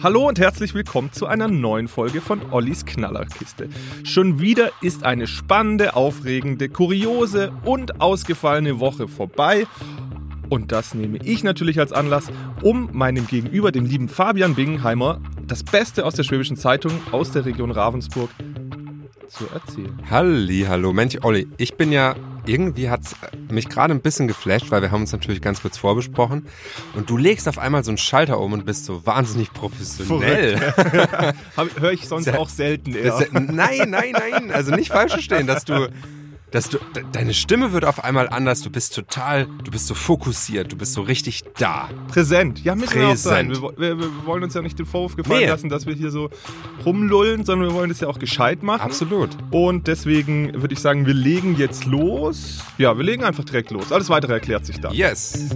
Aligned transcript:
Hallo 0.00 0.28
und 0.28 0.38
herzlich 0.38 0.74
willkommen 0.74 1.12
zu 1.12 1.26
einer 1.26 1.48
neuen 1.48 1.88
Folge 1.88 2.20
von 2.20 2.52
Ollis 2.52 2.86
Knallerkiste. 2.86 3.68
Schon 4.04 4.38
wieder 4.38 4.70
ist 4.80 5.04
eine 5.04 5.26
spannende, 5.26 5.96
aufregende, 5.96 6.68
kuriose 6.68 7.52
und 7.64 8.00
ausgefallene 8.00 8.78
Woche 8.78 9.08
vorbei. 9.08 9.66
Und 10.48 10.72
das 10.72 10.94
nehme 10.94 11.18
ich 11.24 11.42
natürlich 11.42 11.80
als 11.80 11.92
Anlass, 11.92 12.30
um 12.62 12.90
meinem 12.92 13.26
Gegenüber, 13.26 13.72
dem 13.72 13.86
lieben 13.86 14.08
Fabian 14.08 14.54
Bingenheimer, 14.54 15.20
das 15.46 15.64
Beste 15.64 16.06
aus 16.06 16.14
der 16.14 16.22
Schwäbischen 16.22 16.56
Zeitung 16.56 16.92
aus 17.10 17.32
der 17.32 17.44
Region 17.44 17.70
Ravensburg 17.70 18.30
zu 19.28 19.46
erzählen. 19.52 19.98
Halli, 20.08 20.64
hallo. 20.68 20.92
Mensch, 20.92 21.18
Olli, 21.22 21.48
ich 21.58 21.74
bin 21.74 21.92
ja, 21.92 22.14
irgendwie 22.48 22.90
hat 22.90 23.02
es 23.02 23.14
mich 23.50 23.68
gerade 23.68 23.94
ein 23.94 24.00
bisschen 24.00 24.26
geflasht, 24.26 24.70
weil 24.70 24.82
wir 24.82 24.90
haben 24.90 25.02
uns 25.02 25.12
natürlich 25.12 25.40
ganz 25.40 25.62
kurz 25.62 25.76
vorbesprochen. 25.76 26.46
Und 26.94 27.10
du 27.10 27.16
legst 27.16 27.48
auf 27.48 27.58
einmal 27.58 27.84
so 27.84 27.90
einen 27.90 27.98
Schalter 27.98 28.40
um 28.40 28.52
und 28.52 28.64
bist 28.64 28.84
so 28.84 29.04
wahnsinnig 29.06 29.52
professionell. 29.52 30.58
Höre 31.78 31.92
ich 31.92 32.08
sonst 32.08 32.28
auch 32.30 32.48
selten 32.48 32.94
eher. 32.94 33.26
Nein, 33.32 33.90
nein, 33.90 34.12
nein. 34.12 34.50
Also 34.50 34.74
nicht 34.74 34.90
falsch 34.90 35.12
verstehen, 35.12 35.46
dass 35.46 35.64
du 35.64 35.88
dass 36.50 36.70
du, 36.70 36.78
deine 37.12 37.34
Stimme 37.34 37.72
wird 37.72 37.84
auf 37.84 38.04
einmal 38.04 38.28
anders, 38.28 38.62
du 38.62 38.70
bist 38.70 38.94
total, 38.94 39.46
du 39.64 39.70
bist 39.70 39.86
so 39.86 39.94
fokussiert, 39.94 40.72
du 40.72 40.76
bist 40.76 40.94
so 40.94 41.02
richtig 41.02 41.44
da. 41.58 41.88
Präsent, 42.08 42.64
ja, 42.64 42.74
müssen 42.74 42.98
wir 42.98 43.08
auch 43.08 43.16
sein. 43.16 43.50
Wir, 43.50 43.62
wir, 43.76 43.98
wir, 43.98 44.26
wollen 44.26 44.42
uns 44.42 44.54
ja 44.54 44.62
nicht 44.62 44.78
den 44.78 44.86
Vorwurf 44.86 45.16
gefallen 45.16 45.40
nee. 45.40 45.46
lassen, 45.46 45.68
dass 45.68 45.86
wir 45.86 45.94
hier 45.94 46.10
so 46.10 46.30
rumlullen, 46.84 47.44
sondern 47.44 47.68
wir 47.68 47.74
wollen 47.74 47.90
das 47.90 48.00
ja 48.00 48.08
auch 48.08 48.18
gescheit 48.18 48.62
machen. 48.62 48.82
Absolut. 48.82 49.30
Und 49.50 49.86
deswegen 49.86 50.62
würde 50.62 50.74
ich 50.74 50.80
sagen, 50.80 51.06
wir 51.06 51.14
legen 51.14 51.56
jetzt 51.56 51.84
los. 51.84 52.64
Ja, 52.78 52.96
wir 52.96 53.04
legen 53.04 53.24
einfach 53.24 53.44
direkt 53.44 53.70
los. 53.70 53.92
Alles 53.92 54.08
weitere 54.08 54.32
erklärt 54.32 54.64
sich 54.64 54.80
dann. 54.80 54.94
Yes. 54.94 55.50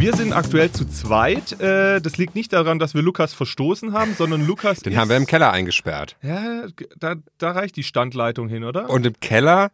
Wir 0.00 0.16
sind 0.16 0.32
aktuell 0.32 0.72
zu 0.72 0.86
zweit. 0.86 1.60
Äh, 1.60 2.00
das 2.00 2.16
liegt 2.16 2.34
nicht 2.34 2.54
daran, 2.54 2.78
dass 2.78 2.94
wir 2.94 3.02
Lukas 3.02 3.34
verstoßen 3.34 3.92
haben, 3.92 4.14
sondern 4.14 4.46
Lukas. 4.46 4.80
Den 4.80 4.96
haben 4.96 5.10
wir 5.10 5.18
im 5.18 5.26
Keller 5.26 5.52
eingesperrt. 5.52 6.16
Ja, 6.22 6.68
da, 6.98 7.16
da 7.36 7.50
reicht 7.50 7.76
die 7.76 7.82
Standleitung 7.82 8.48
hin, 8.48 8.64
oder? 8.64 8.88
Und 8.88 9.04
im 9.04 9.20
Keller 9.20 9.70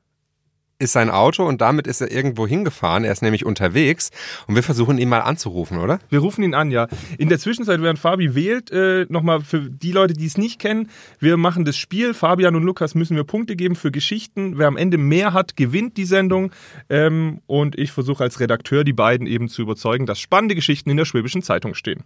ist 0.79 0.93
sein 0.93 1.11
Auto 1.11 1.45
und 1.45 1.61
damit 1.61 1.87
ist 1.87 2.01
er 2.01 2.11
irgendwo 2.11 2.47
hingefahren. 2.47 3.05
Er 3.05 3.13
ist 3.13 3.23
nämlich 3.23 3.47
unterwegs 3.47 4.11
und 4.47 4.55
wir 4.55 4.63
versuchen 4.63 4.99
ihn 4.99 5.09
mal 5.09 5.21
anzurufen, 5.21 5.79
oder? 5.79 5.99
Wir 6.11 6.19
rufen 6.19 6.43
ihn 6.43 6.55
an, 6.55 6.71
ja. 6.71 6.89
In 7.19 7.29
der 7.29 7.39
Zwischenzeit, 7.39 7.81
während 7.81 7.99
Fabi 7.99 8.35
wählt, 8.35 8.71
äh, 8.71 9.07
nochmal 9.09 9.41
für 9.41 9.71
die 9.71 9.93
Leute, 9.93 10.15
die 10.15 10.27
es 10.27 10.37
nicht 10.37 10.61
kennen, 10.61 10.91
wir 11.19 11.37
machen 11.37 11.65
das 11.65 11.77
Spiel. 11.77 12.15
Fabian 12.15 12.57
und 12.57 12.63
Lukas 12.63 12.95
müssen 12.95 13.17
wir 13.17 13.25
Punkte 13.25 13.57
geben 13.57 13.77
für 13.77 13.91
Geschichten. 13.91 14.59
Wer 14.59 14.69
am 14.69 14.77
Ende 14.77 14.99
mehr 14.99 15.33
hat, 15.33 15.57
gewinnt 15.57 15.97
die 15.97 16.05
Sendung. 16.05 16.53
Ähm, 16.89 17.41
und 17.47 17.79
ich 17.79 17.93
versuche 17.93 18.23
als 18.23 18.41
Redakteur 18.41 18.85
die 18.85 18.93
beiden 18.93 19.27
eben 19.27 19.49
zu 19.49 19.63
überzeugen, 19.63 20.07
dass 20.07 20.21
spannende 20.21 20.55
Geschichten 20.55 20.91
in 20.91 20.97
der 20.97 21.05
Schwäbischen 21.05 21.43
Zeitung 21.43 21.75
stehen. 21.75 22.05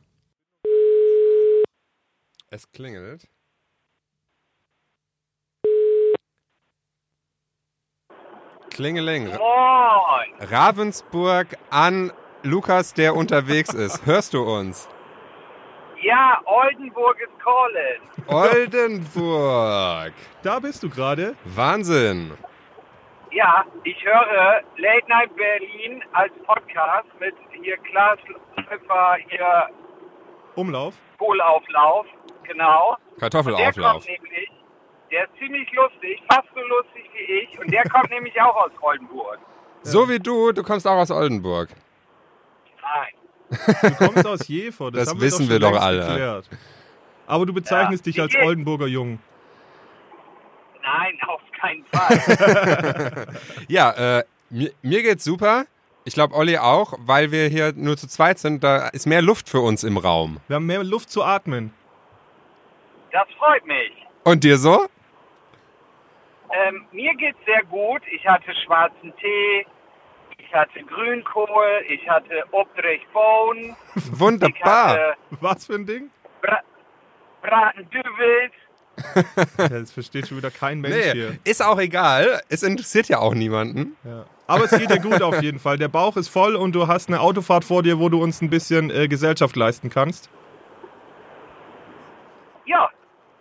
Es 2.50 2.70
klingelt. 2.72 3.28
Klingeling. 8.70 9.26
Moin. 9.26 10.48
Ravensburg 10.50 11.48
an 11.70 12.12
Lukas, 12.42 12.94
der 12.94 13.14
unterwegs 13.14 13.74
ist. 13.74 14.06
Hörst 14.06 14.32
du 14.34 14.42
uns? 14.42 14.88
Ja, 16.02 16.40
Oldenburg 16.46 17.18
ist 17.20 17.32
calling. 17.38 18.00
Oldenburg. 18.26 20.12
Da 20.42 20.58
bist 20.58 20.82
du 20.82 20.88
gerade. 20.88 21.36
Wahnsinn. 21.44 22.32
Ja, 23.32 23.64
ich 23.84 24.02
höre 24.04 24.62
Late 24.78 25.08
Night 25.08 25.36
Berlin 25.36 26.02
als 26.12 26.32
Podcast 26.46 27.06
mit 27.20 27.34
hier 27.62 27.76
Klaas 27.78 28.18
Läufer, 28.56 29.16
hier 29.28 29.68
Umlauf. 30.56 30.94
Kohlauflauf, 31.18 32.06
genau. 32.44 32.96
Kartoffelauflauf. 33.20 34.04
Der 34.04 34.16
kommt 34.16 34.22
nämlich 34.24 34.50
der 35.10 35.24
ist 35.24 35.30
ziemlich 35.38 35.70
lustig, 35.72 36.20
fast 36.30 36.48
so 36.54 36.60
lustig 36.60 37.04
wie 37.14 37.32
ich. 37.42 37.58
Und 37.58 37.72
der 37.72 37.82
kommt 37.84 38.10
nämlich 38.10 38.40
auch 38.40 38.56
aus 38.56 38.70
Oldenburg. 38.80 39.38
So 39.82 40.08
wie 40.08 40.18
du, 40.18 40.52
du 40.52 40.62
kommst 40.62 40.86
auch 40.86 40.96
aus 40.98 41.10
Oldenburg. 41.10 41.68
Nein. 42.82 43.58
Du 43.82 43.94
kommst 44.06 44.26
aus 44.26 44.46
Jever, 44.48 44.90
das, 44.90 45.04
Das 45.04 45.10
haben 45.10 45.20
wissen 45.20 45.48
wir 45.48 45.58
doch, 45.58 45.72
wir 45.72 45.78
doch 45.78 45.84
alle. 45.84 46.06
Geklärt. 46.06 46.50
Aber 47.26 47.46
du 47.46 47.52
bezeichnest 47.52 48.06
Ja. 48.06 48.12
dich 48.12 48.20
als 48.20 48.34
Oldenburger 48.46 48.86
Jung. 48.86 49.18
Nein, 50.82 51.18
auf 51.28 51.40
keinen 51.60 51.84
Fall. 51.92 53.26
Ja, 53.68 54.18
äh, 54.18 54.24
mir, 54.50 54.70
mir 54.82 55.02
geht's 55.02 55.24
super. 55.24 55.64
Ich 56.04 56.14
glaube, 56.14 56.34
Olli 56.34 56.56
auch, 56.58 56.94
weil 56.98 57.30
wir 57.30 57.46
hier 57.48 57.72
nur 57.76 57.96
zu 57.96 58.08
zweit 58.08 58.38
sind. 58.38 58.64
Da 58.64 58.88
ist 58.88 59.06
mehr 59.06 59.22
Luft 59.22 59.48
für 59.48 59.60
uns 59.60 59.84
im 59.84 59.96
Raum. 59.98 60.38
Wir 60.48 60.56
haben 60.56 60.66
mehr 60.66 60.82
Luft 60.82 61.10
zu 61.10 61.22
atmen. 61.22 61.72
Das 63.12 63.26
freut 63.38 63.64
mich. 63.66 63.92
Und 64.24 64.42
dir 64.44 64.56
so? 64.58 64.86
Ähm, 66.52 66.84
mir 66.92 67.14
geht's 67.14 67.38
sehr 67.46 67.62
gut. 67.64 68.02
Ich 68.12 68.26
hatte 68.26 68.52
schwarzen 68.64 69.12
Tee, 69.18 69.66
ich 70.38 70.52
hatte 70.54 70.82
Grünkohl, 70.84 71.84
ich 71.88 72.08
hatte 72.08 72.44
Obdrich 72.50 73.02
ich 73.94 74.20
Wunderbar. 74.20 74.88
hatte 74.90 75.14
Was 75.40 75.66
für 75.66 75.74
ein 75.74 75.86
Ding? 75.86 76.10
Bra 76.42 76.58
Bratendübels. 77.42 78.52
Ja, 79.56 79.68
das 79.68 79.92
versteht 79.92 80.28
schon 80.28 80.36
wieder 80.38 80.50
kein 80.50 80.80
Mensch 80.80 80.94
Nee, 80.94 81.12
hier. 81.12 81.38
ist 81.44 81.62
auch 81.64 81.78
egal. 81.78 82.40
Es 82.50 82.62
interessiert 82.62 83.08
ja 83.08 83.18
auch 83.18 83.32
niemanden. 83.34 83.96
Ja. 84.04 84.26
Aber 84.46 84.64
es 84.64 84.70
geht 84.76 84.90
dir 84.90 84.98
gut 85.00 85.22
auf 85.22 85.40
jeden 85.40 85.58
Fall. 85.60 85.78
Der 85.78 85.88
Bauch 85.88 86.16
ist 86.16 86.28
voll 86.28 86.54
und 86.56 86.72
du 86.74 86.86
hast 86.88 87.08
eine 87.08 87.20
Autofahrt 87.20 87.64
vor 87.64 87.82
dir, 87.82 87.98
wo 87.98 88.08
du 88.10 88.20
uns 88.22 88.42
ein 88.42 88.50
bisschen 88.50 88.90
äh, 88.90 89.06
Gesellschaft 89.08 89.56
leisten 89.56 89.88
kannst. 89.88 90.28
Ja, 92.66 92.90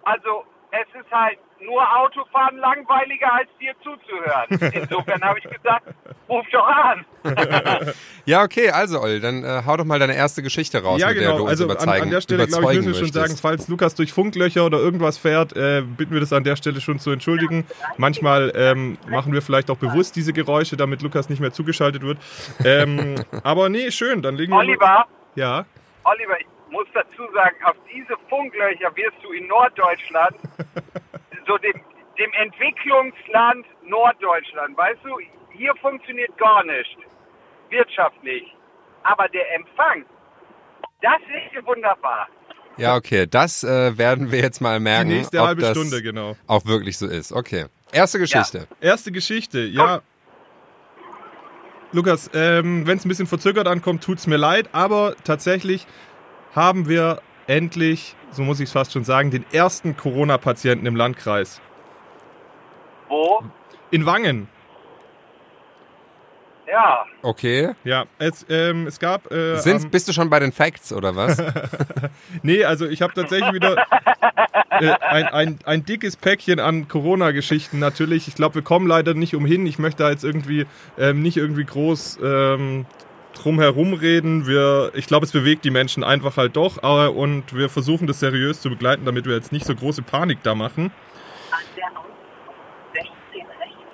also 0.04 0.46
es 0.72 0.88
ist 1.04 1.12
halt 1.12 1.40
nur 1.62 1.82
Autofahren 1.98 2.58
langweiliger 2.58 3.34
als 3.34 3.50
dir 3.60 3.74
zuzuhören. 3.84 4.74
Insofern 4.74 5.22
habe 5.22 5.40
ich 5.40 5.46
gesagt, 5.46 5.88
ruf 6.28 6.46
doch 6.52 6.68
an. 6.68 7.06
Ja, 8.26 8.44
okay, 8.44 8.70
also 8.70 9.02
Olli, 9.02 9.20
dann 9.20 9.44
äh, 9.44 9.64
hau 9.66 9.76
doch 9.76 9.86
mal 9.86 9.98
deine 9.98 10.16
erste 10.16 10.44
Geschichte 10.44 10.84
raus, 10.84 11.02
ja, 11.02 11.08
mit 11.08 11.18
der 11.18 11.24
genau. 11.24 11.38
du 11.38 11.44
uns 11.44 11.50
Also 11.52 11.64
an, 11.64 11.72
überzeugen, 11.72 12.04
an 12.04 12.10
der 12.12 12.22
Stelle, 12.22 12.48
glaube 12.48 12.74
ich, 12.74 12.78
müssen 12.78 12.94
wir 12.94 13.00
schon 13.00 13.12
sagen, 13.12 13.36
falls 13.42 13.68
Lukas 13.68 13.96
durch 13.96 14.14
Funklöcher 14.14 14.66
oder 14.66 14.78
irgendwas 14.78 15.18
fährt, 15.18 15.56
äh, 15.58 15.82
bitten 15.82 16.14
wir 16.14 16.20
das 16.20 16.32
an 16.32 16.44
der 16.44 16.56
Stelle 16.56 16.80
schon 16.80 17.00
zu 17.00 17.10
entschuldigen. 17.12 17.66
Manchmal 17.98 18.52
ähm, 18.56 18.98
machen 19.08 19.34
wir 19.34 19.42
vielleicht 19.42 19.72
auch 19.72 19.78
bewusst 19.78 20.16
diese 20.16 20.32
Geräusche, 20.32 20.78
damit 20.78 21.02
Lukas 21.02 21.30
nicht 21.30 21.40
mehr 21.40 21.52
zugeschaltet 21.52 22.04
wird. 22.04 22.20
Ähm, 22.64 23.16
aber 23.44 23.70
nee, 23.70 23.90
schön, 23.92 24.22
dann 24.22 24.36
legen 24.36 24.52
wir... 24.52 24.60
Oliver, 24.60 25.06
Ja. 25.36 25.66
Oliver, 26.04 26.40
ich 26.40 26.48
muss 26.72 26.88
dazu 26.94 27.24
sagen, 27.34 27.56
auf 27.64 27.76
diese 27.92 28.16
Funklöcher 28.30 28.96
wirst 28.96 29.18
du 29.24 29.32
in 29.32 29.48
Norddeutschland, 29.48 30.36
so 31.50 31.58
dem, 31.58 31.82
dem 32.20 32.32
Entwicklungsland 32.34 33.66
Norddeutschland, 33.84 34.78
weißt 34.78 35.00
du, 35.04 35.18
hier 35.58 35.74
funktioniert 35.82 36.38
gar 36.38 36.64
nicht, 36.64 36.98
wirtschaftlich. 37.70 38.44
Aber 39.04 39.28
der 39.30 39.56
Empfang, 39.56 40.06
das 41.02 41.20
ist 41.56 41.66
wunderbar. 41.66 42.28
Ja, 42.78 42.96
okay, 42.96 43.26
das 43.26 43.64
äh, 43.64 43.98
werden 43.98 44.32
wir 44.32 44.40
jetzt 44.40 44.62
mal 44.62 44.78
Die 44.78 44.84
merken, 44.84 45.10
nächste 45.10 45.40
ob 45.40 45.48
halbe 45.48 45.62
das 45.62 45.72
Stunde, 45.72 46.02
genau. 46.02 46.38
auch 46.48 46.66
wirklich 46.66 46.98
so 46.98 47.08
ist. 47.08 47.34
Okay, 47.34 47.66
erste 47.92 48.20
Geschichte. 48.20 48.68
Erste 48.80 49.12
Geschichte, 49.12 49.60
ja. 49.60 50.02
Lukas, 51.92 52.30
ähm, 52.36 52.86
wenn 52.86 52.98
es 53.00 53.06
ein 53.06 53.10
bisschen 53.10 53.26
verzögert 53.26 53.68
ankommt, 53.68 54.04
tut's 54.04 54.28
mir 54.28 54.38
leid, 54.38 54.70
aber 54.74 55.16
tatsächlich 55.24 55.88
haben 56.54 56.88
wir 56.88 57.20
endlich, 57.50 58.16
so 58.32 58.44
muss 58.44 58.60
ich 58.60 58.66
es 58.70 58.72
fast 58.72 58.94
schon 58.94 59.04
sagen, 59.04 59.32
den 59.32 59.46
ersten 59.52 59.98
Corona-Patienten 59.98 60.86
im 60.86 60.96
Landkreis. 60.96 61.60
Wo? 63.08 63.44
In 63.92 64.06
Wangen. 64.06 64.48
Ja, 66.68 67.06
Okay. 67.22 67.72
Ja, 67.84 68.06
es, 68.18 68.46
ähm, 68.50 68.88
es 68.88 69.00
gab. 69.00 69.32
Äh, 69.32 69.58
Sind, 69.58 69.92
bist 69.92 70.08
du 70.08 70.14
schon 70.14 70.30
bei 70.30 70.40
den 70.40 70.52
Facts 70.52 70.94
oder 70.94 71.16
was? 71.16 71.42
nee, 72.44 72.64
also 72.64 72.88
ich 72.88 73.02
habe 73.02 73.14
tatsächlich 73.14 73.54
wieder 73.54 73.76
äh, 74.70 74.92
ein, 75.02 75.26
ein, 75.26 75.60
ein 75.66 75.86
dickes 75.86 76.16
Päckchen 76.16 76.60
an 76.60 76.88
Corona-Geschichten 76.88 77.80
natürlich. 77.80 78.28
Ich 78.28 78.36
glaube, 78.36 78.56
wir 78.56 78.62
kommen 78.62 78.88
leider 78.88 79.14
nicht 79.16 79.36
umhin. 79.36 79.66
Ich 79.66 79.80
möchte 79.80 80.04
da 80.04 80.12
jetzt 80.12 80.24
irgendwie 80.24 80.66
ähm, 80.98 81.22
nicht 81.22 81.36
irgendwie 81.38 81.66
groß 81.66 82.20
ähm, 82.24 82.86
drum 83.42 83.60
herum 83.60 83.94
reden. 83.94 84.48
Wir, 84.48 84.92
ich 84.94 85.08
glaube, 85.08 85.26
es 85.26 85.32
bewegt 85.32 85.66
die 85.66 85.72
Menschen 85.72 86.04
einfach 86.04 86.38
halt 86.38 86.56
doch. 86.56 86.82
Aber, 86.84 87.14
und 87.14 87.56
wir 87.56 87.70
versuchen 87.70 88.08
das 88.08 88.20
seriös 88.20 88.62
zu 88.62 88.70
begleiten, 88.70 89.06
damit 89.06 89.26
wir 89.26 89.36
jetzt 89.36 89.52
nicht 89.52 89.66
so 89.66 89.76
große 89.76 90.02
Panik 90.02 90.44
da 90.44 90.56
machen. 90.56 90.92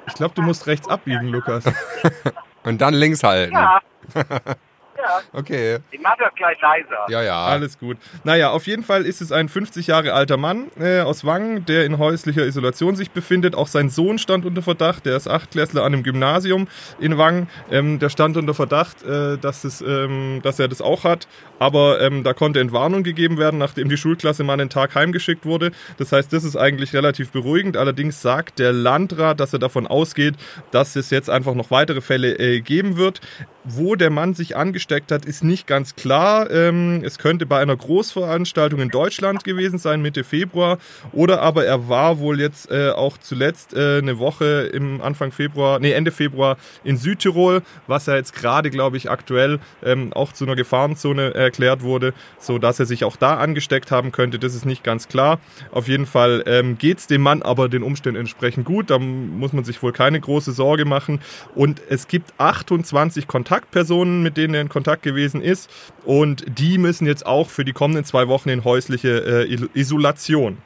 Ich 0.07 0.13
glaube, 0.13 0.35
du 0.35 0.41
musst 0.41 0.67
rechts 0.67 0.87
abbiegen, 0.87 1.29
Lukas. 1.29 1.65
Und 2.63 2.81
dann 2.81 2.93
links 2.93 3.23
halten. 3.23 3.53
ja. 3.53 3.81
ja. 5.15 5.23
ja. 5.33 5.39
Okay. 5.39 5.77
Ich 5.91 5.99
mach 5.99 6.17
das 6.17 6.33
gleich 6.35 6.59
leiser. 6.61 7.05
Ja, 7.09 7.21
ja. 7.21 7.45
Alles 7.45 7.77
gut. 7.79 7.97
Naja, 8.23 8.51
auf 8.51 8.67
jeden 8.67 8.83
Fall 8.83 9.05
ist 9.05 9.21
es 9.21 9.31
ein 9.31 9.49
50 9.49 9.87
Jahre 9.87 10.13
alter 10.13 10.37
Mann 10.37 10.71
äh, 10.79 11.01
aus 11.01 11.25
Wangen, 11.25 11.65
der 11.65 11.85
in 11.85 11.97
häuslicher 11.97 12.45
Isolation 12.45 12.95
sich 12.95 13.11
befindet. 13.11 13.55
Auch 13.55 13.67
sein 13.67 13.89
Sohn 13.89 14.17
stand 14.17 14.45
unter 14.45 14.61
Verdacht. 14.61 15.05
Der 15.05 15.15
ist 15.15 15.27
Achtklässler 15.27 15.83
an 15.83 15.93
einem 15.93 16.03
Gymnasium 16.03 16.67
in 16.99 17.17
Wangen. 17.17 17.49
Ähm, 17.71 17.99
der 17.99 18.09
stand 18.09 18.37
unter 18.37 18.53
Verdacht, 18.53 19.03
äh, 19.03 19.37
dass, 19.37 19.63
es, 19.63 19.81
ähm, 19.81 20.41
dass 20.43 20.59
er 20.59 20.67
das 20.67 20.81
auch 20.81 21.03
hat. 21.03 21.27
Aber 21.59 22.01
ähm, 22.01 22.23
da 22.23 22.33
konnte 22.33 22.59
Entwarnung 22.59 23.03
gegeben 23.03 23.37
werden, 23.37 23.57
nachdem 23.57 23.89
die 23.89 23.97
Schulklasse 23.97 24.43
mal 24.43 24.53
einen 24.53 24.69
Tag 24.69 24.95
heimgeschickt 24.95 25.45
wurde. 25.45 25.71
Das 25.97 26.11
heißt, 26.11 26.31
das 26.33 26.43
ist 26.43 26.55
eigentlich 26.55 26.93
relativ 26.93 27.31
beruhigend. 27.31 27.77
Allerdings 27.77 28.21
sagt 28.21 28.59
der 28.59 28.73
Landrat, 28.73 29.39
dass 29.39 29.53
er 29.53 29.59
davon 29.59 29.87
ausgeht, 29.87 30.35
dass 30.71 30.95
es 30.95 31.09
jetzt 31.09 31.29
einfach 31.29 31.53
noch 31.53 31.71
weitere 31.71 32.01
Fälle 32.01 32.37
äh, 32.37 32.61
geben 32.61 32.97
wird. 32.97 33.21
Wo 33.67 33.95
der 33.95 34.11
Mann 34.11 34.35
sich 34.35 34.55
angesteckt 34.55 35.11
hat, 35.11 35.25
ist 35.25 35.43
nicht 35.43 35.65
ganz 35.65 35.95
klar. 35.95 36.51
Ähm, 36.51 37.01
es 37.03 37.17
könnte 37.17 37.47
bei 37.47 37.59
einer 37.59 37.75
Großveranstaltung 37.75 38.79
in 38.79 38.89
Deutschland 38.89 39.43
gewesen 39.43 39.79
sein, 39.79 40.03
Mitte 40.03 40.23
Februar. 40.23 40.77
Oder 41.13 41.41
aber 41.41 41.65
er 41.65 41.89
war 41.89 42.19
wohl 42.19 42.39
jetzt 42.39 42.69
äh, 42.69 42.91
auch 42.91 43.17
zuletzt 43.17 43.73
äh, 43.73 43.97
eine 43.97 44.19
Woche 44.19 44.69
im 44.71 45.01
Anfang 45.01 45.31
Februar, 45.31 45.79
nee, 45.79 45.93
Ende 45.93 46.11
Februar 46.11 46.57
in 46.83 46.97
Südtirol, 46.97 47.63
was 47.87 48.05
ja 48.05 48.15
jetzt 48.15 48.35
gerade, 48.35 48.69
glaube 48.69 48.97
ich, 48.97 49.09
aktuell 49.09 49.59
ähm, 49.83 50.13
auch 50.13 50.31
zu 50.31 50.45
einer 50.45 50.55
Gefahrenzone 50.55 51.33
erklärt 51.33 51.81
wurde, 51.81 52.13
so 52.37 52.59
dass 52.59 52.79
er 52.79 52.85
sich 52.85 53.03
auch 53.03 53.15
da 53.15 53.37
angesteckt 53.37 53.89
haben 53.89 54.11
könnte. 54.11 54.37
Das 54.37 54.53
ist 54.53 54.65
nicht 54.65 54.83
ganz 54.83 55.07
klar. 55.07 55.39
Auf 55.71 55.87
jeden 55.87 56.05
Fall 56.05 56.43
ähm, 56.45 56.77
geht 56.77 56.99
es 56.99 57.07
dem 57.07 57.21
Mann 57.21 57.41
aber 57.41 57.67
den 57.67 57.81
Umständen 57.81 58.19
entsprechend 58.19 58.65
gut. 58.65 58.91
Da 58.91 58.99
muss 58.99 59.53
man 59.53 59.63
sich 59.63 59.81
wohl 59.81 59.91
keine 59.91 60.19
große 60.19 60.51
Sorge 60.51 60.85
machen. 60.85 61.19
Und 61.55 61.81
es 61.89 62.07
gibt 62.07 62.33
28 62.37 63.27
Kontaktpersonen, 63.55 64.21
mit 64.21 64.35
denen 64.35 64.53
er 64.53 64.61
in 64.61 64.69
Kontakt 64.69 65.03
gewesen 65.03 65.41
ist. 65.41 65.69
Und 66.03 66.43
die 66.47 66.77
müssen 66.77 67.07
jetzt 67.07 67.25
auch 67.25 67.49
für 67.49 67.63
die 67.63 67.71
kommenden 67.71 68.03
zwei 68.03 68.27
Wochen 68.27 68.49
in 68.49 68.63
häusliche 68.63 69.45
äh, 69.47 69.67
Isolation. 69.73 70.57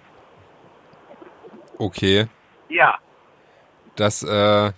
Okay. 1.77 2.27
Ja. 2.68 2.95
Das 3.95 4.24
äh, 4.24 4.71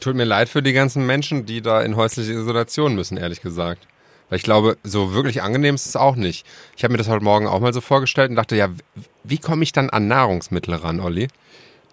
tut 0.00 0.14
mir 0.14 0.24
leid 0.24 0.48
für 0.48 0.62
die 0.62 0.72
ganzen 0.72 1.06
Menschen, 1.06 1.44
die 1.44 1.60
da 1.60 1.82
in 1.82 1.96
häusliche 1.96 2.32
Isolation 2.32 2.94
müssen, 2.94 3.16
ehrlich 3.16 3.40
gesagt. 3.40 3.88
Weil 4.28 4.36
ich 4.36 4.44
glaube, 4.44 4.76
so 4.84 5.14
wirklich 5.14 5.42
angenehm 5.42 5.74
ist 5.74 5.86
es 5.86 5.96
auch 5.96 6.14
nicht. 6.14 6.46
Ich 6.76 6.84
habe 6.84 6.92
mir 6.92 6.98
das 6.98 7.08
heute 7.08 7.24
Morgen 7.24 7.46
auch 7.46 7.60
mal 7.60 7.72
so 7.72 7.80
vorgestellt 7.80 8.30
und 8.30 8.36
dachte, 8.36 8.56
ja, 8.56 8.68
wie 9.24 9.38
komme 9.38 9.62
ich 9.64 9.72
dann 9.72 9.90
an 9.90 10.06
Nahrungsmittel 10.06 10.74
ran, 10.74 11.00
Olli? 11.00 11.28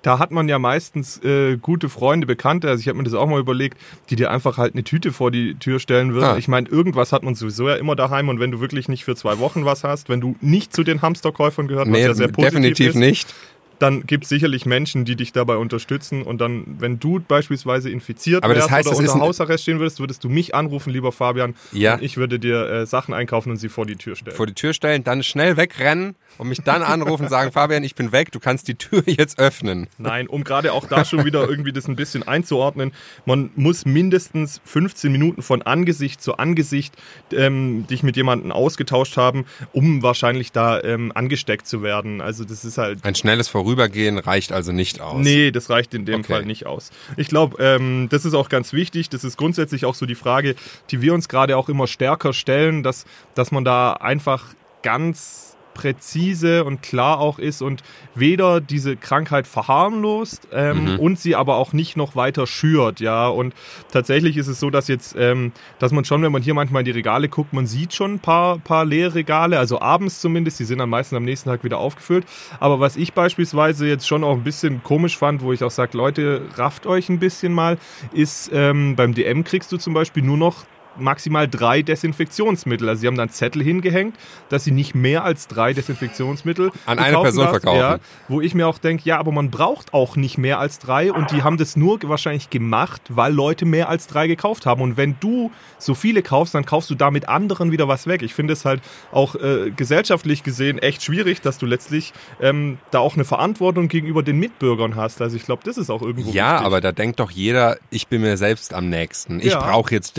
Da 0.05 0.19
hat 0.19 0.29
man 0.29 0.47
ja 0.47 0.59
meistens 0.59 1.19
äh, 1.23 1.57
gute 1.57 1.89
Freunde, 1.89 2.27
Bekannte, 2.27 2.69
also 2.69 2.79
ich 2.79 2.87
habe 2.87 2.99
mir 2.99 3.05
das 3.05 3.15
auch 3.15 3.25
mal 3.25 3.39
überlegt, 3.39 3.79
die 4.11 4.15
dir 4.15 4.29
einfach 4.29 4.59
halt 4.59 4.75
eine 4.75 4.83
Tüte 4.83 5.11
vor 5.11 5.31
die 5.31 5.55
Tür 5.55 5.79
stellen 5.79 6.13
würden. 6.13 6.25
Ah. 6.25 6.37
Ich 6.37 6.47
meine, 6.47 6.69
irgendwas 6.69 7.11
hat 7.11 7.23
man 7.23 7.33
sowieso 7.33 7.69
ja 7.69 7.75
immer 7.75 7.95
daheim 7.95 8.29
und 8.29 8.39
wenn 8.39 8.51
du 8.51 8.59
wirklich 8.59 8.87
nicht 8.87 9.03
für 9.03 9.15
zwei 9.15 9.39
Wochen 9.39 9.65
was 9.65 9.83
hast, 9.83 10.07
wenn 10.07 10.21
du 10.21 10.35
nicht 10.41 10.75
zu 10.75 10.83
den 10.83 11.01
Hamsterkäufern 11.01 11.67
gehört, 11.67 11.87
was 11.87 11.93
Nee, 11.93 12.03
ja 12.03 12.13
sehr 12.13 12.27
positiv 12.27 12.53
definitiv 12.53 12.89
ist, 12.89 12.95
nicht. 12.97 13.33
Dann 13.79 14.05
gibt 14.05 14.23
es 14.23 14.29
sicherlich 14.29 14.65
Menschen, 14.65 15.05
die 15.05 15.15
dich 15.15 15.31
dabei 15.33 15.57
unterstützen. 15.57 16.23
Und 16.23 16.39
dann, 16.39 16.77
wenn 16.79 16.99
du 16.99 17.19
beispielsweise 17.19 17.89
infiziert 17.89 18.43
Aber 18.43 18.53
das 18.53 18.63
wärst 18.63 18.71
heißt, 18.71 18.87
oder 18.89 18.97
unter 18.97 19.19
Hausarrest 19.19 19.63
stehen 19.63 19.79
würdest, 19.79 19.99
würdest 19.99 20.23
du 20.23 20.29
mich 20.29 20.55
anrufen, 20.55 20.91
lieber 20.91 21.11
Fabian. 21.11 21.55
Ja. 21.71 21.95
Und 21.95 22.03
ich 22.03 22.17
würde 22.17 22.39
dir 22.39 22.69
äh, 22.69 22.85
Sachen 22.85 23.13
einkaufen 23.13 23.51
und 23.51 23.57
sie 23.57 23.69
vor 23.69 23.85
die 23.85 23.95
Tür 23.95 24.15
stellen. 24.15 24.35
Vor 24.35 24.47
die 24.47 24.53
Tür 24.53 24.73
stellen, 24.73 25.03
dann 25.03 25.23
schnell 25.23 25.57
wegrennen 25.57 26.15
und 26.37 26.49
mich 26.49 26.61
dann 26.61 26.83
anrufen 26.83 27.23
und 27.23 27.29
sagen, 27.29 27.51
Fabian, 27.51 27.83
ich 27.83 27.95
bin 27.95 28.11
weg, 28.11 28.31
du 28.31 28.39
kannst 28.39 28.67
die 28.67 28.75
Tür 28.75 29.03
jetzt 29.05 29.39
öffnen. 29.39 29.87
Nein, 29.97 30.27
um 30.27 30.43
gerade 30.43 30.73
auch 30.73 30.87
da 30.87 31.05
schon 31.05 31.25
wieder 31.25 31.47
irgendwie 31.47 31.71
das 31.71 31.87
ein 31.87 31.95
bisschen 31.95 32.23
einzuordnen, 32.27 32.91
man 33.25 33.51
muss 33.55 33.85
mindestens 33.85 34.61
15 34.65 35.11
Minuten 35.11 35.41
von 35.41 35.61
Angesicht 35.61 36.21
zu 36.21 36.37
Angesicht 36.37 36.95
ähm, 37.31 37.85
dich 37.87 38.03
mit 38.03 38.15
jemandem 38.15 38.51
ausgetauscht 38.51 39.17
haben, 39.17 39.45
um 39.73 40.03
wahrscheinlich 40.03 40.51
da 40.51 40.81
ähm, 40.81 41.11
angesteckt 41.15 41.67
zu 41.67 41.81
werden. 41.81 42.21
Also 42.21 42.43
das 42.43 42.65
ist 42.65 42.77
halt 42.77 43.03
Ein 43.03 43.15
schnelles 43.15 43.47
Vorübergehen 43.65 44.19
reicht 44.19 44.51
also 44.51 44.71
nicht 44.71 45.01
aus. 45.01 45.17
Nee, 45.23 45.49
das 45.49 45.71
reicht 45.71 45.95
in 45.95 46.05
dem 46.05 46.19
Okay. 46.19 46.33
Fall 46.33 46.45
nicht 46.45 46.67
aus. 46.67 46.91
Ich 47.17 47.29
glaube, 47.29 47.57
ähm, 47.59 48.07
das 48.11 48.23
ist 48.23 48.35
auch 48.35 48.47
ganz 48.47 48.73
wichtig. 48.73 49.09
Das 49.09 49.23
ist 49.23 49.37
grundsätzlich 49.37 49.85
auch 49.85 49.95
so 49.95 50.05
die 50.05 50.13
Frage, 50.13 50.53
die 50.91 51.01
wir 51.01 51.15
uns 51.15 51.27
gerade 51.27 51.57
auch 51.57 51.67
immer 51.67 51.87
stärker 51.87 52.31
stellen, 52.33 52.83
dass, 52.83 53.05
dass 53.33 53.51
man 53.51 53.65
da 53.65 53.93
einfach 53.93 54.53
ganz 54.83 55.54
präzise 55.75 56.63
und 56.63 56.81
klar 56.81 57.19
auch 57.19 57.37
ist 57.37 57.61
und 57.61 57.83
weder 58.15 58.59
diese 58.61 58.95
Krankheit 58.95 59.45
verharmlost 59.45 60.47
ähm, 60.51 60.93
Mhm. 60.93 60.99
und 60.99 61.19
sie 61.19 61.35
aber 61.35 61.57
auch 61.57 61.73
nicht 61.73 61.95
noch 61.97 62.15
weiter 62.15 62.47
schürt, 62.47 62.99
ja. 62.99 63.27
Und 63.27 63.53
tatsächlich 63.91 64.37
ist 64.37 64.47
es 64.47 64.59
so, 64.59 64.71
dass 64.71 64.87
jetzt, 64.87 65.15
ähm, 65.19 65.51
dass 65.77 65.91
man 65.91 66.03
schon, 66.05 66.23
wenn 66.23 66.31
man 66.31 66.41
hier 66.41 66.53
manchmal 66.55 66.81
in 66.81 66.85
die 66.85 66.91
Regale 66.91 67.29
guckt, 67.29 67.53
man 67.53 67.67
sieht 67.67 67.93
schon 67.93 68.15
ein 68.15 68.19
paar, 68.19 68.57
paar 68.57 68.85
leere 68.85 69.13
Regale, 69.15 69.59
also 69.59 69.79
abends 69.79 70.19
zumindest, 70.21 70.59
die 70.59 70.63
sind 70.65 70.81
am 70.81 70.89
meisten 70.89 71.15
am 71.15 71.23
nächsten 71.25 71.49
Tag 71.49 71.63
wieder 71.63 71.77
aufgefüllt. 71.77 72.25
Aber 72.59 72.79
was 72.79 72.95
ich 72.95 73.13
beispielsweise 73.13 73.87
jetzt 73.87 74.07
schon 74.07 74.23
auch 74.23 74.33
ein 74.33 74.43
bisschen 74.43 74.81
komisch 74.81 75.17
fand, 75.17 75.41
wo 75.43 75.53
ich 75.53 75.63
auch 75.63 75.71
sage, 75.71 75.95
Leute, 75.97 76.41
rafft 76.55 76.87
euch 76.87 77.09
ein 77.09 77.19
bisschen 77.19 77.53
mal, 77.53 77.77
ist 78.13 78.49
ähm, 78.53 78.95
beim 78.95 79.13
DM 79.13 79.43
kriegst 79.43 79.71
du 79.71 79.77
zum 79.77 79.93
Beispiel 79.93 80.23
nur 80.23 80.37
noch 80.37 80.63
maximal 80.97 81.47
drei 81.47 81.81
Desinfektionsmittel. 81.81 82.87
Also 82.89 83.01
sie 83.01 83.07
haben 83.07 83.17
dann 83.17 83.29
Zettel 83.29 83.63
hingehängt, 83.63 84.15
dass 84.49 84.63
sie 84.63 84.71
nicht 84.71 84.95
mehr 84.95 85.23
als 85.23 85.47
drei 85.47 85.73
Desinfektionsmittel 85.73 86.71
An 86.85 86.99
eine 86.99 87.17
Person 87.19 87.43
darf. 87.43 87.51
verkaufen. 87.51 87.79
Ja, 87.79 87.97
wo 88.27 88.41
ich 88.41 88.53
mir 88.55 88.67
auch 88.67 88.77
denke, 88.77 89.03
ja, 89.05 89.17
aber 89.19 89.31
man 89.31 89.51
braucht 89.51 89.93
auch 89.93 90.15
nicht 90.15 90.37
mehr 90.37 90.59
als 90.59 90.79
drei 90.79 91.11
und 91.11 91.31
die 91.31 91.43
haben 91.43 91.57
das 91.57 91.75
nur 91.75 91.99
wahrscheinlich 92.03 92.49
gemacht, 92.49 93.01
weil 93.09 93.33
Leute 93.33 93.65
mehr 93.65 93.89
als 93.89 94.07
drei 94.07 94.27
gekauft 94.27 94.65
haben. 94.65 94.81
Und 94.81 94.97
wenn 94.97 95.15
du 95.19 95.51
so 95.77 95.93
viele 95.95 96.21
kaufst, 96.21 96.55
dann 96.55 96.65
kaufst 96.65 96.89
du 96.89 96.95
damit 96.95 97.27
anderen 97.29 97.71
wieder 97.71 97.87
was 97.87 98.07
weg. 98.07 98.21
Ich 98.21 98.33
finde 98.33 98.53
es 98.53 98.65
halt 98.65 98.81
auch 99.11 99.35
äh, 99.35 99.71
gesellschaftlich 99.75 100.43
gesehen 100.43 100.77
echt 100.79 101.03
schwierig, 101.03 101.41
dass 101.41 101.57
du 101.57 101.65
letztlich 101.65 102.13
ähm, 102.39 102.77
da 102.91 102.99
auch 102.99 103.15
eine 103.15 103.25
Verantwortung 103.25 103.87
gegenüber 103.87 104.23
den 104.23 104.37
Mitbürgern 104.39 104.95
hast. 104.95 105.21
Also 105.21 105.35
ich 105.35 105.43
glaube, 105.43 105.63
das 105.65 105.77
ist 105.77 105.89
auch 105.89 106.01
irgendwo 106.01 106.31
Ja, 106.31 106.53
wichtig. 106.53 106.65
aber 106.65 106.81
da 106.81 106.91
denkt 106.91 107.19
doch 107.19 107.31
jeder, 107.31 107.77
ich 107.89 108.07
bin 108.07 108.21
mir 108.21 108.37
selbst 108.37 108.73
am 108.73 108.89
nächsten. 108.89 109.39
Ich 109.39 109.53
Ja. 109.53 109.59
brauche 109.59 109.91
jetzt 109.93 110.17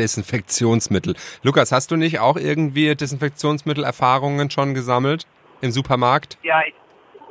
Desinfektionsmittel. 0.66 1.14
Lukas, 1.42 1.72
hast 1.72 1.90
du 1.90 1.96
nicht 1.96 2.18
auch 2.18 2.36
irgendwie 2.36 2.94
Desinfektionsmittelerfahrungen 2.94 4.50
schon 4.50 4.74
gesammelt 4.74 5.26
im 5.60 5.70
Supermarkt? 5.70 6.38
Ja, 6.42 6.62
ich, 6.66 6.74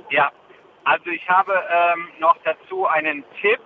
ja. 0.10 0.32
Also 0.84 1.10
ich 1.10 1.28
habe 1.28 1.54
ähm, 1.54 2.08
noch 2.20 2.38
dazu 2.44 2.86
einen 2.86 3.24
Tipp 3.42 3.60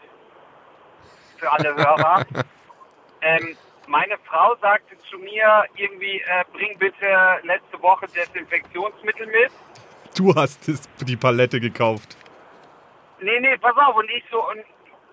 für 1.38 1.52
alle 1.52 1.76
Hörer. 1.76 2.26
ähm, 3.22 3.58
meine 3.88 4.18
Frau 4.26 4.56
sagte 4.62 4.98
zu 5.10 5.18
mir 5.18 5.66
irgendwie, 5.76 6.22
äh, 6.22 6.44
bring 6.54 6.78
bitte 6.78 7.40
letzte 7.44 7.82
Woche 7.82 8.08
Desinfektionsmittel 8.08 9.28
mit. 9.28 9.52
du 10.16 10.34
hast 10.36 10.72
die 11.02 11.18
Palette 11.18 11.60
gekauft. 11.60 12.18
Nee, 13.22 13.40
nee, 13.42 13.58
pass 13.58 13.76
auf. 13.76 13.96
Und 13.96 14.10
ich 14.10 14.24
so, 14.32 14.48
und 14.50 14.64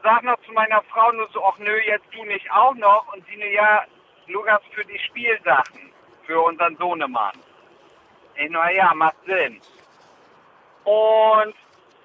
sag 0.03 0.23
noch 0.23 0.41
zu 0.47 0.53
meiner 0.53 0.83
Frau 0.93 1.11
nur 1.13 1.29
so, 1.33 1.45
ach 1.45 1.59
nö, 1.59 1.77
jetzt 1.89 2.07
du 2.15 2.25
nicht 2.25 2.49
auch 2.53 2.75
noch. 2.75 3.13
Und 3.13 3.27
sie 3.27 3.37
nur, 3.37 3.49
ja, 3.53 3.85
Lukas, 4.29 4.61
für 4.73 4.85
die 4.85 4.99
Spielsachen, 4.99 5.93
für 6.25 6.41
unseren 6.41 6.77
Sohnemann. 6.77 7.39
Ich 8.37 8.51
nur, 8.51 8.69
ja, 8.71 8.93
macht 8.95 9.17
Sinn. 9.25 9.61
Und 10.85 11.55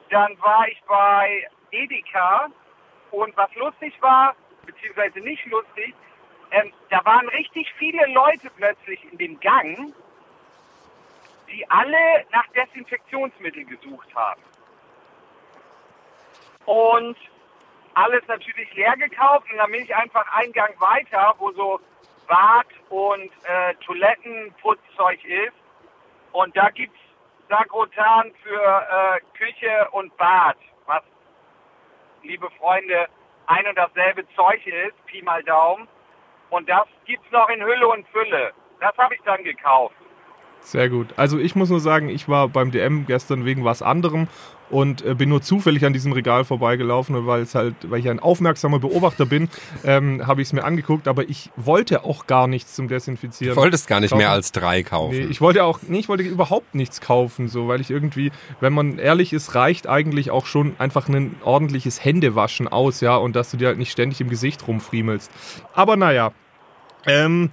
dann 0.09 0.41
war 0.41 0.67
ich 0.67 0.81
bei 0.87 1.47
Edeka 1.71 2.47
und 3.11 3.35
was 3.35 3.53
lustig 3.55 3.93
war, 4.01 4.35
beziehungsweise 4.65 5.19
nicht 5.19 5.45
lustig, 5.47 5.93
ähm, 6.51 6.71
da 6.89 7.03
waren 7.05 7.27
richtig 7.29 7.71
viele 7.77 8.05
Leute 8.07 8.49
plötzlich 8.55 8.99
in 9.11 9.17
dem 9.17 9.39
Gang, 9.39 9.93
die 11.49 11.69
alle 11.69 12.25
nach 12.31 12.47
Desinfektionsmittel 12.47 13.65
gesucht 13.65 14.13
haben. 14.15 14.41
Und 16.65 17.17
alles 17.93 18.23
natürlich 18.27 18.73
leer 18.73 18.95
gekauft 18.97 19.49
und 19.51 19.57
dann 19.57 19.71
bin 19.71 19.83
ich 19.83 19.95
einfach 19.95 20.25
einen 20.33 20.53
Gang 20.53 20.79
weiter, 20.79 21.35
wo 21.39 21.51
so 21.51 21.79
Bad 22.27 22.67
und 22.89 23.31
äh, 23.43 23.73
Toilettenputzzeug 23.85 25.23
ist. 25.25 25.53
Und 26.31 26.55
da 26.55 26.69
gibt's 26.69 26.97
Sagrotan 27.49 28.31
für 28.43 28.61
äh, 28.61 29.19
Küche 29.37 29.89
und 29.91 30.15
Bad, 30.17 30.55
was, 30.85 31.03
liebe 32.23 32.49
Freunde, 32.51 33.07
ein 33.47 33.67
und 33.67 33.77
dasselbe 33.77 34.25
Zeug 34.35 34.65
ist, 34.65 35.05
Pi 35.05 35.21
mal 35.21 35.43
Daumen. 35.43 35.87
Und 36.49 36.69
das 36.69 36.87
gibt's 37.05 37.29
noch 37.31 37.49
in 37.49 37.61
Hülle 37.61 37.87
und 37.87 38.07
Fülle. 38.09 38.51
Das 38.79 38.97
habe 38.97 39.15
ich 39.15 39.21
dann 39.23 39.43
gekauft. 39.43 39.95
Sehr 40.61 40.89
gut. 40.89 41.07
Also 41.17 41.39
ich 41.39 41.55
muss 41.55 41.69
nur 41.69 41.79
sagen, 41.79 42.09
ich 42.09 42.29
war 42.29 42.47
beim 42.47 42.71
DM 42.71 43.05
gestern 43.07 43.45
wegen 43.45 43.65
was 43.65 43.81
anderem 43.81 44.27
und 44.71 45.05
äh, 45.05 45.13
bin 45.13 45.29
nur 45.29 45.41
zufällig 45.41 45.85
an 45.85 45.93
diesem 45.93 46.11
Regal 46.13 46.45
vorbeigelaufen, 46.45 47.15
und 47.15 47.27
weil 47.27 47.41
es 47.41 47.55
halt, 47.55 47.75
weil 47.83 47.99
ich 47.99 48.09
ein 48.09 48.19
aufmerksamer 48.19 48.79
Beobachter 48.79 49.25
bin, 49.25 49.49
ähm, 49.83 50.25
habe 50.25 50.41
ich 50.41 50.47
es 50.47 50.53
mir 50.53 50.63
angeguckt, 50.63 51.07
aber 51.07 51.29
ich 51.29 51.51
wollte 51.55 52.03
auch 52.03 52.27
gar 52.27 52.47
nichts 52.47 52.75
zum 52.75 52.87
Desinfizieren. 52.87 53.55
Du 53.55 53.61
wolltest 53.61 53.87
gar 53.87 53.99
nicht 53.99 54.11
kaufen. 54.11 54.19
mehr 54.19 54.31
als 54.31 54.51
drei 54.51 54.83
kaufen. 54.83 55.15
Nee, 55.15 55.25
ich 55.25 55.41
wollte 55.41 55.63
auch, 55.63 55.79
nee, 55.87 55.99
ich 55.99 56.09
wollte 56.09 56.23
überhaupt 56.23 56.73
nichts 56.73 57.01
kaufen, 57.01 57.47
so, 57.47 57.67
weil 57.67 57.81
ich 57.81 57.91
irgendwie, 57.91 58.31
wenn 58.59 58.73
man 58.73 58.97
ehrlich 58.97 59.33
ist, 59.33 59.55
reicht 59.55 59.87
eigentlich 59.87 60.31
auch 60.31 60.45
schon 60.45 60.75
einfach 60.77 61.09
ein 61.09 61.35
ordentliches 61.43 62.03
Händewaschen 62.03 62.67
aus, 62.67 63.01
ja, 63.01 63.15
und 63.15 63.35
dass 63.35 63.51
du 63.51 63.57
dir 63.57 63.67
halt 63.67 63.77
nicht 63.77 63.91
ständig 63.91 64.21
im 64.21 64.29
Gesicht 64.29 64.67
rumfriemelst. 64.67 65.31
Aber 65.73 65.97
naja, 65.97 66.31
ähm, 67.05 67.49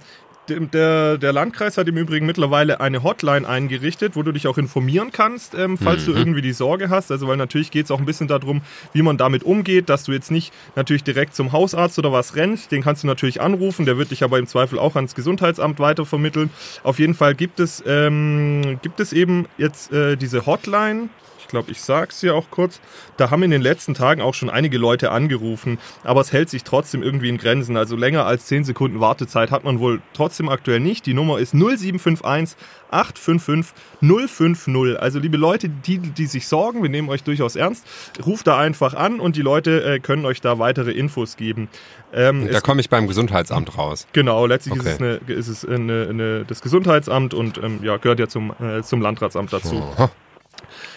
der, 0.49 1.17
der 1.17 1.33
Landkreis 1.33 1.77
hat 1.77 1.87
im 1.87 1.97
Übrigen 1.97 2.25
mittlerweile 2.25 2.79
eine 2.81 3.03
Hotline 3.03 3.47
eingerichtet, 3.47 4.15
wo 4.15 4.23
du 4.23 4.31
dich 4.31 4.47
auch 4.47 4.57
informieren 4.57 5.11
kannst, 5.11 5.53
ähm, 5.55 5.77
falls 5.77 6.01
Mhm. 6.07 6.11
du 6.13 6.17
irgendwie 6.17 6.41
die 6.41 6.53
Sorge 6.53 6.89
hast. 6.89 7.11
Also 7.11 7.27
weil 7.27 7.37
natürlich 7.37 7.71
geht 7.71 7.85
es 7.85 7.91
auch 7.91 7.99
ein 7.99 8.05
bisschen 8.05 8.27
darum, 8.27 8.61
wie 8.93 9.01
man 9.01 9.17
damit 9.17 9.43
umgeht, 9.43 9.89
dass 9.89 10.03
du 10.03 10.11
jetzt 10.11 10.31
nicht 10.31 10.53
natürlich 10.75 11.03
direkt 11.03 11.35
zum 11.35 11.51
Hausarzt 11.51 11.97
oder 11.99 12.11
was 12.11 12.35
rennst. 12.35 12.71
Den 12.71 12.81
kannst 12.81 13.03
du 13.03 13.07
natürlich 13.07 13.41
anrufen, 13.41 13.85
der 13.85 13.97
wird 13.97 14.11
dich 14.11 14.23
aber 14.23 14.39
im 14.39 14.47
Zweifel 14.47 14.79
auch 14.79 14.95
ans 14.95 15.15
Gesundheitsamt 15.15 15.79
weitervermitteln. 15.79 16.49
Auf 16.83 16.99
jeden 16.99 17.13
Fall 17.13 17.35
gibt 17.35 17.59
es, 17.59 17.83
ähm, 17.85 18.79
gibt 18.81 18.99
es 18.99 19.13
eben 19.13 19.45
jetzt 19.57 19.91
äh, 19.93 20.15
diese 20.17 20.45
Hotline. 20.45 21.09
Ich 21.49 21.51
glaube, 21.51 21.71
ich 21.71 21.81
sag's 21.81 22.21
ja 22.21 22.33
auch 22.33 22.51
kurz. 22.51 22.79
Da 23.17 23.31
haben 23.31 23.41
in 23.41 23.49
den 23.49 23.63
letzten 23.63 23.95
Tagen 23.95 24.21
auch 24.21 24.35
schon 24.35 24.51
einige 24.51 24.77
Leute 24.77 25.09
angerufen, 25.09 25.79
aber 26.03 26.21
es 26.21 26.31
hält 26.31 26.47
sich 26.51 26.63
trotzdem 26.63 27.01
irgendwie 27.01 27.27
in 27.27 27.39
Grenzen. 27.39 27.75
Also 27.75 27.95
länger 27.95 28.27
als 28.27 28.45
10 28.45 28.65
Sekunden 28.65 28.99
Wartezeit 28.99 29.49
hat 29.49 29.63
man 29.63 29.79
wohl 29.79 29.99
trotzdem 30.13 30.47
aktuell 30.47 30.79
nicht. 30.79 31.07
Die 31.07 31.15
Nummer 31.15 31.39
ist 31.39 31.55
0751 31.55 32.55
855 32.91 33.73
050. 33.99 34.99
Also 35.01 35.17
liebe 35.17 35.37
Leute, 35.37 35.69
die, 35.69 35.97
die 35.97 36.27
sich 36.27 36.47
sorgen, 36.47 36.83
wir 36.83 36.89
nehmen 36.91 37.09
euch 37.09 37.23
durchaus 37.23 37.55
ernst, 37.55 37.83
ruft 38.23 38.45
da 38.45 38.59
einfach 38.59 38.93
an 38.93 39.19
und 39.19 39.35
die 39.35 39.41
Leute 39.41 39.83
äh, 39.83 39.99
können 39.99 40.25
euch 40.25 40.41
da 40.41 40.59
weitere 40.59 40.91
Infos 40.91 41.35
geben. 41.35 41.67
Ähm, 42.13 42.45
Da 42.45 42.57
es, 42.57 42.63
komme 42.63 42.79
ich 42.81 42.89
beim 42.89 43.07
Gesundheitsamt 43.07 43.75
raus. 43.75 44.05
genau, 44.13 44.45
letztlich 44.45 44.75
ist 44.75 44.81
Okay. 44.81 44.91
es, 44.91 44.99
eine, 45.29 45.35
ist 45.39 45.47
es 45.47 45.65
eine, 45.65 46.07
eine, 46.11 46.45
das 46.45 46.61
Gesundheitsamt 46.61 47.33
und 47.33 47.57
ähm, 47.57 47.79
ja, 47.81 47.97
gehört 47.97 48.19
ja 48.19 48.27
zum, 48.27 48.53
äh, 48.61 48.83
zum 48.83 49.01
Landratsamt 49.01 49.51
dazu. 49.51 49.81
Aha. 49.97 50.11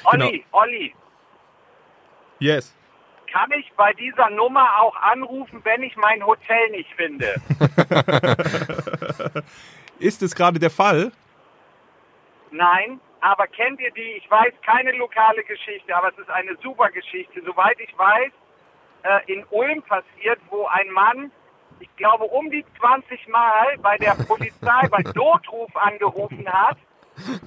Olli, 0.05 0.45
Olli, 0.53 0.95
Yes. 2.39 2.75
kann 3.33 3.51
ich 3.53 3.73
bei 3.77 3.93
dieser 3.95 4.31
Nummer 4.31 4.81
auch 4.81 4.97
anrufen, 4.97 5.61
wenn 5.65 5.83
ich 5.83 5.97
mein 5.97 6.25
Hotel 6.27 6.71
nicht 6.71 6.91
finde? 6.95 7.35
Ist 9.99 10.23
es 10.23 10.35
gerade 10.35 10.59
der 10.59 10.71
Fall? 10.71 11.13
Nein, 12.51 13.01
aber 13.21 13.47
kennt 13.47 13.81
ihr 13.81 13.93
die? 13.93 14.13
Ich 14.19 14.31
weiß 14.31 14.53
keine 14.67 14.93
lokale 14.93 15.43
Geschichte, 15.45 15.95
aber 15.97 16.09
es 16.09 16.19
ist 16.19 16.29
eine 16.31 16.57
super 16.63 16.91
Geschichte. 16.91 17.41
Soweit 17.47 17.79
ich 17.81 17.97
weiß, 17.97 18.33
äh, 19.05 19.33
in 19.33 19.45
Ulm 19.51 19.83
passiert, 19.83 20.41
wo 20.51 20.67
ein 20.67 20.91
Mann, 20.91 21.31
ich 21.81 21.95
glaube, 21.97 22.25
um 22.25 22.51
die 22.51 22.65
20 22.79 23.29
Mal 23.29 23.79
bei 23.79 23.97
der 23.99 24.15
Polizei 24.27 24.89
bei 24.91 25.03
Notruf 25.15 25.75
angerufen 25.77 26.47
hat, 26.53 26.77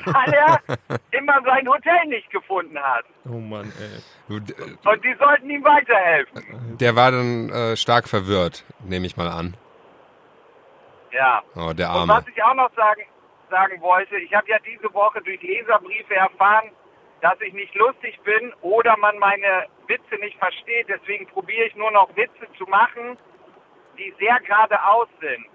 weil 0.06 0.34
er 0.34 0.60
immer 1.12 1.42
sein 1.44 1.68
Hotel 1.68 2.06
nicht 2.08 2.30
gefunden 2.30 2.78
hat. 2.80 3.06
Oh 3.28 3.40
Mann, 3.40 3.72
ey. 3.80 4.40
D- 4.40 4.54
Und 4.90 5.04
die 5.04 5.16
sollten 5.20 5.50
ihm 5.50 5.64
weiterhelfen. 5.64 6.78
Der 6.80 6.96
war 6.96 7.12
dann 7.12 7.50
äh, 7.50 7.76
stark 7.78 8.08
verwirrt, 8.08 8.64
nehme 8.84 9.06
ich 9.06 9.18
mal 9.18 9.28
an. 9.30 9.56
Ja. 11.12 11.44
Oh, 11.56 11.74
der 11.74 11.90
Und 11.92 11.96
Arme. 12.10 12.14
was 12.14 12.28
ich 12.28 12.44
auch 12.44 12.54
noch 12.56 12.74
sagen, 12.76 13.04
sagen 13.50 13.82
wollte, 13.82 14.18
ich 14.18 14.34
habe 14.34 14.50
ja 14.50 14.58
diese 14.60 14.94
Woche 14.94 15.22
durch 15.22 15.42
Leserbriefe 15.42 16.16
erfahren, 16.16 16.72
dass 17.22 17.40
ich 17.42 17.54
nicht 17.54 17.74
lustig 17.76 18.20
bin 18.24 18.54
oder 18.62 18.98
man 18.98 19.18
meine 19.20 19.66
Witze 19.88 20.16
nicht 20.20 20.38
versteht. 20.38 20.88
Deswegen 20.90 21.26
probiere 21.28 21.66
ich 21.68 21.76
nur 21.76 21.92
noch 21.92 22.10
Witze 22.16 22.48
zu 22.58 22.66
machen, 22.66 23.18
die 23.98 24.14
sehr 24.20 24.40
geradeaus 24.42 25.08
sind. 25.22 25.46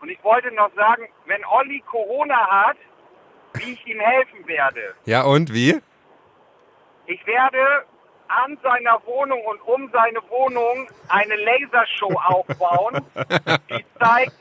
Und 0.00 0.10
ich 0.10 0.22
wollte 0.22 0.52
noch 0.54 0.72
sagen, 0.74 1.08
wenn 1.24 1.44
Olli 1.46 1.80
Corona 1.90 2.36
hat, 2.66 2.76
wie 3.58 3.72
ich 3.72 3.86
ihm 3.86 4.00
helfen 4.00 4.46
werde. 4.46 4.94
Ja, 5.04 5.22
und 5.22 5.52
wie? 5.52 5.80
Ich 7.06 7.26
werde 7.26 7.84
an 8.28 8.58
seiner 8.62 9.00
Wohnung 9.06 9.40
und 9.46 9.60
um 9.62 9.90
seine 9.92 10.20
Wohnung 10.28 10.88
eine 11.08 11.36
Lasershow 11.36 12.12
aufbauen, 12.26 13.00
die 13.70 13.84
zeigt, 13.98 14.34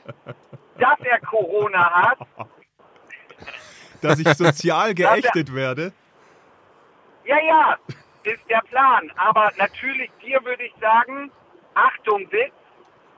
dass 0.79 1.00
er 1.01 1.19
Corona 1.22 1.91
hat 1.91 2.17
Dass 4.01 4.19
ich 4.19 4.27
sozial 4.34 4.93
geächtet 4.93 5.53
werde. 5.53 5.93
Ja, 7.25 7.38
ja, 7.39 7.77
ist 8.24 8.50
der 8.50 8.62
Plan. 8.69 9.12
Aber 9.15 9.51
natürlich 9.57 10.12
dir 10.22 10.43
würde 10.43 10.63
ich 10.63 10.74
sagen, 10.79 11.31
Achtung, 11.74 12.22
Witz, 12.31 12.53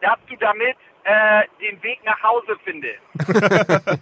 dass 0.01 0.17
du 0.29 0.35
damit 0.37 0.77
äh, 1.03 1.43
den 1.61 1.81
Weg 1.83 1.99
nach 2.03 2.21
Hause 2.21 2.57
findest. 2.63 2.99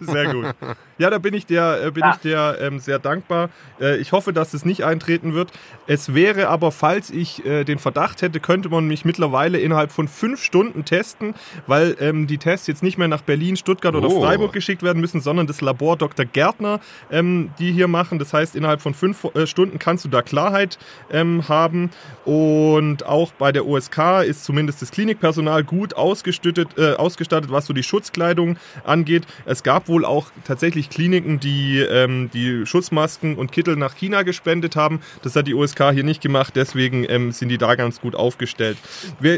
Sehr 0.00 0.32
gut. 0.32 0.54
Ja, 0.98 1.10
da 1.10 1.18
bin 1.18 1.34
ich 1.34 1.44
dir, 1.46 1.80
äh, 1.84 1.90
bin 1.90 2.02
Ja. 2.02 2.12
ich 2.14 2.20
dir 2.22 2.56
ähm, 2.60 2.78
sehr 2.78 2.98
dankbar. 2.98 3.50
Äh, 3.80 3.98
ich 3.98 4.12
hoffe, 4.12 4.32
dass 4.32 4.54
es 4.54 4.64
nicht 4.64 4.84
eintreten 4.84 5.34
wird. 5.34 5.52
Es 5.86 6.14
wäre 6.14 6.48
aber, 6.48 6.72
falls 6.72 7.10
ich 7.10 7.44
äh, 7.44 7.64
den 7.64 7.78
Verdacht 7.78 8.22
hätte, 8.22 8.40
könnte 8.40 8.68
man 8.70 8.86
mich 8.86 9.04
mittlerweile 9.04 9.58
innerhalb 9.58 9.92
von 9.92 10.08
fünf 10.08 10.42
Stunden 10.42 10.84
testen, 10.86 11.34
weil 11.66 11.96
ähm, 12.00 12.26
die 12.26 12.38
Tests 12.38 12.66
jetzt 12.66 12.82
nicht 12.82 12.96
mehr 12.96 13.08
nach 13.08 13.20
Berlin, 13.20 13.56
Stuttgart 13.56 13.94
oder 13.94 14.08
Oh. 14.08 14.22
Freiburg 14.22 14.52
geschickt 14.54 14.82
werden 14.82 15.00
müssen, 15.00 15.20
sondern 15.20 15.46
das 15.46 15.60
Labor 15.60 15.96
Dr. 15.98 16.24
Gärtner, 16.24 16.80
ähm, 17.10 17.50
die 17.58 17.72
hier 17.72 17.88
machen. 17.88 18.18
Das 18.18 18.32
heißt, 18.32 18.56
innerhalb 18.56 18.80
von 18.80 18.94
fünf 18.94 19.24
äh, 19.34 19.46
Stunden 19.46 19.78
kannst 19.78 20.04
du 20.04 20.08
da 20.08 20.22
Klarheit 20.22 20.78
ähm, 21.12 21.46
haben. 21.48 21.90
Und 22.24 23.04
auch 23.04 23.32
bei 23.32 23.52
der 23.52 23.66
OSK 23.66 24.22
ist 24.26 24.44
zumindest 24.44 24.80
das 24.80 24.90
Klinikpersonal 24.90 25.62
gut 25.62 25.94
ausgestattet, 25.94 26.68
äh, 26.78 26.94
ausgestattet 26.94 27.50
was 27.50 27.66
so 27.66 27.72
die 27.74 27.82
Schutzkleidung 27.82 28.56
angeht. 28.84 29.24
Es 29.44 29.62
gab 29.62 29.88
wohl 29.88 30.04
auch 30.04 30.28
tatsächlich 30.44 30.85
Kliniken, 30.90 31.40
die 31.40 31.78
ähm, 31.80 32.30
die 32.32 32.64
Schutzmasken 32.66 33.36
und 33.36 33.52
Kittel 33.52 33.76
nach 33.76 33.94
China 33.96 34.22
gespendet 34.22 34.76
haben. 34.76 35.00
Das 35.22 35.36
hat 35.36 35.46
die 35.46 35.54
OSK 35.54 35.92
hier 35.92 36.04
nicht 36.04 36.20
gemacht, 36.20 36.54
deswegen 36.56 37.04
ähm, 37.08 37.32
sind 37.32 37.48
die 37.48 37.58
da 37.58 37.74
ganz 37.74 38.00
gut 38.00 38.14
aufgestellt. 38.14 38.76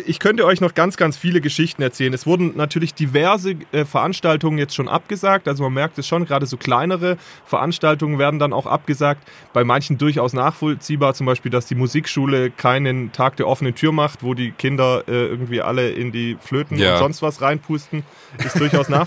Ich 0.06 0.18
könnte 0.18 0.44
euch 0.44 0.60
noch 0.60 0.74
ganz, 0.74 0.96
ganz 0.96 1.16
viele 1.16 1.40
Geschichten 1.40 1.82
erzählen. 1.82 2.12
Es 2.14 2.26
wurden 2.26 2.52
natürlich 2.56 2.94
diverse 2.94 3.54
äh, 3.72 3.84
Veranstaltungen 3.84 4.58
jetzt 4.58 4.74
schon 4.74 4.88
abgesagt. 4.88 5.48
Also 5.48 5.62
man 5.64 5.72
merkt 5.72 5.98
es 5.98 6.06
schon, 6.06 6.24
gerade 6.24 6.46
so 6.46 6.56
kleinere 6.56 7.16
Veranstaltungen 7.44 8.18
werden 8.18 8.38
dann 8.38 8.52
auch 8.52 8.66
abgesagt. 8.66 9.26
Bei 9.52 9.64
manchen 9.64 9.98
durchaus 9.98 10.32
nachvollziehbar, 10.32 11.14
zum 11.14 11.26
Beispiel, 11.26 11.50
dass 11.50 11.66
die 11.66 11.74
Musikschule 11.74 12.50
keinen 12.50 13.12
Tag 13.12 13.36
der 13.36 13.46
offenen 13.48 13.74
Tür 13.74 13.92
macht, 13.92 14.22
wo 14.22 14.34
die 14.34 14.50
Kinder 14.52 15.04
äh, 15.08 15.26
irgendwie 15.26 15.60
alle 15.60 15.90
in 15.90 16.12
die 16.12 16.36
Flöten 16.40 16.78
Ja. 16.78 16.94
und 16.94 16.98
sonst 16.98 17.22
was 17.22 17.40
reinpusten. 17.40 18.02
Ist 18.44 18.58
durchaus 18.60 18.88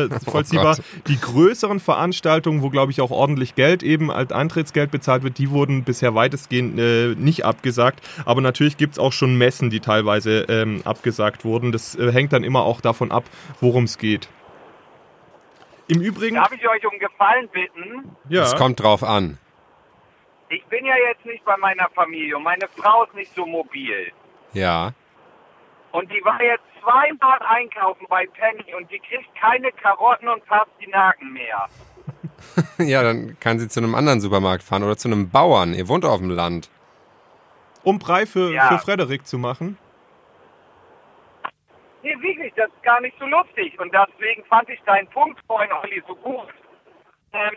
nachvollziehbar. 0.00 0.76
Gott. 0.76 0.84
die 1.08 1.20
größeren 1.20 1.80
Veranstaltungen, 1.80 1.89
wo 1.98 2.70
glaube 2.70 2.92
ich 2.92 3.00
auch 3.00 3.10
ordentlich 3.10 3.54
Geld 3.54 3.82
eben 3.82 4.10
als 4.10 4.32
Eintrittsgeld 4.32 4.90
bezahlt 4.90 5.22
wird, 5.22 5.38
die 5.38 5.50
wurden 5.50 5.84
bisher 5.84 6.14
weitestgehend 6.14 6.78
äh, 6.78 7.14
nicht 7.16 7.44
abgesagt. 7.44 8.00
Aber 8.24 8.40
natürlich 8.40 8.76
gibt 8.76 8.94
es 8.94 8.98
auch 8.98 9.12
schon 9.12 9.36
Messen, 9.36 9.70
die 9.70 9.80
teilweise 9.80 10.46
ähm, 10.48 10.82
abgesagt 10.84 11.44
wurden. 11.44 11.72
Das 11.72 11.96
äh, 11.96 12.12
hängt 12.12 12.32
dann 12.32 12.44
immer 12.44 12.62
auch 12.62 12.80
davon 12.80 13.12
ab, 13.12 13.24
worum 13.60 13.84
es 13.84 13.98
geht. 13.98 14.28
Im 15.88 16.00
Übrigen, 16.00 16.36
Darf 16.36 16.52
ich 16.52 16.68
euch 16.68 16.86
um 16.86 16.98
Gefallen 16.98 17.48
bitten? 17.52 18.16
ja, 18.28 18.42
Es 18.42 18.54
kommt 18.54 18.80
drauf 18.80 19.02
an. 19.02 19.38
Ich 20.48 20.64
bin 20.66 20.84
ja 20.84 20.94
jetzt 21.08 21.24
nicht 21.26 21.44
bei 21.44 21.56
meiner 21.56 21.88
Familie 21.94 22.36
und 22.36 22.44
meine 22.44 22.68
Frau 22.76 23.04
ist 23.04 23.14
nicht 23.14 23.34
so 23.34 23.44
mobil. 23.46 24.12
Ja. 24.52 24.92
Und 25.92 26.10
die 26.10 26.24
war 26.24 26.40
jetzt 26.42 26.62
zweimal 26.82 27.38
einkaufen 27.48 28.06
bei 28.08 28.26
Penny 28.26 28.74
und 28.74 28.90
die 28.90 28.98
kriegt 29.00 29.34
keine 29.40 29.70
Karotten 29.72 30.28
und 30.28 30.44
Pastinaken 30.46 31.32
mehr. 31.32 31.66
Ja, 32.78 33.02
dann 33.02 33.36
kann 33.38 33.58
sie 33.58 33.68
zu 33.68 33.80
einem 33.80 33.94
anderen 33.94 34.20
Supermarkt 34.22 34.62
fahren 34.62 34.82
oder 34.82 34.96
zu 34.96 35.08
einem 35.08 35.28
Bauern. 35.30 35.74
Ihr 35.74 35.88
wohnt 35.88 36.04
auf 36.06 36.18
dem 36.18 36.30
Land. 36.30 36.70
um 37.82 37.98
Brei 37.98 38.24
für, 38.26 38.50
Ja. 38.52 38.68
für 38.68 38.78
Frederik 38.78 39.26
zu 39.26 39.36
machen. 39.38 39.76
Nee, 42.02 42.16
wirklich, 42.22 42.52
das 42.56 42.68
ist 42.70 42.82
gar 42.82 43.00
nicht 43.02 43.16
so 43.18 43.26
lustig. 43.26 43.78
Und 43.78 43.92
deswegen 43.92 44.42
fand 44.46 44.68
ich 44.70 44.80
deinen 44.82 45.06
Punkt 45.08 45.38
vorhin, 45.46 45.70
Olli, 45.82 46.02
so 46.08 46.14
gut. 46.16 46.48
Ähm, 47.32 47.52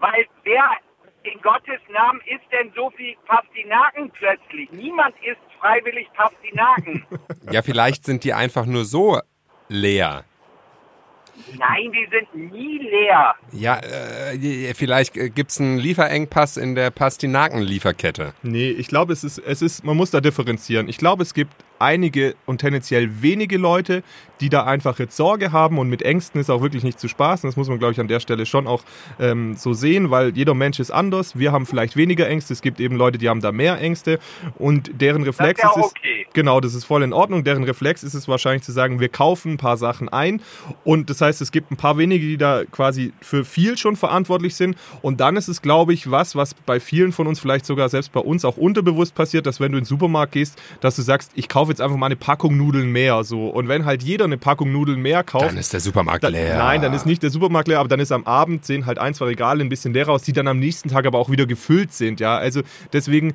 weil 0.00 0.26
wer 0.42 0.64
in 1.32 1.40
Gottes 1.40 1.80
Namen 1.92 2.20
isst 2.26 2.44
denn 2.52 2.72
so 2.74 2.90
viel 2.90 3.14
Pastinaken 3.26 4.10
plötzlich? 4.10 4.70
Niemand 4.72 5.14
isst 5.22 5.40
freiwillig 5.60 6.06
Pastinaken. 6.14 7.04
Ja, 7.50 7.62
vielleicht 7.62 8.04
sind 8.04 8.24
die 8.24 8.34
einfach 8.34 8.66
nur 8.66 8.84
so 8.84 9.20
leer. 9.68 10.24
Nein, 11.56 11.92
die 11.92 12.06
sind 12.10 12.52
nie 12.52 12.78
leer. 12.78 13.34
Ja, 13.52 13.78
äh, 13.78 14.74
vielleicht 14.74 15.16
äh, 15.16 15.30
gibt's 15.30 15.58
einen 15.58 15.78
Lieferengpass 15.78 16.58
in 16.58 16.74
der 16.74 16.90
Pastinaken-Lieferkette. 16.90 18.34
Nee, 18.42 18.70
ich 18.70 18.88
glaube, 18.88 19.14
es 19.14 19.24
ist, 19.24 19.38
es 19.38 19.62
ist, 19.62 19.82
man 19.82 19.96
muss 19.96 20.10
da 20.10 20.20
differenzieren. 20.20 20.88
Ich 20.88 20.98
glaube, 20.98 21.22
es 21.22 21.32
gibt 21.32 21.54
einige 21.78 22.34
und 22.46 22.58
tendenziell 22.58 23.22
wenige 23.22 23.58
Leute, 23.58 24.02
die 24.40 24.48
da 24.48 24.64
einfach 24.64 24.98
jetzt 24.98 25.16
Sorge 25.16 25.52
haben 25.52 25.78
und 25.78 25.88
mit 25.88 26.02
Ängsten 26.02 26.40
ist 26.40 26.50
auch 26.50 26.62
wirklich 26.62 26.84
nicht 26.84 27.00
zu 27.00 27.08
spaßen. 27.08 27.48
Das 27.48 27.56
muss 27.56 27.68
man, 27.68 27.78
glaube 27.78 27.92
ich, 27.92 28.00
an 28.00 28.08
der 28.08 28.20
Stelle 28.20 28.46
schon 28.46 28.66
auch 28.66 28.82
ähm, 29.18 29.56
so 29.56 29.72
sehen, 29.72 30.10
weil 30.10 30.36
jeder 30.36 30.54
Mensch 30.54 30.78
ist 30.78 30.90
anders. 30.90 31.38
Wir 31.38 31.52
haben 31.52 31.66
vielleicht 31.66 31.96
weniger 31.96 32.28
Ängste. 32.28 32.52
Es 32.52 32.62
gibt 32.62 32.80
eben 32.80 32.96
Leute, 32.96 33.18
die 33.18 33.28
haben 33.28 33.40
da 33.40 33.52
mehr 33.52 33.80
Ängste 33.80 34.18
und 34.58 35.00
deren 35.00 35.22
Reflex 35.22 35.62
ja 35.62 35.70
ist 35.70 35.76
es, 35.76 35.84
okay. 35.84 36.26
Genau, 36.32 36.60
das 36.60 36.74
ist 36.74 36.84
voll 36.84 37.02
in 37.02 37.12
Ordnung. 37.12 37.42
Deren 37.44 37.64
Reflex 37.64 38.02
ist 38.02 38.14
es 38.14 38.28
wahrscheinlich 38.28 38.62
zu 38.62 38.72
sagen, 38.72 39.00
wir 39.00 39.08
kaufen 39.08 39.54
ein 39.54 39.56
paar 39.56 39.76
Sachen 39.76 40.08
ein. 40.08 40.40
Und 40.84 41.10
das 41.10 41.20
heißt, 41.20 41.40
es 41.40 41.50
gibt 41.50 41.70
ein 41.70 41.76
paar 41.76 41.98
wenige, 41.98 42.26
die 42.26 42.36
da 42.36 42.64
quasi 42.64 43.12
für 43.20 43.44
viel 43.44 43.76
schon 43.76 43.96
verantwortlich 43.96 44.54
sind. 44.54 44.76
Und 45.02 45.20
dann 45.20 45.36
ist 45.36 45.48
es, 45.48 45.62
glaube 45.62 45.92
ich, 45.94 46.10
was, 46.10 46.36
was 46.36 46.54
bei 46.54 46.80
vielen 46.80 47.12
von 47.12 47.26
uns 47.26 47.40
vielleicht 47.40 47.66
sogar 47.66 47.88
selbst 47.88 48.12
bei 48.12 48.20
uns 48.20 48.44
auch 48.44 48.56
unterbewusst 48.56 49.14
passiert, 49.14 49.46
dass 49.46 49.58
wenn 49.60 49.72
du 49.72 49.78
in 49.78 49.84
den 49.84 49.88
Supermarkt 49.88 50.32
gehst, 50.32 50.60
dass 50.80 50.96
du 50.96 51.02
sagst, 51.02 51.32
ich 51.34 51.48
kaufe 51.48 51.67
kaufe 51.68 51.72
jetzt 51.72 51.80
einfach 51.80 51.96
mal 51.96 52.06
eine 52.06 52.16
Packung 52.16 52.56
Nudeln 52.56 52.90
mehr. 52.92 53.22
So. 53.24 53.48
Und 53.48 53.68
wenn 53.68 53.84
halt 53.84 54.02
jeder 54.02 54.24
eine 54.24 54.38
Packung 54.38 54.72
Nudeln 54.72 55.00
mehr 55.00 55.22
kauft. 55.22 55.46
Dann 55.46 55.56
ist 55.58 55.72
der 55.72 55.80
Supermarkt 55.80 56.24
dann, 56.24 56.32
leer. 56.32 56.56
Nein, 56.56 56.80
dann 56.80 56.94
ist 56.94 57.04
nicht 57.04 57.22
der 57.22 57.30
Supermarkt 57.30 57.68
leer, 57.68 57.80
aber 57.80 57.88
dann 57.88 58.00
ist 58.00 58.10
am 58.12 58.24
Abend 58.24 58.64
sehen 58.64 58.86
halt 58.86 58.98
ein, 58.98 59.14
zwei 59.14 59.26
Regale 59.26 59.62
ein 59.62 59.68
bisschen 59.68 59.92
leer 59.92 60.08
aus, 60.08 60.22
die 60.22 60.32
dann 60.32 60.48
am 60.48 60.58
nächsten 60.58 60.88
Tag 60.88 61.06
aber 61.06 61.18
auch 61.18 61.30
wieder 61.30 61.46
gefüllt 61.46 61.92
sind. 61.92 62.20
Ja, 62.20 62.36
also 62.36 62.62
deswegen, 62.92 63.34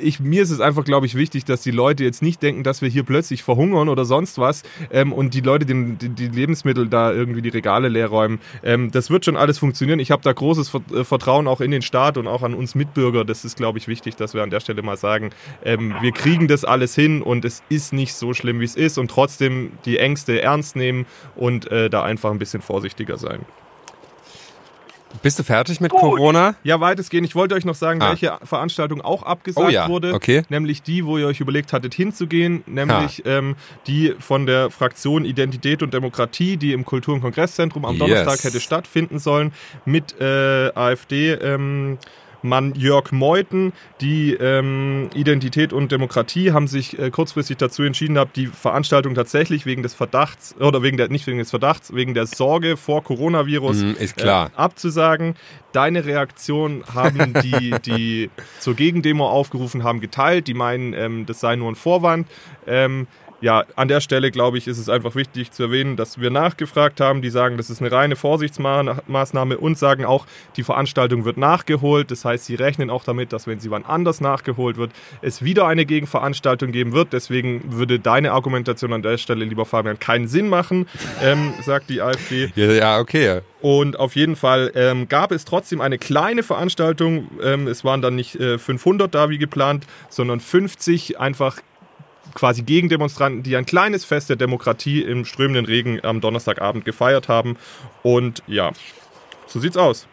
ich, 0.00 0.20
mir 0.20 0.42
ist 0.42 0.50
es 0.50 0.60
einfach, 0.60 0.84
glaube 0.84 1.06
ich, 1.06 1.14
wichtig, 1.14 1.44
dass 1.44 1.62
die 1.62 1.70
Leute 1.70 2.04
jetzt 2.04 2.22
nicht 2.22 2.42
denken, 2.42 2.62
dass 2.62 2.82
wir 2.82 2.88
hier 2.88 3.02
plötzlich 3.02 3.42
verhungern 3.42 3.88
oder 3.88 4.04
sonst 4.04 4.38
was 4.38 4.62
ähm, 4.90 5.12
und 5.12 5.34
die 5.34 5.40
Leute 5.40 5.64
den, 5.64 5.98
die, 5.98 6.10
die, 6.10 6.28
Lebensmittel 6.28 6.88
da 6.88 7.12
irgendwie 7.12 7.42
die 7.42 7.48
Regale 7.48 7.88
leer 7.88 8.08
räumen. 8.08 8.40
Ähm, 8.62 8.90
das 8.90 9.10
wird 9.10 9.24
schon 9.24 9.36
alles 9.36 9.58
funktionieren. 9.58 10.00
Ich 10.00 10.10
habe 10.10 10.22
da 10.22 10.32
großes 10.32 10.72
äh, 10.94 11.04
Vertrauen 11.04 11.46
auch 11.46 11.60
in 11.60 11.70
den 11.70 11.82
Staat 11.82 12.18
und 12.18 12.26
auch 12.26 12.42
an 12.42 12.54
uns 12.54 12.74
Mitbürger. 12.74 13.24
Das 13.24 13.44
ist, 13.44 13.56
glaube 13.56 13.78
ich, 13.78 13.88
wichtig, 13.88 14.16
dass 14.16 14.34
wir 14.34 14.42
an 14.42 14.50
der 14.50 14.60
Stelle 14.60 14.82
mal 14.82 14.96
sagen, 14.96 15.30
ähm, 15.64 15.94
wir 16.00 16.12
kriegen 16.12 16.48
das 16.48 16.64
alles 16.64 16.94
hin 16.94 17.22
und 17.22 17.44
es 17.44 17.53
ist 17.68 17.92
nicht 17.92 18.14
so 18.14 18.34
schlimm, 18.34 18.60
wie 18.60 18.64
es 18.64 18.76
ist 18.76 18.98
und 18.98 19.10
trotzdem 19.10 19.72
die 19.84 19.98
Ängste 19.98 20.40
ernst 20.40 20.76
nehmen 20.76 21.06
und 21.36 21.70
äh, 21.70 21.90
da 21.90 22.02
einfach 22.02 22.30
ein 22.30 22.38
bisschen 22.38 22.62
vorsichtiger 22.62 23.18
sein. 23.18 23.44
Bist 25.22 25.38
du 25.38 25.42
fertig 25.42 25.80
mit 25.80 25.90
Gut. 25.90 26.00
Corona? 26.00 26.56
Ja, 26.64 26.80
weitestgehend. 26.80 27.26
Ich 27.26 27.34
wollte 27.34 27.54
euch 27.54 27.64
noch 27.64 27.74
sagen, 27.74 28.02
ah. 28.02 28.10
welche 28.10 28.36
Veranstaltung 28.42 29.00
auch 29.00 29.22
abgesagt 29.22 29.66
oh 29.66 29.70
ja. 29.70 29.88
wurde. 29.88 30.12
Okay. 30.12 30.42
Nämlich 30.48 30.82
die, 30.82 31.06
wo 31.06 31.18
ihr 31.18 31.26
euch 31.26 31.40
überlegt 31.40 31.72
hattet 31.72 31.94
hinzugehen. 31.94 32.64
Nämlich 32.66 33.22
ähm, 33.24 33.56
die 33.86 34.14
von 34.18 34.46
der 34.46 34.70
Fraktion 34.70 35.24
Identität 35.24 35.82
und 35.82 35.94
Demokratie, 35.94 36.56
die 36.56 36.72
im 36.72 36.84
Kultur- 36.84 37.14
und 37.14 37.20
Kongresszentrum 37.20 37.84
am 37.84 37.98
Donnerstag 37.98 38.34
yes. 38.34 38.44
hätte 38.44 38.60
stattfinden 38.60 39.18
sollen. 39.18 39.52
Mit 39.84 40.20
äh, 40.20 40.72
AfD. 40.74 41.32
Ähm, 41.32 41.98
Mann 42.44 42.74
Jörg 42.74 43.10
Meuthen. 43.10 43.72
Die 44.00 44.34
ähm, 44.34 45.08
Identität 45.14 45.72
und 45.72 45.90
Demokratie 45.90 46.52
haben 46.52 46.68
sich 46.68 46.98
äh, 46.98 47.10
kurzfristig 47.10 47.56
dazu 47.56 47.82
entschieden, 47.82 48.18
haben 48.18 48.30
die 48.36 48.46
Veranstaltung 48.46 49.14
tatsächlich 49.14 49.66
wegen 49.66 49.82
des 49.82 49.94
Verdachts 49.94 50.54
oder 50.60 50.82
wegen 50.82 50.96
der 50.96 51.08
nicht 51.08 51.26
wegen 51.26 51.38
des 51.38 51.50
Verdachts, 51.50 51.94
wegen 51.94 52.14
der 52.14 52.26
Sorge 52.26 52.76
vor 52.76 53.02
Coronavirus 53.02 53.82
mm, 53.82 53.90
ist 53.98 54.16
klar. 54.16 54.50
Äh, 54.54 54.58
abzusagen. 54.58 55.34
Deine 55.72 56.04
Reaktion 56.04 56.84
haben 56.94 57.32
die, 57.42 57.74
die 57.84 58.30
zur 58.60 58.74
Gegendemo 58.74 59.28
aufgerufen 59.28 59.82
haben, 59.82 60.00
geteilt. 60.00 60.46
Die 60.46 60.54
meinen, 60.54 60.92
ähm, 60.92 61.26
das 61.26 61.40
sei 61.40 61.56
nur 61.56 61.72
ein 61.72 61.74
Vorwand. 61.74 62.28
Ähm, 62.66 63.06
ja, 63.44 63.66
an 63.76 63.88
der 63.88 64.00
Stelle, 64.00 64.30
glaube 64.30 64.56
ich, 64.56 64.66
ist 64.66 64.78
es 64.78 64.88
einfach 64.88 65.16
wichtig 65.16 65.52
zu 65.52 65.64
erwähnen, 65.64 65.96
dass 65.96 66.18
wir 66.18 66.30
nachgefragt 66.30 66.98
haben. 66.98 67.20
Die 67.20 67.28
sagen, 67.28 67.58
das 67.58 67.68
ist 67.68 67.82
eine 67.82 67.92
reine 67.92 68.16
Vorsichtsmaßnahme 68.16 69.58
und 69.58 69.76
sagen 69.76 70.06
auch, 70.06 70.24
die 70.56 70.62
Veranstaltung 70.62 71.26
wird 71.26 71.36
nachgeholt. 71.36 72.10
Das 72.10 72.24
heißt, 72.24 72.46
sie 72.46 72.54
rechnen 72.54 72.88
auch 72.88 73.04
damit, 73.04 73.34
dass 73.34 73.46
wenn 73.46 73.60
sie 73.60 73.70
wann 73.70 73.84
anders 73.84 74.22
nachgeholt 74.22 74.78
wird, 74.78 74.92
es 75.20 75.44
wieder 75.44 75.66
eine 75.66 75.84
Gegenveranstaltung 75.84 76.72
geben 76.72 76.94
wird. 76.94 77.12
Deswegen 77.12 77.60
würde 77.76 77.98
deine 77.98 78.32
Argumentation 78.32 78.94
an 78.94 79.02
der 79.02 79.18
Stelle, 79.18 79.44
lieber 79.44 79.66
Fabian, 79.66 79.98
keinen 79.98 80.26
Sinn 80.26 80.48
machen, 80.48 80.86
ähm, 81.22 81.52
sagt 81.60 81.90
die 81.90 82.00
AfD. 82.00 82.50
Ja, 82.56 82.72
ja 82.72 82.98
okay. 82.98 83.42
Und 83.60 83.98
auf 83.98 84.16
jeden 84.16 84.36
Fall 84.36 84.72
ähm, 84.74 85.06
gab 85.06 85.32
es 85.32 85.44
trotzdem 85.44 85.82
eine 85.82 85.98
kleine 85.98 86.42
Veranstaltung. 86.42 87.28
Ähm, 87.42 87.66
es 87.66 87.84
waren 87.84 88.00
dann 88.00 88.14
nicht 88.14 88.36
äh, 88.36 88.56
500 88.56 89.14
da 89.14 89.28
wie 89.28 89.36
geplant, 89.36 89.86
sondern 90.08 90.40
50 90.40 91.20
einfach 91.20 91.58
quasi 92.34 92.62
Gegendemonstranten, 92.62 93.42
die 93.42 93.56
ein 93.56 93.66
kleines 93.66 94.04
Fest 94.04 94.28
der 94.28 94.36
Demokratie 94.36 95.02
im 95.02 95.24
strömenden 95.24 95.66
Regen 95.66 96.00
am 96.02 96.20
Donnerstagabend 96.20 96.84
gefeiert 96.84 97.28
haben. 97.28 97.56
Und 98.02 98.42
ja, 98.46 98.72
so 99.46 99.60
sieht's 99.60 99.76
aus. 99.76 100.06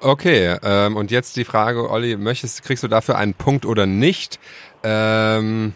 Okay, 0.00 0.56
ähm, 0.62 0.96
und 0.96 1.10
jetzt 1.10 1.36
die 1.36 1.44
Frage, 1.44 1.90
Olli, 1.90 2.16
möchtest, 2.16 2.62
kriegst 2.62 2.82
du 2.82 2.88
dafür 2.88 3.18
einen 3.18 3.34
Punkt 3.34 3.66
oder 3.66 3.84
nicht? 3.84 4.40
Ähm, 4.82 5.74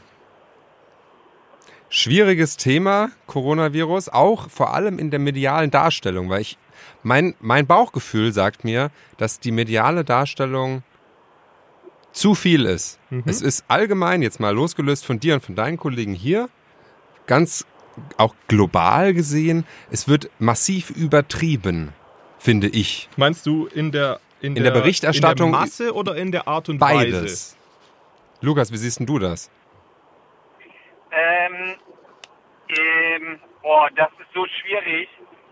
schwieriges 1.91 2.57
Thema, 2.57 3.11
Coronavirus, 3.27 4.09
auch 4.09 4.49
vor 4.49 4.73
allem 4.73 4.99
in 4.99 5.11
der 5.11 5.21
medialen 5.21 5.71
Darstellung, 5.71 6.31
weil 6.31 6.41
ich, 6.41 6.57
mein, 7.03 7.35
mein 7.41 7.67
Bauchgefühl 7.67 8.33
sagt 8.33 8.65
mir, 8.65 8.91
dass 9.19 9.41
die 9.41 9.53
mediale 9.53 10.05
Darstellung 10.05 10.83
zu 12.15 12.35
viel 12.35 12.65
ist. 12.65 12.99
Mhm. 13.11 13.25
Es 13.27 13.43
ist 13.43 13.65
allgemein, 13.69 14.23
jetzt 14.23 14.41
mal 14.41 14.55
losgelöst 14.55 15.05
von 15.05 15.21
dir 15.21 15.35
und 15.35 15.45
von 15.45 15.55
deinen 15.55 15.77
Kollegen 15.77 16.15
hier, 16.15 16.49
ganz 17.27 17.67
auch 18.17 18.35
global 18.49 19.13
gesehen, 19.15 19.67
es 19.91 20.09
wird 20.09 20.31
massiv 20.39 20.91
übertrieben, 20.91 21.93
finde 22.39 22.69
ich. 22.69 23.09
Meinst 23.17 23.47
du 23.47 23.67
in 23.67 23.93
der, 23.93 24.21
in, 24.41 24.57
in 24.57 24.63
der, 24.63 24.73
der, 24.73 24.81
Berichterstattung? 24.81 25.49
In 25.49 25.53
der 25.53 25.61
Masse 25.61 25.95
oder 25.95 26.17
in 26.17 26.33
der 26.33 26.49
Art 26.49 26.69
und 26.69 26.79
beides. 26.79 27.23
Weise? 27.23 27.57
Lukas, 28.41 28.73
wie 28.73 28.77
siehst 28.77 29.01
denn 29.01 29.07
du 29.07 29.19
das? 29.19 29.51
Ähm, 31.13 31.75
ähm, 32.69 33.39
oh, 33.63 33.87
das 33.95 34.09
ist 34.19 34.33
so 34.35 34.45
schwierig, 34.47 35.09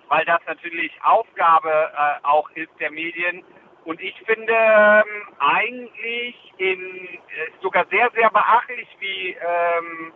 weil 0.08 0.24
das 0.24 0.40
natürlich 0.46 0.92
Aufgabe 1.02 1.70
äh, 1.70 2.26
auch 2.26 2.50
ist 2.50 2.70
der 2.80 2.90
Medien, 2.90 3.44
und 3.84 4.00
ich 4.00 4.16
finde 4.24 4.52
ähm, 4.52 5.28
eigentlich 5.38 6.52
in, 6.58 6.80
äh, 6.80 7.18
sogar 7.60 7.84
sehr, 7.86 8.10
sehr 8.14 8.30
beachtlich, 8.30 8.88
wie 9.00 9.30
ähm, 9.30 10.12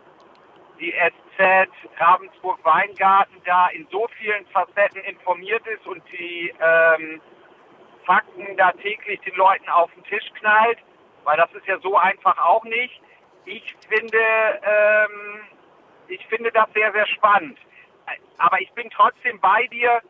die 0.79 0.93
SZ 0.93 1.69
Ravensburg-Weingarten 1.97 3.41
da 3.45 3.67
in 3.69 3.87
so 3.91 4.07
vielen 4.17 4.45
Facetten 4.47 5.01
informiert 5.03 5.65
ist 5.67 5.85
und 5.85 6.01
die 6.11 6.53
ähm, 6.59 7.21
Fakten 8.05 8.55
da 8.55 8.71
täglich 8.71 9.19
den 9.21 9.35
Leuten 9.35 9.67
auf 9.69 9.91
den 9.93 10.03
Tisch 10.05 10.31
knallt, 10.39 10.79
weil 11.25 11.35
das 11.35 11.51
ist 11.53 11.67
ja 11.67 11.77
so 11.79 11.97
einfach 11.97 12.37
auch 12.37 12.63
nicht. 12.63 13.01
Ich 13.43 13.75
finde, 13.89 14.17
ähm, 14.63 15.41
ich 16.07 16.25
finde 16.27 16.51
das 16.51 16.71
sehr, 16.73 16.91
sehr 16.93 17.07
spannend. 17.07 17.57
Aber 18.37 18.61
ich 18.61 18.71
bin 18.71 18.89
trotzdem 18.91 19.39
bei 19.41 19.67
dir, 19.67 20.01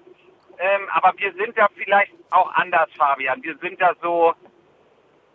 ähm, 0.59 0.89
aber 0.91 1.13
wir 1.17 1.33
sind 1.33 1.57
da 1.57 1.67
vielleicht 1.75 2.13
auch 2.31 2.51
anders, 2.53 2.89
Fabian. 2.97 3.43
Wir 3.43 3.57
sind 3.57 3.79
da 3.81 3.93
so, 4.01 4.33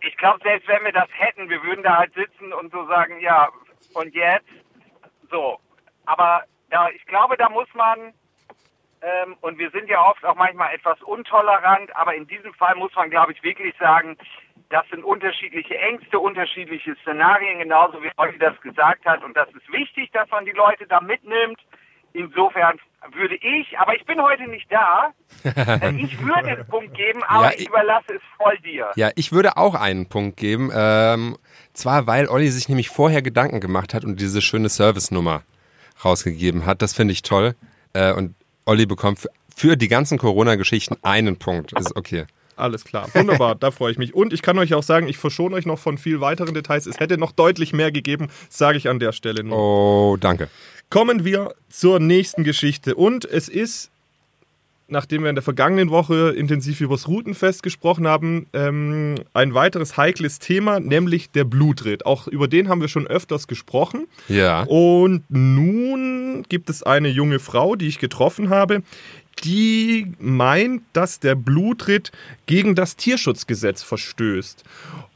ich 0.00 0.16
glaube, 0.16 0.40
selbst 0.42 0.68
wenn 0.68 0.84
wir 0.84 0.92
das 0.92 1.08
hätten, 1.12 1.48
wir 1.48 1.62
würden 1.62 1.82
da 1.82 1.98
halt 1.98 2.14
sitzen 2.14 2.52
und 2.52 2.72
so 2.72 2.86
sagen, 2.86 3.20
ja, 3.20 3.48
und 3.94 4.14
jetzt? 4.14 4.48
So. 5.30 5.58
Aber 6.06 6.44
ja, 6.70 6.88
ich 6.90 7.04
glaube, 7.06 7.36
da 7.36 7.48
muss 7.48 7.68
man, 7.74 8.12
ähm, 9.02 9.36
und 9.40 9.58
wir 9.58 9.70
sind 9.70 9.88
ja 9.88 10.04
oft 10.04 10.24
auch 10.24 10.34
manchmal 10.36 10.74
etwas 10.74 11.00
untolerant, 11.02 11.94
aber 11.96 12.14
in 12.14 12.26
diesem 12.26 12.52
Fall 12.54 12.74
muss 12.76 12.94
man, 12.94 13.10
glaube 13.10 13.32
ich, 13.32 13.42
wirklich 13.42 13.76
sagen, 13.78 14.16
das 14.70 14.88
sind 14.88 15.04
unterschiedliche 15.04 15.76
Ängste, 15.78 16.18
unterschiedliche 16.18 16.96
Szenarien, 17.02 17.58
genauso 17.58 18.02
wie 18.02 18.10
Olli 18.16 18.38
das 18.38 18.58
gesagt 18.62 19.04
hat. 19.04 19.22
Und 19.22 19.36
das 19.36 19.48
ist 19.50 19.70
wichtig, 19.70 20.10
dass 20.12 20.30
man 20.30 20.46
die 20.46 20.52
Leute 20.52 20.86
da 20.86 21.00
mitnimmt. 21.00 21.60
Insofern 22.14 22.80
würde 23.12 23.34
ich, 23.36 23.78
aber 23.78 23.94
ich 23.96 24.04
bin 24.04 24.20
heute 24.20 24.48
nicht 24.48 24.70
da, 24.70 25.12
äh, 25.44 25.92
ich 26.02 26.20
würde 26.20 26.48
einen 26.48 26.66
Punkt 26.66 26.94
geben, 26.94 27.22
aber 27.24 27.46
ja, 27.46 27.52
ich 27.58 27.68
überlasse 27.68 28.14
es 28.14 28.22
voll 28.36 28.58
dir. 28.58 28.90
Ja, 28.96 29.10
ich 29.16 29.32
würde 29.32 29.56
auch 29.56 29.74
einen 29.74 30.08
Punkt 30.08 30.36
geben. 30.36 30.70
Ähm, 30.74 31.36
zwar, 31.74 32.06
weil 32.06 32.28
Olli 32.28 32.48
sich 32.48 32.68
nämlich 32.68 32.88
vorher 32.88 33.22
Gedanken 33.22 33.60
gemacht 33.60 33.94
hat 33.94 34.04
und 34.04 34.20
diese 34.20 34.40
schöne 34.40 34.68
Service-Nummer 34.68 35.42
rausgegeben 36.04 36.66
hat. 36.66 36.82
Das 36.82 36.94
finde 36.94 37.12
ich 37.12 37.22
toll. 37.22 37.54
Äh, 37.92 38.12
und 38.12 38.34
Olli 38.64 38.86
bekommt 38.86 39.18
für, 39.18 39.30
für 39.54 39.76
die 39.76 39.88
ganzen 39.88 40.18
Corona-Geschichten 40.18 40.96
einen 41.02 41.38
Punkt. 41.38 41.72
Ist 41.72 41.96
okay. 41.96 42.26
Alles 42.54 42.84
klar, 42.84 43.08
wunderbar, 43.14 43.54
da 43.54 43.70
freue 43.70 43.92
ich 43.92 43.98
mich. 43.98 44.14
Und 44.14 44.32
ich 44.32 44.42
kann 44.42 44.58
euch 44.58 44.74
auch 44.74 44.82
sagen, 44.82 45.08
ich 45.08 45.16
verschone 45.16 45.56
euch 45.56 45.66
noch 45.66 45.78
von 45.78 45.96
viel 45.96 46.20
weiteren 46.20 46.54
Details. 46.54 46.86
Es 46.86 47.00
hätte 47.00 47.16
noch 47.16 47.32
deutlich 47.32 47.72
mehr 47.72 47.90
gegeben, 47.90 48.28
sage 48.50 48.76
ich 48.76 48.88
an 48.88 48.98
der 48.98 49.12
Stelle 49.12 49.42
nur. 49.42 49.56
Oh, 49.56 50.16
danke. 50.16 50.48
Kommen 50.92 51.24
wir 51.24 51.54
zur 51.70 52.00
nächsten 52.00 52.44
Geschichte. 52.44 52.94
Und 52.94 53.24
es 53.24 53.48
ist, 53.48 53.90
nachdem 54.88 55.22
wir 55.22 55.30
in 55.30 55.34
der 55.34 55.42
vergangenen 55.42 55.88
Woche 55.88 56.34
intensiv 56.36 56.82
über 56.82 56.96
das 56.96 57.08
Routenfest 57.08 57.62
gesprochen 57.62 58.06
haben, 58.06 58.46
ähm, 58.52 59.14
ein 59.32 59.54
weiteres 59.54 59.96
heikles 59.96 60.38
Thema, 60.38 60.80
nämlich 60.80 61.30
der 61.30 61.44
Blutritt. 61.44 62.04
Auch 62.04 62.28
über 62.28 62.46
den 62.46 62.68
haben 62.68 62.82
wir 62.82 62.88
schon 62.88 63.06
öfters 63.06 63.46
gesprochen. 63.46 64.06
Ja. 64.28 64.64
Und 64.64 65.22
nun 65.30 66.44
gibt 66.50 66.68
es 66.68 66.82
eine 66.82 67.08
junge 67.08 67.38
Frau, 67.38 67.74
die 67.74 67.88
ich 67.88 67.98
getroffen 67.98 68.50
habe, 68.50 68.82
die 69.44 70.12
meint, 70.18 70.82
dass 70.92 71.20
der 71.20 71.36
Blutritt 71.36 72.12
gegen 72.44 72.74
das 72.74 72.96
Tierschutzgesetz 72.96 73.82
verstößt. 73.82 74.62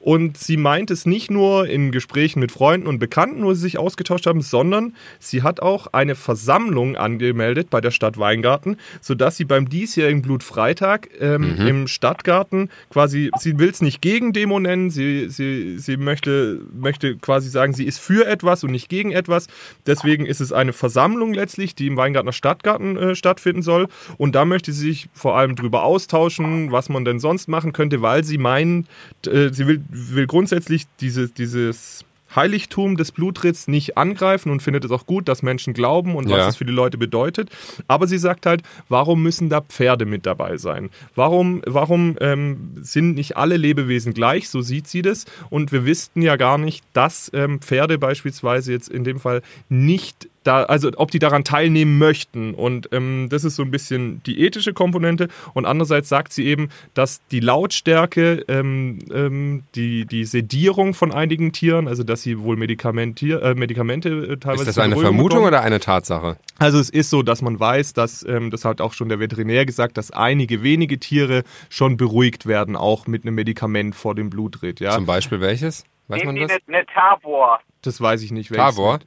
Und 0.07 0.39
sie 0.39 0.57
meint 0.57 0.93
es 0.93 1.05
nicht 1.05 1.33
nur 1.33 1.67
in 1.67 1.91
Gesprächen 1.91 2.39
mit 2.39 2.53
Freunden 2.53 2.87
und 2.87 3.01
Bekannten, 3.01 3.43
wo 3.43 3.55
sie 3.55 3.63
sich 3.63 3.77
ausgetauscht 3.77 4.29
haben, 4.29 4.41
sondern 4.41 4.95
sie 5.19 5.43
hat 5.43 5.59
auch 5.59 5.89
eine 5.89 6.15
Versammlung 6.15 6.95
angemeldet 6.95 7.71
bei 7.71 7.81
der 7.81 7.91
Stadt 7.91 8.17
Weingarten, 8.17 8.77
sodass 9.01 9.37
sie 9.37 9.45
beim 9.45 9.69
diesjährigen 9.69 10.23
Blutfreitag 10.23 11.09
ähm, 11.19 11.57
mhm. 11.59 11.67
im 11.67 11.89
Stadtgarten 11.89 12.71
quasi, 12.89 13.33
sie 13.41 13.59
will 13.59 13.69
es 13.69 13.83
nicht 13.83 14.01
gegen 14.01 14.33
Demo 14.33 14.61
nennen, 14.61 14.91
sie, 14.91 15.29
sie, 15.29 15.77
sie 15.81 15.97
möchte, 15.97 16.61
möchte 16.73 17.17
quasi 17.17 17.49
sagen, 17.49 17.73
sie 17.75 17.85
ist 17.85 17.99
für 17.99 18.29
etwas 18.29 18.63
und 18.63 18.71
nicht 18.71 18.89
gegen 18.89 19.11
etwas. 19.11 19.49
Deswegen 19.89 20.25
ist 20.25 20.41
es 20.41 20.53
eine 20.53 20.73
Versammlung 20.73 21.35
letztlich, 21.35 21.75
die 21.75 21.89
im 21.89 21.97
Weingartner 21.97 22.33
Stadtgarten 22.33 22.97
äh, 22.97 23.15
stattfinden 23.17 23.63
soll. 23.63 23.89
Und 24.19 24.37
da 24.37 24.45
möchte 24.45 24.73
sie 24.73 24.87
sich 24.87 25.09
vor 25.15 25.37
allem 25.37 25.57
drüber 25.57 25.83
austauschen, 25.83 26.71
was 26.71 26.89
man 26.89 27.05
denn 27.05 27.19
sonst 27.19 27.49
machen 27.49 27.73
könnte, 27.73 28.03
weil 28.03 28.23
sie 28.23 28.39
meint, 28.39 28.87
äh, 29.27 29.53
sie 29.53 29.67
will 29.67 29.83
will 29.97 30.27
grundsätzlich 30.27 30.85
dieses, 31.01 31.33
dieses 31.33 32.05
Heiligtum 32.35 32.97
des 32.97 33.13
Blutritts 33.13 33.69
nicht 33.69 33.97
angreifen 33.97 34.51
und 34.51 34.61
findet 34.61 34.85
es 34.85 34.91
auch 34.91 35.07
gut, 35.07 35.29
dass 35.29 35.43
Menschen 35.43 35.75
glauben 35.75 36.17
und 36.17 36.29
was 36.29 36.39
Ja. 36.39 36.49
es 36.49 36.57
für 36.57 36.65
die 36.65 36.73
Leute 36.73 36.99
bedeutet. 36.99 37.51
Aber 37.87 38.07
sie 38.09 38.19
sagt 38.19 38.47
halt, 38.47 38.63
warum 38.89 39.23
müssen 39.23 39.49
da 39.49 39.61
Pferde 39.61 40.05
mit 40.07 40.27
dabei 40.27 40.57
sein? 40.57 40.91
Warum, 41.15 41.63
warum 41.67 42.17
ähm, 42.21 42.73
sind 42.81 43.15
nicht 43.15 43.37
alle 43.37 43.57
Lebewesen 43.57 44.13
gleich? 44.13 44.49
So 44.49 44.61
sieht 44.61 44.89
sie 44.89 45.03
das. 45.03 45.25
Und 45.51 45.73
wir 45.73 45.87
wüssten 45.87 46.21
ja 46.21 46.37
gar 46.37 46.59
nicht, 46.59 46.85
dass 46.93 47.31
ähm, 47.33 47.61
Pferde 47.61 47.97
beispielsweise 47.97 48.73
jetzt 48.73 48.89
in 48.89 49.05
dem 49.05 49.21
Fall 49.21 49.41
nicht 49.69 50.29
da, 50.47 50.65
also 50.65 50.91
ob 50.97 51.11
die 51.11 51.19
daran 51.19 51.45
teilnehmen 51.45 51.99
möchten. 51.99 52.55
Und 52.55 52.89
ähm, 52.93 53.29
das 53.31 53.45
ist 53.45 53.57
so 53.57 53.63
ein 53.63 53.71
bisschen 53.71 54.23
die 54.25 54.41
ethische 54.41 54.73
Komponente. 54.73 55.29
Und 55.55 55.67
andererseits 55.67 56.09
sagt 56.09 56.33
sie 56.33 56.47
eben, 56.47 56.69
dass 56.95 57.21
die 57.31 57.41
Lautstärke, 57.41 58.45
ähm, 58.49 58.99
ähm, 59.13 59.63
die, 59.75 60.07
die 60.07 60.25
Sedierung 60.25 60.95
von 60.95 61.13
einigen 61.13 61.53
Tieren, 61.53 61.89
also 61.89 62.03
dass 62.05 62.23
sie 62.23 62.39
wohl 62.41 62.57
Medikamentier, 62.57 63.43
äh, 63.43 63.55
Medikamente 63.55 64.09
äh, 64.09 64.37
teilweise. 64.37 64.63
Ist 64.63 64.77
das 64.77 64.79
eine 64.79 64.97
Vermutung 64.97 65.29
bekommen. 65.41 65.47
oder 65.49 65.63
eine 65.63 65.81
Tatsache? 65.81 66.37
Also 66.59 66.79
es 66.79 66.91
ist 66.91 67.11
so, 67.11 67.23
dass 67.23 67.43
man 67.43 67.59
weiß, 67.61 67.93
dass, 67.93 68.25
ähm, 68.27 68.51
das 68.51 68.65
hat 68.65 68.81
auch 68.81 68.93
schon 68.93 69.09
der 69.09 69.21
Veterinär 69.21 69.67
gesagt, 69.67 69.99
dass 69.99 70.11
einige 70.11 70.63
wenige 70.63 70.99
Tiere 70.99 71.43
schon 71.69 71.97
beruhigt 71.97 72.47
werden, 72.47 72.77
auch 72.77 73.07
mit 73.07 73.25
einem 73.25 73.35
Medikament 73.35 73.95
vor 73.95 74.15
dem 74.15 74.31
Blutritt. 74.31 74.81
Ja, 74.81 74.93
Zum 74.93 75.07
Beispiel 75.07 75.41
welches? 75.41 75.85
Weiß 76.09 76.21
Nehmen 76.23 76.39
man 76.39 76.49
das? 76.49 76.59
eine, 76.67 76.79
eine 76.79 76.87
Tabor? 76.87 77.61
das 77.83 78.01
weiß 78.01 78.23
ich 78.23 78.33
nicht. 78.33 78.51
welches- 78.51 78.77
Tavor? 78.77 79.01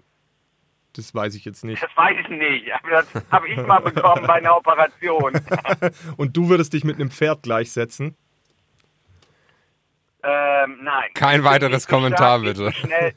Das 0.94 1.14
weiß 1.14 1.36
ich 1.36 1.46
jetzt 1.46 1.64
nicht. 1.64 1.82
Das 1.82 1.96
weiß 1.96 2.16
ich 2.22 2.30
nicht. 2.30 2.74
Aber 2.74 2.90
das 2.90 3.14
habe 3.32 3.48
ich 3.48 3.58
mal 3.58 3.80
bekommen 3.80 4.26
bei 4.26 4.36
einer 4.36 4.56
Operation. 4.56 5.34
Und 6.18 6.36
du 6.36 6.50
würdest 6.50 6.74
dich 6.74 6.84
mit 6.84 6.96
einem 6.96 7.12
Pferd 7.12 7.44
gleichsetzen? 7.44 8.16
Ähm, 10.22 10.80
nein. 10.82 11.10
Kein 11.14 11.44
weiteres 11.44 11.88
Kommentar, 11.88 12.40
stark, 12.40 12.44
bitte. 12.44 12.72
Schnell 12.74 13.14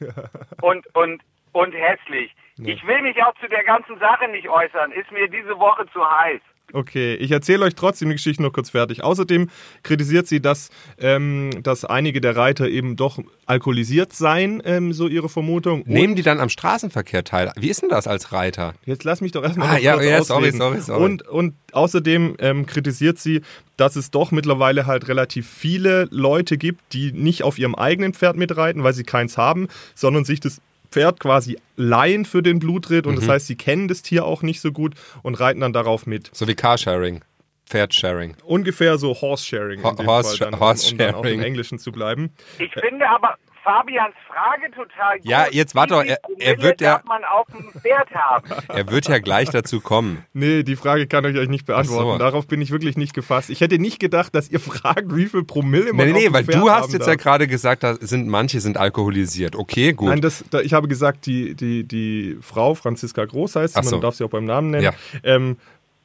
und, 0.61 0.87
und, 0.95 1.21
und 1.51 1.73
hässlich. 1.73 2.33
Ich 2.57 2.85
will 2.87 3.01
mich 3.01 3.21
auch 3.21 3.33
zu 3.41 3.47
der 3.49 3.63
ganzen 3.63 3.99
Sache 3.99 4.29
nicht 4.29 4.47
äußern. 4.47 4.93
Ist 4.93 5.11
mir 5.11 5.27
diese 5.27 5.59
Woche 5.59 5.85
zu 5.91 5.99
heiß. 5.99 6.39
Okay, 6.73 7.15
ich 7.15 7.29
erzähle 7.31 7.65
euch 7.65 7.75
trotzdem 7.75 8.09
die 8.09 8.15
Geschichte 8.15 8.41
noch 8.41 8.51
kurz 8.51 8.71
fertig. 8.71 9.03
Außerdem 9.03 9.47
kritisiert 9.83 10.27
sie, 10.27 10.41
dass, 10.41 10.69
ähm, 10.99 11.51
dass 11.61 11.85
einige 11.85 12.19
der 12.19 12.35
Reiter 12.35 12.67
eben 12.67 12.95
doch 12.95 13.19
alkoholisiert 13.45 14.11
seien, 14.13 14.61
ähm, 14.65 14.91
so 14.91 15.07
ihre 15.07 15.29
Vermutung. 15.29 15.83
Nehmen 15.85 16.09
Und- 16.11 16.15
die 16.15 16.23
dann 16.23 16.39
am 16.39 16.49
Straßenverkehr 16.49 17.23
teil? 17.23 17.51
Wie 17.57 17.69
ist 17.69 17.83
denn 17.83 17.89
das 17.89 18.07
als 18.07 18.31
Reiter? 18.31 18.73
Jetzt 18.85 19.03
lass 19.03 19.21
mich 19.21 19.31
doch 19.31 19.43
erstmal 19.43 19.69
Ah, 19.75 19.77
ja, 19.77 19.93
kurz 19.93 20.05
ja, 20.07 20.23
sorry, 20.23 20.51
sorry, 20.51 20.81
sorry. 20.81 21.03
Und, 21.03 21.27
und 21.27 21.53
außerdem 21.73 22.37
ähm, 22.39 22.65
kritisiert 22.65 23.19
sie, 23.19 23.41
dass 23.77 23.95
es 23.95 24.09
doch 24.11 24.31
mittlerweile 24.31 24.87
halt 24.87 25.07
relativ 25.07 25.47
viele 25.47 26.07
Leute 26.09 26.57
gibt, 26.57 26.81
die 26.93 27.11
nicht 27.11 27.43
auf 27.43 27.59
ihrem 27.59 27.75
eigenen 27.75 28.13
Pferd 28.13 28.35
mitreiten, 28.35 28.83
weil 28.83 28.93
sie 28.93 29.03
keins 29.03 29.37
haben, 29.37 29.67
sondern 29.93 30.25
sich 30.25 30.39
das 30.39 30.59
Pferd 30.93 31.19
quasi 31.19 31.57
leihen 31.75 32.23
für 32.25 32.43
den 32.43 32.59
Blutritt. 32.59 33.07
Und 33.07 33.15
das 33.15 33.25
Mhm. 33.25 33.31
heißt, 33.31 33.47
sie 33.47 33.55
kennen 33.55 33.87
das 33.87 34.03
Tier 34.03 34.25
auch 34.25 34.43
nicht 34.43 34.61
so 34.61 34.71
gut 34.71 34.93
und 35.23 35.39
reiten 35.39 35.59
dann 35.61 35.73
darauf 35.73 36.05
mit. 36.05 36.29
So 36.33 36.47
wie 36.47 36.53
Carsharing, 36.55 37.23
Pferdsharing. 37.65 38.35
Ungefähr 38.45 38.97
so 38.99 39.19
Horse-Sharing. 39.19 39.83
Ho- 39.83 39.89
in 39.89 39.95
dem 39.95 40.05
Horse- 40.05 40.37
Fall 40.37 40.51
dann, 40.51 40.53
um- 40.53 40.53
Um 40.53 40.59
dann 40.97 41.09
auch 41.09 41.13
Horse-Sharing. 41.17 41.39
im 41.39 41.45
Englischen 41.45 41.79
zu 41.79 41.91
bleiben. 41.91 42.31
Ich 42.59 42.71
finde 42.73 43.09
aber 43.09 43.35
Fabians 43.63 44.13
Frage 44.27 44.69
total 44.71 45.17
gut. 45.19 45.25
Ja, 45.29 45.45
jetzt 45.49 45.73
warte 45.75 45.93
doch, 45.93 46.03
er- 46.03 46.19
er 46.39 46.61
wird 46.61 46.81
ja- 46.81 47.01
man 47.07 47.23
auf 47.23 47.47
dem 47.47 47.71
Pferd 47.81 48.09
haben? 48.13 48.49
Er 48.67 48.89
wird 48.91 49.07
ja 49.07 49.19
gleich 49.19 49.49
dazu 49.49 49.79
kommen. 49.79 50.25
Nee, 50.33 50.63
die 50.63 50.75
Frage 50.75 51.07
kann 51.07 51.23
ich 51.25 51.37
euch 51.37 51.47
nicht 51.47 51.65
beantworten. 51.65 52.11
So. 52.13 52.17
Darauf 52.17 52.47
bin 52.47 52.61
ich 52.61 52.71
wirklich 52.71 52.97
nicht 52.97 53.13
gefasst. 53.13 53.49
Ich 53.49 53.61
hätte 53.61 53.79
nicht 53.79 53.99
gedacht, 53.99 54.33
dass 54.35 54.49
ihr 54.49 54.59
fragt, 54.59 55.15
wie 55.15 55.27
viel 55.27 55.43
Promille 55.43 55.93
man 55.93 56.07
Nee, 56.07 56.11
auf 56.13 56.17
nee, 56.17 56.23
dem 56.25 56.33
weil 56.33 56.43
Pferd 56.45 56.61
du 56.61 56.69
hast 56.69 56.93
jetzt 56.93 57.07
ja 57.07 57.13
darf. 57.13 57.23
gerade 57.23 57.47
gesagt, 57.47 57.83
da 57.83 57.95
sind 57.95 58.27
manche 58.27 58.59
sind 58.59 58.77
alkoholisiert. 58.77 59.55
Okay, 59.55 59.93
gut. 59.93 60.09
Nein, 60.09 60.21
das, 60.21 60.43
da, 60.49 60.59
ich 60.59 60.73
habe 60.73 60.87
gesagt, 60.87 61.25
die, 61.25 61.55
die, 61.55 61.83
die 61.83 62.37
Frau, 62.41 62.73
Franziska 62.75 63.23
Groß 63.25 63.55
heißt, 63.55 63.81
so. 63.83 63.91
man 63.91 64.01
darf 64.01 64.15
sie 64.15 64.23
auch 64.25 64.29
beim 64.29 64.45
Namen 64.45 64.71
nennen, 64.71 64.83
Ja. 64.83 64.93
ähm, 65.23 65.57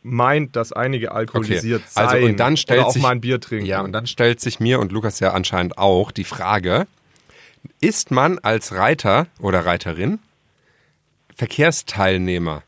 meint, 0.03 0.55
dass 0.57 0.73
einige 0.73 1.13
alkoholisiert 1.13 1.83
Okay. 1.83 1.91
Also, 2.01 2.11
seien. 2.13 2.25
und 2.25 2.41
dann 2.41 2.57
stellt 2.57 2.81
oder 2.81 2.89
auch 2.89 2.93
sich- 2.93 3.03
mal 3.03 3.11
ein 3.11 3.21
Bier 3.21 3.41
trinken. 3.41 3.67
Ja, 3.67 3.81
und 3.81 3.93
dann 3.93 4.07
stellt 4.07 4.41
sich 4.41 4.61
mir 4.61 4.79
und 4.79 4.93
Lukas 4.93 5.19
ja 5.21 5.33
anscheinend 5.33 5.77
auch 5.77 6.13
die 6.13 6.25
Frage, 6.25 6.87
ist 7.81 8.11
man 8.11 8.39
als 8.39 8.73
Reiter 8.73 9.27
oder 9.41 9.65
Reiterin 9.67 10.19
Verkehrsteilnehmer? 11.35 12.63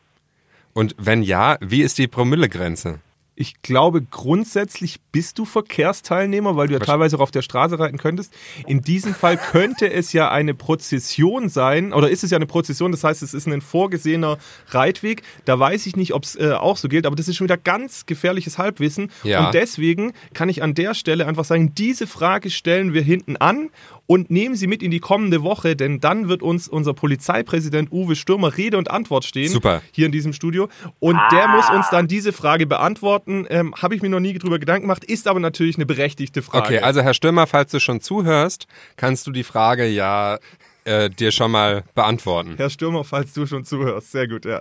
Und 0.72 0.94
wenn 0.98 1.22
ja, 1.22 1.58
wie 1.60 1.82
ist 1.82 1.98
die 1.98 2.06
Promillegrenze? 2.06 3.00
Ich 3.40 3.62
glaube, 3.62 4.02
grundsätzlich 4.02 5.00
bist 5.12 5.38
du 5.38 5.46
Verkehrsteilnehmer, 5.46 6.56
weil 6.56 6.68
du 6.68 6.74
ja 6.74 6.78
teilweise 6.78 7.16
auch 7.16 7.20
auf 7.20 7.30
der 7.30 7.40
Straße 7.40 7.78
reiten 7.78 7.96
könntest. 7.96 8.34
In 8.66 8.82
diesem 8.82 9.14
Fall 9.14 9.38
könnte 9.38 9.90
es 9.90 10.12
ja 10.12 10.30
eine 10.30 10.52
Prozession 10.52 11.48
sein, 11.48 11.94
oder 11.94 12.10
ist 12.10 12.22
es 12.22 12.32
ja 12.32 12.36
eine 12.36 12.44
Prozession, 12.44 12.92
das 12.92 13.02
heißt, 13.02 13.22
es 13.22 13.32
ist 13.32 13.48
ein 13.48 13.62
vorgesehener 13.62 14.36
Reitweg. 14.68 15.22
Da 15.46 15.58
weiß 15.58 15.86
ich 15.86 15.96
nicht, 15.96 16.12
ob 16.12 16.24
es 16.24 16.36
äh, 16.36 16.52
auch 16.52 16.76
so 16.76 16.88
gilt, 16.88 17.06
aber 17.06 17.16
das 17.16 17.28
ist 17.28 17.36
schon 17.36 17.46
wieder 17.46 17.56
ganz 17.56 18.04
gefährliches 18.04 18.58
Halbwissen. 18.58 19.10
Ja. 19.22 19.46
Und 19.46 19.54
deswegen 19.54 20.12
kann 20.34 20.50
ich 20.50 20.62
an 20.62 20.74
der 20.74 20.92
Stelle 20.92 21.26
einfach 21.26 21.46
sagen, 21.46 21.74
diese 21.74 22.06
Frage 22.06 22.50
stellen 22.50 22.92
wir 22.92 23.02
hinten 23.02 23.38
an 23.38 23.70
und 24.10 24.28
nehmen 24.28 24.56
sie 24.56 24.66
mit 24.66 24.82
in 24.82 24.90
die 24.90 24.98
kommende 24.98 25.44
Woche, 25.44 25.76
denn 25.76 26.00
dann 26.00 26.28
wird 26.28 26.42
uns 26.42 26.66
unser 26.66 26.94
Polizeipräsident 26.94 27.92
Uwe 27.92 28.16
Stürmer 28.16 28.56
Rede 28.56 28.76
und 28.76 28.90
Antwort 28.90 29.24
stehen. 29.24 29.50
Super. 29.52 29.82
Hier 29.92 30.06
in 30.06 30.10
diesem 30.10 30.32
Studio. 30.32 30.68
Und 30.98 31.16
der 31.30 31.46
muss 31.46 31.70
uns 31.70 31.86
dann 31.90 32.08
diese 32.08 32.32
Frage 32.32 32.66
beantworten. 32.66 33.46
Ähm, 33.48 33.72
Habe 33.80 33.94
ich 33.94 34.02
mir 34.02 34.08
noch 34.08 34.18
nie 34.18 34.36
drüber 34.36 34.58
Gedanken 34.58 34.88
gemacht, 34.88 35.04
ist 35.04 35.28
aber 35.28 35.38
natürlich 35.38 35.76
eine 35.76 35.86
berechtigte 35.86 36.42
Frage. 36.42 36.64
Okay, 36.64 36.78
also 36.80 37.02
Herr 37.02 37.14
Stürmer, 37.14 37.46
falls 37.46 37.70
du 37.70 37.78
schon 37.78 38.00
zuhörst, 38.00 38.66
kannst 38.96 39.28
du 39.28 39.30
die 39.30 39.44
Frage 39.44 39.86
ja 39.86 40.40
äh, 40.82 41.08
dir 41.08 41.30
schon 41.30 41.52
mal 41.52 41.84
beantworten. 41.94 42.54
Herr 42.56 42.70
Stürmer, 42.70 43.04
falls 43.04 43.32
du 43.32 43.46
schon 43.46 43.64
zuhörst. 43.64 44.10
Sehr 44.10 44.26
gut, 44.26 44.44
ja. 44.44 44.60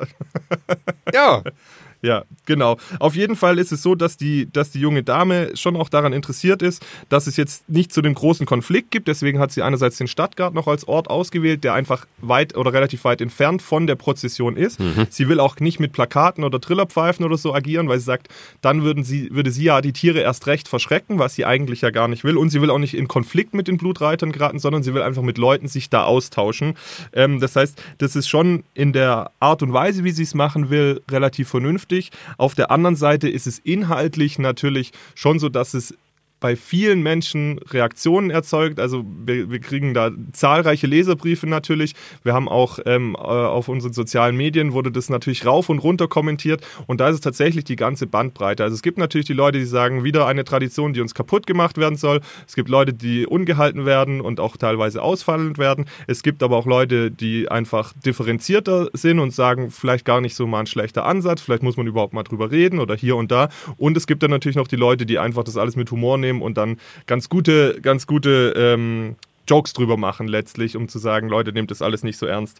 Ja, 1.11 1.41
Ja, 2.01 2.23
genau. 2.45 2.77
Auf 2.99 3.15
jeden 3.15 3.35
Fall 3.35 3.59
ist 3.59 3.73
es 3.73 3.83
so, 3.83 3.93
dass 3.93 4.15
die, 4.15 4.49
dass 4.51 4.71
die 4.71 4.79
junge 4.79 5.03
Dame 5.03 5.55
schon 5.57 5.75
auch 5.75 5.89
daran 5.89 6.13
interessiert 6.13 6.61
ist, 6.61 6.85
dass 7.09 7.27
es 7.27 7.35
jetzt 7.35 7.67
nicht 7.69 7.91
zu 7.91 8.01
dem 8.01 8.13
großen 8.13 8.45
Konflikt 8.45 8.91
gibt. 8.91 9.09
Deswegen 9.09 9.39
hat 9.39 9.51
sie 9.51 9.61
einerseits 9.61 9.97
den 9.97 10.07
Stadtgart 10.07 10.53
noch 10.53 10.67
als 10.67 10.87
Ort 10.87 11.09
ausgewählt, 11.09 11.63
der 11.65 11.73
einfach 11.73 12.07
weit 12.21 12.55
oder 12.55 12.71
relativ 12.71 13.03
weit 13.03 13.19
entfernt 13.19 13.61
von 13.61 13.85
der 13.85 13.95
Prozession 13.95 14.55
ist. 14.55 14.79
Sie 15.09 15.27
will 15.27 15.41
auch 15.41 15.59
nicht 15.59 15.79
mit 15.79 15.91
Plakaten 15.91 16.43
oder 16.45 16.61
Trillerpfeifen 16.61 17.25
oder 17.25 17.37
so 17.37 17.53
agieren, 17.53 17.89
weil 17.89 17.99
sie 17.99 18.05
sagt, 18.05 18.29
dann 18.61 18.83
würden 18.83 19.03
sie, 19.03 19.29
würde 19.31 19.51
sie 19.51 19.65
ja 19.65 19.81
die 19.81 19.93
Tiere 19.93 20.19
erst 20.19 20.47
recht 20.47 20.69
verschrecken, 20.69 21.19
was 21.19 21.35
sie 21.35 21.45
eigentlich 21.45 21.81
ja 21.81 21.89
gar 21.89 22.07
nicht 22.07 22.23
will. 22.23 22.37
Und 22.37 22.49
sie 22.49 22.61
will 22.61 22.69
auch 22.69 22.79
nicht 22.79 22.93
in 22.93 23.09
Konflikt 23.09 23.53
mit 23.53 23.67
den 23.67 23.77
Blutreitern 23.77 24.31
geraten, 24.31 24.59
sondern 24.59 24.83
sie 24.83 24.93
will 24.93 25.01
einfach 25.01 25.21
mit 25.21 25.37
Leuten 25.37 25.67
sich 25.67 25.89
da 25.89 26.03
austauschen. 26.03 26.75
Ähm, 27.11 27.41
das 27.41 27.57
heißt, 27.57 27.81
das 27.97 28.15
ist 28.15 28.29
schon 28.29 28.63
in 28.73 28.93
der 28.93 29.31
Art 29.41 29.61
und 29.63 29.73
Weise, 29.73 30.05
wie 30.05 30.11
sie 30.11 30.23
es 30.23 30.33
machen 30.33 30.69
will, 30.69 31.01
relativ 31.11 31.49
vernünftig. 31.49 31.88
Auf 32.37 32.55
der 32.55 32.71
anderen 32.71 32.95
Seite 32.95 33.29
ist 33.29 33.47
es 33.47 33.59
inhaltlich 33.59 34.39
natürlich 34.39 34.91
schon 35.15 35.39
so, 35.39 35.49
dass 35.49 35.73
es 35.73 35.95
bei 36.39 36.55
vielen 36.55 37.01
Menschen 37.01 37.59
Reaktionen 37.59 38.29
erzeugt. 38.29 38.79
Also 38.79 39.05
wir, 39.25 39.49
wir 39.51 39.59
kriegen 39.59 39.93
da 39.93 40.11
zahlreiche 40.31 40.87
Leserbriefe 40.87 41.47
natürlich. 41.47 41.95
Wir 42.23 42.33
haben 42.33 42.47
auch 42.47 42.79
ähm, 42.85 43.15
äh, 43.15 43.19
auf 43.19 43.67
unseren 43.67 43.93
sozialen 43.93 44.37
Medien 44.37 44.73
wurde 44.73 44.91
das 44.91 45.09
natürlich 45.09 45.45
rauf 45.45 45.69
und 45.69 45.79
runter 45.79 46.07
kommentiert. 46.07 46.65
Und 46.87 47.01
da 47.01 47.09
ist 47.09 47.15
es 47.15 47.21
tatsächlich 47.21 47.65
die 47.65 47.75
ganze 47.75 48.07
Bandbreite. 48.07 48.63
Also 48.63 48.75
es 48.75 48.81
gibt 48.81 48.97
natürlich 48.97 49.27
die 49.27 49.33
Leute, 49.33 49.59
die 49.59 49.65
sagen, 49.65 50.03
wieder 50.03 50.27
eine 50.27 50.43
Tradition, 50.43 50.93
die 50.93 51.01
uns 51.01 51.13
kaputt 51.13 51.45
gemacht 51.45 51.77
werden 51.77 51.95
soll. 51.95 52.21
Es 52.47 52.55
gibt 52.55 52.69
Leute, 52.69 52.93
die 52.93 53.25
ungehalten 53.25 53.85
werden 53.85 54.21
und 54.21 54.39
auch 54.39 54.57
teilweise 54.57 55.01
ausfallend 55.01 55.57
werden. 55.57 55.85
Es 56.07 56.23
gibt 56.23 56.41
aber 56.43 56.57
auch 56.57 56.65
Leute, 56.65 57.11
die 57.11 57.49
einfach 57.49 57.93
differenzierter 58.05 58.89
sind 58.93 59.19
und 59.19 59.33
sagen, 59.33 59.71
vielleicht 59.71 60.05
gar 60.05 60.21
nicht 60.21 60.35
so 60.35 60.47
mal 60.47 60.61
ein 60.61 60.67
schlechter 60.67 61.05
Ansatz, 61.05 61.41
vielleicht 61.41 61.63
muss 61.63 61.77
man 61.77 61.87
überhaupt 61.87 62.13
mal 62.13 62.23
drüber 62.23 62.51
reden 62.51 62.79
oder 62.79 62.95
hier 62.95 63.15
und 63.15 63.31
da. 63.31 63.49
Und 63.77 63.97
es 63.97 64.07
gibt 64.07 64.23
dann 64.23 64.31
natürlich 64.31 64.55
noch 64.55 64.67
die 64.67 64.75
Leute, 64.75 65.05
die 65.05 65.19
einfach 65.19 65.43
das 65.43 65.57
alles 65.57 65.75
mit 65.75 65.91
Humor 65.91 66.17
nehmen 66.17 66.28
und 66.41 66.57
dann 66.57 66.77
ganz 67.07 67.29
gute, 67.29 67.79
ganz 67.81 68.07
gute 68.07 68.53
ähm, 68.55 69.15
Jokes 69.47 69.73
drüber 69.73 69.97
machen 69.97 70.27
letztlich, 70.27 70.77
um 70.77 70.87
zu 70.87 70.99
sagen, 70.99 71.27
Leute, 71.27 71.51
nehmt 71.51 71.71
das 71.71 71.81
alles 71.81 72.03
nicht 72.03 72.17
so 72.17 72.25
ernst. 72.25 72.59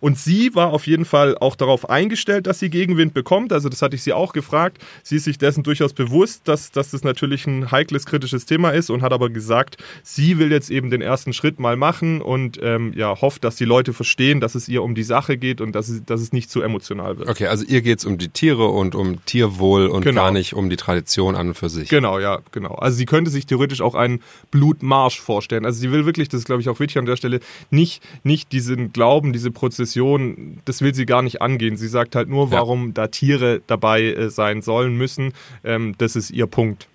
Und 0.00 0.18
sie 0.18 0.54
war 0.54 0.72
auf 0.72 0.86
jeden 0.86 1.04
Fall 1.04 1.36
auch 1.38 1.56
darauf 1.56 1.88
eingestellt, 1.90 2.46
dass 2.46 2.58
sie 2.58 2.70
Gegenwind 2.70 3.14
bekommt. 3.14 3.52
Also 3.52 3.68
das 3.68 3.82
hatte 3.82 3.94
ich 3.96 4.02
sie 4.02 4.12
auch 4.12 4.32
gefragt. 4.32 4.78
Sie 5.02 5.16
ist 5.16 5.24
sich 5.24 5.38
dessen 5.38 5.62
durchaus 5.62 5.92
bewusst, 5.92 6.48
dass, 6.48 6.70
dass 6.72 6.90
das 6.90 7.04
natürlich 7.04 7.46
ein 7.46 7.70
heikles, 7.70 8.06
kritisches 8.06 8.46
Thema 8.46 8.70
ist 8.70 8.90
und 8.90 9.02
hat 9.02 9.12
aber 9.12 9.28
gesagt, 9.30 9.76
sie 10.02 10.38
will 10.38 10.50
jetzt 10.50 10.70
eben 10.70 10.90
den 10.90 11.02
ersten 11.02 11.32
Schritt 11.32 11.60
mal 11.60 11.76
machen 11.76 12.22
und 12.22 12.58
ähm, 12.62 12.92
ja, 12.96 13.20
hofft, 13.20 13.44
dass 13.44 13.56
die 13.56 13.64
Leute 13.66 13.92
verstehen, 13.92 14.40
dass 14.40 14.54
es 14.54 14.68
ihr 14.68 14.82
um 14.82 14.94
die 14.94 15.02
Sache 15.02 15.36
geht 15.36 15.60
und 15.60 15.72
dass 15.72 15.88
es, 15.88 16.04
dass 16.04 16.20
es 16.20 16.32
nicht 16.32 16.50
zu 16.50 16.62
emotional 16.62 17.18
wird. 17.18 17.28
okay, 17.28 17.46
also 17.46 17.64
ihr 17.66 17.82
geht's 17.82 18.04
um 18.04 18.16
die 18.18 18.28
Tiere 18.28 18.68
und 18.68 18.94
um 18.94 19.24
Tierwohl 19.26 19.86
und 19.86 20.04
Genau. 20.04 20.22
gar 20.22 20.30
nicht 20.32 20.54
um 20.54 20.70
die 20.70 20.76
Tradition 20.76 21.36
an 21.36 21.48
und 21.48 21.54
für 21.54 21.68
sich. 21.68 21.88
Genau, 21.90 22.18
ja, 22.18 22.38
genau. 22.52 22.74
Also 22.74 22.96
sie 22.96 23.06
könnte 23.06 23.30
sich 23.30 23.44
theoretisch 23.46 23.80
auch 23.82 23.94
einen 23.94 24.20
Blutmarsch 24.50 25.20
vorstellen. 25.20 25.64
Also 25.66 25.78
sie 25.80 25.92
will 25.92 26.06
wirklich, 26.06 26.28
das 26.28 26.40
ist 26.40 26.44
glaube 26.46 26.62
ich 26.62 26.68
auch 26.68 26.80
wichtig 26.80 26.98
an 26.98 27.06
der 27.06 27.16
Stelle, 27.16 27.40
nicht, 27.70 28.02
nicht 28.24 28.52
diesen 28.52 28.92
Glauben, 28.92 29.32
diese 29.32 29.50
Prozession, 29.90 30.60
das 30.64 30.82
will 30.82 30.94
sie 30.94 31.06
gar 31.06 31.22
nicht 31.22 31.42
angehen. 31.42 31.76
Sie 31.76 31.88
sagt 31.88 32.14
halt 32.14 32.28
nur, 32.28 32.46
Ja. 32.46 32.52
warum 32.58 32.94
da 32.94 33.08
Tiere 33.08 33.60
dabei 33.66 34.02
äh, 34.02 34.30
sein 34.30 34.62
sollen 34.62 34.96
müssen. 34.96 35.32
Ähm, 35.64 35.94
das 35.98 36.16
ist 36.16 36.30
ihr 36.30 36.46
Punkt. 36.46 36.88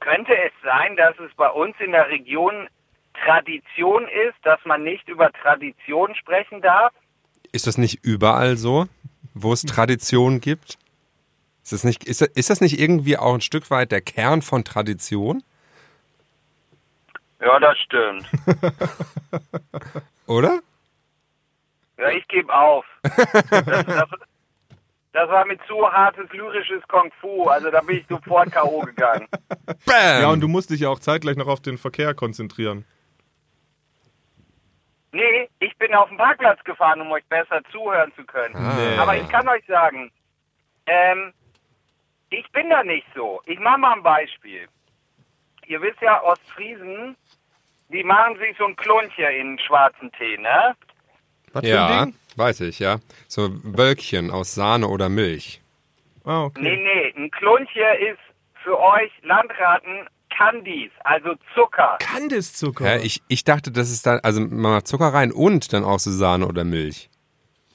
Könnte 0.00 0.32
es 0.34 0.52
sein, 0.64 0.96
dass 0.96 1.14
es 1.18 1.32
bei 1.36 1.48
uns 1.48 1.74
in 1.78 1.92
der 1.92 2.08
Region 2.08 2.68
Tradition 3.24 4.04
ist, 4.04 4.34
dass 4.42 4.58
man 4.64 4.82
nicht 4.82 5.08
über 5.08 5.30
Tradition 5.30 6.14
sprechen 6.16 6.60
darf. 6.62 6.92
Ist 7.52 7.66
das 7.66 7.76
nicht 7.78 8.00
überall 8.02 8.56
so, 8.56 8.86
wo 9.34 9.52
es 9.52 9.62
Tradition 9.62 10.40
gibt? 10.40 10.78
Ist 11.62 11.72
das, 11.72 11.84
nicht, 11.84 12.04
ist, 12.04 12.20
das, 12.22 12.28
ist 12.28 12.50
das 12.50 12.60
nicht 12.60 12.80
irgendwie 12.80 13.16
auch 13.18 13.34
ein 13.34 13.40
Stück 13.42 13.70
weit 13.70 13.92
der 13.92 14.00
Kern 14.00 14.42
von 14.42 14.64
Tradition? 14.64 15.44
Ja, 17.40 17.60
das 17.60 17.78
stimmt. 17.78 18.26
Oder? 20.26 20.60
Ja, 21.98 22.10
ich 22.10 22.26
gebe 22.28 22.52
auf. 22.52 22.84
Das, 23.02 23.86
das, 23.86 24.08
das 25.12 25.28
war 25.28 25.44
mit 25.44 25.60
zu 25.66 25.92
hartes 25.92 26.30
lyrisches 26.32 26.82
Kung 26.88 27.12
Fu. 27.20 27.44
Also 27.44 27.70
da 27.70 27.80
bin 27.82 27.98
ich 27.98 28.06
sofort 28.08 28.50
K.O. 28.50 28.80
gegangen. 28.80 29.28
Bam! 29.86 30.22
Ja, 30.22 30.28
und 30.30 30.40
du 30.40 30.48
musst 30.48 30.70
dich 30.70 30.80
ja 30.80 30.88
auch 30.88 30.98
zeitgleich 30.98 31.36
noch 31.36 31.48
auf 31.48 31.60
den 31.60 31.76
Verkehr 31.78 32.14
konzentrieren. 32.14 32.86
Nee, 35.12 35.50
ich 35.58 35.76
bin 35.76 35.94
auf 35.94 36.08
den 36.08 36.16
Parkplatz 36.16 36.64
gefahren, 36.64 37.02
um 37.02 37.12
euch 37.12 37.24
besser 37.26 37.60
zuhören 37.70 38.12
zu 38.16 38.24
können. 38.24 38.56
Ah. 38.56 39.02
Aber 39.02 39.16
ich 39.16 39.28
kann 39.28 39.46
euch 39.46 39.64
sagen, 39.66 40.10
ähm, 40.86 41.34
ich 42.30 42.50
bin 42.52 42.70
da 42.70 42.82
nicht 42.82 43.06
so. 43.14 43.42
Ich 43.44 43.58
mache 43.58 43.78
mal 43.78 43.92
ein 43.92 44.02
Beispiel. 44.02 44.66
Ihr 45.66 45.82
wisst 45.82 46.00
ja, 46.00 46.22
Ostfriesen, 46.22 47.14
die 47.90 48.02
machen 48.02 48.38
sich 48.38 48.56
so 48.56 48.64
ein 48.64 48.76
Kluncher 48.76 49.30
in 49.30 49.58
schwarzen 49.58 50.10
Tee, 50.12 50.38
ne? 50.38 50.74
Was 51.52 51.62
für 51.64 51.68
ja, 51.70 51.86
ein 52.02 52.04
Ding? 52.10 52.18
weiß 52.36 52.60
ich, 52.62 52.78
ja. 52.78 52.98
So 53.28 53.50
Wölkchen 53.62 54.30
aus 54.30 54.54
Sahne 54.54 54.88
oder 54.88 55.08
Milch. 55.08 55.60
Ah, 56.24 56.44
okay. 56.44 56.60
Nee, 56.62 56.76
nee, 56.76 57.14
ein 57.16 57.30
Kluncher 57.30 57.98
ist 57.98 58.20
für 58.62 58.78
euch 58.78 59.10
Landraten 59.22 60.08
Candies, 60.30 60.90
also 61.04 61.34
Zucker. 61.54 61.98
Kandiszucker. 62.00 62.96
Ja, 62.96 63.02
ich, 63.02 63.22
ich 63.28 63.44
dachte, 63.44 63.70
das 63.70 63.90
ist 63.90 64.06
dann, 64.06 64.20
also 64.22 64.40
man 64.40 64.72
macht 64.72 64.86
Zucker 64.86 65.08
rein 65.12 65.30
und 65.32 65.72
dann 65.72 65.84
auch 65.84 65.98
so 65.98 66.10
Sahne 66.10 66.46
oder 66.46 66.64
Milch. 66.64 67.10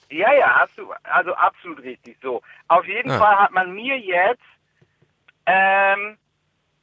Ja, 0.10 0.34
ja, 0.34 0.62
hast 0.62 0.78
du, 0.78 0.92
also 1.04 1.34
absolut 1.36 1.84
richtig 1.84 2.18
so. 2.22 2.42
Auf 2.70 2.86
jeden 2.88 3.12
Ah. 3.12 3.18
Fall 3.20 3.36
hat 3.38 3.52
man 3.52 3.74
mir 3.74 4.00
jetzt 4.00 4.42
ähm, 5.46 6.18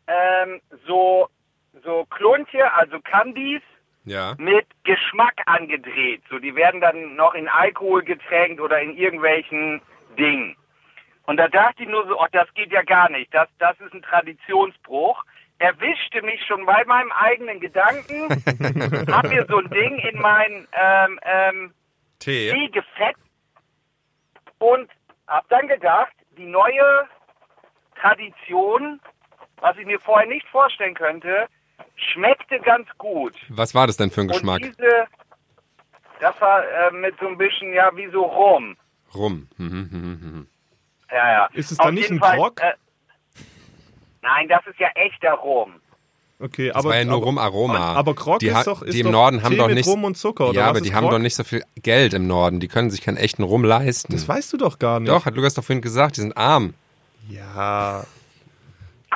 ähm, 0.06 0.60
so, 0.86 1.28
so 1.82 2.04
Klunche, 2.10 2.70
also 2.74 3.00
Candies, 3.00 3.62
Ja. 4.04 4.34
mit 4.38 4.66
Geschmack 4.84 5.40
angedreht. 5.46 6.22
So, 6.28 6.38
die 6.38 6.54
werden 6.54 6.80
dann 6.80 7.16
noch 7.16 7.34
in 7.34 7.48
Alkohol 7.48 8.02
getränkt 8.02 8.60
oder 8.60 8.80
in 8.80 8.96
irgendwelchen 8.96 9.80
Dingen. 10.18 10.56
Und 11.26 11.38
da 11.38 11.48
dachte 11.48 11.82
ich 11.82 11.88
nur 11.88 12.06
so, 12.06 12.20
oh, 12.20 12.26
das 12.32 12.52
geht 12.54 12.70
ja 12.70 12.82
gar 12.82 13.10
nicht. 13.10 13.32
Das, 13.32 13.48
das 13.58 13.80
ist 13.80 13.94
ein 13.94 14.02
Traditionsbruch. 14.02 15.24
Erwischte 15.58 16.20
mich 16.22 16.44
schon 16.46 16.66
bei 16.66 16.84
meinem 16.84 17.12
eigenen 17.12 17.60
Gedanken, 17.60 18.28
hab 19.12 19.28
mir 19.28 19.46
so 19.48 19.58
ein 19.58 19.70
Ding 19.70 19.98
in 19.98 20.20
mein 20.20 20.66
ähm, 20.72 21.20
ähm, 21.22 21.74
Tee. 22.18 22.50
Tee 22.50 22.68
gefetzt 22.68 23.20
und 24.58 24.90
hab 25.26 25.48
dann 25.48 25.68
gedacht, 25.68 26.12
die 26.36 26.44
neue 26.46 27.08
Tradition, 27.94 29.00
was 29.60 29.76
ich 29.78 29.86
mir 29.86 30.00
vorher 30.00 30.28
nicht 30.28 30.46
vorstellen 30.48 30.94
könnte, 30.94 31.46
schmeckte 31.96 32.58
ganz 32.60 32.86
gut. 32.98 33.34
Was 33.48 33.74
war 33.74 33.86
das 33.86 33.96
denn 33.96 34.10
für 34.10 34.22
ein 34.22 34.28
Geschmack? 34.28 34.62
Und 34.62 34.74
diese, 34.78 35.06
das 36.20 36.40
war 36.40 36.62
äh, 36.62 36.90
mit 36.92 37.14
so 37.20 37.26
ein 37.28 37.38
bisschen, 37.38 37.72
ja, 37.72 37.90
wie 37.94 38.08
so 38.10 38.22
Rum. 38.22 38.76
Rum. 39.14 39.48
Mhm, 39.58 39.66
mhm, 39.90 40.18
mhm. 40.22 40.46
Ja, 41.10 41.32
ja. 41.32 41.48
Ist 41.52 41.70
es 41.72 41.78
dann 41.78 41.94
nicht 41.94 42.10
ein 42.10 42.18
Fall, 42.18 42.36
Grog? 42.36 42.60
Äh, 42.60 42.72
nein, 44.22 44.48
das 44.48 44.66
ist 44.66 44.78
ja 44.78 44.88
echter 44.94 45.32
Rum. 45.34 45.74
Okay, 46.40 46.68
Das 46.68 46.76
aber, 46.78 46.88
war 46.90 46.96
ja 46.96 47.04
nur 47.04 47.16
aber, 47.18 47.26
Rumaroma. 47.26 47.94
aber 47.94 48.14
Grog 48.14 48.40
die, 48.40 48.48
ist 48.48 48.66
doch- 48.66 48.82
ist 48.82 48.92
Die 48.92 49.00
im 49.00 49.06
doch 49.06 49.12
Norden 49.12 49.42
haben 49.44 49.52
Tee 49.52 49.56
doch 49.58 49.68
mit 49.68 49.76
nicht. 49.76 49.86
Rum 49.86 50.02
und 50.04 50.16
Zucker, 50.16 50.48
oder 50.48 50.54
ja, 50.58 50.62
was 50.64 50.70
aber 50.70 50.80
die 50.80 50.92
haben 50.92 51.08
doch 51.08 51.20
nicht 51.20 51.36
so 51.36 51.44
viel 51.44 51.62
Geld 51.76 52.12
im 52.12 52.26
Norden. 52.26 52.58
Die 52.58 52.66
können 52.68 52.90
sich 52.90 53.02
keinen 53.02 53.16
echten 53.16 53.44
Rum 53.44 53.64
leisten. 53.64 54.12
Das 54.12 54.26
weißt 54.26 54.52
du 54.52 54.56
doch 54.56 54.80
gar 54.80 54.98
nicht. 54.98 55.08
doch, 55.10 55.26
hat 55.26 55.36
Lukas 55.36 55.54
doch 55.54 55.62
vorhin 55.64 55.80
gesagt, 55.80 56.16
die 56.16 56.22
sind 56.22 56.36
arm. 56.36 56.74
Ja. 57.28 58.04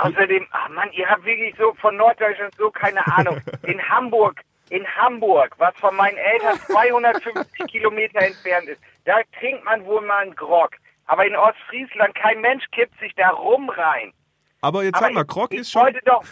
Außerdem, 0.00 0.46
ach 0.50 0.68
Mann, 0.70 0.90
ihr 0.92 1.08
habt 1.08 1.24
wirklich 1.24 1.54
so 1.58 1.74
von 1.74 1.96
Norddeutschland 1.96 2.54
so 2.56 2.70
keine 2.70 3.04
Ahnung. 3.06 3.40
In 3.62 3.82
Hamburg, 3.88 4.40
in 4.70 4.87
Hamburg, 4.87 5.54
was 5.58 5.74
von 5.76 5.96
meinen 5.96 6.18
Eltern 6.18 6.58
250 6.66 7.66
Kilometer 7.70 8.20
entfernt 8.20 8.68
ist, 8.68 8.80
da 9.04 9.16
trinkt 9.38 9.64
man 9.64 9.84
wohl 9.87 10.02
mal 10.02 10.18
einen 10.18 10.37
Grog. 10.37 10.72
Aber 11.06 11.26
in 11.26 11.34
Ostfriesland, 11.34 12.14
kein 12.14 12.40
Mensch 12.42 12.64
kippt 12.72 12.98
sich 13.00 13.14
da 13.14 13.30
rum 13.30 13.70
rein. 13.70 14.12
Aber 14.61 14.82
jetzt 14.82 14.98
sag 14.98 15.12
mal, 15.12 15.24
Grog 15.24 15.52
ist 15.52 15.70
schon 15.70 15.82
wollte 15.82 16.00
doch, 16.04 16.22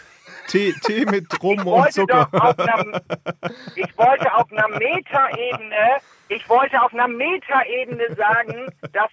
Tee, 0.47 0.73
Tee 0.83 1.05
mit 1.05 1.25
Rum 1.43 1.65
und 1.65 1.91
Zucker. 1.93 2.29
einer, 2.31 3.01
ich 3.75 3.97
wollte 3.97 4.33
auf 4.35 4.51
einer 4.51 4.67
Metaebene, 4.67 5.97
ich 6.27 6.47
wollte 6.49 6.81
auf 6.81 6.93
einer 6.93 7.07
Metaebene 7.07 8.13
sagen, 8.15 8.67
dass 8.91 9.09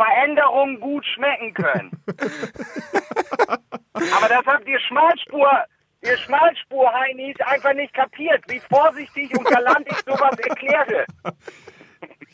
Veränderungen 0.00 0.80
gut 0.80 1.04
schmecken 1.04 1.52
können. 1.52 1.90
Aber 3.92 4.28
das 4.28 4.46
habt 4.46 4.66
ihr 4.66 4.80
Schmalspur, 4.80 5.50
ihr 6.00 6.16
Schmalspur-Heinis 6.16 7.36
einfach 7.40 7.74
nicht 7.74 7.92
kapiert, 7.92 8.42
wie 8.48 8.60
vorsichtig 8.60 9.36
und 9.36 9.44
galant 9.44 9.86
ich 9.86 9.98
sowas 9.98 10.38
erkläre. 10.38 11.04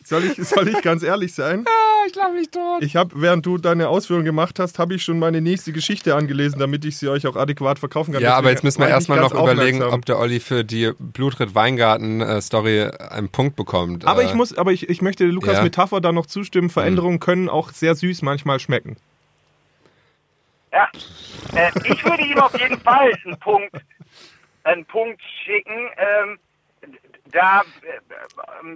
Soll 0.07 0.23
ich, 0.25 0.37
soll 0.49 0.69
ich 0.69 0.81
ganz 0.83 1.03
ehrlich 1.03 1.35
sein? 1.35 1.65
Ah, 1.97 2.07
ich 2.07 2.13
glaube 2.13 2.35
mich 2.35 2.51
tot. 2.51 2.83
Ich 2.85 2.95
habe, 2.95 3.21
während 3.21 3.45
du 3.45 3.59
deine 3.59 3.89
Ausführungen 3.89 4.25
gemacht 4.25 4.61
hast, 4.61 4.79
habe 4.79 4.95
ich 4.95 5.03
schon 5.03 5.19
meine 5.19 5.41
nächste 5.41 5.73
Geschichte 5.73 6.15
angelesen, 6.15 6.61
damit 6.61 6.85
ich 6.85 6.99
sie 6.99 7.09
euch 7.09 7.27
auch 7.27 7.35
adäquat 7.35 7.81
verkaufen 7.81 8.13
kann. 8.13 8.23
Ja, 8.23 8.35
aber 8.35 8.43
Deswegen 8.43 8.55
jetzt 8.55 8.63
müssen 8.65 8.81
wir 8.83 8.89
erstmal 8.89 9.19
noch 9.21 9.33
überlegen, 9.33 9.79
aufmerksam. 9.83 9.93
ob 9.99 10.05
der 10.07 10.19
Olli 10.21 10.39
für 10.39 10.63
die 10.63 10.93
Blutritt-Weingarten-Story 11.01 12.91
einen 13.11 13.29
Punkt 13.31 13.57
bekommt. 13.57 14.05
Aber 14.07 14.23
Äh, 14.23 14.27
ich 14.27 14.35
muss, 14.35 14.57
aber 14.57 14.73
ich, 14.73 14.89
ich 14.89 15.03
möchte 15.03 15.25
Lukas 15.25 15.55
ja. 15.57 15.63
Metapher 15.65 16.01
da 16.01 16.13
noch 16.13 16.27
zustimmen. 16.27 16.71
Veränderungen 16.71 17.19
können 17.19 17.49
auch 17.49 17.73
sehr 17.73 17.97
süß 17.97 18.23
manchmal 18.23 18.61
schmecken. 18.61 18.97
Ja, 20.73 20.89
äh, 21.55 21.71
ich 21.85 22.05
würde 22.05 22.23
ihm 22.25 22.39
auf 22.39 22.57
jeden 22.61 22.79
Fall 22.81 23.13
einen 23.25 23.39
Punkt, 23.41 23.73
einen 24.63 24.85
Punkt 24.85 25.21
schicken, 25.45 25.89
ähm, 25.97 26.39
da 27.37 27.61
äh, 27.61 28.01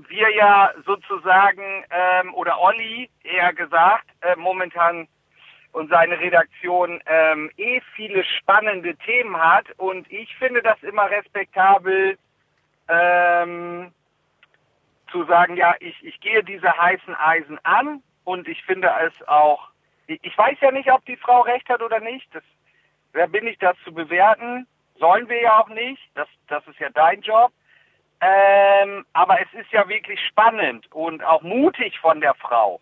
wir 0.08 0.30
ja 0.34 0.72
sozusagen, 0.84 1.84
ähm, 1.90 2.34
oder 2.34 2.60
Olli 2.60 3.08
eher 3.22 3.54
gesagt, 3.54 4.06
äh, 4.20 4.36
momentan 4.36 5.08
und 5.72 5.88
seine 5.88 6.18
Redaktion 6.18 7.00
ähm, 7.06 7.50
eh 7.56 7.80
viele 7.94 8.24
spannende 8.24 8.96
Themen 8.96 9.36
hat 9.36 9.66
und 9.78 10.10
ich 10.12 10.34
finde 10.36 10.62
das 10.62 10.82
immer 10.82 11.08
respektabel, 11.10 12.18
ähm, 12.88 13.92
zu 15.10 15.24
sagen, 15.24 15.56
ja, 15.56 15.74
ich, 15.80 15.96
ich 16.04 16.20
gehe 16.20 16.42
diese 16.44 16.76
heißen 16.76 17.14
Eisen 17.14 17.58
an 17.64 18.02
und 18.24 18.46
ich 18.46 18.62
finde 18.64 18.90
es 19.06 19.28
auch, 19.28 19.70
ich, 20.06 20.18
ich 20.22 20.36
weiß 20.36 20.58
ja 20.60 20.70
nicht, 20.70 20.90
ob 20.92 21.04
die 21.06 21.16
Frau 21.16 21.40
recht 21.40 21.68
hat 21.68 21.82
oder 21.82 22.00
nicht, 22.00 22.26
das, 22.34 22.42
wer 23.12 23.28
bin 23.28 23.46
ich, 23.46 23.58
das 23.58 23.76
zu 23.84 23.92
bewerten? 23.94 24.66
Sollen 24.98 25.28
wir 25.28 25.40
ja 25.40 25.60
auch 25.60 25.68
nicht, 25.68 26.02
das, 26.14 26.28
das 26.48 26.66
ist 26.66 26.78
ja 26.78 26.90
dein 26.90 27.22
Job. 27.22 27.52
Ähm, 28.20 29.04
aber 29.14 29.40
es 29.40 29.48
ist 29.58 29.72
ja 29.72 29.88
wirklich 29.88 30.20
spannend 30.28 30.90
und 30.92 31.24
auch 31.24 31.42
mutig 31.42 31.98
von 32.00 32.20
der 32.20 32.34
Frau. 32.34 32.80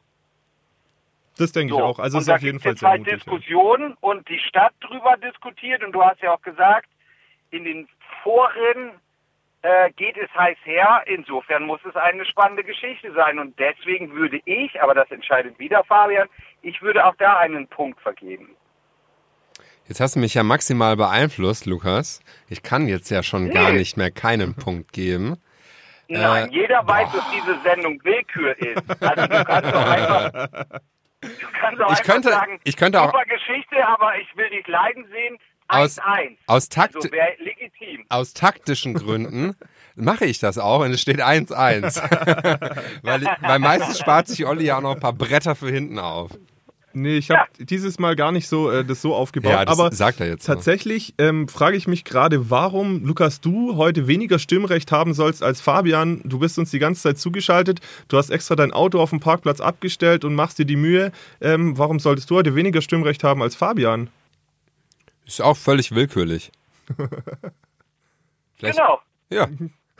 Das 1.39 1.53
denke 1.53 1.75
ich 1.75 1.81
auch. 1.81 2.01
Also 2.01 2.17
und 2.17 2.23
es 2.23 2.29
ist 2.29 2.35
auf 2.35 2.43
jeden 2.43 2.59
Fall 2.59 2.77
sehr 2.77 2.89
halt 2.89 3.01
mutig. 3.01 3.13
ja. 3.13 3.19
Diskussionen 3.19 3.97
und 4.01 4.29
die 4.29 4.41
Stadt 4.41 4.75
drüber 4.81 5.17
diskutiert 5.17 5.85
und 5.85 5.93
du 5.93 6.03
hast 6.03 6.21
ja 6.21 6.35
auch 6.35 6.43
gesagt, 6.43 6.89
in 7.51 7.65
den 7.65 7.89
Foren 8.23 8.93
äh, 9.63 9.91
geht 9.93 10.17
es 10.17 10.29
heiß 10.35 10.59
her. 10.65 11.03
Insofern 11.07 11.65
muss 11.65 11.81
es 11.89 11.95
eine 11.95 12.25
spannende 12.25 12.65
Geschichte 12.65 13.13
sein 13.13 13.39
und 13.39 13.57
deswegen 13.59 14.13
würde 14.13 14.41
ich, 14.45 14.83
aber 14.83 14.95
das 14.95 15.11
entscheidet 15.13 15.59
wieder 15.61 15.85
Fabian, 15.85 16.29
ich 16.63 16.83
würde 16.83 17.07
auch 17.07 17.15
da 17.17 17.39
einen 17.39 17.69
Punkt 17.69 18.01
vergeben. 18.01 18.57
Jetzt 19.89 20.01
hast 20.01 20.17
du 20.17 20.21
mich 20.21 20.35
ja 20.35 20.43
maximal 20.43 20.97
beeinflusst, 20.97 21.67
Lukas. 21.67 22.21
Ich 22.49 22.63
kann 22.63 22.89
jetzt 22.89 23.11
ja 23.11 23.23
schon 23.23 23.51
gar 23.51 23.71
Nee. 23.73 23.79
nicht 23.79 23.97
mehr 23.97 24.11
keinen 24.11 24.55
Punkt 24.55 24.93
geben. 24.93 25.37
Nein, 26.09 26.51
Äh, 26.51 26.55
jeder 26.55 26.87
weiß, 26.87 27.11
dass 27.13 27.25
diese 27.31 27.59
Sendung 27.63 27.99
Willkür 28.05 28.57
ist. 28.59 28.83
Also 29.03 29.27
du 29.27 29.45
kannst 29.45 29.75
doch 29.75 29.87
einfach, 29.87 30.31
du 31.21 31.29
kannst 31.61 31.81
doch 31.81 31.87
Ich 31.87 31.99
einfach 31.99 32.05
könnte- 32.05 32.29
sagen, 32.31 32.61
ich 32.65 32.77
könnte 32.77 33.01
auch- 33.03 33.07
super 33.13 33.25
Geschichte, 33.25 33.77
aber 33.87 34.13
ich 34.19 34.37
will 34.37 34.49
dich 34.51 34.67
leiden 34.67 35.05
sehen. 35.11 35.39
Aus- 35.71 35.99
1-1. 35.99 36.39
Aus, 36.47 36.69
Takt, 36.71 36.97
Also 36.97 37.09
legitim. 37.41 38.07
aus 38.09 38.33
taktischen 38.33 38.95
Gründen 38.95 39.55
mache 39.97 40.25
ich 40.25 40.39
das 40.39 40.57
auch 40.57 40.81
und 40.81 40.93
es 40.93 41.01
steht 41.03 41.21
1-1. 41.21 42.01
weil, 43.03 43.23
weil 43.43 43.59
meistens 43.59 43.99
spart 43.99 44.29
sich 44.29 44.47
Olli 44.47 44.65
ja 44.65 44.79
auch 44.79 44.83
noch 44.83 44.95
ein 44.95 45.01
paar 45.01 45.13
Bretter 45.13 45.55
für 45.55 45.71
hinten 45.71 45.99
auf. 45.99 46.31
Nee, 47.01 47.19
ich 47.19 47.31
habe 47.31 47.49
dieses 47.59 47.99
Mal 47.99 48.17
gar 48.17 48.33
nicht 48.33 48.49
so 48.49 48.71
äh, 48.71 48.85
das 48.85 49.01
so 49.01 49.15
aufgebaut. 49.15 49.53
Ja, 49.53 49.65
das 49.65 49.79
aber 49.79 49.95
sagt 49.95 50.21
er 50.21 50.27
jetzt 50.27 50.45
so. 50.45 50.53
tatsächlich 50.53 51.15
ähm, 51.19 51.49
frage 51.49 51.77
ich 51.77 51.87
mich 51.87 52.05
gerade, 52.05 52.51
warum, 52.51 53.05
Lukas, 53.05 53.41
du 53.41 53.77
heute 53.77 54.07
weniger 54.07 54.39
Stimmrecht 54.39 54.91
haben 54.91 55.15
sollst 55.15 55.43
als 55.43 55.61
Fabian. 55.61 56.21
Du 56.25 56.39
bist 56.39 56.59
uns 56.59 56.71
die 56.71 56.79
ganze 56.79 57.03
Zeit 57.03 57.19
zugeschaltet. 57.19 57.81
Du 58.09 58.17
hast 58.17 58.31
extra 58.31 58.57
dein 58.57 58.73
Auto 58.73 59.01
auf 59.01 59.11
dem 59.11 59.21
Parkplatz 59.21 59.61
abgestellt 59.61 60.25
und 60.25 60.35
machst 60.35 60.59
dir 60.59 60.67
die 60.67 60.77
Mühe. 60.77 61.13
Ähm, 61.41 61.79
warum 61.79 62.01
solltest 62.01 62.31
du 62.31 62.37
heute 62.37 62.55
weniger 62.55 62.83
Stimmrecht 62.83 63.25
haben 63.25 63.43
als 63.43 63.55
Fabian? 63.55 64.11
Ist 65.27 65.43
auch 65.43 65.57
völlig 65.57 65.95
willkürlich. 65.95 66.51
Genau. 68.61 69.01
Ja. 69.31 69.49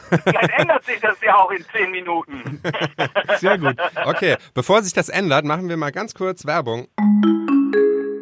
Vielleicht 0.09 0.51
ändert 0.59 0.85
sich 0.85 1.01
das 1.01 1.17
ja 1.25 1.37
auch 1.37 1.51
in 1.51 1.65
zehn 1.73 1.91
Minuten. 1.91 2.61
Sehr 3.39 3.59
gut. 3.59 3.77
Okay, 4.05 4.37
bevor 4.55 4.83
sich 4.83 4.93
das 4.93 5.09
ändert, 5.09 5.45
machen 5.45 5.69
wir 5.69 5.77
mal 5.77 5.93
ganz 5.93 6.15
kurz 6.15 6.47
Werbung. 6.47 6.89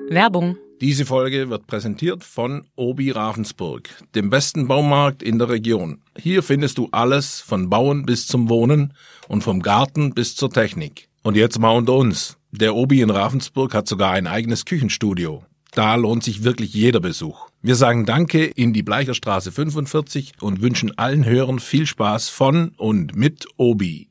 Werbung. 0.08 0.56
Diese 0.80 1.06
Folge 1.06 1.48
wird 1.48 1.66
präsentiert 1.66 2.22
von 2.22 2.66
Obi 2.76 3.10
Ravensburg, 3.10 3.88
dem 4.14 4.28
besten 4.28 4.68
Baumarkt 4.68 5.22
in 5.22 5.38
der 5.38 5.48
Region. 5.48 6.02
Hier 6.18 6.42
findest 6.42 6.76
du 6.76 6.88
alles 6.92 7.40
von 7.40 7.70
Bauen 7.70 8.04
bis 8.04 8.26
zum 8.26 8.50
Wohnen 8.50 8.92
und 9.26 9.42
vom 9.42 9.62
Garten 9.62 10.12
bis 10.12 10.36
zur 10.36 10.50
Technik. 10.50 11.08
Und 11.22 11.36
jetzt 11.36 11.58
mal 11.58 11.70
unter 11.70 11.94
uns. 11.94 12.36
Der 12.52 12.74
Obi 12.74 13.00
in 13.00 13.10
Ravensburg 13.10 13.74
hat 13.74 13.88
sogar 13.88 14.12
ein 14.12 14.26
eigenes 14.26 14.66
Küchenstudio. 14.66 15.44
Da 15.72 15.94
lohnt 15.94 16.22
sich 16.22 16.44
wirklich 16.44 16.72
jeder 16.74 17.00
Besuch. 17.00 17.48
Wir 17.66 17.74
sagen 17.74 18.06
Danke 18.06 18.44
in 18.44 18.72
die 18.72 18.84
Bleicherstraße 18.84 19.50
45 19.50 20.34
und 20.40 20.62
wünschen 20.62 20.96
allen 20.96 21.24
Hörern 21.24 21.58
viel 21.58 21.84
Spaß 21.84 22.28
von 22.28 22.68
und 22.76 23.16
mit 23.16 23.48
Obi. 23.56 24.06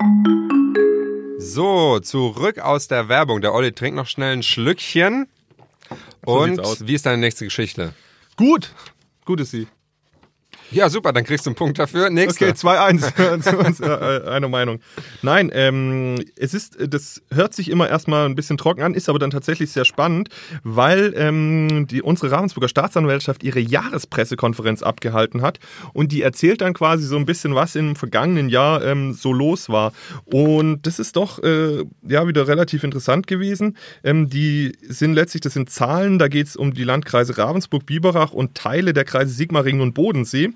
So, 1.37 2.01
zurück 2.01 2.59
aus 2.59 2.89
der 2.89 3.07
Werbung. 3.07 3.39
Der 3.39 3.53
Olli 3.53 3.71
trinkt 3.71 3.95
noch 3.95 4.07
schnell 4.07 4.33
ein 4.33 4.43
Schlückchen. 4.43 5.27
So 6.25 6.33
Und 6.33 6.85
wie 6.85 6.95
ist 6.95 7.05
deine 7.05 7.19
nächste 7.19 7.45
Geschichte? 7.45 7.93
Gut. 8.35 8.73
Gut 9.23 9.39
ist 9.39 9.51
sie. 9.51 9.67
Ja, 10.71 10.89
super, 10.89 11.13
dann 11.13 11.23
kriegst 11.23 11.45
du 11.45 11.51
einen 11.51 11.55
Punkt 11.55 11.79
dafür. 11.79 12.09
Nächste. 12.09 12.45
Okay, 12.45 12.53
2-1. 12.53 13.05
Äh, 13.85 14.27
Eine 14.27 14.47
Meinung. 14.47 14.79
Nein, 15.21 15.51
ähm, 15.53 16.15
es 16.37 16.53
ist, 16.53 16.77
das 16.79 17.21
hört 17.31 17.53
sich 17.53 17.69
immer 17.69 17.89
erstmal 17.89 18.25
ein 18.25 18.35
bisschen 18.35 18.57
trocken 18.57 18.81
an, 18.81 18.93
ist 18.93 19.09
aber 19.09 19.19
dann 19.19 19.31
tatsächlich 19.31 19.71
sehr 19.71 19.85
spannend, 19.85 20.29
weil 20.63 21.13
ähm, 21.15 21.87
die, 21.87 22.01
unsere 22.01 22.31
Ravensburger 22.31 22.67
Staatsanwaltschaft 22.67 23.43
ihre 23.43 23.59
Jahrespressekonferenz 23.59 24.83
abgehalten 24.83 25.41
hat 25.41 25.59
und 25.93 26.11
die 26.11 26.21
erzählt 26.21 26.61
dann 26.61 26.73
quasi 26.73 27.05
so 27.05 27.15
ein 27.17 27.25
bisschen, 27.25 27.55
was 27.55 27.75
im 27.75 27.95
vergangenen 27.95 28.49
Jahr 28.49 28.83
ähm, 28.83 29.13
so 29.13 29.33
los 29.33 29.69
war. 29.69 29.93
Und 30.25 30.85
das 30.87 30.99
ist 30.99 31.15
doch 31.15 31.41
äh, 31.43 31.83
ja 32.07 32.27
wieder 32.27 32.47
relativ 32.47 32.83
interessant 32.83 33.27
gewesen. 33.27 33.77
Ähm, 34.03 34.29
die 34.29 34.73
sind 34.81 35.13
letztlich, 35.13 35.41
das 35.41 35.53
sind 35.53 35.69
Zahlen, 35.69 36.19
da 36.19 36.27
geht 36.27 36.47
es 36.47 36.55
um 36.55 36.73
die 36.73 36.83
Landkreise 36.83 37.37
Ravensburg, 37.37 37.85
Biberach 37.85 38.31
und 38.31 38.55
Teile 38.55 38.93
der 38.93 39.05
Kreise 39.05 39.33
Sigmaringen 39.33 39.81
und 39.81 39.93
Bodensee. 39.93 40.49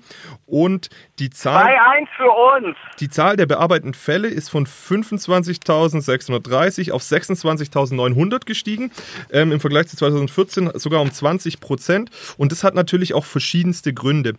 Und 0.46 0.90
die 1.18 1.30
Zahl. 1.30 1.64
2-1 1.64 2.06
für 2.16 2.30
uns. 2.30 2.76
Die 2.98 3.08
Zahl 3.08 3.36
der 3.36 3.46
bearbeiteten 3.46 3.94
Fälle 3.94 4.28
ist 4.28 4.50
von 4.50 4.66
25.630 4.66 6.92
auf 6.92 7.02
26.900 7.02 8.46
gestiegen, 8.46 8.90
ähm, 9.32 9.52
im 9.52 9.60
Vergleich 9.60 9.88
zu 9.88 9.96
2014 9.96 10.70
sogar 10.74 11.00
um 11.00 11.12
20 11.12 11.60
Prozent. 11.60 12.10
Und 12.36 12.52
das 12.52 12.64
hat 12.64 12.74
natürlich 12.74 13.14
auch 13.14 13.24
verschiedenste 13.24 13.92
Gründe. 13.92 14.34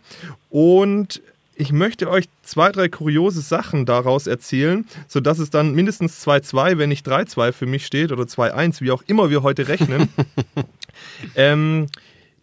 Und 0.50 1.22
ich 1.54 1.72
möchte 1.72 2.10
euch 2.10 2.28
zwei, 2.42 2.72
drei 2.72 2.88
kuriose 2.88 3.40
Sachen 3.40 3.84
daraus 3.84 4.26
erzählen, 4.26 4.86
sodass 5.06 5.38
es 5.38 5.50
dann 5.50 5.74
mindestens 5.74 6.26
2-2, 6.26 6.78
wenn 6.78 6.88
nicht 6.88 7.06
3-2 7.06 7.52
für 7.52 7.66
mich 7.66 7.86
steht 7.86 8.10
oder 8.10 8.24
2-1, 8.24 8.80
wie 8.80 8.90
auch 8.90 9.02
immer 9.06 9.30
wir 9.30 9.42
heute 9.42 9.68
rechnen. 9.68 10.08
ähm, 11.36 11.88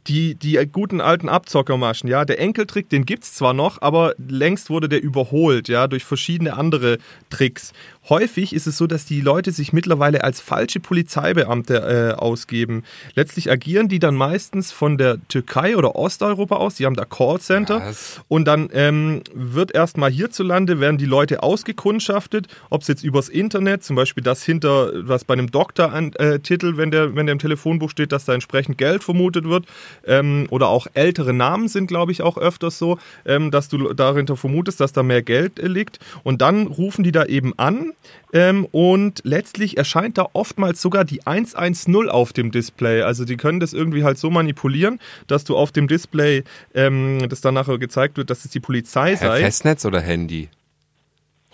die, 0.09 0.35
die 0.35 0.57
guten 0.71 0.99
alten 1.01 1.29
Abzockermaschen, 1.29 2.09
ja, 2.09 2.25
der 2.25 2.39
Enkeltrick, 2.39 2.89
den 2.89 3.05
gibt's 3.05 3.35
zwar 3.35 3.53
noch, 3.53 3.81
aber 3.81 4.15
längst 4.17 4.69
wurde 4.69 4.89
der 4.89 5.01
überholt, 5.01 5.69
ja, 5.69 5.87
durch 5.87 6.03
verschiedene 6.03 6.57
andere 6.57 6.97
Tricks. 7.29 7.73
Häufig 8.09 8.53
ist 8.53 8.65
es 8.65 8.77
so, 8.77 8.87
dass 8.87 9.05
die 9.05 9.21
Leute 9.21 9.51
sich 9.51 9.71
mittlerweile 9.71 10.23
als 10.23 10.41
falsche 10.41 10.79
Polizeibeamte 10.79 12.15
äh, 12.15 12.19
ausgeben. 12.19 12.83
Letztlich 13.13 13.51
agieren 13.51 13.87
die 13.87 13.99
dann 13.99 14.15
meistens 14.15 14.71
von 14.71 14.97
der 14.97 15.19
Türkei 15.27 15.77
oder 15.77 15.95
Osteuropa 15.95 16.55
aus, 16.55 16.75
die 16.75 16.87
haben 16.87 16.95
da 16.95 17.05
Callcenter 17.05 17.81
Was? 17.81 18.21
und 18.27 18.45
dann 18.45 18.69
ähm, 18.73 19.21
wird 19.33 19.75
erstmal 19.75 20.09
hierzulande, 20.09 20.79
werden 20.79 20.97
die 20.97 21.05
Leute 21.05 21.43
ausgekundschaftet, 21.43 22.47
ob 22.71 22.81
es 22.81 22.87
jetzt 22.87 23.03
übers 23.03 23.29
Internet, 23.29 23.83
zum 23.83 23.95
Beispiel 23.95 24.23
das 24.23 24.43
hinter, 24.43 24.91
was 25.07 25.23
bei 25.23 25.33
einem 25.33 25.51
Doktor 25.51 25.93
an, 25.93 26.13
äh, 26.13 26.39
Titel, 26.39 26.77
wenn 26.77 26.89
der, 26.89 27.15
wenn 27.15 27.27
der 27.27 27.33
im 27.33 27.39
Telefonbuch 27.39 27.91
steht, 27.91 28.11
dass 28.11 28.25
da 28.25 28.33
entsprechend 28.33 28.79
Geld 28.79 29.03
vermutet 29.03 29.45
wird, 29.45 29.65
ähm, 30.05 30.47
oder 30.49 30.69
auch 30.69 30.87
ältere 30.95 31.33
Namen 31.33 31.67
sind, 31.67 31.87
glaube 31.87 32.11
ich, 32.11 32.23
auch 32.23 32.37
öfters 32.37 32.79
so, 32.79 32.97
ähm, 33.25 33.51
dass 33.51 33.69
du 33.69 33.93
dahinter 33.93 34.35
vermutest, 34.35 34.79
dass 34.79 34.93
da 34.93 35.03
mehr 35.03 35.21
Geld 35.21 35.59
äh, 35.59 35.67
liegt. 35.67 35.99
Und 36.23 36.41
dann 36.41 36.65
rufen 36.65 37.03
die 37.03 37.11
da 37.11 37.25
eben 37.25 37.53
an 37.57 37.93
ähm, 38.33 38.65
und 38.71 39.21
letztlich 39.23 39.77
erscheint 39.77 40.17
da 40.17 40.27
oftmals 40.33 40.81
sogar 40.81 41.05
die 41.05 41.25
110 41.25 42.09
auf 42.09 42.33
dem 42.33 42.51
Display. 42.51 43.01
Also 43.01 43.25
die 43.25 43.37
können 43.37 43.59
das 43.59 43.73
irgendwie 43.73 44.03
halt 44.03 44.17
so 44.17 44.29
manipulieren, 44.29 44.99
dass 45.27 45.43
du 45.43 45.57
auf 45.57 45.71
dem 45.71 45.87
Display, 45.87 46.43
ähm, 46.73 47.27
das 47.29 47.41
dann 47.41 47.53
nachher 47.53 47.77
gezeigt 47.77 48.17
wird, 48.17 48.29
dass 48.29 48.45
es 48.45 48.51
die 48.51 48.59
Polizei 48.59 49.15
Herr 49.15 49.31
sei. 49.31 49.41
Festnetz 49.41 49.85
oder 49.85 50.01
Handy? 50.01 50.49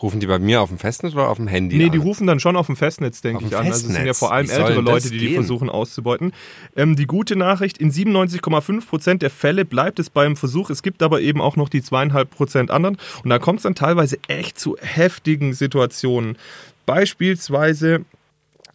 Rufen 0.02 0.20
die 0.20 0.28
bei 0.28 0.40
mir 0.40 0.62
auf 0.62 0.68
dem 0.70 0.78
Festnetz 0.78 1.14
oder 1.14 1.30
auf 1.30 1.38
dem 1.38 1.48
Handy 1.48 1.78
Nee, 1.78 1.86
an? 1.86 1.92
die 1.92 1.98
rufen 1.98 2.28
dann 2.28 2.42
schon 2.42 2.58
auf 2.58 2.66
dem 2.66 2.76
Festnetz, 2.76 3.22
denke 3.22 3.46
ich, 3.46 3.56
an. 3.56 3.66
Also 3.66 3.88
es 3.88 3.94
sind 3.94 4.06
ja 4.06 4.14
vor 4.14 4.34
allem 4.34 4.48
Wie 4.50 4.52
ältere 4.52 4.82
Leute, 4.82 5.10
die 5.10 5.18
die 5.18 5.28
gehen? 5.28 5.36
versuchen 5.36 5.70
auszubeuten. 5.70 6.34
Ähm, 6.76 6.98
die 6.98 7.06
gute 7.08 7.38
Nachricht, 7.38 7.78
in 7.78 7.92
97,5 7.92 8.88
Prozent 8.88 9.22
der 9.22 9.30
Fälle 9.30 9.64
bleibt 9.64 9.98
es 10.00 10.10
beim 10.10 10.36
Versuch. 10.36 10.70
Es 10.70 10.84
gibt 10.84 11.02
aber 11.02 11.22
eben 11.22 11.40
auch 11.40 11.56
noch 11.56 11.70
die 11.70 11.82
zweieinhalb 11.82 12.30
Prozent 12.30 12.72
anderen. 12.72 12.98
Und 13.24 13.30
da 13.30 13.40
kommt 13.40 13.60
es 13.60 13.64
dann 13.64 13.76
teilweise 13.76 14.18
echt 14.28 14.60
zu 14.60 14.76
heftigen 14.82 15.54
Situationen. 15.54 16.38
Beispielsweise 16.86 18.04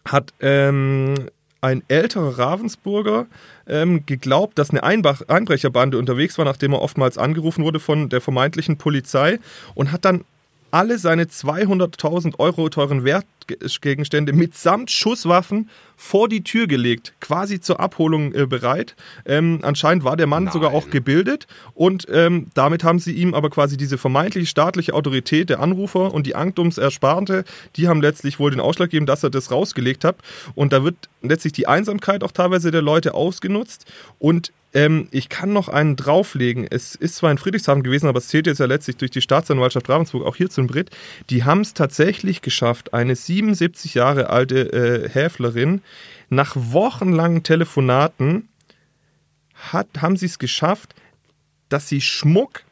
hat 0.06 0.33
ähm, 0.40 1.14
ein 1.61 1.83
älterer 1.88 2.38
Ravensburger 2.38 3.26
ähm, 3.66 4.06
geglaubt, 4.06 4.59
dass 4.59 4.70
eine 4.70 4.83
Einbach 4.83 5.20
Einbrecherbande 5.28 5.98
unterwegs 5.98 6.38
war, 6.38 6.46
nachdem 6.46 6.72
er 6.72 6.80
oftmals 6.80 7.18
angerufen 7.18 7.64
wurde 7.64 7.80
von 7.80 8.09
der 8.09 8.22
vermeintlichen 8.22 8.78
Polizei 8.78 9.38
und 9.74 9.92
hat 9.92 10.04
dann 10.06 10.24
alle 10.70 10.98
seine 10.98 11.24
200.000 11.24 12.38
Euro 12.38 12.68
teuren 12.68 13.04
Wertgegenstände 13.61 14.33
mitsamt 14.33 14.91
Schusswaffen 14.91 15.69
vor 15.97 16.29
die 16.29 16.43
Tür 16.43 16.67
gelegt, 16.67 17.15
quasi 17.21 17.61
zur 17.61 17.81
Abholung 17.81 18.33
äh, 18.35 18.47
bereit. 18.47 18.97
Ähm, 19.27 19.61
anscheinend 19.63 20.05
war 20.05 20.17
der 20.17 20.27
Mann 20.27 20.45
Nein. 20.45 20.53
sogar 20.53 20.73
auch 20.73 20.91
gebildet 20.91 21.47
und 21.75 22.07
ähm, 22.11 22.47
damit 22.55 22.85
haben 22.85 22.99
sie 22.99 23.13
ihm 23.13 23.35
aber 23.35 23.51
quasi 23.51 23.77
diese 23.77 23.99
vermeintliche 23.99 24.47
staatliche 24.47 24.95
Autorität 24.95 25.51
der 25.51 25.61
Anrufer 25.61 26.15
und 26.15 26.27
die 26.27 26.35
Anktumsersparte, 26.35 27.45
die 27.77 27.89
haben 27.89 28.01
letztlich 28.01 28.39
wohl 28.39 28.51
den 28.51 28.61
Ausschlag 28.61 28.91
gegeben, 28.91 29.07
dass 29.07 29.23
er 29.23 29.31
das 29.31 29.51
rausgelegt 29.51 30.05
hat. 30.05 30.17
Und 30.55 30.73
da 30.73 30.85
wird 30.85 30.97
letztlich 31.23 31.53
die 31.53 31.67
Einsamkeit 31.67 32.25
auch 32.25 32.33
teilweise 32.33 32.71
der 32.71 32.83
Leute 32.83 33.15
ausgenutzt 33.15 33.85
und 34.19 34.53
ähm, 34.73 35.09
ich 35.11 35.29
kann 35.29 35.53
noch 35.53 35.69
einen 35.69 35.97
drauflegen. 35.97 36.67
Es 36.69 36.95
ist 36.95 37.17
zwar 37.17 37.31
in 37.31 37.39
Friedrichshafen 37.39 37.83
gewesen, 37.83 38.09
aber 38.09 38.19
es 38.19 38.29
zählt 38.29 38.47
jetzt 38.47 38.61
ja 38.61 38.67
letztlich 38.67 38.97
durch 38.97 39.11
die 39.11 39.21
Staatsanwaltschaft 39.21 39.89
Ravensburg 39.89 40.25
auch 40.25 40.37
hier 40.37 40.49
zum 40.49 40.67
Brit. 40.67 40.91
Die 41.29 41.45
haben 41.45 41.63
es 41.63 41.75
tatsächlich 41.75 42.41
geschafft, 42.41 42.95
eine 42.95 43.17
77 43.40 43.94
Jahre 43.94 44.31
alte 44.31 44.72
äh, 44.72 45.09
Häflerin 45.09 45.83
nach 46.29 46.55
wochenlangen 46.57 47.42
Telefonaten 47.42 48.48
hat, 49.55 49.88
haben 50.00 50.16
sie 50.16 50.26
es 50.26 50.38
geschafft, 50.38 50.94
dass 51.68 51.88
sie 51.88 52.00
Schmuck 52.00 52.62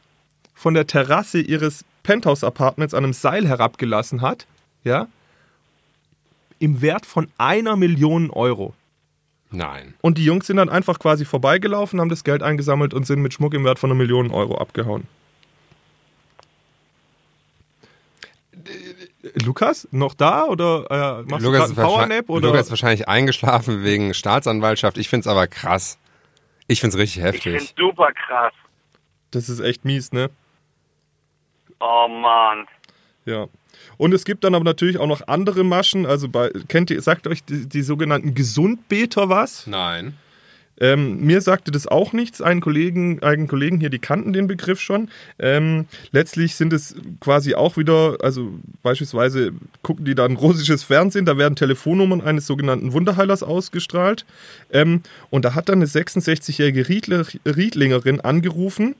von 0.53 0.73
der 0.73 0.87
Terrasse 0.87 1.39
ihres 1.39 1.85
Penthouse-Apartments 2.03 2.93
an 2.93 3.03
einem 3.03 3.13
Seil 3.13 3.47
herabgelassen 3.47 4.21
hat, 4.21 4.45
ja, 4.83 5.07
im 6.59 6.81
Wert 6.81 7.05
von 7.05 7.29
einer 7.37 7.75
Million 7.75 8.29
Euro. 8.31 8.73
Nein. 9.51 9.95
Und 10.01 10.17
die 10.17 10.25
Jungs 10.25 10.47
sind 10.47 10.57
dann 10.57 10.69
einfach 10.69 10.99
quasi 10.99 11.25
vorbeigelaufen, 11.25 11.99
haben 11.99 12.09
das 12.09 12.23
Geld 12.23 12.43
eingesammelt 12.43 12.93
und 12.93 13.07
sind 13.07 13.21
mit 13.21 13.33
Schmuck 13.33 13.53
im 13.53 13.63
Wert 13.63 13.79
von 13.79 13.89
einer 13.89 13.97
Million 13.97 14.31
Euro 14.31 14.57
abgehauen. 14.57 15.07
Lukas, 19.45 19.87
noch 19.91 20.13
da 20.13 20.45
oder 20.45 20.85
äh, 20.89 21.29
machst 21.29 21.45
Lukas 21.45 21.69
du 21.69 21.75
gerade 21.75 21.89
Powernap? 21.89 22.29
Oder? 22.29 22.47
Lukas 22.47 22.65
ist 22.65 22.69
wahrscheinlich 22.71 23.07
eingeschlafen 23.07 23.83
wegen 23.83 24.13
Staatsanwaltschaft. 24.13 24.97
Ich 24.97 25.09
find's 25.09 25.27
aber 25.27 25.47
krass. 25.47 25.97
Ich 26.67 26.81
find's 26.81 26.97
richtig 26.97 27.23
Ich 27.23 27.41
finde 27.41 27.59
heftig. 27.59 27.75
super 27.77 28.11
krass. 28.13 28.53
Das 29.31 29.49
ist 29.49 29.59
echt 29.59 29.85
mies, 29.85 30.11
ne? 30.11 30.29
Oh 31.79 32.07
Mann. 32.07 32.67
Ja. 33.25 33.47
Und 33.97 34.13
es 34.13 34.25
gibt 34.25 34.43
dann 34.43 34.55
aber 34.55 34.63
natürlich 34.63 34.97
auch 34.97 35.07
noch 35.07 35.27
andere 35.27 35.63
Maschen. 35.63 36.05
Also 36.05 36.29
bei, 36.29 36.49
kennt 36.67 36.89
ihr, 36.91 37.01
sagt 37.01 37.27
euch 37.27 37.43
die, 37.43 37.67
die 37.67 37.81
sogenannten 37.81 38.33
Gesundbeter 38.33 39.29
was? 39.29 39.67
Nein. 39.67 40.17
Ähm, 40.79 41.19
mir 41.21 41.41
sagte 41.41 41.71
das 41.71 41.87
auch 41.87 42.13
nichts. 42.13 42.41
Einen 42.41 42.61
Kollegen, 42.61 43.21
einen 43.21 43.47
Kollegen 43.47 43.79
hier, 43.79 43.89
die 43.89 43.99
kannten 43.99 44.33
den 44.33 44.47
Begriff 44.47 44.79
schon. 44.79 45.09
Ähm, 45.37 45.85
letztlich 46.11 46.55
sind 46.55 46.73
es 46.73 46.95
quasi 47.19 47.55
auch 47.55 47.77
wieder, 47.77 48.17
also 48.21 48.51
beispielsweise 48.83 49.51
gucken 49.81 50.05
die 50.05 50.15
dann 50.15 50.35
russisches 50.35 50.83
Fernsehen, 50.83 51.25
da 51.25 51.37
werden 51.37 51.55
Telefonnummern 51.55 52.21
eines 52.21 52.47
sogenannten 52.47 52.93
Wunderheilers 52.93 53.43
ausgestrahlt. 53.43 54.25
Ähm, 54.71 55.01
und 55.29 55.45
da 55.45 55.55
hat 55.55 55.69
dann 55.69 55.79
eine 55.79 55.85
66-jährige 55.85 56.87
Riedler, 56.87 57.25
Riedlingerin 57.45 58.21
angerufen 58.21 58.95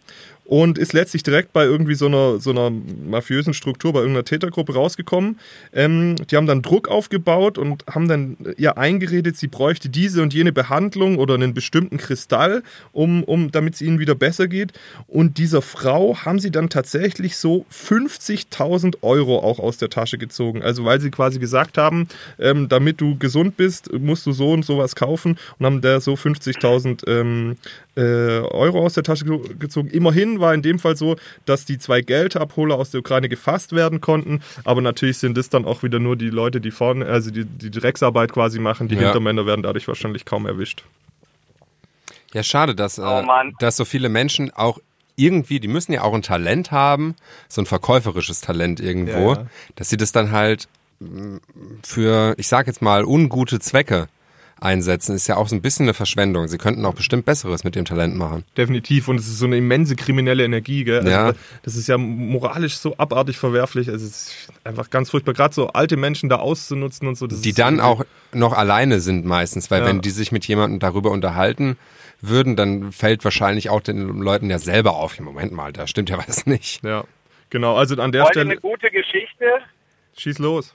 und 0.50 0.80
ist 0.80 0.94
letztlich 0.94 1.22
direkt 1.22 1.54
bei 1.54 1.64
irgendwie 1.64 1.94
so 1.94 2.08
einer, 2.08 2.40
so 2.40 2.50
einer 2.50 2.72
mafiösen 2.72 3.54
Struktur, 3.54 3.94
bei 3.94 4.00
irgendeiner 4.00 4.26
Tätergruppe 4.26 4.74
rausgekommen. 4.74 5.38
Ähm, 5.74 6.16
die 6.16 6.36
haben 6.36 6.48
dann 6.48 6.64
Druck 6.64 6.88
aufgebaut 6.88 7.60
und 7.60 7.86
haben 7.86 8.08
dann 8.08 8.36
ihr 8.58 8.76
eingeredet, 8.76 9.38
sie 9.38 9.46
bräuchte 9.46 9.90
diese 9.90 10.24
und 10.24 10.34
jene 10.34 10.52
Behandlung 10.52 11.20
oder 11.20 11.36
einen 11.36 11.54
bestimmten 11.54 11.98
Kristall, 11.98 12.64
um, 12.94 13.24
um, 13.26 13.52
damit 13.52 13.76
es 13.76 13.82
ihnen 13.84 14.00
wieder 14.00 14.16
besser 14.16 14.48
geht. 14.48 14.74
Und 15.06 15.38
dieser 15.38 15.62
Frau 15.62 16.18
haben 16.26 16.40
sie 16.40 16.50
dann 16.50 16.72
tatsächlich 16.72 17.38
so 17.38 17.68
50.000 17.72 19.04
Euro 19.04 19.38
auch 19.44 19.60
aus 19.60 19.78
der 19.78 19.92
Tasche 19.92 20.18
gezogen. 20.18 20.64
Also 20.64 20.84
weil 20.84 21.00
sie 21.00 21.12
quasi 21.12 21.38
gesagt 21.38 21.78
haben, 21.78 22.08
ähm, 22.40 22.68
damit 22.70 23.02
du 23.02 23.20
gesund 23.20 23.56
bist, 23.56 23.94
musst 23.94 24.26
du 24.26 24.32
so 24.32 24.52
und 24.54 24.66
sowas 24.66 24.96
kaufen 24.96 25.38
und 25.60 25.66
haben 25.68 25.82
der 25.82 26.02
so 26.02 26.16
50.000 26.16 27.08
ähm, 27.08 27.58
äh, 27.96 28.40
Euro 28.40 28.84
aus 28.84 28.94
der 28.94 29.04
Tasche 29.04 29.26
gezogen. 29.26 29.90
Immerhin 29.90 30.39
war 30.40 30.54
in 30.54 30.62
dem 30.62 30.80
Fall 30.80 30.96
so, 30.96 31.16
dass 31.46 31.66
die 31.66 31.78
zwei 31.78 32.02
Geldabholer 32.02 32.76
aus 32.76 32.92
der 32.92 33.00
Ukraine 33.00 33.30
gefasst 33.30 33.74
werden 33.74 34.02
konnten, 34.02 34.42
aber 34.64 34.82
natürlich 34.82 35.18
sind 35.18 35.38
das 35.38 35.50
dann 35.50 35.66
auch 35.66 35.84
wieder 35.84 36.00
nur 36.00 36.16
die 36.16 36.30
Leute, 36.30 36.62
die 36.62 36.72
vorne, 36.72 37.06
also 37.06 37.32
die, 37.32 37.46
die 37.46 37.72
Drecksarbeit 37.72 38.32
quasi 38.34 38.60
machen. 38.60 38.88
Die 38.88 38.96
Ja. 38.96 39.02
Hintermänner 39.02 39.46
werden 39.46 39.64
dadurch 39.64 39.88
wahrscheinlich 39.88 40.26
kaum 40.26 40.46
erwischt. 40.46 40.84
Ja, 42.34 42.44
schade, 42.44 42.76
dass, 42.76 43.00
Oh 43.00 43.04
äh, 43.04 43.52
dass 43.60 43.78
so 43.78 43.86
viele 43.86 44.10
Menschen 44.10 44.52
auch 44.52 44.80
irgendwie, 45.16 45.60
die 45.60 45.68
müssen 45.68 45.92
ja 45.92 46.04
auch 46.04 46.14
ein 46.14 46.22
Talent 46.22 46.72
haben, 46.72 47.16
so 47.48 47.62
ein 47.62 47.66
verkäuferisches 47.66 48.42
Talent 48.42 48.80
irgendwo, 48.80 49.34
Ja, 49.34 49.40
ja. 49.42 49.46
dass 49.76 49.90
sie 49.90 49.98
das 49.98 50.12
dann 50.12 50.32
halt 50.32 50.68
mh, 51.00 51.40
für, 51.84 52.36
ich 52.38 52.48
sag 52.48 52.68
jetzt 52.68 52.82
mal, 52.82 53.04
ungute 53.04 53.60
Zwecke 53.60 54.08
einsetzen, 54.62 55.16
ist 55.16 55.28
ja 55.28 55.38
auch 55.38 55.48
so 55.48 55.56
ein 55.56 55.62
bisschen 55.62 55.86
eine 55.86 55.94
Verschwendung. 55.94 56.48
Sie 56.48 56.58
könnten 56.58 56.86
auch 56.86 56.94
bestimmt 56.94 57.26
Besseres 57.26 57.64
mit 57.64 57.76
dem 57.76 57.86
Talent 57.86 58.16
machen. 58.16 58.44
Definitiv. 58.58 59.08
Und 59.08 59.18
es 59.20 59.28
ist 59.28 59.40
so 59.40 59.46
eine 59.46 59.58
immense 59.58 59.96
kriminelle 59.96 60.44
Energie, 60.44 60.84
gell? 60.84 61.00
Also 61.00 61.10
Ja. 61.10 61.34
Das 61.64 61.76
ist 61.76 61.88
ja 61.88 61.98
moralisch 61.98 62.78
so 62.78 62.96
abartig 62.98 63.38
verwerflich. 63.38 63.90
Also 63.90 64.06
es 64.06 64.12
ist 64.28 64.48
einfach 64.64 64.90
ganz 64.90 65.10
furchtbar. 65.10 65.34
Gerade 65.34 65.54
so 65.54 65.68
alte 65.68 65.98
Menschen 65.98 66.30
da 66.30 66.38
auszunutzen 66.38 67.08
und 67.08 67.16
so. 67.16 67.28
Das 67.28 67.42
Die 67.42 67.54
dann 67.54 67.80
auch 67.80 68.06
noch 68.34 68.54
alleine 68.54 69.00
sind 69.00 69.26
meistens, 69.26 69.72
weil 69.72 69.82
Ja. 69.82 69.88
wenn 69.88 70.02
die 70.02 70.10
sich 70.12 70.32
mit 70.32 70.46
jemandem 70.48 70.80
darüber 70.80 71.12
unterhalten 71.12 71.78
würden, 72.22 72.56
dann 72.58 72.92
fällt 72.92 73.24
wahrscheinlich 73.24 73.70
auch 73.70 73.80
den 73.82 74.20
Leuten 74.20 74.50
ja 74.50 74.60
selber 74.60 74.96
auf, 74.96 75.18
Moment 75.20 75.54
mal, 75.54 75.72
da 75.72 75.88
stimmt 75.88 76.10
ja 76.10 76.18
was 76.28 76.46
nicht. 76.46 76.84
Ja, 76.84 77.06
genau. 77.50 77.76
Also 77.78 77.96
an 77.96 78.12
der 78.12 78.24
Heute 78.24 78.34
Stelle, 78.34 78.52
eine 78.52 78.60
gute 78.60 78.92
Geschichte. 78.92 79.46
schieß 80.18 80.38
los. 80.40 80.74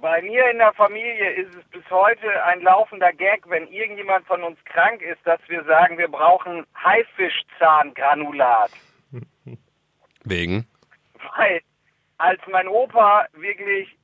Bei 0.00 0.22
mir 0.22 0.50
in 0.50 0.58
der 0.58 0.72
Familie 0.72 1.30
ist 1.32 1.54
es 1.54 1.64
bis 1.68 1.88
heute 1.90 2.42
ein 2.44 2.62
laufender 2.62 3.12
Gag, 3.12 3.42
wenn 3.50 3.68
irgendjemand 3.68 4.26
von 4.26 4.42
uns 4.42 4.58
krank 4.64 5.02
ist, 5.02 5.20
dass 5.24 5.40
wir 5.48 5.62
sagen, 5.64 5.98
wir 5.98 6.08
brauchen 6.08 6.66
Haifischzahngranulat. 6.74 8.70
Wegen? 10.24 10.66
Weil 11.36 11.60
als 12.16 12.40
mein 12.50 12.68
Opa 12.68 13.26
wirklich 13.34 13.94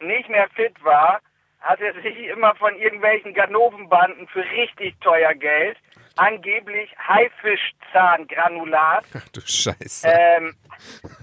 nicht 0.00 0.28
mehr 0.28 0.48
fit 0.50 0.74
war, 0.84 1.20
hat 1.60 1.80
er 1.80 1.94
sich 2.00 2.16
immer 2.28 2.54
von 2.54 2.76
irgendwelchen 2.76 3.34
Ganovenbanden 3.34 4.28
für 4.28 4.44
richtig 4.44 5.00
teuer 5.00 5.34
Geld 5.34 5.76
angeblich 6.16 6.94
Haifischzahngranulat 7.06 9.04
Ach 9.16 9.28
du 9.28 9.40
Scheiße. 9.40 10.08
ähm, 10.08 10.54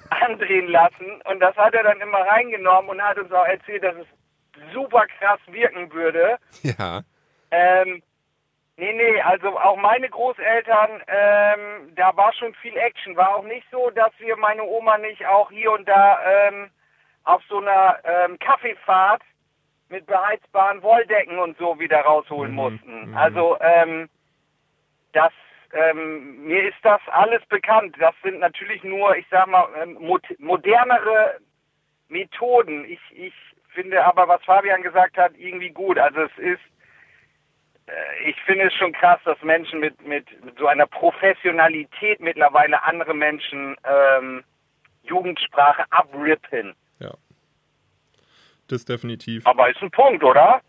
andrehen 0.10 0.68
lassen. 0.68 1.22
Und 1.30 1.40
das 1.40 1.56
hat 1.56 1.74
er 1.74 1.84
dann 1.84 2.00
immer 2.02 2.20
reingenommen 2.20 2.92
und 2.92 3.02
hat 3.02 3.18
uns 3.18 3.32
auch 3.32 3.46
erzählt, 3.46 3.84
dass 3.84 3.96
es 3.96 4.08
super 4.74 5.06
krass 5.20 5.40
wirken 5.48 5.92
würde. 5.94 6.38
Ja. 6.64 7.04
Ähm, 7.52 8.02
nee, 8.76 8.94
nee, 8.94 9.22
also 9.22 9.58
auch 9.58 9.78
meine 9.78 10.10
Großeltern, 10.10 11.02
ähm, 11.08 11.96
da 11.96 12.16
war 12.18 12.34
schon 12.34 12.54
viel 12.56 12.76
Action. 12.76 13.16
War 13.16 13.36
auch 13.36 13.44
nicht 13.46 13.66
so, 13.72 13.90
dass 13.92 14.12
wir 14.20 14.36
meine 14.38 14.64
Oma 14.64 14.98
nicht 14.98 15.26
auch 15.26 15.50
hier 15.52 15.72
und 15.72 15.88
da 15.88 16.20
ähm, 16.48 16.70
auf 17.24 17.42
so 17.50 17.60
einer 17.60 18.00
ähm, 18.04 18.38
Kaffeefahrt 18.40 19.22
mit 19.90 20.06
beheizbaren 20.06 20.82
Wolldecken 20.84 21.40
und 21.40 21.58
so 21.58 21.80
wieder 21.80 22.02
rausholen 22.02 22.54
mussten. 22.54 23.16
Also 23.16 23.58
ähm, 23.62 24.10
das 25.18 25.34
ähm, 25.74 26.46
mir 26.46 26.64
ist 26.68 26.78
das 26.84 27.02
alles 27.08 27.46
bekannt. 27.48 27.96
Das 28.00 28.16
sind 28.24 28.40
natürlich 28.40 28.84
nur, 28.84 29.16
ich 29.18 29.26
sag 29.30 29.48
mal, 29.48 29.68
ähm, 29.82 29.98
mod 30.00 30.24
modernere 30.40 31.40
Methoden. 32.08 32.86
Ich, 32.86 33.00
ich 33.12 33.34
finde 33.74 34.04
aber, 34.06 34.28
was 34.28 34.44
Fabian 34.46 34.82
gesagt 34.82 35.18
hat, 35.18 35.34
irgendwie 35.38 35.72
gut. 35.72 36.00
Also 36.00 36.22
es 36.22 36.38
ist, 36.38 36.62
äh, 37.88 38.30
ich 38.30 38.42
finde 38.44 38.68
es 38.68 38.74
schon 38.76 38.94
krass, 38.94 39.20
dass 39.26 39.42
Menschen 39.44 39.80
mit, 39.80 40.02
mit, 40.08 40.26
mit 40.44 40.58
so 40.58 40.68
einer 40.68 40.88
Professionalität 40.88 42.22
mittlerweile 42.22 42.82
andere 42.84 43.14
Menschen 43.14 43.76
ähm, 43.84 44.44
Jugendsprache 45.04 45.84
abrippen. 45.90 46.76
Ja. 47.00 47.14
Das 48.68 48.86
definitiv. 48.86 49.46
Aber 49.46 49.70
ist 49.70 49.82
ein 49.82 49.92
Punkt, 49.92 50.24
oder? 50.24 50.62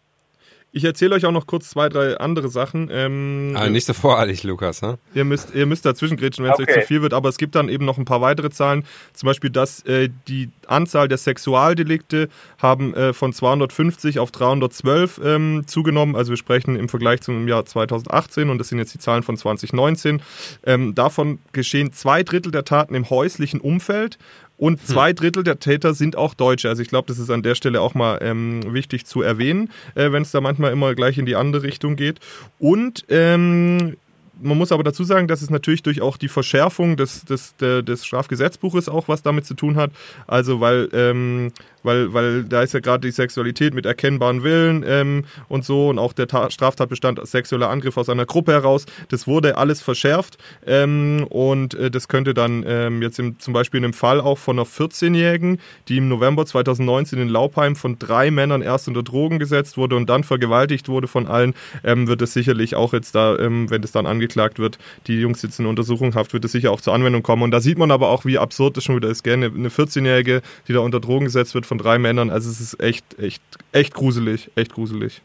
Ich 0.71 0.85
erzähle 0.85 1.14
euch 1.14 1.25
auch 1.25 1.33
noch 1.33 1.47
kurz 1.47 1.71
zwei, 1.71 1.89
drei 1.89 2.19
andere 2.19 2.49
Sachen. 2.51 2.91
Ähm, 2.93 3.55
Aber 3.57 3.71
nicht 3.71 3.87
so 3.87 3.95
voreilig, 3.95 4.43
Lukas, 4.45 4.83
ne? 4.83 4.99
Ihr 5.14 5.25
müsst, 5.25 5.55
ihr 5.55 5.64
müsst 5.64 5.87
dazwischen 5.87 6.19
grätschen, 6.19 6.45
wenn 6.45 6.53
es 6.53 6.59
Okay. 6.61 6.71
euch 6.71 6.81
zu 6.83 6.87
viel 6.87 7.01
wird, 7.03 7.14
aber 7.14 7.31
es 7.31 7.39
gibt 7.39 7.55
dann 7.55 7.71
eben 7.71 7.87
noch 7.87 7.97
ein 7.97 8.05
paar 8.05 8.21
weitere 8.21 8.51
Zahlen. 8.51 8.85
Zum 9.14 9.27
Beispiel, 9.29 9.49
dass 9.49 9.81
äh, 9.87 10.11
die 10.29 10.51
Anzahl 10.66 11.09
der 11.09 11.16
Sexualdelikte 11.19 12.29
haben 12.59 12.93
äh, 12.95 13.12
von 13.14 13.33
250 13.33 14.19
auf 14.19 14.31
312 14.31 15.21
ähm, 15.25 15.64
zugenommen. 15.66 16.14
Also 16.16 16.31
wir 16.31 16.37
sprechen 16.37 16.77
im 16.77 16.89
Vergleich 16.91 17.23
zum 17.23 17.49
Jahr 17.49 17.64
2018 17.64 18.51
und 18.51 18.59
das 18.59 18.69
sind 18.69 18.79
jetzt 18.79 18.93
die 18.93 18.99
Zahlen 18.99 19.23
von 19.23 19.37
2019. 19.39 20.21
Ähm, 20.64 20.95
davon 20.95 21.39
geschehen 21.53 21.93
zwei 21.93 22.23
Drittel 22.23 22.53
der 22.53 22.64
Taten 22.64 22.95
im 22.95 23.09
häuslichen 23.09 23.61
Umfeld. 23.61 24.19
Und 24.59 24.85
zwei 24.85 25.13
Drittel 25.13 25.45
der 25.45 25.61
Täter 25.61 25.95
sind 25.95 26.17
auch 26.17 26.35
Deutsche. 26.35 26.69
Also 26.69 26.83
ich 26.83 26.89
glaube, 26.89 27.07
das 27.07 27.19
ist 27.19 27.31
an 27.31 27.43
der 27.43 27.55
Stelle 27.55 27.81
auch 27.81 27.95
mal 27.95 28.19
ähm, 28.21 28.75
wichtig 28.75 29.07
zu 29.07 29.23
erwähnen, 29.23 29.71
äh, 29.95 30.11
wenn 30.13 30.23
es 30.23 30.33
da 30.33 30.41
manchmal 30.41 30.73
immer 30.73 30.95
gleich 30.95 31.17
in 31.17 31.27
die 31.27 31.37
andere 31.37 31.63
Richtung 31.63 31.95
geht. 31.95 32.19
Und 32.59 33.05
ähm, 33.09 33.97
man 34.41 34.59
muss 34.59 34.73
aber 34.73 34.83
dazu 34.83 35.05
sagen, 35.05 35.29
dass 35.29 35.43
es 35.43 35.51
natürlich 35.51 35.83
durch 35.83 36.01
auch 36.01 36.17
die 36.17 36.29
Verschärfung 36.29 36.97
des, 36.97 37.25
des, 37.25 37.57
des 37.57 38.05
Strafgesetzbuches 38.05 38.89
auch 38.89 39.09
was 39.09 39.23
damit 39.23 39.47
zu 39.47 39.55
tun 39.55 39.77
hat. 39.77 39.91
Also 40.27 40.61
weil, 40.61 40.89
ähm, 40.93 41.53
weil, 41.83 42.12
weil 42.12 42.45
da 42.45 42.62
ist 42.62 42.74
ja 42.74 42.81
gerade 42.81 43.07
die 43.07 43.12
Sexualität 43.12 43.74
mit 43.74 43.87
erkennbaren 43.87 44.43
Willen 44.43 44.85
ähm, 44.87 45.24
und 45.49 45.64
so 45.64 45.89
und 45.89 45.99
auch 45.99 46.12
der 46.12 46.26
Ta 46.26 46.51
Straftatbestand 46.51 47.26
sexueller 47.26 47.70
Angriff 47.70 47.97
aus 47.97 48.09
einer 48.09 48.26
Gruppe 48.26 48.53
heraus. 48.53 48.87
Das 49.09 49.26
wurde 49.26 49.57
alles 49.57 49.83
verschärft 49.83 50.39
ähm, 50.66 51.26
und 51.29 51.74
äh, 51.74 51.91
das 51.91 52.09
könnte 52.09 52.35
dann 52.35 52.64
ähm, 52.66 53.03
jetzt 53.03 53.18
im, 53.18 53.39
zum 53.39 53.53
Beispiel 53.55 53.79
in 53.79 53.85
einem 53.85 53.93
Fall 53.93 54.20
auch 54.20 54.39
von 54.39 54.59
einer 54.59 54.66
14-Jährigen, 54.66 55.61
die 55.89 55.99
im 55.99 56.09
November 56.09 56.47
2019 56.47 57.18
in 57.18 57.29
Laubheim 57.29 57.76
von 57.76 57.99
drei 57.99 58.31
Männern 58.31 58.62
erst 58.62 58.89
unter 58.89 59.03
Drogen 59.03 59.39
gesetzt 59.39 59.76
wurde 59.76 59.97
und 59.97 60.09
dann 60.09 60.24
vergewaltigt 60.24 60.89
wurde 60.89 61.09
von 61.09 61.26
allen, 61.26 61.55
ähm, 61.85 62.09
wird 62.09 62.22
es 62.22 62.33
sicherlich 62.33 62.74
auch 62.74 62.93
jetzt 62.93 63.14
da, 63.14 63.37
ähm, 63.39 63.70
wenn 63.70 63.83
das 63.83 63.93
dann 63.93 64.07
angeklagt 64.07 64.59
wird, 64.59 64.79
die 65.07 65.20
Jungs 65.20 65.41
sitzen 65.41 65.62
in 65.62 65.68
Untersuchungshaft, 65.68 66.33
wird 66.33 66.45
es 66.45 66.53
sicher 66.53 66.72
auch 66.72 66.81
zur 66.81 66.95
Anwendung 66.95 67.22
kommen. 67.22 67.43
Und 67.43 67.51
da 67.51 67.61
sieht 67.61 67.79
man 67.79 67.91
aber 67.91 68.09
auch, 68.09 68.24
wie 68.24 68.39
absurd 68.39 68.76
das 68.76 68.85
schon 68.85 68.97
wieder 68.97 69.09
ist, 69.09 69.22
gell? 69.22 69.35
Eine 69.35 69.68
14-Jährige, 69.68 70.43
die 70.66 70.72
da 70.72 70.81
unter 70.81 71.01
Drogen 71.01 71.26
gesetzt 71.26 71.55
wird 71.55 71.66
von 71.69 71.79
drei 71.79 71.99
Männern. 71.99 72.31
Also 72.31 72.51
es 72.51 72.61
ist 72.61 72.81
echt, 72.81 73.19
echt, 73.19 73.43
echt 73.73 73.95
gruselig, 73.95 74.51
echt 74.57 74.73
gruselig. 74.75 75.21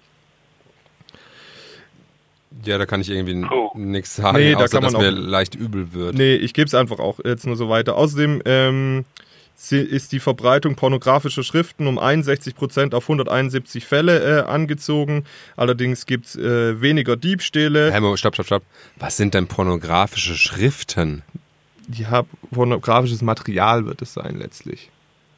Ja, 2.65 2.77
da 2.77 2.85
kann 2.85 3.01
ich 3.01 3.09
irgendwie 3.09 3.45
Oh. 3.51 3.71
nichts 3.75 4.15
sagen, 4.15 4.37
Nee, 4.37 4.51
da 4.53 4.59
außer 4.59 4.79
kann 4.79 4.83
man 4.83 4.93
dass 4.93 5.01
mir 5.01 5.09
auch- 5.19 5.27
leicht 5.27 5.55
übel 5.55 5.93
wird. 5.93 6.15
Nee, 6.15 6.35
ich 6.35 6.53
gebe 6.53 6.67
es 6.67 6.75
einfach 6.75 6.99
auch 6.99 7.19
jetzt 7.25 7.45
nur 7.47 7.55
so 7.55 7.67
weiter. 7.67 7.95
Außerdem 7.95 8.41
ähm, 8.45 9.05
ist 9.69 10.11
die 10.11 10.19
Verbreitung 10.19 10.75
pornografischer 10.75 11.43
Schriften 11.43 11.87
um 11.87 11.97
61 11.97 12.55
Prozent 12.55 12.93
auf 12.93 13.05
171 13.09 13.85
Fälle 13.85 14.41
äh, 14.41 14.43
angezogen. 14.45 15.25
Allerdings 15.57 16.05
gibt 16.05 16.27
es 16.27 16.35
äh, 16.35 16.79
weniger 16.79 17.15
Diebstähle. 17.17 17.91
Helmo, 17.91 18.15
stopp, 18.17 18.35
stopp, 18.35 18.45
stopp. 18.45 18.63
Was 18.97 19.17
sind 19.17 19.33
denn 19.33 19.47
pornografische 19.47 20.35
Schriften? 20.35 21.23
Ja, 21.91 22.23
pornografisches 22.51 23.21
Material 23.21 23.85
wird 23.85 24.01
es 24.01 24.13
sein 24.13 24.37
letztlich. 24.37 24.89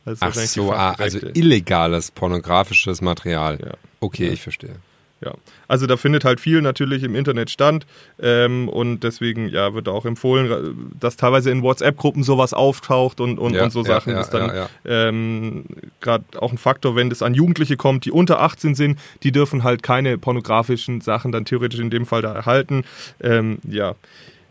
Das 0.05 0.19
Ach 0.21 0.33
so, 0.33 0.71
ah, 0.71 0.93
also 0.97 1.19
illegales 1.33 2.11
pornografisches 2.11 3.01
Material. 3.01 3.57
Ja. 3.59 3.71
Okay, 3.99 4.27
Ja. 4.27 4.33
ich 4.33 4.41
verstehe. 4.41 4.75
Ja, 5.21 5.33
also 5.69 5.87
da 5.87 5.95
findet 5.95 6.25
halt 6.25 6.41
viel 6.41 6.61
natürlich 6.61 7.01
im 7.01 7.15
Internet 7.15 7.49
stand 7.49 7.87
ähm, 8.19 8.67
und 8.67 8.99
deswegen 8.99 9.47
ja 9.47 9.73
wird 9.73 9.87
auch 9.87 10.05
empfohlen, 10.05 10.91
dass 10.99 11.15
teilweise 11.15 11.49
in 11.51 11.63
WhatsApp-Gruppen 11.63 12.21
sowas 12.21 12.53
auftaucht 12.53 13.21
und, 13.21 13.39
und, 13.39 13.53
Ja, 13.55 13.63
und 13.63 13.71
so 13.71 13.81
Sachen. 13.81 14.11
ja, 14.11 14.17
das 14.17 14.27
ist 14.27 14.33
dann 14.33 14.67
ähm, 14.85 15.65
gerade 16.01 16.25
auch 16.39 16.51
ein 16.51 16.57
Faktor, 16.57 16.95
wenn 16.97 17.09
das 17.09 17.23
an 17.23 17.33
Jugendliche 17.33 17.77
kommt, 17.77 18.03
die 18.05 18.11
unter 18.11 18.41
18 18.41 18.75
sind, 18.75 18.99
die 19.23 19.31
dürfen 19.31 19.63
halt 19.63 19.83
keine 19.83 20.17
pornografischen 20.17 20.99
Sachen 21.01 21.31
dann 21.31 21.45
theoretisch 21.45 21.79
in 21.79 21.89
dem 21.89 22.05
Fall 22.05 22.21
da 22.21 22.33
erhalten. 22.33 22.83
Ähm, 23.21 23.59
ja. 23.67 23.95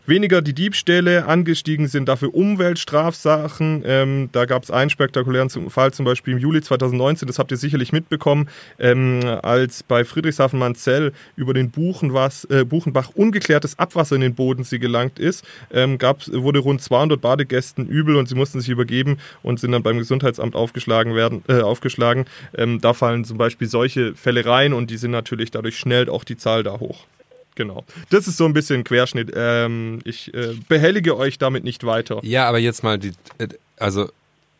Weniger 0.07 0.43
die 0.43 0.53
Diebstähle, 0.53 1.25
angestiegen 1.25 1.87
sind 1.87 2.07
dafür 2.07 2.35
Umweltstrafsachen. 2.35 3.81
Ähm, 3.85 4.29
da 4.31 4.45
gab 4.45 4.61
es 4.61 4.69
einen 4.69 4.91
spektakulären 4.91 5.49
Fall, 5.49 5.93
zum 5.93 6.05
Beispiel 6.05 6.33
im 6.33 6.39
Juli 6.39 6.61
2019, 6.61 7.27
das 7.27 7.39
habt 7.39 7.49
ihr 7.49 7.57
sicherlich 7.57 7.91
mitbekommen, 7.91 8.47
ähm, 8.77 9.21
als 9.41 9.81
bei 9.81 10.05
Friedrichshafen-Manzell 10.05 11.11
über 11.35 11.55
den 11.55 11.71
Buchenwas, 11.71 12.45
äh, 12.45 12.65
Buchenbach 12.65 13.09
ungeklärtes 13.15 13.79
Abwasser 13.79 14.15
in 14.15 14.21
den 14.21 14.35
Bodensee 14.35 14.77
gelangt 14.77 15.17
ist, 15.17 15.43
ähm, 15.73 15.97
gab's, 15.97 16.31
wurde 16.31 16.59
rund 16.59 16.83
200 16.83 17.19
Badegästen 17.19 17.87
übel 17.87 18.15
und 18.15 18.29
sie 18.29 18.35
mussten 18.35 18.59
sich 18.59 18.69
übergeben 18.69 19.17
und 19.41 19.59
sind 19.59 19.71
dann 19.71 19.81
beim 19.81 19.97
Gesundheitsamt 19.97 20.55
aufgeschlagen 20.55 21.15
werden, 21.15 21.43
äh, 21.47 21.61
aufgeschlagen. 21.61 22.25
Ähm, 22.55 22.79
da 22.79 22.93
fallen 22.93 23.25
zum 23.25 23.39
Beispiel 23.39 23.67
solche 23.67 24.13
Fälle 24.13 24.45
rein 24.45 24.73
und 24.73 24.91
die 24.91 24.97
sind 24.97 25.11
natürlich 25.11 25.49
dadurch 25.49 25.79
schnell 25.79 26.09
auch 26.09 26.23
die 26.23 26.37
Zahl 26.37 26.61
da 26.61 26.79
hoch. 26.79 27.07
Genau. 27.55 27.85
Das 28.09 28.27
ist 28.27 28.37
so 28.37 28.45
ein 28.45 28.53
bisschen 28.53 28.83
Querschnitt. 28.83 29.31
Ähm, 29.35 29.99
ich 30.03 30.33
äh, 30.33 30.55
behellige 30.67 31.17
euch 31.17 31.37
damit 31.37 31.63
nicht 31.63 31.85
weiter. 31.85 32.19
Ja, 32.23 32.47
aber 32.47 32.59
jetzt 32.59 32.83
mal 32.83 32.99
die, 32.99 33.13
äh, 33.37 33.47
also 33.77 34.09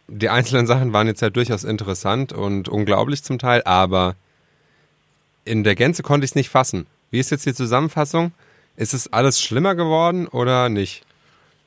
die 0.07 0.29
einzelnen 0.29 0.67
Sachen 0.67 0.93
waren 0.93 1.07
jetzt 1.07 1.21
ja 1.21 1.29
durchaus 1.29 1.63
interessant 1.63 2.31
und 2.31 2.69
unglaublich 2.69 3.23
zum 3.23 3.39
Teil, 3.39 3.63
aber 3.63 4.15
in 5.43 5.63
der 5.63 5.75
Gänze 5.75 6.03
konnte 6.03 6.25
ich 6.25 6.31
es 6.31 6.35
nicht 6.35 6.49
fassen. 6.49 6.87
Wie 7.11 7.19
ist 7.19 7.31
jetzt 7.31 7.45
die 7.45 7.53
Zusammenfassung? 7.53 8.31
Ist 8.77 8.93
es 8.93 9.11
alles 9.11 9.41
schlimmer 9.41 9.75
geworden 9.75 10.27
oder 10.27 10.69
nicht? 10.69 11.03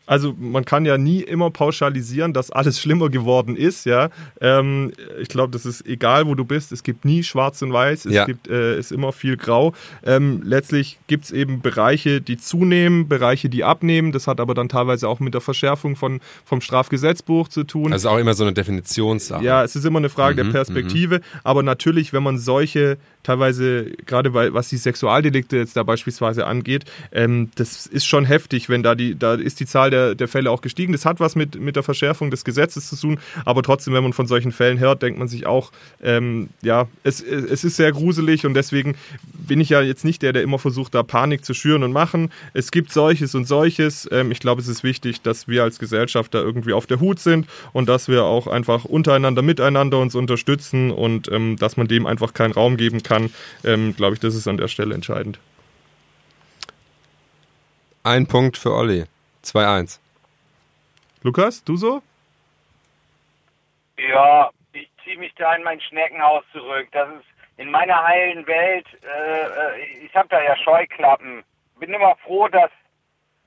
Also 0.09 0.35
man 0.39 0.65
kann 0.65 0.87
ja 0.87 0.97
nie 0.97 1.21
immer 1.21 1.51
pauschalisieren, 1.51 2.33
dass 2.33 2.51
alles 2.51 2.81
schlimmer 2.81 3.11
geworden 3.11 3.55
ist. 3.57 3.85
Ja, 3.85 4.09
ähm, 4.41 4.91
ich 5.21 5.29
glaube, 5.29 5.53
das 5.53 5.67
ist 5.67 5.87
egal, 5.87 6.27
wo 6.27 6.35
du 6.35 6.45
bist. 6.47 6.73
Es 6.73 6.83
gibt 6.83 7.05
nie 7.05 7.23
Schwarz 7.23 7.61
und 7.61 7.73
Weiß. 7.75 8.07
Es 8.07 8.15
Ja. 8.15 8.25
gibt 8.25 8.49
äh, 8.49 8.79
ist 8.79 8.91
immer 8.91 9.13
viel 9.13 9.37
Grau. 9.37 9.75
Ähm, 10.05 10.41
letztlich 10.43 10.99
gibt 11.09 11.27
es 11.27 11.31
eben 11.31 11.61
Bereiche, 11.61 12.23
die 12.23 12.39
zunehmen, 12.39 13.07
Bereiche, 13.07 13.51
die 13.51 13.65
abnehmen. 13.65 14.11
Das 14.13 14.27
hat 14.27 14.41
aber 14.41 14.55
dann 14.55 14.71
teilweise 14.71 15.07
auch 15.09 15.21
mit 15.21 15.35
der 15.35 15.43
Verschärfung 15.43 15.95
von 15.95 16.21
vom 16.47 16.63
Strafgesetzbuch 16.63 17.49
zu 17.49 17.65
tun. 17.65 17.93
Also 17.93 18.09
auch 18.09 18.19
immer 18.19 18.33
so 18.33 18.45
eine 18.45 18.55
Definitionssache. 18.55 19.45
Ja, 19.45 19.63
es 19.63 19.77
ist 19.77 19.85
immer 19.85 19.99
eine 19.99 20.09
Frage 20.09 20.43
Mhm, 20.43 20.49
der 20.49 20.53
Perspektive, 20.59 21.21
aber 21.45 21.63
natürlich, 21.63 22.15
wenn 22.15 22.23
man 22.23 22.39
solche, 22.39 22.97
teilweise, 23.23 23.91
gerade 24.07 24.35
weil, 24.35 24.55
was 24.55 24.69
die 24.69 24.77
Sexualdelikte 24.77 25.57
jetzt 25.57 25.77
da 25.77 25.83
beispielsweise 25.83 26.47
angeht, 26.47 26.85
ähm, 27.13 27.51
das 27.57 27.87
ist 27.87 28.07
schon 28.07 28.25
heftig, 28.25 28.69
wenn 28.69 28.83
da 28.83 28.95
die, 28.95 29.19
da 29.19 29.35
ist 29.35 29.61
die 29.61 29.67
Zahl 29.67 29.91
der, 29.91 30.15
der 30.15 30.29
Fälle 30.29 30.51
auch 30.51 30.61
gestiegen. 30.61 30.93
Das 30.93 31.05
hat 31.05 31.21
was 31.21 31.37
mit, 31.37 31.61
mit 31.61 31.77
der 31.77 31.83
Verschärfung 31.83 32.31
des 32.31 32.45
Gesetzes 32.45 32.89
zu 32.89 32.97
tun, 32.97 33.21
aber 33.45 33.63
trotzdem, 33.63 33.95
wenn 33.95 34.03
man 34.03 34.13
von 34.13 34.27
solchen 34.27 34.53
Fällen 34.53 34.79
hört, 34.79 35.03
denkt 35.03 35.19
man 35.19 35.29
sich 35.29 35.47
auch, 35.47 35.73
ähm, 36.03 36.49
ja, 36.63 36.87
es, 37.05 37.21
es 37.21 37.65
ist 37.65 37.77
sehr 37.77 37.93
gruselig 37.93 38.47
und 38.47 38.55
deswegen 38.55 38.97
bin 39.33 39.61
ich 39.61 39.71
ja 39.71 39.81
jetzt 39.83 40.05
nicht 40.05 40.23
der, 40.23 40.33
der 40.33 40.43
immer 40.43 40.59
versucht, 40.59 40.95
da 40.95 41.03
Panik 41.03 41.45
zu 41.45 41.55
schüren 41.55 41.83
und 41.83 41.93
machen. 41.93 42.31
Es 42.55 42.71
gibt 42.71 42.93
solches 42.93 43.35
und 43.35 43.47
solches. 43.47 44.09
Ähm, 44.13 44.31
ich 44.31 44.41
glaube, 44.41 44.61
es 44.61 44.69
ist 44.69 44.85
wichtig, 44.85 45.23
dass 45.23 45.49
wir 45.49 45.63
als 45.63 45.79
Gesellschaft 45.79 46.35
da 46.35 46.41
irgendwie 46.41 46.73
auf 46.73 46.87
der 46.87 47.01
Hut 47.01 47.19
sind 47.19 47.47
und 47.73 47.89
dass 47.89 48.09
wir 48.09 48.25
auch 48.25 48.47
einfach 48.47 48.85
untereinander, 48.85 49.43
miteinander 49.43 49.99
uns 49.99 50.15
unterstützen 50.15 50.91
und 50.91 51.31
ähm, 51.33 51.57
dass 51.57 51.77
man 51.77 51.89
dem 51.89 52.07
einfach 52.07 52.35
keinen 52.35 52.53
Raum 52.53 52.77
geben 52.77 53.03
kann. 53.03 53.08
Ähm, 53.65 53.95
glaube 53.97 54.15
ich, 54.15 54.21
das 54.21 54.35
ist 54.35 54.47
an 54.49 54.57
der 54.57 54.69
Stelle 54.69 54.95
entscheidend. 54.95 55.39
Ein 58.05 58.27
Punkt 58.27 58.57
für 58.57 58.73
Olli. 58.73 59.05
2-1. 59.45 59.99
Lukas, 61.23 61.65
du 61.65 61.77
so? 61.77 62.03
Ja, 63.99 64.51
ich 64.73 64.89
ziehe 65.05 65.19
mich 65.19 65.35
da 65.37 65.55
in 65.55 65.63
mein 65.63 65.81
Schneckenhaus 65.81 66.45
zurück. 66.53 66.89
Das 66.93 67.09
ist 67.09 67.25
in 67.57 67.71
meiner 67.71 68.03
heilen 68.05 68.47
Welt. 68.47 68.87
Äh, 69.03 69.43
äh, 69.43 70.05
ich 70.07 70.15
habe 70.15 70.29
da 70.29 70.43
ja 70.43 70.57
Scheuklappen. 70.57 71.43
Bin 71.79 71.93
immer 71.93 72.17
froh, 72.25 72.49
dass, 72.49 72.71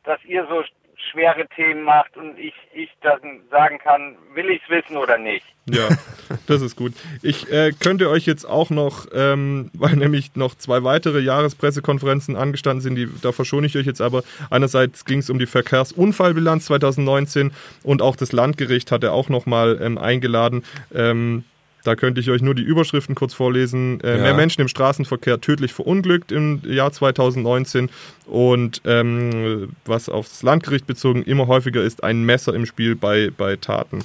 dass 0.04 0.24
ihr 0.26 0.46
so 0.48 0.64
schwere 1.12 1.48
Themen 1.56 1.84
macht 1.84 2.16
und 2.18 2.38
ich, 2.38 2.54
ich 2.74 2.90
dann 3.02 3.42
sagen 3.50 3.80
kann, 3.80 4.18
will 4.34 4.50
ich 4.50 4.62
es 4.64 4.70
wissen 4.70 4.98
oder 4.98 5.18
nicht. 5.18 5.46
Ja, 5.70 5.90
das 6.48 6.62
ist 6.62 6.76
gut. 6.76 6.94
Ich 7.22 7.52
äh, 7.52 7.72
könnte 7.72 8.10
euch 8.10 8.26
jetzt 8.26 8.46
auch 8.46 8.70
noch, 8.70 9.08
ähm, 9.14 9.70
weil 9.74 9.96
nämlich 9.96 10.36
noch 10.36 10.56
zwei 10.56 10.84
weitere 10.84 11.20
Jahrespressekonferenzen 11.20 12.36
angestanden 12.36 12.82
sind, 12.82 12.96
die, 12.96 13.08
da 13.22 13.32
verschone 13.32 13.68
ich 13.68 13.78
euch 13.78 13.86
jetzt 13.86 14.02
aber. 14.02 14.24
Einerseits 14.50 15.06
ging 15.06 15.20
es 15.20 15.30
um 15.30 15.40
die 15.40 15.46
Verkehrsunfallbilanz 15.46 16.66
2019 16.66 17.52
und 17.84 18.02
auch 18.02 18.16
das 18.16 18.32
Landgericht 18.32 18.92
hat 18.92 19.04
er 19.04 19.14
auch 19.14 19.30
nochmal 19.30 19.80
ähm, 19.82 19.98
eingeladen. 19.98 20.64
Ähm, 20.94 21.44
da 21.84 21.96
könnte 21.96 22.22
ich 22.22 22.30
euch 22.30 22.42
nur 22.42 22.54
die 22.56 22.62
Überschriften 22.64 23.16
kurz 23.16 23.34
vorlesen. 23.34 24.00
Äh, 24.02 24.18
Ja. 24.18 24.22
Mehr 24.24 24.34
Menschen 24.36 24.62
im 24.62 24.68
Straßenverkehr 24.68 25.42
tödlich 25.42 25.74
verunglückt 25.74 26.32
im 26.32 26.62
Jahr 26.66 26.92
2019 26.92 27.90
und 28.28 28.82
ähm, 28.86 29.70
was 29.86 30.10
aufs 30.10 30.44
Landgericht 30.44 30.86
bezogen 30.88 31.24
immer 31.24 31.48
häufiger 31.48 31.82
ist, 31.84 32.04
ein 32.04 32.24
Messer 32.24 32.54
im 32.54 32.66
Spiel 32.66 32.96
bei, 32.96 33.32
bei 33.36 33.56
Taten. 33.56 34.04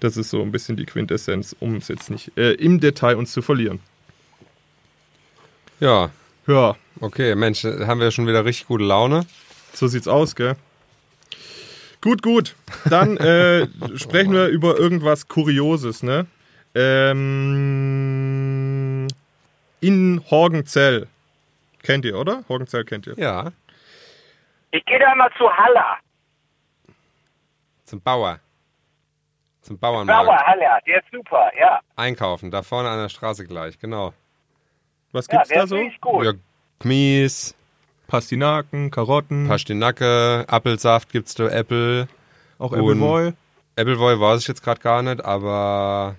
Das 0.00 0.16
ist 0.16 0.30
so 0.30 0.40
ein 0.42 0.52
bisschen 0.52 0.76
die 0.76 0.86
Quintessenz, 0.86 1.56
um 1.58 1.74
es 1.76 1.88
jetzt 1.88 2.10
nicht 2.10 2.36
äh, 2.38 2.52
im 2.52 2.78
Detail 2.80 3.16
uns 3.16 3.32
zu 3.32 3.42
verlieren. 3.42 3.80
Ja, 5.80 6.10
Ja, 6.46 6.76
okay, 7.00 7.34
Mensch, 7.34 7.64
haben 7.64 8.00
wir 8.00 8.10
schon 8.10 8.26
wieder 8.26 8.44
richtig 8.44 8.66
gute 8.68 8.84
Laune. 8.84 9.26
so 9.74 9.86
sieht's 9.86 10.08
aus, 10.08 10.34
gell? 10.34 10.56
Gut, 12.00 12.22
gut. 12.22 12.54
Dann 12.88 13.16
äh, 13.16 13.66
sprechen 13.96 14.32
wir 14.32 14.46
über 14.46 14.78
irgendwas 14.78 15.26
Kurioses, 15.28 16.02
ne? 16.02 16.26
Ähm, 17.68 19.06
in 19.80 20.22
Horgenzell. 20.30 21.06
Kennt 21.82 22.04
ihr, 22.04 22.16
oder? 22.18 22.44
Horgenzell 22.48 22.84
kennt 22.84 23.06
ihr. 23.06 23.14
Ja, 23.18 23.52
Ich 24.70 24.84
gehe 24.84 24.98
da 24.98 25.14
mal 25.14 25.30
zu 25.38 25.48
Haller. 25.50 25.96
zum 27.84 28.00
Bauer. 28.02 28.38
Zum 29.62 29.78
Bauernmarkt. 29.78 30.26
Bauer 30.26 30.38
Haller, 30.46 30.78
der 30.86 30.98
ist 30.98 31.10
super, 31.12 31.50
ja. 31.58 31.80
Einkaufen, 31.96 32.50
da 32.50 32.62
vorne 32.62 32.88
an 32.90 32.98
der 33.00 33.08
Straße 33.08 33.44
gleich, 33.46 33.78
genau. 33.78 34.12
Was 35.12 35.26
Ja, 35.28 35.38
gibt's 35.38 35.48
der 35.48 35.58
da 35.58 35.64
ist 35.64 35.70
so? 35.70 35.76
richtig 35.76 36.00
gut. 36.00 36.24
Ja, 36.24 36.32
Kmies, 36.80 37.54
Pastinaken, 38.08 38.90
Karotten, 38.90 39.48
Pastinake, 39.48 40.44
Apfelsaft 40.48 41.10
gibt's 41.10 41.34
da, 41.34 41.48
Apple. 41.48 42.08
auch 42.58 42.72
Appleboy. 42.72 43.32
Appleboy 43.76 44.20
weiß 44.20 44.40
ich 44.42 44.48
jetzt 44.48 44.62
gerade 44.62 44.80
gar 44.80 45.02
nicht, 45.02 45.24
aber 45.24 46.16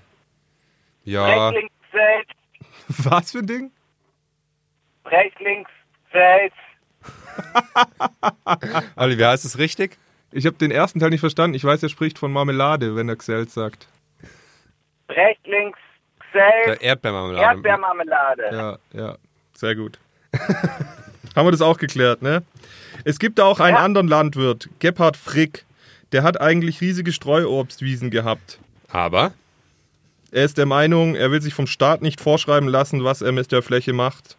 ja, 1.06 1.50
Brechlingsfeld, 1.52 2.28
Was 3.06 3.32
für 3.32 3.40
ein 3.40 3.48
Ding? 3.48 3.72
Brechlingsfeld. 5.04 6.54
Olli, 8.96 9.18
wie 9.18 9.26
heißt 9.26 9.46
es 9.46 9.58
richtig? 9.58 9.98
Ich 10.32 10.46
habe 10.46 10.58
den 10.58 10.72
ersten 10.72 11.00
Teil 11.00 11.10
nicht 11.10 11.22
verstanden. 11.22 11.56
Ich 11.56 11.64
weiß, 11.64 11.82
er 11.82 11.90
spricht 11.90 12.20
von 12.20 12.32
Marmelade, 12.32 12.96
wenn 12.96 13.10
er 13.10 13.16
Xelt 13.16 13.50
sagt. 13.50 13.88
Brechtlingsfeld, 15.08 16.68
Der 16.68 16.82
Erdbeermarmelade. 16.82 17.46
Erdbeermarmelade. 17.56 18.44
Ja, 18.52 18.78
ja, 18.94 19.18
sehr 19.54 19.76
gut. 19.76 19.98
Haben 21.36 21.48
wir 21.48 21.52
das 21.52 21.62
auch 21.62 21.78
geklärt, 21.78 22.22
ne? 22.22 22.44
Es 23.06 23.18
gibt 23.18 23.40
da 23.40 23.46
auch 23.46 23.60
einen 23.60 23.78
Ja. 23.78 23.84
anderen 23.84 24.08
Landwirt, 24.08 24.70
Gebhard 24.80 25.18
Frick. 25.18 25.66
Der 26.12 26.24
hat 26.24 26.40
eigentlich 26.42 26.82
riesige 26.82 27.12
Streuobstwiesen 27.12 28.10
gehabt. 28.12 28.60
Aber 28.92 29.32
Er 30.32 30.46
ist 30.46 30.58
der 30.58 30.66
Meinung, 30.66 31.16
er 31.16 31.32
will 31.32 31.42
sich 31.42 31.54
vom 31.54 31.68
Staat 31.68 32.02
nicht 32.02 32.22
vorschreiben 32.22 32.70
lassen, 32.70 33.04
was 33.04 33.22
er 33.22 33.32
mit 33.32 33.52
der 33.52 33.62
Fläche 33.62 33.94
macht. 33.94 34.38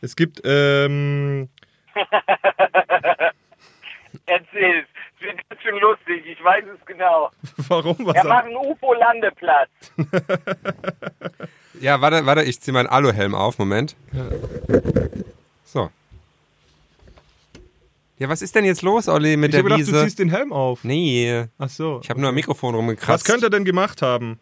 Es 0.00 0.16
gibt, 0.16 0.40
ähm, 0.44 1.48
Erzähl, 4.26 4.84
es 4.84 5.22
wird 5.22 5.36
ganz 5.48 5.62
schön 5.62 5.78
lustig, 5.78 6.26
ich 6.26 6.42
weiß 6.42 6.64
es 6.74 6.84
genau. 6.86 7.30
warum 7.68 7.96
was? 8.00 8.16
Er 8.16 8.24
macht 8.24 8.46
einen 8.46 8.56
UFO-Landeplatz. 8.56 9.70
ja, 11.80 12.00
warte, 12.00 12.26
warte, 12.26 12.42
ich 12.42 12.60
zieh 12.60 12.72
meinen 12.72 12.88
Aluhelm 12.88 13.34
auf, 13.34 13.58
Moment. 13.58 13.96
So. 14.12 14.22
Ja, 18.18 18.28
was 18.28 18.42
ist 18.42 18.54
denn 18.54 18.64
jetzt 18.64 18.82
los, 18.82 19.08
Olli, 19.08 19.36
mit 19.36 19.48
ich 19.48 19.50
der 19.52 19.58
habe 19.60 19.70
gedacht, 19.70 19.88
du 19.88 19.92
Wiese? 19.92 20.04
ziehst 20.04 20.18
den 20.20 20.30
Helm 20.30 20.52
auf. 20.52 20.84
Nee, 20.84 21.46
Ach 21.58 21.68
so. 21.68 22.00
ich 22.02 22.10
habe 22.10 22.20
nur 22.20 22.28
am 22.28 22.34
Mikrofon 22.36 22.74
Was 22.74 22.78
rumgekratzt. 22.78 23.24
könnte 23.24 23.46
er 23.46 23.50
denn 23.50 23.64
gemacht 23.64 24.02
haben? 24.02 24.38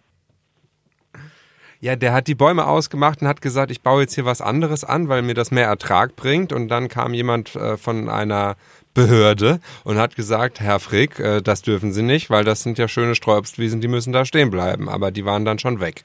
Ja, 1.81 1.97
der 1.97 2.13
hat 2.13 2.29
die 2.29 2.37
Bäume 2.37 2.67
ausgemacht 2.67 3.23
und 3.23 3.29
hat 3.29 3.41
gesagt, 3.41 3.73
ich 3.73 3.81
baue 3.81 4.03
jetzt 4.03 4.15
hier 4.15 4.25
was 4.25 4.41
anderes 4.41 4.85
an, 4.85 5.09
weil 5.09 5.23
mir 5.23 5.35
das 5.35 5.51
mehr 5.51 5.67
Ertrag 5.67 6.15
bringt. 6.15 6.53
Und 6.53 6.69
dann 6.69 6.87
kam 6.89 7.13
jemand 7.13 7.57
äh, 7.57 7.77
von 7.77 8.09
einer 8.09 8.55
Behörde 8.95 9.59
und 9.83 9.99
hat 9.99 10.15
gesagt, 10.15 10.61
Herr 10.61 10.79
Frick, 10.79 11.19
äh, 11.19 11.41
das 11.41 11.63
dürfen 11.63 11.93
Sie 11.93 12.03
nicht, 12.03 12.31
weil 12.31 12.45
das 12.45 12.63
sind 12.63 12.79
ja 12.79 12.87
schöne 12.87 13.17
Streuobstwiesen, 13.17 13.81
die 13.81 13.89
müssen 13.89 14.13
da 14.13 14.25
stehen 14.25 14.51
bleiben. 14.51 14.89
Aber 14.89 15.11
die 15.11 15.25
waren 15.25 15.45
dann 15.45 15.59
schon 15.59 15.81
weg. 15.81 16.05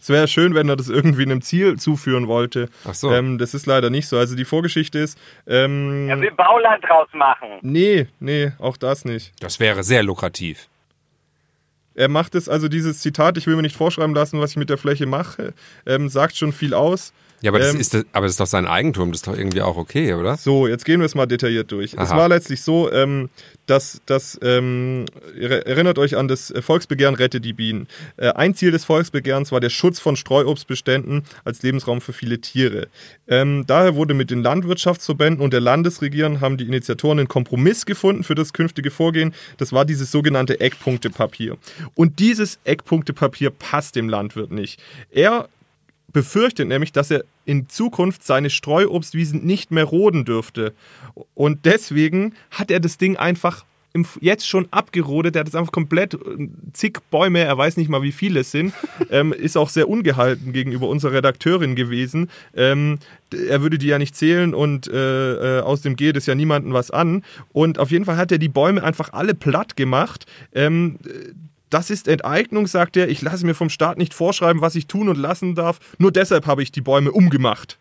Es 0.00 0.08
wäre 0.08 0.28
schön, 0.28 0.54
wenn 0.54 0.68
er 0.68 0.76
das 0.76 0.88
irgendwie 0.88 1.22
einem 1.22 1.42
Ziel 1.42 1.78
zuführen 1.78 2.28
wollte. 2.28 2.68
Ach 2.84 2.94
so. 2.94 3.12
Ähm, 3.12 3.38
das 3.38 3.54
ist 3.54 3.66
leider 3.66 3.90
nicht 3.90 4.06
so. 4.08 4.16
Also 4.18 4.36
die 4.36 4.44
Vorgeschichte 4.44 4.98
ist, 4.98 5.18
ähm, 5.46 6.08
Er 6.08 6.20
will 6.20 6.30
Bauland 6.32 6.82
draus 6.84 7.08
machen. 7.12 7.48
nee, 7.62 8.06
nee, 8.20 8.52
auch 8.58 8.76
das 8.76 9.04
nicht. 9.04 9.32
Das 9.40 9.58
wäre 9.60 9.82
sehr 9.82 10.02
lukrativ. 10.02 10.68
Er 11.94 12.08
macht 12.08 12.34
es, 12.34 12.48
also 12.48 12.68
dieses 12.68 13.00
Zitat, 13.00 13.36
ich 13.36 13.46
will 13.46 13.56
mir 13.56 13.62
nicht 13.62 13.76
vorschreiben 13.76 14.14
lassen, 14.14 14.40
was 14.40 14.52
ich 14.52 14.56
mit 14.56 14.70
der 14.70 14.78
Fläche 14.78 15.06
mache, 15.06 15.52
ähm, 15.86 16.08
sagt 16.08 16.36
schon 16.36 16.52
viel 16.52 16.72
aus. 16.72 17.12
Ja, 17.42 17.50
aber 17.50 17.58
das, 17.58 17.74
Ähm, 17.74 17.80
ist, 17.80 17.92
das- 17.94 18.04
aber 18.12 18.26
das 18.26 18.32
ist 18.34 18.40
doch 18.40 18.46
sein 18.46 18.66
Eigentum, 18.66 19.10
das 19.10 19.18
ist 19.22 19.26
doch 19.26 19.36
irgendwie 19.36 19.62
auch 19.62 19.76
okay, 19.76 20.14
oder? 20.14 20.36
So, 20.36 20.68
jetzt 20.68 20.84
gehen 20.84 21.00
wir 21.00 21.06
es 21.06 21.14
mal 21.16 21.26
detailliert 21.26 21.70
durch. 21.72 21.92
Es 21.94 21.98
Aha. 22.10 22.16
war 22.16 22.28
letztlich 22.28 22.62
so, 22.62 22.90
ähm, 22.92 23.28
dass, 23.66 24.00
dass 24.06 24.38
ähm, 24.42 25.06
ihr 25.38 25.50
erinnert 25.66 25.98
euch 25.98 26.16
an 26.16 26.28
das 26.28 26.52
Volksbegehren 26.60 27.14
Rette 27.16 27.40
die 27.40 27.52
Bienen. 27.52 27.88
Äh, 28.16 28.28
ein 28.30 28.54
Ziel 28.54 28.70
des 28.70 28.84
Volksbegehrens 28.84 29.50
war 29.52 29.60
der 29.60 29.70
Schutz 29.70 29.98
von 29.98 30.14
Streuobstbeständen 30.16 31.24
als 31.44 31.62
Lebensraum 31.62 32.00
für 32.00 32.12
viele 32.12 32.40
Tiere. 32.40 32.86
Ähm, 33.26 33.64
daher 33.66 33.96
wurde 33.96 34.14
mit 34.14 34.30
den 34.30 34.42
Landwirtschaftsverbänden 34.42 35.42
und 35.44 35.52
der 35.52 35.60
Landesregierung 35.60 36.40
haben 36.40 36.56
die 36.58 36.64
Initiatoren 36.66 37.18
einen 37.18 37.28
Kompromiss 37.28 37.86
gefunden 37.86 38.24
für 38.24 38.34
das 38.36 38.52
künftige 38.52 38.90
Vorgehen. 38.92 39.34
Das 39.58 39.72
war 39.72 39.84
dieses 39.84 40.10
sogenannte 40.12 40.60
Eckpunktepapier. 40.60 41.56
Und 41.94 42.18
dieses 42.20 42.58
Eckpunktepapier 42.64 43.50
passt 43.50 43.96
dem 43.96 44.08
Landwirt 44.08 44.52
nicht. 44.52 44.80
Er 45.10 45.48
befürchtet 46.12 46.68
nämlich, 46.68 46.92
dass 46.92 47.10
er 47.10 47.24
in 47.44 47.68
Zukunft 47.68 48.24
seine 48.24 48.50
Streuobstwiesen 48.50 49.44
nicht 49.44 49.70
mehr 49.70 49.84
roden 49.84 50.24
dürfte. 50.24 50.74
Und 51.34 51.64
deswegen 51.64 52.34
hat 52.50 52.70
er 52.70 52.80
das 52.80 52.98
Ding 52.98 53.16
einfach 53.16 53.64
jetzt 54.20 54.48
schon 54.48 54.68
abgerodet. 54.70 55.36
Er 55.36 55.40
hat 55.40 55.48
es 55.48 55.54
einfach 55.54 55.72
komplett, 55.72 56.14
äh, 56.14 56.48
zig 56.72 56.98
Bäume, 57.10 57.40
er 57.40 57.58
weiß 57.58 57.76
nicht 57.76 57.90
mal, 57.90 58.02
wie 58.02 58.12
viele 58.12 58.40
es 58.40 58.50
sind. 58.50 58.72
ähm, 59.10 59.32
ist 59.32 59.56
auch 59.56 59.68
sehr 59.68 59.88
ungehalten 59.88 60.52
gegenüber 60.52 60.88
unserer 60.88 61.12
Redakteurin 61.12 61.74
gewesen. 61.74 62.30
Ähm, 62.54 62.98
er 63.30 63.62
würde 63.62 63.78
die 63.78 63.86
ja 63.86 63.98
nicht 63.98 64.16
zählen 64.16 64.54
und 64.54 64.88
äh, 64.88 65.58
äh, 65.58 65.60
aus 65.60 65.82
dem 65.82 65.96
geht 65.96 66.16
es 66.16 66.26
ja 66.26 66.34
niemandem 66.34 66.72
was 66.72 66.90
an. 66.90 67.22
Und 67.52 67.78
auf 67.78 67.90
jeden 67.90 68.04
Fall 68.04 68.16
hat 68.16 68.32
er 68.32 68.38
die 68.38 68.48
Bäume 68.48 68.82
einfach 68.82 69.12
alle 69.12 69.34
platt 69.34 69.76
gemacht. 69.76 70.26
Ähm, 70.54 70.98
das 71.72 71.90
ist 71.90 72.08
Enteignung, 72.08 72.66
sagt 72.66 72.96
er. 72.96 73.08
Ich 73.08 73.22
lasse 73.22 73.46
mir 73.46 73.54
vom 73.54 73.70
Staat 73.70 73.98
nicht 73.98 74.14
vorschreiben, 74.14 74.60
was 74.60 74.74
ich 74.74 74.86
tun 74.86 75.08
und 75.08 75.16
lassen 75.16 75.54
darf. 75.54 75.78
Nur 75.98 76.12
deshalb 76.12 76.46
habe 76.46 76.62
ich 76.62 76.72
die 76.72 76.80
Bäume 76.80 77.10
umgemacht. 77.12 77.78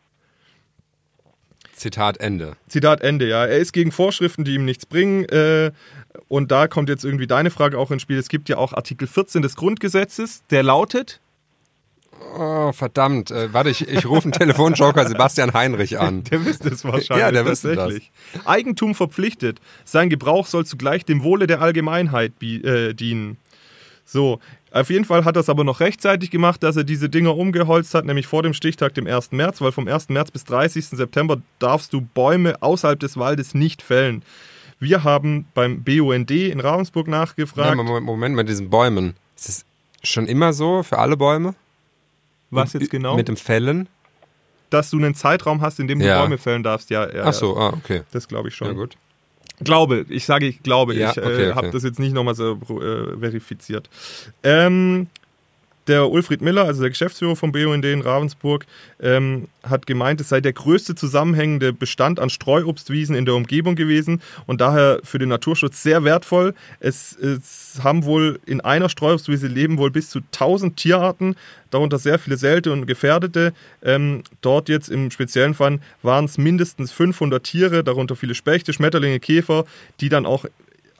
Zitat 1.73 2.17
Ende. 2.19 2.55
Zitat 2.67 3.01
Ende, 3.01 3.27
ja. 3.27 3.45
Er 3.45 3.57
ist 3.57 3.73
gegen 3.73 3.91
Vorschriften, 3.91 4.43
die 4.43 4.53
ihm 4.55 4.65
nichts 4.65 4.85
bringen. 4.85 5.25
Äh, 5.25 5.71
und 6.27 6.51
da 6.51 6.67
kommt 6.67 6.89
jetzt 6.89 7.03
irgendwie 7.03 7.27
deine 7.27 7.49
Frage 7.49 7.77
auch 7.77 7.91
ins 7.91 8.03
Spiel. 8.03 8.17
Es 8.17 8.29
gibt 8.29 8.49
ja 8.49 8.57
auch 8.57 8.73
Artikel 8.73 9.07
14 9.07 9.41
des 9.41 9.55
Grundgesetzes, 9.55 10.43
der 10.51 10.63
lautet. 10.63 11.19
Oh, 12.37 12.71
verdammt. 12.71 13.31
Äh, 13.31 13.51
warte, 13.51 13.71
ich, 13.71 13.87
ich 13.87 14.05
rufe 14.05 14.25
einen 14.25 14.33
Telefonjoker 14.33 15.07
Sebastian 15.07 15.53
Heinrich 15.53 15.99
an. 15.99 16.23
Der 16.31 16.45
wüsste 16.45 16.69
es 16.69 16.85
wahrscheinlich. 16.85 17.17
Ja, 17.17 17.31
der 17.31 17.45
wüsste 17.45 17.75
tatsächlich. 17.75 18.11
Eigentum 18.45 18.95
verpflichtet. 18.95 19.59
Sein 19.83 20.09
Gebrauch 20.09 20.45
soll 20.45 20.65
zugleich 20.65 21.03
dem 21.03 21.23
Wohle 21.23 21.47
der 21.47 21.61
Allgemeinheit 21.61 22.33
äh, 22.41 22.93
dienen. 22.93 23.37
So, 24.11 24.39
auf 24.71 24.89
jeden 24.89 25.05
Fall 25.05 25.23
hat 25.23 25.37
er 25.37 25.39
es 25.39 25.49
aber 25.49 25.63
noch 25.63 25.79
rechtzeitig 25.79 26.31
gemacht, 26.31 26.63
dass 26.63 26.75
er 26.75 26.83
diese 26.83 27.09
Dinger 27.09 27.37
umgeholzt 27.37 27.93
hat, 27.93 28.05
nämlich 28.05 28.27
vor 28.27 28.43
dem 28.43 28.53
Stichtag, 28.53 28.93
dem 28.93 29.07
1. 29.07 29.31
März, 29.31 29.61
weil 29.61 29.71
vom 29.71 29.87
1. 29.87 30.09
März 30.09 30.31
bis 30.31 30.43
30. 30.43 30.85
September 30.87 31.41
darfst 31.59 31.93
du 31.93 32.01
Bäume 32.01 32.61
außerhalb 32.61 32.99
des 32.99 33.15
Waldes 33.17 33.53
nicht 33.53 33.81
fällen. 33.81 34.23
Wir 34.79 35.03
haben 35.03 35.45
beim 35.53 35.83
BUND 35.83 36.31
in 36.31 36.59
Ravensburg 36.59 37.07
Ja, 37.07 37.11
nachgefragt. 37.11 37.77
Moment, 37.77 38.05
Moment, 38.05 38.35
mit 38.35 38.49
diesen 38.49 38.69
Bäumen. 38.69 39.15
Ist 39.37 39.49
es 39.49 39.65
schon 40.03 40.25
immer 40.25 40.51
so 40.53 40.83
für 40.83 40.97
alle 40.97 41.15
Bäume? 41.15 41.55
was 42.49 42.73
jetzt 42.73 42.89
genau? 42.89 43.15
Mit 43.15 43.29
dem 43.29 43.37
Fällen? 43.37 43.87
dass 44.71 44.89
du 44.89 44.97
einen 44.97 45.15
Zeitraum 45.15 45.61
hast, 45.61 45.79
in 45.79 45.87
dem 45.87 45.99
du 45.99 46.05
Ja. 46.05 46.21
Bäume 46.21 46.37
fällen 46.37 46.63
darfst. 46.63 46.89
Ja, 46.89 47.13
ja 47.13 47.25
Ach 47.25 47.33
so, 47.33 47.57
ah, 47.57 47.73
okay. 47.73 48.03
das 48.11 48.27
glaube 48.27 48.47
ich 48.47 48.55
schon. 48.55 48.67
Ja, 48.67 48.73
gut. 48.73 48.95
Glaube, 49.63 50.05
ich 50.09 50.25
sage, 50.25 50.47
ich 50.47 50.63
glaube, 50.63 50.95
Ja, 50.95 51.11
ich 51.11 51.17
äh, 51.17 51.21
okay, 51.21 51.31
okay. 51.49 51.53
habe 51.55 51.69
das 51.71 51.83
jetzt 51.83 51.99
nicht 51.99 52.13
nochmal 52.13 52.35
so 52.35 52.53
äh, 52.53 53.17
verifiziert. 53.19 53.89
Ähm, 54.43 55.07
der 55.87 56.09
Ulfried 56.09 56.41
Miller, 56.41 56.65
also 56.65 56.81
der 56.81 56.89
Geschäftsführer 56.89 57.35
vom 57.35 57.51
BUND 57.51 57.85
in 57.85 58.01
Ravensburg, 58.01 58.65
ähm, 59.01 59.47
hat 59.63 59.85
gemeint, 59.85 60.21
es 60.21 60.29
sei 60.29 60.41
der 60.41 60.53
größte 60.53 60.95
zusammenhängende 60.95 61.73
Bestand 61.73 62.19
an 62.19 62.29
Streuobstwiesen 62.29 63.15
in 63.15 63.25
der 63.25 63.35
Umgebung 63.35 63.75
gewesen 63.75 64.21
und 64.47 64.61
daher 64.61 64.99
für 65.03 65.19
den 65.19 65.29
Naturschutz 65.29 65.83
sehr 65.83 66.03
wertvoll. 66.03 66.53
Es, 66.79 67.15
es 67.17 67.79
haben 67.83 68.05
wohl 68.05 68.39
in 68.45 68.61
einer 68.61 68.89
Streuobstwiese 68.89 69.47
leben 69.47 69.77
wohl 69.77 69.91
bis 69.91 70.09
zu 70.09 70.19
1000 70.19 70.77
Tierarten, 70.77 71.35
darunter 71.69 71.99
sehr 71.99 72.19
viele 72.19 72.37
seltene 72.37 72.73
und 72.73 72.85
gefährdete. 72.85 73.53
Ähm, 73.83 74.23
dort 74.41 74.69
jetzt 74.69 74.89
im 74.89 75.11
speziellen 75.11 75.53
Fall 75.53 75.79
waren 76.03 76.25
es 76.25 76.37
mindestens 76.37 76.91
500 76.91 77.43
Tiere, 77.43 77.83
darunter 77.83 78.15
viele 78.15 78.35
Spechte, 78.35 78.73
Schmetterlinge, 78.73 79.19
Käfer, 79.19 79.65
die 79.99 80.09
dann 80.09 80.25
auch 80.25 80.45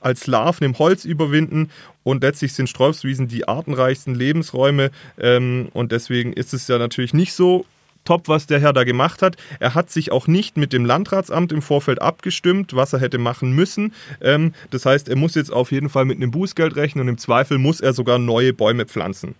als 0.02 0.26
Larven 0.26 0.64
im 0.64 0.78
Holz 0.78 1.04
überwinden 1.04 1.70
und 2.04 2.22
letztlich 2.22 2.52
sind 2.52 2.68
Streuobstwiesen 2.68 3.28
die 3.28 3.46
artenreichsten 3.48 4.14
Lebensräume 4.14 4.90
ähm, 5.18 5.68
und 5.72 5.92
deswegen 5.92 6.32
ist 6.32 6.54
es 6.54 6.68
ja 6.68 6.78
natürlich 6.78 7.14
nicht 7.14 7.32
so 7.32 7.64
top, 8.04 8.28
was 8.28 8.46
der 8.46 8.60
Herr 8.60 8.72
da 8.72 8.84
gemacht 8.84 9.22
hat. 9.22 9.36
Er 9.60 9.74
hat 9.74 9.90
sich 9.90 10.12
auch 10.12 10.26
nicht 10.26 10.56
mit 10.56 10.72
dem 10.72 10.84
Landratsamt 10.84 11.52
im 11.52 11.62
Vorfeld 11.62 12.02
abgestimmt, 12.02 12.74
was 12.74 12.92
er 12.92 13.00
hätte 13.00 13.18
machen 13.18 13.52
müssen. 13.52 13.94
Ähm, 14.20 14.54
das 14.70 14.86
heißt, 14.86 15.08
er 15.08 15.16
muss 15.16 15.34
jetzt 15.34 15.52
auf 15.52 15.72
jeden 15.72 15.88
Fall 15.88 16.04
mit 16.04 16.16
einem 16.16 16.30
Bußgeld 16.30 16.76
rechnen 16.76 17.02
und 17.02 17.08
im 17.08 17.18
Zweifel 17.18 17.58
muss 17.58 17.80
er 17.80 17.92
sogar 17.92 18.18
neue 18.18 18.52
Bäume 18.52 18.86
pflanzen. 18.86 19.34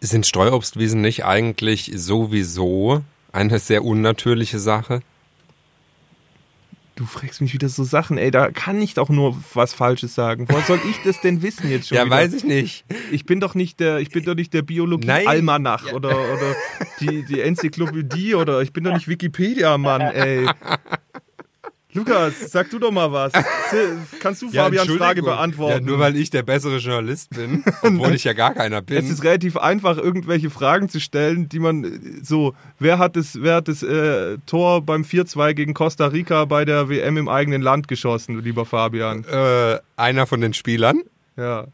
Sind 0.00 0.26
Streuobstwiesen 0.26 1.00
nicht 1.00 1.24
eigentlich 1.24 1.92
sowieso 1.94 3.02
eine 3.32 3.58
sehr 3.58 3.84
unnatürliche 3.84 4.58
Sache? 4.58 5.02
Du 7.00 7.06
fragst 7.06 7.40
mich 7.40 7.54
wieder 7.54 7.70
so 7.70 7.82
Sachen, 7.82 8.18
ey, 8.18 8.30
da 8.30 8.50
kann 8.50 8.78
ich 8.82 8.92
doch 8.92 9.08
nur 9.08 9.34
was 9.54 9.72
Falsches 9.72 10.14
sagen. 10.14 10.44
Woher 10.50 10.60
soll 10.64 10.78
ich 10.86 10.96
das 11.02 11.18
denn 11.22 11.40
wissen 11.40 11.70
jetzt 11.70 11.88
schon? 11.88 11.96
ja, 11.96 12.04
wieder? 12.04 12.14
weiß 12.14 12.34
ich 12.34 12.44
nicht. 12.44 12.84
Ich 13.10 13.24
bin 13.24 13.40
doch 13.40 13.54
nicht 13.54 13.80
der, 13.80 14.00
ich 14.00 14.10
bin 14.10 14.22
doch 14.22 14.34
nicht 14.34 14.52
der. 14.52 14.60
Biologie-Almanach 14.60 15.94
oder, 15.94 16.10
oder 16.10 16.54
die, 17.00 17.24
die 17.24 17.40
Enzyklopädie 17.40 18.34
oder 18.34 18.60
ich 18.60 18.74
bin 18.74 18.84
doch 18.84 18.92
nicht 18.92 19.08
Wikipedia-Mann, 19.08 20.02
ey. 20.02 20.46
Lukas, 21.92 22.52
sag 22.52 22.70
du 22.70 22.78
doch 22.78 22.92
mal 22.92 23.10
was. 23.10 23.32
Kannst 24.20 24.42
du 24.42 24.50
Fabians 24.50 24.90
Frage 24.92 25.22
beantworten? 25.22 25.84
Ja, 25.84 25.90
nur 25.90 25.98
weil 25.98 26.16
ich 26.16 26.30
der 26.30 26.42
bessere 26.42 26.78
Journalist 26.78 27.30
bin, 27.30 27.64
obwohl 27.82 28.14
ich 28.14 28.24
ja 28.24 28.32
gar 28.32 28.54
keiner 28.54 28.78
es 28.78 28.84
bin. 28.86 29.10
ist 29.10 29.24
relativ 29.24 29.56
einfach, 29.56 29.96
irgendwelche 29.96 30.50
Fragen 30.50 30.88
zu 30.88 31.00
stellen, 31.00 31.48
die 31.48 31.58
man 31.58 32.20
so, 32.22 32.54
wer 32.78 32.98
hat 32.98 33.16
das, 33.16 33.42
wer 33.42 33.56
hat 33.56 33.68
das 33.68 33.82
äh, 33.82 34.38
Tor 34.46 34.82
beim 34.82 35.02
4-2 35.02 35.54
gegen 35.54 35.74
Costa 35.74 36.06
Rica 36.06 36.44
bei 36.44 36.64
der 36.64 36.88
WM 36.88 37.16
im 37.16 37.28
eigenen 37.28 37.62
Land 37.62 37.88
geschossen, 37.88 38.40
lieber 38.40 38.64
Fabian? 38.64 39.24
Äh, 39.24 39.78
einer 39.96 40.26
von 40.26 40.40
den 40.40 40.54
Spielern. 40.54 41.02
Ja. 41.36 41.66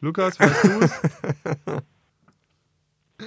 Lukas, 0.00 0.38
weißt 0.38 0.64
du 0.64 0.80
es? 0.80 0.92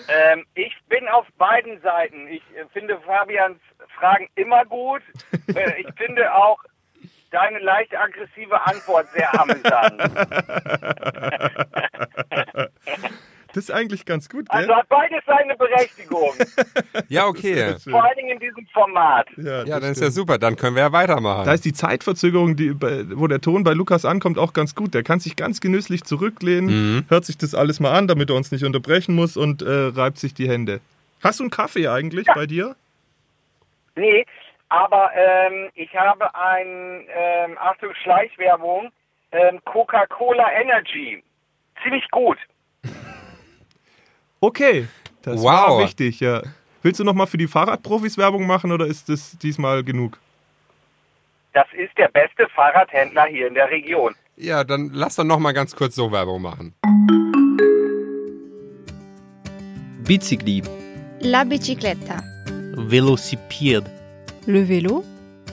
Ähm, 0.07 0.45
ich 0.55 0.73
bin 0.87 1.07
auf 1.09 1.27
beiden 1.37 1.81
Seiten. 1.81 2.27
Ich 2.27 2.41
äh, 2.55 2.65
finde 2.71 2.97
Fabians 3.01 3.59
Fragen 4.01 4.27
immer 4.35 4.65
gut. 4.65 5.01
Äh, 5.55 5.81
ich 5.81 5.87
finde 5.97 6.33
auch 6.33 6.57
deine 7.29 7.59
leicht 7.59 7.93
aggressive 7.95 8.59
Antwort 8.65 9.07
sehr 9.13 9.29
amüsant. 9.39 10.01
Das 13.53 13.65
ist 13.65 13.71
eigentlich 13.71 14.05
ganz 14.05 14.29
gut, 14.29 14.47
gell? 14.47 14.61
Also 14.61 14.73
hat 14.73 14.87
beides 14.87 15.19
seine 15.27 15.57
Berechtigung. 15.57 16.29
Ja, 17.09 17.25
okay. 17.27 17.75
Vor 17.89 18.01
allen 18.01 18.15
Dingen 18.15 18.29
in 18.29 18.39
diesem 18.39 18.65
Format. 18.67 19.27
Ja, 19.35 19.63
Ja, 19.63 19.65
das 19.65 19.81
dann 19.81 19.91
ist 19.91 20.01
ja 20.01 20.11
super. 20.11 20.37
Dann 20.37 20.55
können 20.55 20.77
wir 20.77 20.83
ja 20.83 20.91
weitermachen. 20.93 21.45
Da 21.45 21.51
ist 21.53 21.65
die 21.65 21.73
Zeitverzögerung, 21.73 22.55
die, 22.55 22.73
wo 22.81 23.27
der 23.27 23.41
Ton 23.41 23.65
bei 23.65 23.73
Lukas 23.73 24.05
ankommt, 24.05 24.37
auch 24.37 24.53
ganz 24.53 24.73
gut. 24.73 24.93
Der 24.93 25.03
kann 25.03 25.19
sich 25.19 25.35
ganz 25.35 25.59
genüsslich 25.59 26.05
zurücklehnen, 26.05 26.95
Mhm. 26.99 27.05
hört 27.09 27.25
sich 27.25 27.37
das 27.37 27.53
alles 27.53 27.81
mal 27.81 27.91
an, 27.91 28.07
damit 28.07 28.29
er 28.29 28.37
uns 28.37 28.53
nicht 28.53 28.63
unterbrechen 28.63 29.15
muss 29.15 29.35
und 29.35 29.61
äh, 29.61 29.67
reibt 29.69 30.17
sich 30.17 30.33
die 30.33 30.47
Hände. 30.47 30.79
Hast 31.21 31.41
du 31.41 31.43
einen 31.43 31.51
Kaffee 31.51 31.89
eigentlich 31.89 32.27
bei 32.33 32.45
dir? 32.45 32.77
Nee, 33.95 34.25
aber 34.69 35.09
ähm, 35.15 35.69
ich 35.75 35.93
habe 35.95 36.33
ein, 36.35 37.05
ähm, 37.13 37.57
Achtung, 37.59 37.93
Schleichwerbung, 38.03 38.89
ähm, 39.31 39.59
Coca-Cola 39.65 40.51
Energy. 40.53 41.23
Ziemlich 41.83 42.09
gut. 42.11 42.37
Okay, 44.43 44.87
das 45.21 45.39
Wow. 45.39 45.43
war 45.45 45.79
wichtig, 45.83 46.19
ja. 46.19 46.41
Willst 46.81 46.99
du 46.99 47.03
nochmal 47.03 47.27
für 47.27 47.37
die 47.37 47.45
Fahrradprofis 47.47 48.17
Werbung 48.17 48.47
machen 48.47 48.71
oder 48.71 48.87
ist 48.87 49.07
das 49.07 49.37
diesmal 49.37 49.83
genug? 49.83 50.17
Das 51.53 51.67
ist 51.73 51.95
der 51.95 52.07
beste 52.07 52.47
Fahrradhändler 52.49 53.25
hier 53.25 53.45
in 53.49 53.53
der 53.53 53.69
Region. 53.69 54.15
Ja, 54.37 54.63
dann 54.63 54.89
lass 54.93 55.15
doch 55.17 55.25
noch 55.25 55.37
mal 55.37 55.51
ganz 55.51 55.75
kurz 55.75 55.93
so 55.93 56.11
Werbung 56.11 56.41
machen. 56.41 56.73
Bicicli, 60.07 60.63
La 61.19 61.43
bicicletta. 61.43 62.17
Velocipede, 62.75 63.89
Le 64.45 64.65
vélo, 64.65 65.03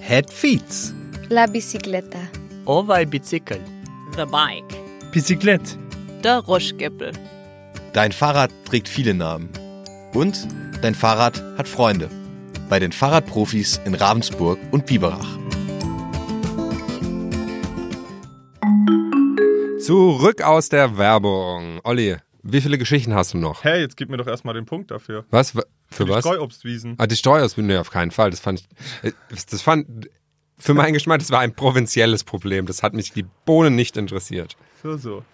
het 0.00 0.30
fiets, 0.32 0.92
La 1.28 1.46
bicicletta. 1.46 2.18
ovaj 2.64 3.04
bicicl, 3.08 3.58
the 4.16 4.24
bike, 4.24 4.76
Bicyclette. 5.12 5.76
der 6.20 6.38
Roschgeppel. 6.46 7.10
Dein 7.92 8.12
Fahrrad 8.12 8.50
trägt 8.64 8.88
viele 8.88 9.14
Namen. 9.14 9.48
Und 10.14 10.46
dein 10.82 10.94
Fahrrad 10.94 11.42
hat 11.56 11.68
Freunde. 11.68 12.08
Bei 12.68 12.78
den 12.78 12.92
Fahrradprofis 12.92 13.80
in 13.84 13.94
Ravensburg 13.94 14.58
und 14.72 14.84
Biberach. 14.86 15.38
Zurück 19.80 20.42
aus 20.42 20.68
der 20.68 20.98
Werbung. 20.98 21.80
Olli, 21.84 22.16
Wie 22.42 22.60
viele 22.60 22.78
Geschichten 22.78 23.14
hast 23.14 23.34
du 23.34 23.38
noch? 23.38 23.64
Hey, 23.64 23.80
jetzt 23.80 23.96
gib 23.96 24.08
mir 24.10 24.16
doch 24.16 24.26
erstmal 24.26 24.54
den 24.54 24.64
Punkt 24.66 24.90
dafür. 24.90 25.24
Was? 25.30 25.56
Wa- 25.56 25.64
Für 25.90 26.04
Die 26.04 26.10
was? 26.10 26.20
Streuobstwiesen. 26.24 26.94
Ah, 26.98 27.06
die 27.06 27.16
Streuausbildung, 27.16 27.68
nee, 27.74 27.78
auf 27.78 27.90
keinen 27.90 28.10
Fall. 28.10 28.30
Das 28.30 28.40
fand 28.40 28.60
ich, 28.60 28.68
äh, 29.08 29.12
das 29.50 29.60
fand, 29.62 30.08
für 30.58 30.74
meinen 30.74 30.92
Geschmack, 30.92 31.18
das 31.20 31.30
war 31.30 31.40
ein 31.40 31.54
provinzielles 31.54 32.24
Problem. 32.24 32.66
Das 32.66 32.82
hat 32.82 32.92
mich 32.94 33.12
die 33.12 33.24
Bohnen 33.44 33.74
nicht 33.76 33.96
interessiert. 33.96 34.56
So, 34.82 34.96
so. 34.96 35.24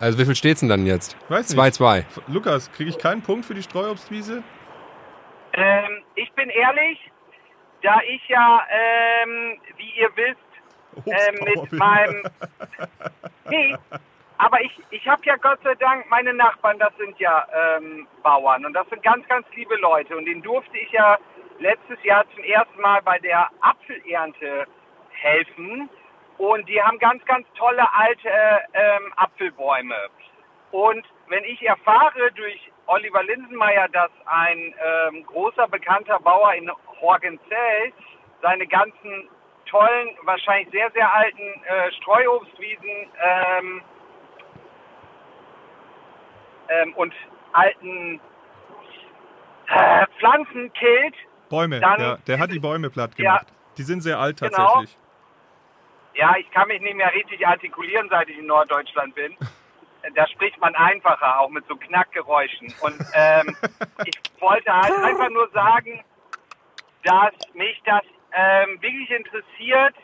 Also 0.00 0.18
wie 0.18 0.24
viel 0.24 0.34
steht's 0.34 0.60
denn 0.60 0.68
dann 0.68 0.86
jetzt? 0.86 1.16
Weiß 1.28 1.48
nicht. 1.50 1.58
2-2. 1.58 1.98
F- 2.00 2.20
Lukas, 2.26 2.70
kriege 2.72 2.90
ich 2.90 2.98
keinen 2.98 3.22
Punkt 3.22 3.46
für 3.46 3.54
die 3.54 3.62
Streuobstwiese? 3.62 4.42
Ähm, 5.54 6.02
ich 6.16 6.30
bin 6.32 6.48
ehrlich, 6.50 6.98
da 7.82 8.00
ich 8.12 8.20
ja, 8.28 8.60
ähm, 9.22 9.56
wie 9.76 10.00
ihr 10.00 10.10
wisst, 10.16 11.06
ähm, 11.06 11.62
mit 11.62 11.72
meinem... 11.72 12.22
Nee, 13.50 13.74
aber 14.38 14.60
ich, 14.60 14.72
ich 14.90 15.06
habe 15.06 15.22
ja 15.24 15.36
Gott 15.36 15.60
sei 15.62 15.74
Dank, 15.76 16.08
meine 16.10 16.32
Nachbarn, 16.32 16.78
das 16.78 16.94
sind 16.96 17.18
ja 17.18 17.46
ähm, 17.54 18.06
Bauern. 18.22 18.66
Und 18.66 18.72
das 18.72 18.88
sind 18.88 19.02
ganz, 19.02 19.26
ganz 19.28 19.46
liebe 19.54 19.76
Leute. 19.76 20.16
Und 20.16 20.24
denen 20.24 20.42
durfte 20.42 20.76
ich 20.76 20.90
ja 20.90 21.18
letztes 21.60 22.02
Jahr 22.02 22.24
zum 22.34 22.42
ersten 22.42 22.80
Mal 22.80 23.00
bei 23.02 23.18
der 23.20 23.48
Apfelernte 23.60 24.66
helfen. 25.10 25.88
Und 26.38 26.68
die 26.68 26.82
haben 26.82 26.98
ganz, 26.98 27.24
ganz 27.26 27.46
tolle 27.54 27.84
alte 27.94 28.28
ähm, 28.72 29.12
Apfelbäume. 29.16 30.08
Und 30.72 31.06
wenn 31.28 31.44
ich 31.44 31.62
erfahre 31.62 32.32
durch 32.32 32.72
Oliver 32.86 33.22
Linsenmeier, 33.22 33.88
dass 33.88 34.10
ein 34.26 34.74
ähm, 34.84 35.24
großer 35.26 35.68
bekannter 35.68 36.18
Bauer 36.18 36.52
in 36.54 36.70
Horgenzell 37.00 37.92
seine 38.42 38.66
ganzen 38.66 39.28
tollen, 39.66 40.16
wahrscheinlich 40.22 40.70
sehr, 40.70 40.90
sehr 40.90 41.12
alten 41.14 41.62
äh, 41.64 41.92
Streuobstwiesen 41.92 43.06
ähm, 43.24 43.82
ähm, 46.68 46.92
und 46.94 47.12
alten 47.52 48.20
äh, 49.68 50.06
Pflanzen 50.18 50.72
killt, 50.74 51.14
Bäume, 51.48 51.80
Dann- 51.80 52.00
ja, 52.00 52.16
der 52.26 52.38
hat 52.38 52.50
die 52.50 52.58
Bäume 52.58 52.90
platt 52.90 53.12
Ja. 53.16 53.36
gemacht. 53.38 53.46
Die 53.78 53.82
sind 53.82 54.00
sehr 54.02 54.18
alt 54.18 54.40
Genau. 54.40 54.50
tatsächlich. 54.56 54.96
Ja, 56.14 56.36
ich 56.38 56.50
kann 56.52 56.68
mich 56.68 56.80
nicht 56.80 56.94
mehr 56.96 57.12
richtig 57.12 57.46
artikulieren, 57.46 58.08
seit 58.08 58.28
ich 58.28 58.38
in 58.38 58.46
Norddeutschland 58.46 59.14
bin. 59.14 59.36
Da 60.14 60.26
spricht 60.28 60.58
man 60.60 60.74
einfacher, 60.74 61.40
auch 61.40 61.48
mit 61.50 61.66
so 61.66 61.76
Knackgeräuschen. 61.76 62.72
Und 62.82 62.94
ähm, 63.14 63.56
ich 64.04 64.14
wollte 64.40 64.72
halt 64.72 64.92
einfach 65.02 65.30
nur 65.30 65.48
sagen, 65.50 66.04
dass 67.04 67.32
mich 67.54 67.80
das 67.84 68.02
ähm, 68.32 68.80
wirklich 68.80 69.10
interessiert. 69.10 69.94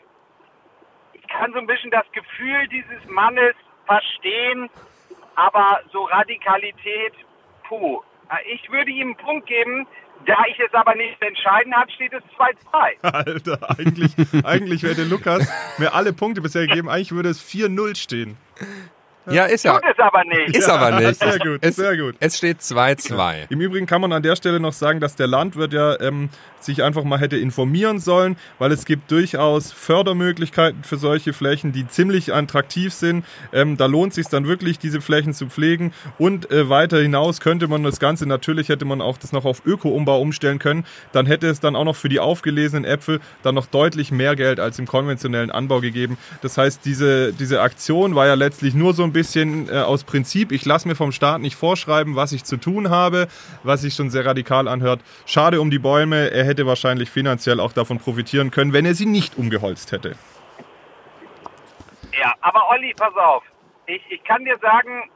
Ich 1.13 1.27
kann 1.27 1.53
so 1.53 1.59
ein 1.59 1.67
bisschen 1.67 1.91
das 1.91 2.05
Gefühl 2.11 2.67
dieses 2.67 3.05
Mannes 3.07 3.55
verstehen, 3.85 4.69
aber 5.35 5.81
so 5.91 6.03
Radikalität, 6.03 7.13
puh. 7.67 8.01
Ich 8.53 8.71
würde 8.71 8.91
ihm 8.91 9.07
einen 9.07 9.17
Punkt 9.17 9.47
geben, 9.47 9.85
da 10.25 10.37
ich 10.49 10.59
es 10.59 10.73
aber 10.73 10.95
nicht 10.95 11.21
entscheiden 11.21 11.73
habe, 11.75 11.91
steht 11.91 12.13
es 12.13 12.23
2-2. 12.37 13.01
Alter, 13.13 13.77
eigentlich, 13.77 14.45
eigentlich 14.45 14.83
hätte 14.83 15.03
Lukas 15.03 15.51
mir 15.77 15.93
alle 15.93 16.13
Punkte 16.13 16.41
bisher 16.41 16.67
gegeben. 16.67 16.89
Eigentlich 16.89 17.11
würde 17.11 17.29
es 17.29 17.43
4-0 17.43 17.95
stehen. 17.95 18.37
Ja, 19.29 19.45
ist 19.45 19.63
ja. 19.63 19.73
Tut 19.79 19.83
es 19.91 19.99
aber 19.99 20.23
nicht. 20.23 20.55
Ist 20.57 20.69
aber 20.69 20.99
nicht. 20.99 21.19
Sehr 21.19 21.39
gut, 21.39 21.59
es, 21.61 21.75
sehr 21.75 21.97
gut. 21.97 22.15
Es 22.19 22.37
steht 22.37 22.59
2-2. 22.59 23.47
Im 23.49 23.61
Übrigen 23.61 23.85
kann 23.85 24.01
man 24.01 24.11
an 24.13 24.23
der 24.23 24.35
Stelle 24.35 24.59
noch 24.59 24.73
sagen, 24.73 24.99
dass 24.99 25.15
der 25.15 25.27
Landwirt 25.27 25.73
ja 25.73 25.99
ähm, 25.99 26.29
sich 26.59 26.83
einfach 26.83 27.03
mal 27.03 27.19
hätte 27.19 27.37
informieren 27.37 27.99
sollen, 27.99 28.35
weil 28.59 28.71
es 28.71 28.85
gibt 28.85 29.11
durchaus 29.11 29.71
Fördermöglichkeiten 29.71 30.83
für 30.83 30.97
solche 30.97 31.33
Flächen, 31.33 31.71
die 31.71 31.87
ziemlich 31.87 32.33
attraktiv 32.33 32.93
sind. 32.93 33.25
Ähm, 33.53 33.77
da 33.77 33.85
lohnt 33.85 34.13
sich 34.13 34.27
dann 34.27 34.47
wirklich, 34.47 34.79
diese 34.79 35.01
Flächen 35.01 35.33
zu 35.33 35.47
pflegen. 35.47 35.93
Und 36.17 36.51
äh, 36.51 36.69
weiter 36.69 36.99
hinaus 36.99 37.39
könnte 37.39 37.67
man 37.67 37.83
das 37.83 37.99
Ganze, 37.99 38.25
natürlich 38.25 38.69
hätte 38.69 38.85
man 38.85 39.01
auch 39.01 39.17
das 39.17 39.31
noch 39.31 39.45
auf 39.45 39.65
Öko-Umbau 39.65 40.19
umstellen 40.19 40.59
können. 40.59 40.85
Dann 41.11 41.25
hätte 41.25 41.47
es 41.47 41.59
dann 41.59 41.75
auch 41.75 41.85
noch 41.85 41.95
für 41.95 42.09
die 42.09 42.19
aufgelesenen 42.19 42.85
Äpfel 42.85 43.19
dann 43.43 43.55
noch 43.55 43.65
deutlich 43.67 44.11
mehr 44.11 44.35
Geld 44.35 44.59
als 44.59 44.79
im 44.79 44.87
konventionellen 44.87 45.51
Anbau 45.51 45.79
gegeben. 45.79 46.17
Das 46.41 46.57
heißt, 46.57 46.85
diese, 46.85 47.33
diese 47.33 47.61
Aktion 47.61 48.15
war 48.15 48.27
ja 48.27 48.33
letztlich 48.33 48.73
nur 48.73 48.93
so 48.93 49.03
ein 49.03 49.10
bisschen 49.13 49.69
äh, 49.69 49.79
aus 49.79 50.03
Prinzip. 50.03 50.51
Ich 50.51 50.65
lasse 50.65 50.87
mir 50.87 50.95
vom 50.95 51.11
Staat 51.11 51.41
nicht 51.41 51.55
vorschreiben, 51.55 52.15
was 52.15 52.31
ich 52.31 52.43
zu 52.43 52.57
tun 52.57 52.89
habe, 52.89 53.27
was 53.63 53.81
sich 53.81 53.93
schon 53.93 54.09
sehr 54.09 54.25
radikal 54.25 54.67
anhört. 54.67 55.01
Schade 55.25 55.61
um 55.61 55.71
die 55.71 55.79
Bäume. 55.79 56.31
Er 56.31 56.45
hätte 56.45 56.65
wahrscheinlich 56.65 57.09
finanziell 57.09 57.59
auch 57.59 57.73
davon 57.73 57.97
profitieren 57.99 58.51
können, 58.51 58.73
wenn 58.73 58.85
er 58.85 58.93
sie 58.93 59.05
nicht 59.05 59.37
umgeholzt 59.37 59.91
hätte. 59.91 60.15
Ja, 62.19 62.33
aber 62.41 62.69
Olli, 62.69 62.93
pass 62.97 63.15
auf. 63.15 63.43
Ich, 63.85 64.01
ich 64.09 64.23
kann 64.23 64.45
dir 64.45 64.57
sagen, 64.59 65.09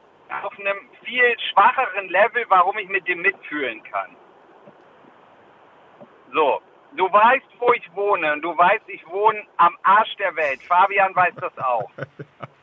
auf 0.43 0.58
einem 0.60 0.78
viel 1.04 1.36
schwacheren 1.52 2.10
Level, 2.10 2.46
warum 2.50 2.78
ich 2.78 2.89
mit 2.89 3.08
dem 3.08 3.22
mitfühlen 3.22 3.82
kann. 3.84 4.16
So, 6.34 6.62
du 6.98 7.12
weißt, 7.12 7.46
wo 7.60 7.74
ich 7.74 7.84
wohne. 7.93 8.34
Und 8.34 8.41
du 8.41 8.58
weißt, 8.58 8.88
ich 8.88 9.06
wohne 9.08 9.43
am 9.58 9.76
Arsch 9.84 10.16
der 10.18 10.36
Welt. 10.36 10.62
Fabian 10.64 11.16
weiß 11.16 11.36
das 11.39 11.58
auch. 11.58 11.89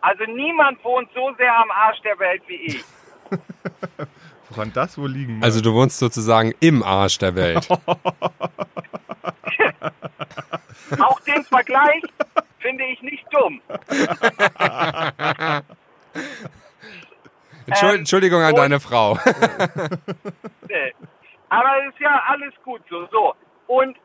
Also 0.00 0.24
niemand 0.24 0.82
wohnt 0.84 1.08
so 1.14 1.32
sehr 1.36 1.54
am 1.56 1.70
Arsch 1.70 2.00
der 2.02 2.18
Welt 2.18 2.42
wie 2.46 2.54
ich. 2.56 2.84
Woran 4.50 4.72
das 4.72 4.96
wohl 4.98 5.10
liegen 5.10 5.34
mag? 5.38 5.44
Also 5.44 5.60
du 5.60 5.72
wohnst 5.74 5.98
sozusagen 5.98 6.52
im 6.60 6.82
Arsch 6.82 7.18
der 7.18 7.34
Welt. 7.36 7.68
Auch 11.00 11.20
den 11.20 11.44
Vergleich 11.44 12.02
finde 12.58 12.84
ich 12.86 13.00
nicht 13.02 13.24
dumm. 13.30 13.60
Entschuld, 17.66 17.92
Ähm, 17.94 17.98
Entschuldigung 18.00 18.42
an 18.42 18.50
und- 18.54 18.58
deine 18.58 18.80
Frau. 18.80 19.16
Nee. 20.68 20.92
Aber 21.48 21.68
es 21.86 21.94
ist 21.94 22.00
ja 22.00 22.22
alles 22.28 22.52
gut 22.64 22.80
so. 22.90 23.06
So. 23.12 23.34
Und 23.68 23.96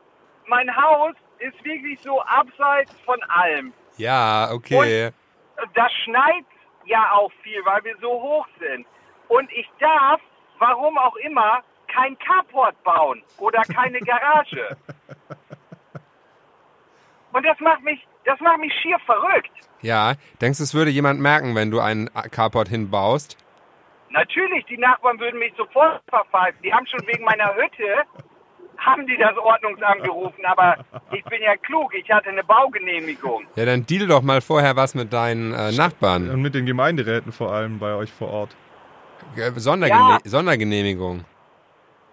mein 0.46 0.68
Haus 0.76 1.14
ist 1.40 1.64
wirklich 1.64 1.98
so 2.02 2.20
abseits 2.22 2.92
von 3.04 3.20
allem. 3.24 3.72
ja, 3.96 4.50
okay. 4.52 5.10
Da 5.74 5.88
schneit 6.04 6.44
ja 6.84 7.12
auch 7.12 7.32
viel, 7.42 7.64
weil 7.64 7.84
wir 7.84 7.96
so 8.00 8.10
hoch 8.10 8.46
sind. 8.58 8.86
Und 9.28 9.50
ich 9.52 9.68
darf, 9.78 10.20
warum 10.58 10.98
auch 10.98 11.16
immer, 11.16 11.62
kein 11.88 12.18
Carport 12.18 12.82
bauen 12.84 13.22
oder 13.38 13.62
keine 13.62 14.00
Garage. 14.00 14.76
Und 17.32 17.44
das 17.44 17.58
macht 17.60 17.82
mich, 17.82 18.06
das 18.24 18.40
macht 18.40 18.58
mich 18.60 18.72
schier 18.80 18.98
verrückt. 19.00 19.50
Ja, 19.82 20.14
denkst 20.40 20.58
du, 20.58 20.64
es 20.64 20.74
würde 20.74 20.90
jemand 20.90 21.20
merken, 21.20 21.54
wenn 21.54 21.70
du 21.70 21.80
einen 21.80 22.08
Carport 22.30 22.68
hinbaust? 22.68 23.36
Natürlich, 24.08 24.64
die 24.66 24.78
Nachbarn 24.78 25.20
würden 25.20 25.38
mich 25.38 25.52
sofort 25.56 26.00
verpfeifen. 26.08 26.62
Die 26.62 26.72
haben 26.72 26.86
schon 26.86 27.06
wegen 27.06 27.24
meiner 27.24 27.54
Hütte, 27.54 28.04
haben 28.78 29.06
die 29.06 29.16
das 29.16 29.36
Ordnungsamt 29.36 30.02
gerufen. 30.02 30.44
Aber 30.44 30.76
ich 31.12 31.24
bin 31.24 31.42
ja 31.42 31.56
klug, 31.56 31.94
ich 31.94 32.10
hatte 32.10 32.28
eine 32.30 32.44
Baugenehmigung. 32.44 33.44
Ja, 33.56 33.64
dann 33.64 33.84
deal 33.86 34.06
doch 34.06 34.22
mal 34.22 34.40
vorher 34.40 34.76
was 34.76 34.94
mit 34.94 35.12
deinen 35.12 35.52
äh, 35.52 35.72
Nachbarn. 35.72 36.30
Und 36.30 36.42
mit 36.42 36.54
den 36.54 36.66
Gemeinderäten 36.66 37.32
vor 37.32 37.52
allem 37.52 37.78
bei 37.78 37.94
euch 37.94 38.12
vor 38.12 38.28
Ort. 38.30 38.56
Äh, 39.36 39.50
Sondergene 39.58 39.98
Ja. 39.98 40.18
Sondergenehmigung. 40.24 41.24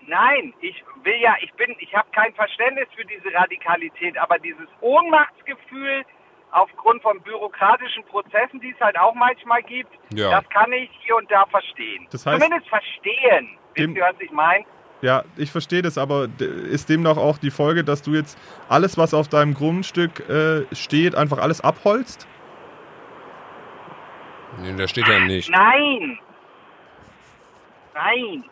Nein, 0.07 0.53
ich 0.61 0.83
will 1.03 1.15
ja, 1.21 1.35
ich 1.41 1.53
bin, 1.53 1.75
ich 1.79 1.93
habe 1.95 2.07
kein 2.13 2.33
Verständnis 2.33 2.87
für 2.95 3.05
diese 3.05 3.33
Radikalität, 3.33 4.17
aber 4.17 4.37
dieses 4.39 4.67
Ohnmachtsgefühl 4.81 6.03
aufgrund 6.51 7.01
von 7.01 7.19
bürokratischen 7.21 8.03
Prozessen, 8.05 8.59
die 8.59 8.71
es 8.71 8.79
halt 8.79 8.97
auch 8.99 9.15
manchmal 9.15 9.63
gibt, 9.63 9.89
Ja. 10.13 10.29
das 10.41 10.49
kann 10.49 10.71
ich 10.73 10.89
hier 11.03 11.15
und 11.15 11.29
da 11.31 11.45
verstehen. 11.45 12.05
Das 12.11 12.25
heißt- 12.27 12.33
Zumindest 12.39 12.67
verstehen. 12.69 13.57
Wisst 13.75 13.95
ihr, 13.95 14.03
was 14.03 14.19
ich 14.19 14.31
meine? 14.31 14.65
Ja, 15.03 15.25
ich 15.35 15.51
verstehe 15.51 15.81
das, 15.81 15.97
aber 15.97 16.29
ist 16.39 16.87
demnach 16.87 17.17
auch 17.17 17.37
die 17.37 17.51
Folge, 17.51 17.83
dass 17.83 18.03
du 18.03 18.13
jetzt 18.13 18.37
alles, 18.69 18.97
was 18.97 19.13
auf 19.13 19.27
deinem 19.27 19.53
Grundstück 19.53 20.29
äh, 20.29 20.63
steht, 20.73 21.13
einfach 21.13 21.39
alles 21.39 21.59
abholzt? 21.59 22.25
Nee, 24.61 24.73
da 24.77 24.87
steht 24.87 25.05
ja 25.05 25.19
nicht. 25.19 25.51
Nein! 25.51 26.17
Nein! 27.93 28.45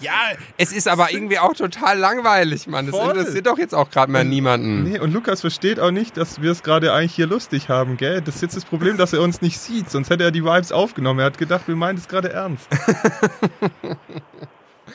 Ja, 0.00 0.12
es 0.56 0.72
ist 0.72 0.88
aber 0.88 1.12
irgendwie 1.12 1.38
auch 1.38 1.54
total 1.54 1.96
langweilig, 1.96 2.66
Mann. 2.66 2.86
Das 2.86 2.96
Voll. 2.96 3.16
interessiert 3.16 3.46
doch 3.46 3.58
jetzt 3.58 3.74
auch 3.74 3.90
gerade 3.90 4.10
mal 4.10 4.24
niemanden. 4.24 4.82
Nee, 4.82 4.98
und 4.98 5.12
Lukas 5.12 5.40
versteht 5.40 5.78
auch 5.78 5.92
nicht, 5.92 6.16
dass 6.16 6.42
wir 6.42 6.50
es 6.50 6.64
gerade 6.64 6.92
eigentlich 6.92 7.14
hier 7.14 7.28
lustig 7.28 7.68
haben, 7.68 7.96
gell? 7.96 8.20
Das 8.22 8.36
ist 8.36 8.42
jetzt 8.42 8.56
das 8.56 8.64
Problem, 8.64 8.96
dass 8.96 9.12
er 9.12 9.22
uns 9.22 9.40
nicht 9.40 9.58
sieht, 9.58 9.88
sonst 9.88 10.10
hätte 10.10 10.24
er 10.24 10.32
die 10.32 10.42
Vibes 10.42 10.72
aufgenommen. 10.72 11.20
Er 11.20 11.26
hat 11.26 11.38
gedacht, 11.38 11.68
wir 11.68 11.76
meinen 11.76 11.98
es 11.98 12.08
gerade 12.08 12.32
ernst. 12.32 12.68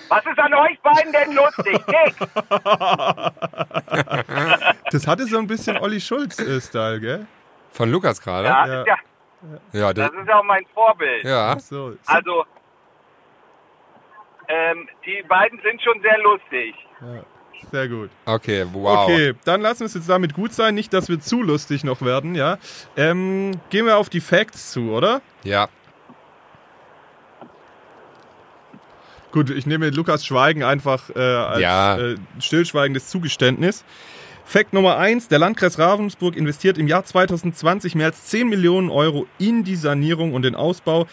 Was 0.09 0.25
ist 0.25 0.39
an 0.39 0.53
euch 0.53 0.79
beiden 0.81 1.11
denn 1.11 1.33
lustig? 1.33 1.79
Nix! 1.87 2.17
Das 4.91 5.07
hatte 5.07 5.25
so 5.25 5.37
ein 5.39 5.47
bisschen 5.47 5.77
Olli 5.77 5.99
Schulz-Style, 5.99 6.99
gell? 6.99 7.27
Von 7.71 7.91
Lukas 7.91 8.21
gerade? 8.21 8.47
Ja, 8.47 8.65
Ja. 8.67 8.81
Ist 8.81 8.87
ja, 9.73 9.73
Ja, 9.73 9.93
das, 9.93 10.11
das 10.11 10.21
ist 10.23 10.31
auch 10.31 10.43
mein 10.43 10.65
Vorbild. 10.73 11.23
ja. 11.23 11.59
So, 11.59 11.95
Also, 12.05 12.45
ähm, 14.47 14.87
die 15.05 15.23
beiden 15.27 15.59
sind 15.61 15.81
schon 15.81 16.01
sehr 16.01 16.17
lustig. 16.19 16.75
Sehr 17.71 17.87
gut. 17.87 18.09
Okay, 18.25 18.65
wow. 18.73 19.05
Okay, 19.05 19.33
dann 19.43 19.61
lassen 19.61 19.81
wir 19.81 19.85
es 19.87 19.95
jetzt 19.95 20.09
damit 20.09 20.33
gut 20.33 20.53
sein. 20.53 20.75
Nicht, 20.75 20.93
dass 20.93 21.09
wir 21.09 21.19
zu 21.19 21.41
lustig 21.41 21.83
noch 21.83 22.01
werden, 22.01 22.35
ja. 22.35 22.57
Ähm, 22.95 23.59
gehen 23.69 23.85
wir 23.85 23.97
auf 23.97 24.09
die 24.09 24.21
Facts 24.21 24.71
zu, 24.71 24.91
oder? 24.91 25.21
Ja. 25.43 25.67
Gut, 29.35 29.49
ich 29.49 29.65
nehme 29.65 29.89
Lukas 29.89 30.25
Schweigen 30.25 30.63
einfach 30.63 31.09
äh, 31.13 31.19
als 31.19 31.59
Ja. 31.59 31.97
äh, 31.97 32.15
stillschweigendes 32.39 33.09
Zugeständnis. 33.09 33.83
Fakt 34.45 34.71
Nummer 34.71 34.97
eins: 34.97 35.27
Der 35.27 35.39
Landkreis 35.39 35.77
Ravensburg 35.77 36.37
investiert 36.37 36.77
im 36.77 36.87
Jahr 36.87 37.03
2020 37.03 37.95
mehr 37.95 38.05
als 38.05 38.27
10 38.27 38.47
Millionen 38.47 38.89
Euro 38.89 39.27
in 39.37 39.65
die 39.65 39.75
Sanierung 39.75 40.33
und 40.33 40.43
den 40.43 40.55
Ausbau 40.55 41.05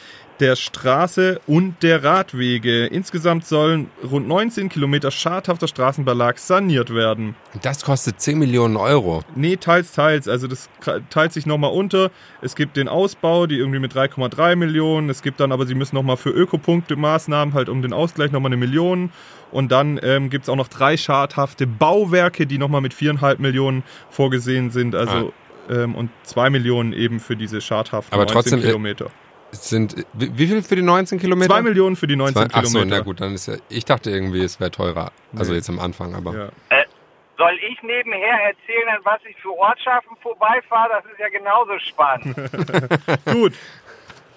der 0.42 0.56
Straße 0.56 1.40
und 1.46 1.84
der 1.84 2.02
Radwege. 2.02 2.86
Insgesamt 2.86 3.46
sollen 3.46 3.88
rund 4.10 4.26
19 4.26 4.68
Kilometer 4.68 5.12
schadhafter 5.12 5.68
Straßenbelag 5.68 6.36
saniert 6.36 6.92
werden. 6.92 7.36
Das 7.62 7.84
kostet 7.84 8.20
10 8.20 8.40
Millionen 8.40 8.76
Euro. 8.76 9.22
Nee, 9.36 9.56
teils, 9.56 9.92
teils. 9.92 10.26
Also 10.26 10.48
das 10.48 10.68
teilt 11.10 11.32
sich 11.32 11.46
nochmal 11.46 11.70
unter. 11.70 12.10
Es 12.40 12.56
gibt 12.56 12.76
den 12.76 12.88
Ausbau, 12.88 13.46
die 13.46 13.56
irgendwie 13.56 13.78
mit 13.78 13.94
3,3 13.94 14.56
Millionen. 14.56 15.10
Es 15.10 15.22
gibt 15.22 15.38
dann 15.38 15.52
aber, 15.52 15.64
sie 15.64 15.76
müssen 15.76 15.94
nochmal 15.94 16.16
für 16.16 16.30
Ökopunkte 16.30 16.96
Maßnahmen 16.96 17.54
halt 17.54 17.68
um 17.68 17.80
den 17.80 17.92
Ausgleich 17.92 18.32
nochmal 18.32 18.48
eine 18.50 18.56
Million. 18.56 19.12
Und 19.52 19.70
dann 19.70 20.00
ähm, 20.02 20.28
gibt 20.28 20.46
es 20.46 20.48
auch 20.48 20.56
noch 20.56 20.68
drei 20.68 20.96
schadhafte 20.96 21.68
Bauwerke, 21.68 22.48
die 22.48 22.58
nochmal 22.58 22.80
mit 22.80 22.94
4,5 22.94 23.40
Millionen 23.40 23.84
vorgesehen 24.10 24.70
sind. 24.70 24.96
Also 24.96 25.32
ähm, 25.70 25.94
und 25.94 26.10
2 26.24 26.50
Millionen 26.50 26.92
eben 26.92 27.20
für 27.20 27.36
diese 27.36 27.60
schadhaften 27.60 28.12
Aber 28.12 28.24
19 28.24 28.34
trotzdem, 28.34 28.60
Kilometer. 28.60 29.10
Es 29.52 29.68
sind, 29.68 30.06
wie 30.14 30.36
wie 30.38 30.46
viel 30.46 30.62
für 30.62 30.76
die 30.76 30.82
19 30.82 31.18
Kilometer? 31.20 31.50
2 31.54 31.62
Millionen 31.62 31.94
für 31.96 32.06
die 32.06 32.16
19 32.16 32.50
Zwei- 32.50 32.60
Kilometer. 32.62 32.86
na 32.96 33.00
gut, 33.00 33.20
dann 33.20 33.34
ist 33.34 33.46
ja, 33.48 33.54
ich 33.68 33.84
dachte 33.84 34.10
irgendwie, 34.10 34.42
es 34.42 34.58
wäre 34.58 34.70
teurer. 34.70 35.12
Also 35.36 35.52
Nee. 35.52 35.58
jetzt 35.58 35.68
am 35.68 35.78
Anfang, 35.78 36.14
aber. 36.14 36.34
Ja. 36.34 36.48
Äh, 36.70 36.84
soll 37.38 37.58
ich 37.70 37.82
nebenher 37.82 38.38
erzählen, 38.44 38.88
an 38.96 39.00
was 39.04 39.20
ich 39.28 39.36
für 39.36 39.50
Ortschaften 39.50 40.16
vorbeifahre? 40.22 41.02
Das 41.02 41.12
ist 41.12 41.18
ja 41.18 41.28
genauso 41.28 41.78
spannend. 41.80 42.36
Gut. 43.32 43.52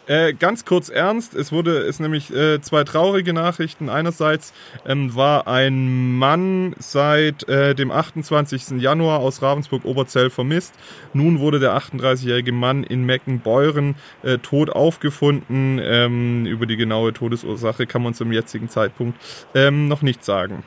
Äh, 0.08 0.34
ganz 0.34 0.66
kurz 0.66 0.90
ernst, 0.90 1.34
es 1.34 1.52
wurde, 1.52 1.80
es 1.80 2.00
nämlich 2.00 2.32
äh, 2.32 2.62
zwei 2.62 2.84
traurige 2.84 3.34
Nachrichten. 3.34 3.90
Einerseits 3.90 4.54
ähm, 4.86 5.16
war 5.16 5.48
ein 5.48 6.16
Mann 6.18 6.76
seit 6.78 7.48
äh, 7.50 7.74
dem 7.74 7.90
28. 7.90 8.82
Januar 8.82 9.20
aus 9.20 9.42
Ravensburg-Oberzell 9.42 10.30
vermisst. 10.30 10.76
Nun 11.14 11.40
wurde 11.40 11.60
der 11.60 11.76
38-jährige 11.76 12.52
Mann 12.52 12.84
in 12.84 13.04
Meckenbeuren 13.04 13.96
äh, 14.22 14.38
tot 14.38 14.70
aufgefunden. 14.70 15.80
Ähm, 15.82 16.46
über 16.46 16.68
die 16.68 16.78
genaue 16.78 17.12
Todesursache 17.12 17.88
kann 17.88 18.04
man 18.04 18.14
zum 18.14 18.32
jetzigen 18.32 18.70
Zeitpunkt 18.70 19.20
ähm, 19.56 19.88
noch 19.88 20.04
nichts 20.04 20.28
sagen. 20.28 20.64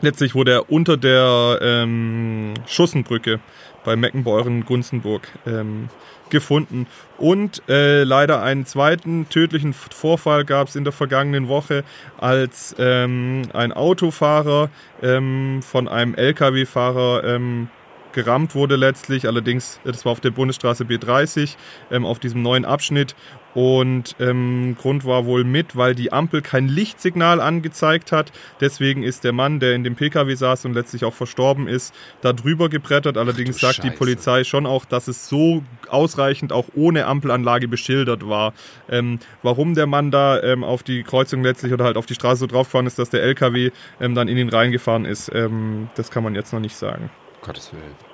Letztlich 0.00 0.34
wurde 0.34 0.52
er 0.52 0.70
unter 0.70 0.96
der 0.96 1.58
ähm, 1.60 2.54
Schussenbrücke 2.66 3.40
bei 3.84 3.96
Meckenbeuren-Gunzenburg 3.96 5.22
ähm, 5.46 5.88
gefunden. 6.30 6.86
Und 7.18 7.62
äh, 7.68 8.04
leider 8.04 8.42
einen 8.42 8.66
zweiten 8.66 9.28
tödlichen 9.28 9.72
Vorfall 9.72 10.44
gab 10.44 10.68
es 10.68 10.76
in 10.76 10.84
der 10.84 10.92
vergangenen 10.92 11.48
Woche, 11.48 11.84
als 12.18 12.74
ähm, 12.78 13.42
ein 13.52 13.72
Autofahrer 13.72 14.70
ähm, 15.02 15.60
von 15.62 15.88
einem 15.88 16.14
Lkw-Fahrer 16.14 17.24
ähm, 17.24 17.68
gerammt 18.12 18.54
wurde 18.54 18.76
letztlich. 18.76 19.26
Allerdings, 19.26 19.80
äh, 19.84 19.92
das 19.92 20.04
war 20.04 20.12
auf 20.12 20.20
der 20.20 20.30
Bundesstraße 20.30 20.84
B30, 20.84 21.56
ähm, 21.90 22.04
auf 22.04 22.18
diesem 22.18 22.42
neuen 22.42 22.64
Abschnitt. 22.64 23.14
Und 23.58 24.14
ähm, 24.20 24.76
Grund 24.80 25.04
war 25.04 25.26
wohl 25.26 25.42
mit, 25.42 25.74
weil 25.74 25.96
die 25.96 26.12
Ampel 26.12 26.42
kein 26.42 26.68
Lichtsignal 26.68 27.40
angezeigt 27.40 28.12
hat. 28.12 28.30
Deswegen 28.60 29.02
ist 29.02 29.24
der 29.24 29.32
Mann, 29.32 29.58
der 29.58 29.74
in 29.74 29.82
dem 29.82 29.96
Pkw 29.96 30.32
saß 30.32 30.64
und 30.64 30.74
letztlich 30.74 31.04
auch 31.04 31.12
verstorben 31.12 31.66
ist, 31.66 31.92
da 32.20 32.32
drüber 32.32 32.68
gebrettert. 32.68 33.18
Allerdings 33.18 33.58
sagt 33.58 33.78
die 33.78 33.88
Scheiße. 33.88 33.98
Polizei 33.98 34.44
schon 34.44 34.64
auch, 34.64 34.84
dass 34.84 35.08
es 35.08 35.28
so 35.28 35.64
ausreichend 35.88 36.52
auch 36.52 36.66
ohne 36.76 37.06
Ampelanlage 37.06 37.66
beschildert 37.66 38.28
war. 38.28 38.54
Ähm, 38.88 39.18
warum 39.42 39.74
der 39.74 39.88
Mann 39.88 40.12
da 40.12 40.40
ähm, 40.40 40.62
auf 40.62 40.84
die 40.84 41.02
Kreuzung 41.02 41.42
letztlich 41.42 41.72
oder 41.72 41.84
halt 41.84 41.96
auf 41.96 42.06
die 42.06 42.14
Straße 42.14 42.38
so 42.38 42.46
draufgefahren 42.46 42.86
ist, 42.86 43.00
dass 43.00 43.10
der 43.10 43.24
LKW 43.24 43.72
ähm, 44.00 44.14
dann 44.14 44.28
in 44.28 44.38
ihn 44.38 44.50
reingefahren 44.50 45.04
ist, 45.04 45.32
ähm, 45.34 45.88
das 45.96 46.12
kann 46.12 46.22
man 46.22 46.36
jetzt 46.36 46.52
noch 46.52 46.60
nicht 46.60 46.76
sagen. 46.76 47.10
Gottes 47.42 47.72
Willen. 47.72 48.07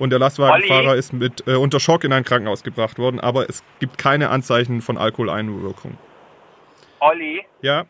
Und 0.00 0.10
der 0.10 0.18
Lastwagenfahrer 0.18 0.90
Olli? 0.90 0.98
ist 0.98 1.12
mit 1.12 1.46
äh, 1.46 1.54
unter 1.54 1.78
Schock 1.78 2.02
in 2.02 2.12
ein 2.12 2.24
Krankenhaus 2.24 2.64
gebracht 2.64 2.98
worden, 2.98 3.20
aber 3.20 3.48
es 3.48 3.62
gibt 3.78 3.98
keine 3.98 4.30
Anzeichen 4.30 4.80
von 4.80 4.98
Alkoholeinwirkung. 4.98 5.96
Olli, 7.00 7.46
Ja, 7.62 7.84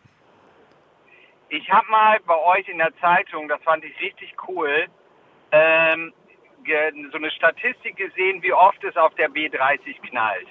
ich 1.51 1.69
habe 1.71 1.91
mal 1.91 2.19
bei 2.27 2.37
euch 2.37 2.69
in 2.69 2.79
der 2.79 2.97
Zeitung, 3.01 3.49
das 3.49 3.61
fand 3.63 3.85
ich 3.85 4.01
richtig 4.01 4.35
cool, 4.49 4.87
ähm, 5.51 6.13
so 7.11 7.17
eine 7.17 7.31
Statistik 7.33 7.97
gesehen, 7.97 8.43
wie 8.43 8.53
oft 8.53 8.83
es 8.85 8.97
auf 8.97 9.13
der 9.17 9.29
B30 9.31 10.01
knallt. 10.09 10.47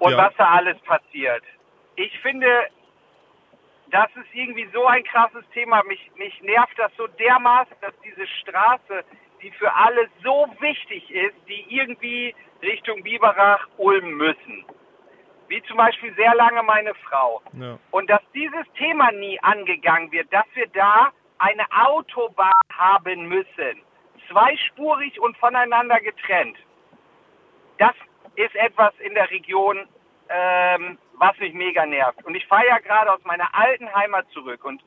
Und 0.00 0.10
Ja. 0.10 0.18
was 0.18 0.34
da 0.36 0.46
alles 0.46 0.76
passiert. 0.80 1.44
Ich 1.94 2.18
finde, 2.20 2.48
das 3.92 4.08
ist 4.16 4.34
irgendwie 4.34 4.66
so 4.72 4.86
ein 4.86 5.04
krasses 5.04 5.44
Thema. 5.52 5.82
Mich, 5.84 6.10
mich 6.16 6.42
nervt 6.42 6.78
das 6.78 6.90
so 6.96 7.06
dermaßen, 7.06 7.76
dass 7.82 7.92
diese 8.02 8.26
Straße, 8.26 9.04
die 9.42 9.50
für 9.52 9.72
alle 9.72 10.08
so 10.24 10.48
wichtig 10.60 11.10
ist, 11.10 11.34
die 11.46 11.66
irgendwie 11.68 12.34
Richtung 12.62 13.02
Biberach, 13.02 13.68
Ulm 13.76 14.16
müssen. 14.16 14.64
Wie 15.48 15.62
zum 15.64 15.76
Beispiel 15.76 16.14
sehr 16.14 16.34
lange 16.34 16.62
meine 16.62 16.94
Frau. 16.94 17.42
Ja. 17.52 17.78
Und 17.90 18.08
dass 18.08 18.22
dieses 18.34 18.64
Thema 18.78 19.12
nie 19.12 19.38
angegangen 19.42 20.10
wird, 20.10 20.32
dass 20.32 20.46
wir 20.54 20.68
da 20.68 21.12
eine 21.38 21.66
Autobahn 21.70 22.52
haben 22.72 23.28
müssen. 23.28 23.82
Zweispurig 24.30 25.20
und 25.20 25.36
voneinander 25.36 26.00
getrennt. 26.00 26.56
Das 27.76 27.94
ist 28.36 28.54
etwas 28.54 28.94
in 29.00 29.12
der 29.12 29.30
Region, 29.30 29.86
ähm, 30.30 30.96
was 31.22 31.38
mich 31.38 31.54
mega 31.54 31.86
nervt. 31.86 32.22
Und 32.24 32.34
ich 32.34 32.44
fahre 32.48 32.66
ja 32.66 32.78
gerade 32.78 33.12
aus 33.12 33.22
meiner 33.24 33.48
alten 33.54 33.88
Heimat 33.94 34.26
zurück 34.32 34.64
und 34.64 34.82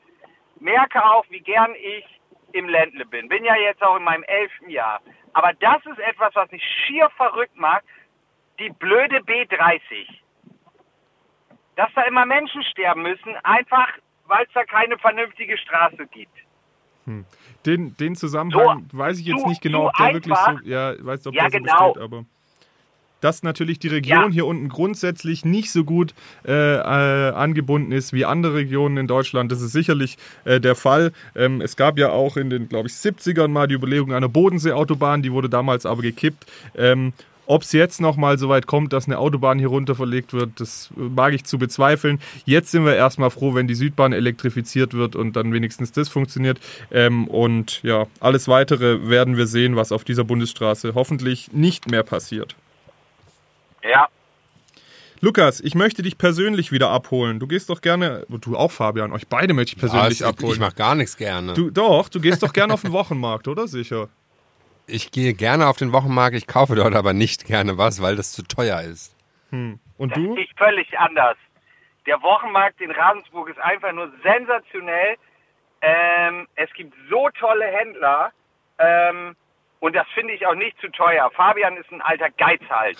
merke 0.60 1.02
auch, 1.02 1.24
wie 1.30 1.40
gern 1.40 1.74
ich 1.74 2.04
im 2.52 2.68
Ländle 2.68 3.06
bin. 3.06 3.28
Bin 3.28 3.42
ja 3.44 3.56
jetzt 3.56 3.82
auch 3.82 3.96
in 3.96 4.04
meinem 4.04 4.22
elften 4.24 4.68
Jahr. 4.68 5.00
Aber 5.32 5.52
das 5.54 5.84
ist 5.86 5.98
etwas, 5.98 6.34
was 6.34 6.50
mich 6.50 6.62
schier 6.62 7.08
verrückt 7.16 7.56
macht. 7.56 7.84
Die 8.58 8.70
blöde 8.70 9.18
B30 9.20 10.06
dass 11.76 11.90
da 11.94 12.02
immer 12.04 12.24
Menschen 12.24 12.62
sterben 12.64 13.02
müssen, 13.02 13.36
einfach 13.42 13.88
weil 14.26 14.44
es 14.46 14.52
da 14.54 14.64
keine 14.64 14.96
vernünftige 14.98 15.58
Straße 15.58 16.06
gibt. 16.06 16.32
Den, 17.66 17.94
den 17.98 18.16
Zusammenhang 18.16 18.88
weiß 18.92 19.20
ich 19.20 19.26
jetzt 19.26 19.42
so- 19.42 19.46
nicht 19.48 19.60
genau, 19.62 19.82
so 19.82 19.88
ob 19.88 19.96
der 19.96 20.12
wirklich 20.14 20.34
so, 20.36 20.44
einfach. 20.46 20.64
ja, 20.64 20.94
weiß 21.04 21.18
nicht, 21.20 21.26
ob 21.28 21.34
Ja, 21.34 21.42
der 21.48 21.50
so 21.50 21.58
genau. 21.58 21.92
besteht, 21.92 22.02
aber 22.02 22.24
dass 23.20 23.42
natürlich 23.42 23.78
die 23.78 23.88
Region 23.88 24.24
Ja. 24.24 24.28
hier 24.30 24.46
unten 24.46 24.68
grundsätzlich 24.68 25.44
nicht 25.44 25.70
so 25.70 25.84
gut 25.84 26.14
äh, 26.46 26.52
äh, 26.52 27.32
angebunden 27.32 27.92
ist 27.92 28.12
wie 28.12 28.24
andere 28.24 28.54
Regionen 28.54 28.96
in 28.96 29.06
Deutschland. 29.06 29.50
Das 29.52 29.60
ist 29.60 29.72
sicherlich 29.72 30.16
äh, 30.44 30.60
der 30.60 30.74
Fall. 30.74 31.12
Ähm, 31.34 31.60
es 31.60 31.76
gab 31.76 31.98
ja 31.98 32.10
auch 32.10 32.36
in 32.36 32.50
den, 32.50 32.68
glaube 32.68 32.88
ich, 32.88 32.94
70ern 32.94 33.48
mal 33.48 33.66
die 33.66 33.74
Überlegung 33.74 34.12
einer 34.12 34.28
Bodenseeautobahn, 34.28 35.22
die 35.22 35.32
wurde 35.32 35.48
damals 35.48 35.86
aber 35.86 36.02
gekippt. 36.02 36.46
Ähm, 36.76 37.12
ob 37.48 37.62
es 37.62 37.70
jetzt 37.70 38.00
nochmal 38.00 38.38
so 38.38 38.48
weit 38.48 38.66
kommt, 38.66 38.92
dass 38.92 39.06
eine 39.06 39.18
Autobahn 39.18 39.60
hier 39.60 39.68
runter 39.68 39.94
verlegt 39.94 40.32
wird, 40.32 40.58
das 40.58 40.90
mag 40.96 41.32
ich 41.32 41.44
zu 41.44 41.58
bezweifeln. 41.58 42.20
Jetzt 42.44 42.72
sind 42.72 42.84
wir 42.84 42.96
erstmal 42.96 43.30
froh, 43.30 43.54
wenn 43.54 43.68
die 43.68 43.76
Südbahn 43.76 44.12
elektrifiziert 44.12 44.94
wird 44.94 45.14
und 45.14 45.36
dann 45.36 45.52
wenigstens 45.52 45.92
das 45.92 46.08
funktioniert. 46.08 46.58
Ähm, 46.90 47.28
und 47.28 47.82
ja, 47.84 48.06
alles 48.18 48.48
weitere 48.48 49.08
werden 49.08 49.36
wir 49.36 49.46
sehen, 49.46 49.76
was 49.76 49.92
auf 49.92 50.02
dieser 50.02 50.24
Bundesstraße 50.24 50.94
hoffentlich 50.96 51.52
nicht 51.52 51.88
mehr 51.88 52.02
passiert. 52.02 52.56
Ja. 53.88 54.08
Lukas, 55.20 55.60
ich 55.60 55.74
möchte 55.74 56.02
dich 56.02 56.18
persönlich 56.18 56.72
wieder 56.72 56.90
abholen. 56.90 57.40
Du 57.40 57.46
gehst 57.46 57.70
doch 57.70 57.80
gerne, 57.80 58.26
du 58.28 58.56
auch 58.56 58.70
Fabian, 58.70 59.12
euch 59.12 59.26
beide 59.28 59.54
möchte 59.54 59.74
ich 59.74 59.78
persönlich 59.80 60.20
Ja, 60.20 60.28
abholen. 60.28 60.52
Ich 60.52 60.60
mache 60.60 60.74
gar 60.74 60.94
nichts 60.94 61.16
gerne. 61.16 61.54
du, 61.54 61.70
doch, 61.70 62.08
du 62.08 62.20
gehst 62.20 62.42
doch 62.42 62.52
gerne 62.52 62.74
auf 62.74 62.82
den 62.82 62.92
Wochenmarkt, 62.92 63.48
oder 63.48 63.66
sicher? 63.66 64.08
Ich 64.86 65.10
gehe 65.10 65.32
gerne 65.34 65.66
auf 65.68 65.78
den 65.78 65.92
Wochenmarkt, 65.92 66.36
ich 66.36 66.46
kaufe 66.46 66.74
dort 66.74 66.94
aber 66.94 67.12
nicht 67.12 67.46
gerne 67.46 67.78
was, 67.78 68.02
weil 68.02 68.14
das 68.16 68.32
zu 68.32 68.42
teuer 68.42 68.82
ist. 68.82 69.16
Und 69.50 69.80
du? 69.98 70.36
Das 70.36 70.44
ist 70.44 70.58
völlig 70.58 70.98
anders. 70.98 71.36
Der 72.06 72.20
Wochenmarkt 72.22 72.80
in 72.80 72.90
Ravensburg 72.90 73.48
ist 73.48 73.58
einfach 73.58 73.92
nur 73.92 74.12
sensationell. 74.22 75.16
Ähm, 75.80 76.46
es 76.56 76.72
gibt 76.74 76.94
so 77.10 77.28
tolle 77.38 77.64
Händler. 77.64 78.30
Ähm, 78.78 79.34
Und 79.78 79.94
das 79.94 80.06
finde 80.14 80.32
ich 80.32 80.46
auch 80.46 80.54
nicht 80.54 80.74
zu 80.80 80.88
teuer. 80.88 81.30
Fabian 81.34 81.76
ist 81.76 81.92
ein 81.92 82.00
alter 82.00 82.30
Geizhals. 82.30 82.98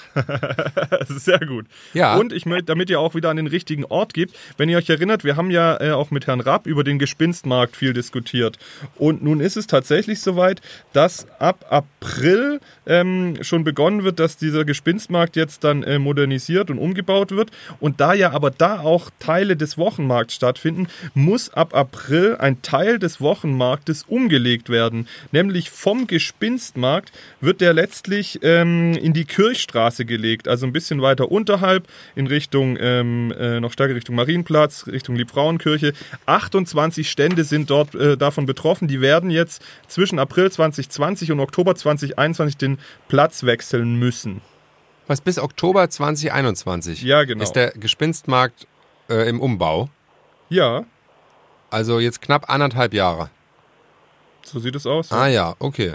Sehr 1.24 1.38
gut. 1.38 1.66
Ja. 1.94 2.16
Und 2.16 2.34
ich 2.34 2.44
möchte, 2.44 2.64
damit 2.64 2.90
ihr 2.90 3.00
auch 3.00 3.14
wieder 3.14 3.30
an 3.30 3.38
den 3.38 3.46
richtigen 3.46 3.86
Ort 3.86 4.12
gebt, 4.12 4.36
wenn 4.58 4.68
ihr 4.68 4.76
euch 4.76 4.90
erinnert, 4.90 5.24
wir 5.24 5.36
haben 5.36 5.50
ja 5.50 5.80
äh, 5.80 5.92
auch 5.92 6.10
mit 6.10 6.26
Herrn 6.26 6.40
Rapp 6.40 6.66
über 6.66 6.84
den 6.84 6.98
Gespinstmarkt 6.98 7.76
viel 7.76 7.94
diskutiert. 7.94 8.58
Und 8.96 9.22
nun 9.24 9.40
ist 9.40 9.56
es 9.56 9.66
tatsächlich 9.66 10.20
soweit, 10.20 10.60
dass 10.92 11.26
ab 11.40 11.64
April 11.70 12.60
ähm, 12.86 13.42
schon 13.42 13.64
begonnen 13.64 14.04
wird, 14.04 14.20
dass 14.20 14.36
dieser 14.36 14.66
Gespinstmarkt 14.66 15.34
jetzt 15.34 15.64
dann 15.64 15.82
äh, 15.82 15.98
modernisiert 15.98 16.70
und 16.70 16.78
umgebaut 16.78 17.30
wird. 17.30 17.52
Und 17.80 18.00
da 18.00 18.12
ja 18.12 18.32
aber 18.32 18.50
da 18.50 18.80
auch 18.80 19.10
Teile 19.18 19.56
des 19.56 19.78
Wochenmarkts 19.78 20.34
stattfinden, 20.34 20.88
muss 21.14 21.52
ab 21.54 21.74
April 21.74 22.36
ein 22.38 22.60
Teil 22.60 22.98
des 22.98 23.22
Wochenmarktes 23.22 24.02
umgelegt 24.02 24.68
werden. 24.68 25.08
Nämlich 25.32 25.70
vom 25.70 26.06
Gespinstmarkt 26.06 26.65
wird 27.40 27.60
der 27.60 27.72
letztlich 27.72 28.40
ähm, 28.42 28.94
in 28.94 29.12
die 29.12 29.24
Kirchstraße 29.24 30.04
gelegt, 30.04 30.48
also 30.48 30.66
ein 30.66 30.72
bisschen 30.72 31.02
weiter 31.02 31.30
unterhalb 31.30 31.86
in 32.14 32.26
Richtung, 32.26 32.76
ähm, 32.80 33.32
äh, 33.38 33.60
noch 33.60 33.72
stärker 33.72 33.94
Richtung 33.94 34.16
Marienplatz, 34.16 34.86
Richtung 34.86 35.14
Liebfrauenkirche. 35.16 35.92
28 36.26 37.08
Stände 37.10 37.44
sind 37.44 37.70
dort 37.70 37.94
äh, 37.94 38.16
davon 38.16 38.46
betroffen. 38.46 38.88
Die 38.88 39.00
werden 39.00 39.30
jetzt 39.30 39.62
zwischen 39.86 40.18
April 40.18 40.50
2020 40.50 41.30
und 41.32 41.40
Oktober 41.40 41.74
2021 41.74 42.56
den 42.56 42.78
Platz 43.08 43.44
wechseln 43.44 43.96
müssen. 43.98 44.40
Was 45.06 45.20
bis 45.20 45.38
Oktober 45.38 45.88
2021 45.88 47.02
Ja, 47.02 47.22
genau. 47.24 47.42
ist 47.44 47.52
der 47.52 47.70
Gespinstmarkt 47.72 48.66
äh, 49.08 49.28
im 49.28 49.40
Umbau. 49.40 49.88
Ja, 50.48 50.84
Also 51.70 52.00
jetzt 52.00 52.20
knapp 52.22 52.50
anderthalb 52.50 52.92
Jahre. 52.94 53.30
so 54.44 54.58
sieht 54.60 54.74
es 54.76 54.86
aus. 54.86 55.10
Ah 55.12 55.26
ja, 55.28 55.54
okay. 55.58 55.94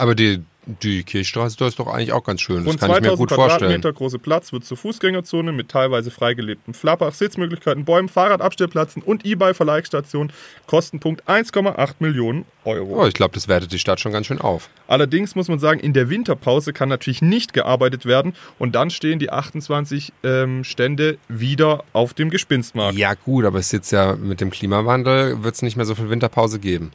Aber 0.00 0.14
die, 0.14 0.42
die 0.64 1.02
Kirchstraße, 1.02 1.58
da 1.58 1.66
ist 1.66 1.78
doch 1.78 1.86
eigentlich 1.86 2.14
auch 2.14 2.24
ganz 2.24 2.40
schön. 2.40 2.64
Das 2.64 2.68
Rund 2.68 2.80
kann 2.80 2.90
ich 2.90 2.96
mir 3.00 3.08
2000 3.08 3.18
gut 3.18 3.32
vorstellen. 3.32 3.58
Quadratmeter 3.58 3.92
große 3.92 4.18
Platz 4.18 4.50
wird 4.50 4.64
zur 4.64 4.78
Fußgängerzone 4.78 5.52
mit 5.52 5.68
teilweise 5.68 6.10
freigelebtem 6.10 6.72
Flappach, 6.72 7.12
Sitzmöglichkeiten, 7.12 7.84
Bäumen, 7.84 8.08
Fahrradabstellplätzen 8.08 9.02
und 9.02 9.26
E-Bike-Verleihstation. 9.26 10.32
Kostenpunkt 10.66 11.28
1,8 11.28 11.96
Millionen 11.98 12.46
Euro. 12.64 13.02
Oh, 13.02 13.06
ich 13.06 13.12
glaube, 13.12 13.34
das 13.34 13.46
wertet 13.46 13.72
die 13.72 13.78
Stadt 13.78 14.00
schon 14.00 14.12
ganz 14.12 14.26
schön 14.26 14.40
auf. 14.40 14.70
Allerdings 14.86 15.34
muss 15.34 15.48
man 15.48 15.58
sagen, 15.58 15.80
in 15.80 15.92
der 15.92 16.08
Winterpause 16.08 16.72
kann 16.72 16.88
natürlich 16.88 17.20
nicht 17.20 17.52
gearbeitet 17.52 18.06
werden 18.06 18.32
und 18.58 18.74
dann 18.74 18.88
stehen 18.88 19.18
die 19.18 19.28
28 19.28 20.14
ähm, 20.22 20.64
Stände 20.64 21.18
wieder 21.28 21.84
auf 21.92 22.14
dem 22.14 22.30
Gespinstmarkt. 22.30 22.96
Ja 22.96 23.12
gut, 23.12 23.44
aber 23.44 23.58
es 23.58 23.66
ist 23.66 23.72
jetzt 23.72 23.90
ja 23.90 24.16
mit 24.16 24.40
dem 24.40 24.48
Klimawandel, 24.48 25.44
wird 25.44 25.56
es 25.56 25.60
nicht 25.60 25.76
mehr 25.76 25.84
so 25.84 25.94
viel 25.94 26.08
Winterpause 26.08 26.58
geben. 26.58 26.92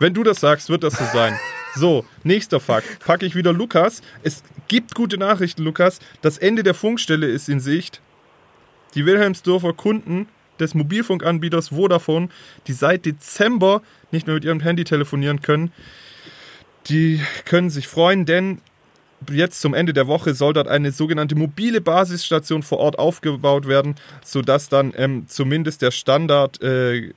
Wenn 0.00 0.12
du 0.12 0.24
das 0.24 0.40
sagst, 0.40 0.70
wird 0.70 0.82
das 0.82 0.94
so 0.94 1.04
sein. 1.12 1.38
So, 1.76 2.06
nächster 2.24 2.58
Fakt. 2.58 3.00
Packe 3.00 3.26
ich 3.26 3.36
wieder 3.36 3.52
Lukas. 3.52 4.00
Es 4.22 4.42
gibt 4.66 4.94
gute 4.94 5.18
Nachrichten, 5.18 5.62
Lukas. 5.62 6.00
Das 6.22 6.38
Ende 6.38 6.62
der 6.62 6.72
Funkstelle 6.72 7.26
ist 7.26 7.50
in 7.50 7.60
Sicht. 7.60 8.00
Die 8.94 9.04
Wilhelmsdorfer 9.04 9.74
Kunden 9.74 10.26
des 10.58 10.74
Mobilfunkanbieters 10.74 11.68
Vodafone, 11.68 12.30
die 12.66 12.72
seit 12.72 13.04
Dezember 13.04 13.82
nicht 14.10 14.26
mehr 14.26 14.36
mit 14.36 14.44
ihrem 14.46 14.60
Handy 14.60 14.84
telefonieren 14.84 15.42
können, 15.42 15.70
die 16.86 17.20
können 17.44 17.68
sich 17.68 17.88
freuen, 17.88 18.24
denn 18.24 18.62
jetzt 19.30 19.60
zum 19.60 19.74
Ende 19.74 19.92
der 19.92 20.06
Woche 20.06 20.32
soll 20.32 20.54
dort 20.54 20.68
eine 20.68 20.92
sogenannte 20.92 21.34
mobile 21.34 21.82
Basisstation 21.82 22.62
vor 22.62 22.78
Ort 22.78 22.98
aufgebaut 22.98 23.68
werden, 23.68 23.96
sodass 24.24 24.70
dann 24.70 24.94
ähm, 24.96 25.26
zumindest 25.28 25.82
der 25.82 25.90
Standard 25.90 26.62
äh, 26.62 27.12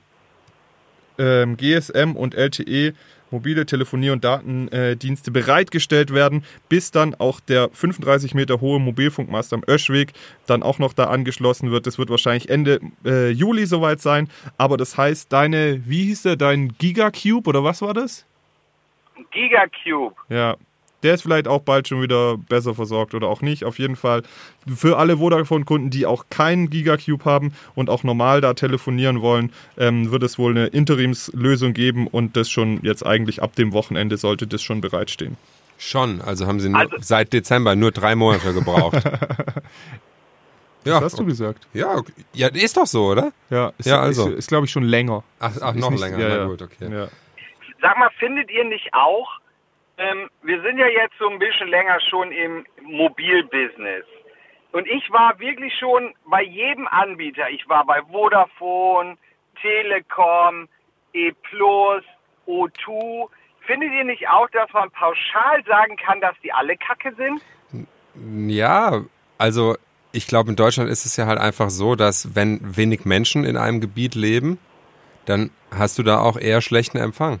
ähm, 1.18 1.56
GSM 1.56 2.14
und 2.14 2.34
LTE 2.34 2.92
mobile 3.30 3.66
Telefonier- 3.66 4.12
und 4.12 4.24
Datendienste 4.24 5.30
bereitgestellt 5.30 6.12
werden, 6.12 6.44
bis 6.68 6.90
dann 6.90 7.14
auch 7.14 7.40
der 7.40 7.68
35 7.70 8.34
Meter 8.34 8.60
hohe 8.60 8.78
Mobilfunkmast 8.80 9.52
am 9.52 9.62
Öschweg 9.68 10.12
dann 10.46 10.62
auch 10.62 10.78
noch 10.78 10.92
da 10.92 11.04
angeschlossen 11.04 11.70
wird. 11.70 11.86
Das 11.86 11.98
wird 11.98 12.10
wahrscheinlich 12.10 12.48
Ende 12.48 12.80
äh, 13.04 13.30
Juli 13.30 13.66
soweit 13.66 14.00
sein. 14.00 14.28
Aber 14.58 14.76
das 14.76 14.96
heißt, 14.96 15.32
deine, 15.32 15.82
wie 15.86 16.04
hieß 16.04 16.22
der, 16.22 16.36
dein 16.36 16.74
Gigacube 16.78 17.48
oder 17.48 17.64
was 17.64 17.82
war 17.82 17.94
das? 17.94 18.26
Gigacube. 19.30 20.14
Ja. 20.28 20.56
Der 21.02 21.14
ist 21.14 21.22
vielleicht 21.22 21.48
auch 21.48 21.60
bald 21.62 21.88
schon 21.88 22.02
wieder 22.02 22.36
besser 22.36 22.74
versorgt 22.74 23.14
oder 23.14 23.28
auch 23.28 23.40
nicht. 23.40 23.64
Auf 23.64 23.78
jeden 23.78 23.96
Fall 23.96 24.22
für 24.76 24.98
alle 24.98 25.16
Vodafone-Kunden, 25.16 25.90
die 25.90 26.04
auch 26.04 26.26
keinen 26.30 26.68
Gigacube 26.68 27.24
haben 27.24 27.52
und 27.74 27.88
auch 27.88 28.02
normal 28.04 28.40
da 28.42 28.52
telefonieren 28.54 29.22
wollen, 29.22 29.52
ähm, 29.78 30.10
wird 30.10 30.22
es 30.22 30.38
wohl 30.38 30.50
eine 30.52 30.66
Interimslösung 30.66 31.72
geben 31.72 32.06
und 32.06 32.36
das 32.36 32.50
schon 32.50 32.80
jetzt 32.82 33.04
eigentlich 33.06 33.42
ab 33.42 33.54
dem 33.56 33.72
Wochenende 33.72 34.16
sollte 34.18 34.46
das 34.46 34.62
schon 34.62 34.80
bereitstehen. 34.82 35.36
Schon, 35.78 36.20
also 36.20 36.46
haben 36.46 36.60
sie 36.60 36.68
nur, 36.68 36.78
Also- 36.80 36.96
seit 37.00 37.32
Dezember 37.32 37.74
nur 37.74 37.90
drei 37.92 38.14
Monate 38.14 38.52
gebraucht. 38.52 39.02
ja, 40.84 40.96
Was 40.96 41.02
hast 41.04 41.18
du 41.18 41.24
gesagt? 41.24 41.66
ja, 41.72 41.94
okay. 41.96 42.12
ja, 42.34 42.48
ist 42.48 42.76
doch 42.76 42.86
so, 42.86 43.06
oder? 43.06 43.32
Ja, 43.48 43.72
ist, 43.78 43.86
Ja, 43.86 44.00
also. 44.00 44.28
ist, 44.28 44.38
ist 44.40 44.48
glaube 44.48 44.66
ich 44.66 44.72
schon 44.72 44.82
länger. 44.82 45.22
Ach, 45.38 45.52
ach 45.60 45.74
noch 45.74 45.90
nicht- 45.90 46.00
länger, 46.00 46.18
ja, 46.18 46.28
na 46.28 46.36
ja. 46.36 46.44
gut, 46.46 46.62
okay. 46.62 46.92
Ja. 46.92 47.08
Sag 47.80 47.96
mal, 47.98 48.10
findet 48.18 48.50
ihr 48.50 48.64
nicht 48.64 48.92
auch, 48.92 49.28
ähm, 50.00 50.30
wir 50.42 50.62
sind 50.62 50.78
ja 50.78 50.86
jetzt 50.86 51.14
so 51.18 51.28
ein 51.28 51.38
bisschen 51.38 51.68
länger 51.68 52.00
schon 52.08 52.32
im 52.32 52.64
Mobilbusiness. 52.82 54.06
Und 54.72 54.86
ich 54.88 55.10
war 55.10 55.38
wirklich 55.38 55.74
schon 55.78 56.14
bei 56.26 56.42
jedem 56.42 56.88
Anbieter. 56.88 57.50
Ich 57.50 57.68
war 57.68 57.84
bei 57.84 58.00
Vodafone, 58.10 59.18
Telekom, 59.60 60.68
E 61.12 61.32
O2. 62.46 63.28
Findet 63.66 63.92
ihr 63.92 64.04
nicht 64.04 64.26
auch, 64.28 64.48
dass 64.50 64.72
man 64.72 64.90
pauschal 64.90 65.62
sagen 65.66 65.96
kann, 65.96 66.20
dass 66.20 66.34
die 66.42 66.52
alle 66.52 66.76
Kacke 66.76 67.14
sind? 67.14 67.42
Ja, 68.48 69.02
also 69.36 69.76
ich 70.12 70.26
glaube, 70.26 70.50
in 70.50 70.56
Deutschland 70.56 70.88
ist 70.88 71.04
es 71.04 71.16
ja 71.16 71.26
halt 71.26 71.38
einfach 71.38 71.68
so, 71.68 71.94
dass 71.94 72.34
wenn 72.34 72.58
wenig 72.76 73.04
Menschen 73.04 73.44
in 73.44 73.58
einem 73.58 73.80
Gebiet 73.80 74.14
leben, 74.14 74.58
dann 75.26 75.50
hast 75.70 75.98
du 75.98 76.02
da 76.02 76.20
auch 76.20 76.38
eher 76.38 76.62
schlechten 76.62 76.96
Empfang. 76.96 77.40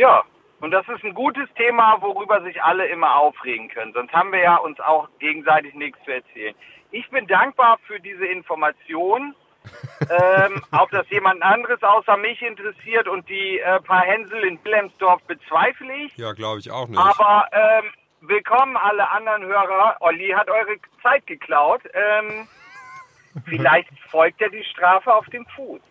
Ja, 0.00 0.24
und 0.60 0.70
das 0.70 0.88
ist 0.88 1.04
ein 1.04 1.12
gutes 1.12 1.46
Thema, 1.56 2.00
worüber 2.00 2.40
sich 2.40 2.62
alle 2.62 2.86
immer 2.86 3.16
aufregen 3.16 3.68
können. 3.68 3.92
Sonst 3.92 4.14
haben 4.14 4.32
wir 4.32 4.40
ja 4.40 4.56
uns 4.56 4.80
auch 4.80 5.10
gegenseitig 5.18 5.74
nichts 5.74 5.98
zu 6.06 6.12
erzählen. 6.12 6.54
Ich 6.90 7.10
bin 7.10 7.26
dankbar 7.26 7.78
für 7.86 8.00
diese 8.00 8.24
Information. 8.24 9.34
ähm, 10.00 10.62
ob 10.72 10.90
das 10.90 11.06
jemand 11.10 11.42
anderes 11.42 11.82
außer 11.82 12.16
mich 12.16 12.40
interessiert 12.40 13.08
und 13.08 13.28
die 13.28 13.58
äh, 13.58 13.78
paar 13.82 14.00
Hänsel 14.00 14.42
in 14.44 14.56
Blemsdorf 14.56 15.20
bezweifle 15.24 15.94
ich. 16.06 16.16
Ja, 16.16 16.32
glaube 16.32 16.60
ich 16.60 16.70
auch 16.70 16.88
nicht. 16.88 16.98
Aber 16.98 17.46
ähm, 17.52 17.84
willkommen 18.22 18.78
alle 18.78 19.06
anderen 19.10 19.44
Hörer. 19.44 19.98
Olli 20.00 20.30
hat 20.30 20.48
eure 20.48 20.76
Zeit 21.02 21.26
geklaut. 21.26 21.82
Ähm, 21.92 22.48
vielleicht 23.44 23.90
folgt 24.08 24.40
ja 24.40 24.48
die 24.48 24.64
Strafe 24.64 25.12
auf 25.12 25.26
dem 25.26 25.44
Fuß. 25.44 25.82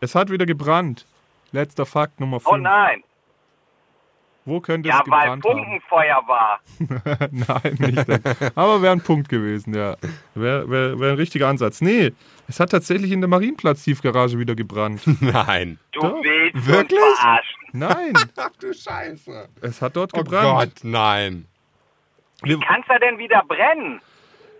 Es 0.00 0.14
hat 0.14 0.30
wieder 0.30 0.46
gebrannt. 0.46 1.04
Letzter 1.54 1.86
Fakt 1.86 2.18
Nummer 2.20 2.40
5. 2.40 2.52
Oh 2.52 2.56
nein. 2.56 3.02
Wo 4.46 4.60
könnte 4.60 4.88
Ja, 4.90 5.00
es 5.02 5.10
weil 5.10 5.22
gebrannt 5.30 5.44
haben? 5.46 5.56
Funkenfeuer 5.64 6.22
war. 6.26 6.60
Nein, 7.30 7.76
nicht. 7.78 8.58
Aber 8.58 8.82
wäre 8.82 8.92
ein 8.92 9.00
Punkt 9.00 9.30
gewesen, 9.30 9.72
ja. 9.74 9.96
Wäre 10.34 10.68
wär, 10.68 11.00
wär 11.00 11.10
ein 11.12 11.16
richtiger 11.16 11.48
Ansatz. 11.48 11.80
Nee, 11.80 12.12
es 12.46 12.60
hat 12.60 12.70
tatsächlich 12.72 13.10
in 13.12 13.22
der 13.22 13.28
Marienplatz-Tiefgarage 13.28 14.38
wieder 14.38 14.54
gebrannt. 14.54 15.00
Nein. 15.22 15.78
Du 15.92 16.00
Doch. 16.00 16.22
willst 16.22 16.56
uns 16.56 16.66
Wirklich? 16.66 17.00
verarschen. 17.18 17.56
Nein, 17.72 18.12
Ach 18.36 18.50
du 18.60 18.74
Scheiße. 18.74 19.48
es 19.62 19.80
hat 19.80 19.96
dort 19.96 20.10
Oh 20.12 20.18
gebrannt. 20.18 20.74
Gott, 20.74 20.84
nein. 20.84 21.46
Wir- 22.42 22.60
Kannst 22.60 22.90
du 22.90 22.98
denn 22.98 23.16
wieder 23.16 23.42
brennen? 23.48 24.02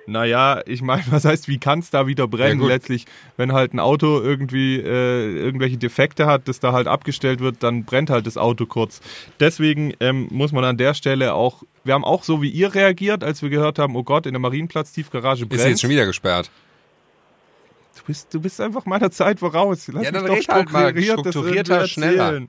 Naja, 0.06 0.62
ich 0.66 0.82
meine, 0.82 1.04
was 1.10 1.24
heißt, 1.24 1.48
wie 1.48 1.58
kann 1.58 1.78
es 1.78 1.90
da 1.90 2.06
wieder 2.06 2.28
brennen? 2.28 2.60
Ja. 2.60 2.68
Letztlich, 2.68 3.06
wenn 3.36 3.52
halt 3.52 3.74
ein 3.74 3.80
Auto 3.80 4.20
irgendwie 4.20 4.76
äh, 4.76 5.36
irgendwelche 5.36 5.76
Defekte 5.76 6.26
hat, 6.26 6.48
das 6.48 6.60
da 6.60 6.72
halt 6.72 6.86
abgestellt 6.86 7.40
wird, 7.40 7.62
dann 7.62 7.84
brennt 7.84 8.10
halt 8.10 8.26
das 8.26 8.36
Auto 8.36 8.66
kurz. 8.66 9.00
Deswegen 9.40 9.94
ähm, 10.00 10.28
muss 10.30 10.52
man 10.52 10.64
an 10.64 10.76
der 10.76 10.94
Stelle 10.94 11.34
auch, 11.34 11.62
wir 11.84 11.94
haben 11.94 12.04
auch 12.04 12.22
so 12.24 12.42
wie 12.42 12.50
ihr 12.50 12.74
reagiert, 12.74 13.24
als 13.24 13.42
wir 13.42 13.50
gehört 13.50 13.78
haben, 13.78 13.96
oh 13.96 14.04
Gott, 14.04 14.26
in 14.26 14.32
der 14.32 14.40
Marienplatz-Tiefgarage 14.40 15.46
brennt. 15.46 15.60
Ist 15.60 15.68
jetzt 15.68 15.80
schon 15.80 15.90
wieder 15.90 16.06
gesperrt. 16.06 16.50
Du 17.96 18.02
bist, 18.06 18.34
du 18.34 18.40
bist 18.40 18.60
einfach 18.60 18.86
meiner 18.86 19.10
Zeit 19.10 19.38
voraus. 19.38 19.88
Lass 19.88 20.04
Ja, 20.04 20.10
mich 20.10 20.20
dann 20.20 20.26
doch 20.26 20.36
red 20.36 20.48
halt 20.48 20.72
mal 20.72 21.02
strukturierter, 21.02 21.86
schneller. 21.86 22.42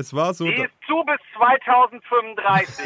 Es 0.00 0.14
war 0.14 0.32
so, 0.34 0.46
Die 0.46 0.52
ist 0.52 0.70
zu 0.86 1.04
bis 1.04 1.18
2035. 1.36 2.84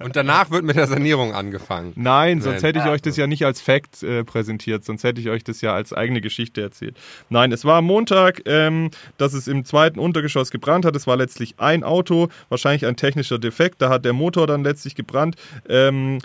Und 0.04 0.16
danach 0.16 0.50
wird 0.50 0.64
mit 0.64 0.74
der 0.76 0.88
Sanierung 0.88 1.32
angefangen. 1.32 1.92
nein, 1.94 2.40
sonst 2.40 2.62
Nein. 2.62 2.74
hätte 2.74 2.78
ich 2.80 2.86
euch 2.92 3.02
das 3.02 3.16
ja 3.16 3.28
nicht 3.28 3.46
als 3.46 3.60
Fact 3.60 4.02
äh, 4.02 4.24
präsentiert, 4.24 4.84
sonst 4.84 5.04
hätte 5.04 5.20
ich 5.20 5.28
euch 5.28 5.44
das 5.44 5.60
ja 5.60 5.74
als 5.74 5.92
eigene 5.92 6.20
Geschichte 6.20 6.60
erzählt. 6.60 6.98
Nein, 7.28 7.52
es 7.52 7.64
war 7.64 7.78
am 7.78 7.84
Montag, 7.84 8.42
ähm, 8.46 8.90
dass 9.16 9.32
es 9.32 9.46
im 9.46 9.64
zweiten 9.64 10.00
Untergeschoss 10.00 10.50
gebrannt 10.50 10.84
hat. 10.84 10.96
Es 10.96 11.06
war 11.06 11.16
letztlich 11.16 11.54
ein 11.58 11.84
Auto, 11.84 12.28
wahrscheinlich 12.48 12.84
ein 12.86 12.96
technischer 12.96 13.38
Defekt. 13.38 13.80
Da 13.80 13.88
hat 13.88 14.04
der 14.04 14.12
Motor 14.12 14.48
dann 14.48 14.64
letztlich 14.64 14.96
gebrannt. 14.96 15.36
Ähm, 15.68 16.18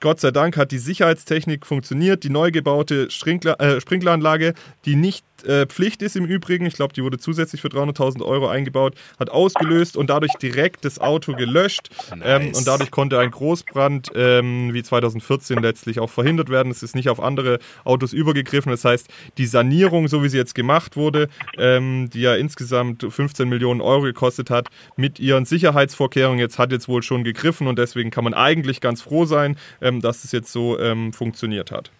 Gott 0.00 0.18
sei 0.18 0.30
Dank 0.30 0.56
hat 0.56 0.72
die 0.72 0.78
Sicherheitstechnik 0.78 1.66
funktioniert. 1.66 2.24
Die 2.24 2.30
neu 2.30 2.50
gebaute 2.50 3.10
Sprinkler, 3.10 3.60
äh, 3.60 3.82
Sprinkleranlage, 3.82 4.54
die 4.86 4.96
nicht 4.96 5.26
äh, 5.44 5.66
Pflicht 5.66 6.02
ist 6.02 6.16
im 6.16 6.24
Übrigen. 6.24 6.66
Ich 6.66 6.74
glaube, 6.74 6.92
die 6.92 7.02
wurde 7.02 7.18
zusätzlich 7.18 7.60
für 7.60 7.68
300.000 7.68 8.24
Euro 8.24 8.48
eingebaut, 8.48 8.94
hat 9.18 9.30
ausgelöst 9.30 9.96
und 9.96 10.10
dadurch 10.10 10.32
direkt 10.34 10.84
das 10.84 10.98
Auto 10.98 11.34
gelöscht. 11.34 11.90
Ähm, 12.22 12.52
und 12.54 12.66
dadurch 12.66 12.90
konnte 12.90 13.18
ein 13.18 13.30
Großbrand 13.30 14.10
ähm, 14.14 14.72
wie 14.72 14.82
2014 14.82 15.58
letztlich 15.58 16.00
auch 16.00 16.10
verhindert 16.10 16.48
werden. 16.48 16.70
Es 16.70 16.82
ist 16.82 16.94
nicht 16.94 17.08
auf 17.08 17.20
andere 17.20 17.58
Autos 17.84 18.12
übergegriffen. 18.12 18.70
Das 18.70 18.84
heißt, 18.84 19.08
die 19.38 19.46
Sanierung, 19.46 20.08
so 20.08 20.22
wie 20.22 20.28
sie 20.28 20.38
jetzt 20.38 20.54
gemacht 20.54 20.96
wurde, 20.96 21.28
ähm, 21.58 22.10
die 22.12 22.22
ja 22.22 22.34
insgesamt 22.34 23.06
15 23.08 23.48
Millionen 23.48 23.80
Euro 23.80 24.02
gekostet 24.02 24.50
hat, 24.50 24.68
mit 24.96 25.18
ihren 25.18 25.44
Sicherheitsvorkehrungen 25.44 26.38
jetzt 26.38 26.58
hat 26.58 26.72
jetzt 26.72 26.88
wohl 26.88 27.02
schon 27.02 27.24
gegriffen 27.24 27.66
und 27.66 27.78
deswegen 27.78 28.10
kann 28.10 28.24
man 28.24 28.34
eigentlich 28.34 28.80
ganz 28.80 29.02
froh 29.02 29.24
sein, 29.24 29.56
ähm, 29.80 30.00
dass 30.00 30.24
es 30.24 30.32
jetzt 30.32 30.52
so 30.52 30.78
ähm, 30.78 31.12
funktioniert 31.12 31.70
hat. 31.70 31.90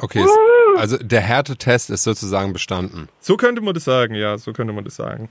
Okay, 0.00 0.20
es- 0.22 0.78
also 0.80 0.96
der 0.98 1.20
Härtetest 1.20 1.90
ist 1.90 2.04
sozusagen 2.04 2.52
bestanden. 2.52 3.08
So 3.20 3.36
könnte 3.36 3.60
man 3.60 3.74
das 3.74 3.84
sagen, 3.84 4.14
ja, 4.14 4.38
so 4.38 4.52
könnte 4.52 4.72
man 4.72 4.84
das 4.84 4.96
sagen. 4.96 5.28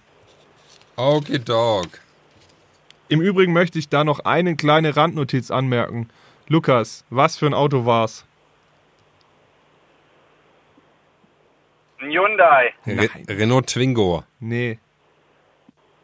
Okay, 0.95 1.39
Dog. 1.39 1.87
Im 3.09 3.21
Übrigen 3.21 3.53
möchte 3.53 3.79
ich 3.79 3.87
da 3.87 4.03
noch 4.03 4.19
eine 4.19 4.55
kleine 4.57 4.95
Randnotiz 4.97 5.51
anmerken. 5.51 6.09
Lukas, 6.49 7.05
was 7.09 7.37
für 7.37 7.45
ein 7.45 7.53
Auto 7.53 7.85
war's? 7.85 8.25
Ein 11.99 12.11
Hyundai. 12.11 12.73
Re 12.85 13.09
Renault 13.29 13.67
Twingo. 13.67 14.23
Nee. 14.39 14.79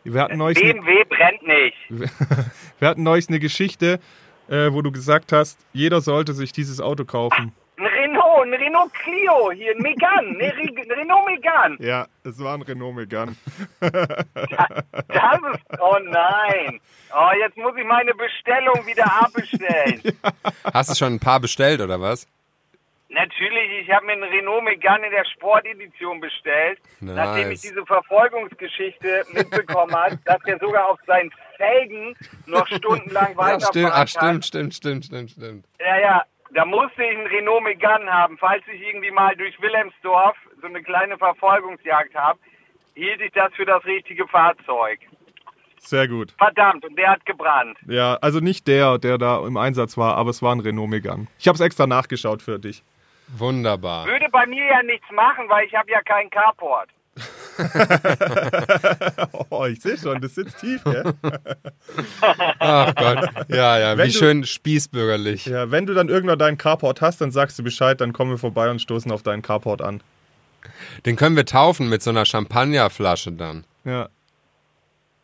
Wir 0.03 0.22
hatten 0.22 0.38
neulich, 0.38 0.61
Äh, 0.61 0.74
ne, 0.74 0.82
BMW 0.82 1.03
brennt 1.05 1.43
nicht. 1.43 1.78
wir 2.80 2.88
hatten 2.88 3.03
neulich 3.03 3.30
eine 3.30 3.39
Geschichte, 3.39 3.99
äh, 4.49 4.72
wo 4.72 4.82
du 4.82 4.91
gesagt 4.91 5.32
hast, 5.32 5.59
jeder 5.72 6.01
sollte 6.01 6.34
sich 6.34 6.51
dieses 6.51 6.82
Auto 6.82 7.05
kaufen. 7.05 7.53
Ein 8.44 8.54
Renault, 8.54 8.54
ein 8.54 8.54
Renault 8.54 8.94
Clio, 8.94 9.52
hier 9.52 9.72
ein 9.72 9.82
Megane, 9.82 10.32
ne, 10.38 10.54
Re- 10.58 10.82
ein 10.82 10.91
Renault 10.91 11.26
Megane. 11.26 11.78
Ja, 11.80 12.08
es 12.24 12.39
war 12.39 12.56
ein 12.56 12.62
Renault 12.62 12.96
Megane. 12.96 13.36
Das 13.80 15.39
ist, 15.54 15.80
oh 15.80 15.98
nein. 16.04 16.80
Oh, 17.16 17.30
jetzt 17.39 17.58
muss 17.58 17.74
ich 17.78 17.86
meine 17.86 18.14
Bestellung 18.14 18.86
wieder 18.86 19.06
abbestellen. 19.22 20.02
Hast 20.74 20.89
du 20.91 20.96
schon 20.96 21.14
ein 21.14 21.20
paar 21.20 21.39
bestellt 21.39 21.82
oder 21.82 22.00
was? 22.02 22.28
Natürlich, 23.10 23.70
ich 23.84 23.91
habe 23.91 24.08
mir 24.08 24.14
einen 24.14 24.24
Renault 24.24 24.64
Megane 24.64 25.06
in 25.06 25.12
der 25.12 25.26
Sportedition 25.26 26.20
bestellt, 26.20 26.80
Nice. 27.00 27.16
nachdem 27.16 27.52
ich 27.52 27.62
diese 27.62 27.86
Verfolgungsgeschichte 27.86 29.24
mitbekommen 29.34 29.94
habe, 29.96 30.18
dass 30.26 30.41
der 30.48 30.58
sogar 30.58 30.89
auf 30.89 31.00
seinen 31.06 31.30
Felgen 31.58 32.16
noch 32.48 32.66
stundenlang 32.68 33.36
Ja, 33.38 33.60
stimmt, 33.60 33.86
weiterfahren 33.86 33.91
ach, 33.94 34.14
kann. 34.20 34.41
stimmt, 34.41 34.46
stimmt, 34.46 34.74
stimmt, 34.76 35.06
stimmt, 35.06 35.30
stimmt. 35.32 35.66
Ja, 35.80 35.98
ja, 36.00 36.24
da 36.54 36.66
musste 36.66 37.04
ich 37.04 37.18
einen 37.18 37.28
Renault 37.28 37.64
Megane 37.64 38.12
haben. 38.12 38.38
Falls 38.38 38.64
ich 38.74 38.82
irgendwie 38.82 39.12
mal 39.12 39.36
durch 39.36 39.60
Wilhelmsdorf 39.62 40.36
so 40.62 40.68
eine 40.68 40.82
kleine 40.82 41.18
Verfolgungsjagd 41.18 42.16
habe, 42.16 42.39
hielt 42.95 43.22
ich 43.22 43.32
das 43.32 43.54
für 43.54 43.66
das 43.66 43.84
richtige 43.86 44.28
Fahrzeug. 44.28 44.99
Sehr 45.80 46.08
gut. 46.08 46.34
Verdammt, 46.38 46.86
und 46.86 46.97
der 46.97 47.12
hat 47.12 47.26
gebrannt. 47.26 47.78
Ja, 47.88 48.18
also 48.22 48.39
nicht 48.39 48.68
der, 48.68 48.97
der 48.99 49.18
da 49.18 49.45
im 49.45 49.58
Einsatz 49.58 49.97
war, 49.97 50.16
aber 50.16 50.30
es 50.30 50.41
war 50.41 50.56
ein 50.56 50.62
Renault 50.62 50.89
Megane. 50.89 51.28
Ich 51.38 51.47
habe 51.47 51.56
es 51.56 51.62
extra 51.62 51.88
nachgeschaut 51.88 52.41
für 52.41 52.58
dich. 52.58 52.84
Wunderbar. 53.28 54.06
Würde 54.06 54.28
bei 54.32 54.45
mir 54.45 54.66
ja 54.66 54.84
nichts 54.84 55.10
machen, 55.12 55.49
weil 55.49 55.66
ich 55.66 55.76
habe 55.76 55.91
ja 55.91 56.01
keinen 56.01 56.30
Carport. 56.30 56.89
Oh, 59.49 59.66
ich 59.66 59.82
sehe 59.82 59.97
schon, 59.97 60.20
das 60.22 60.36
sitzt 60.36 60.59
tief, 60.59 60.84
gell? 60.84 61.14
Ach 62.59 62.93
Gott. 62.95 63.30
Ja, 63.49 63.78
ja, 63.78 63.97
Wenn 63.97 64.07
wie 64.07 64.11
du- 64.11 64.18
schön 64.18 64.43
spießbürgerlich. 64.45 65.45
Ja, 65.45 65.70
wenn 65.72 65.86
du 65.86 65.93
dann 65.93 66.09
irgendwann 66.09 66.39
deinen 66.39 66.57
Carport 66.57 67.01
hast, 67.01 67.22
dann 67.22 67.32
sagst 67.32 67.59
du 67.59 67.64
Bescheid, 67.64 68.01
dann 68.01 68.14
kommen 68.14 68.32
wir 68.32 68.38
vorbei 68.39 68.70
und 68.72 68.82
stoßen 68.82 69.11
auf 69.11 69.22
deinen 69.24 69.41
Carport 69.43 69.82
an. 69.82 70.01
Den 71.05 71.16
können 71.16 71.36
wir 71.36 71.45
taufen 71.45 71.89
mit 71.89 72.01
so 72.01 72.09
einer 72.09 72.26
Champagnerflasche 72.26 73.32
dann. 73.34 73.66
Ja. 73.84 74.09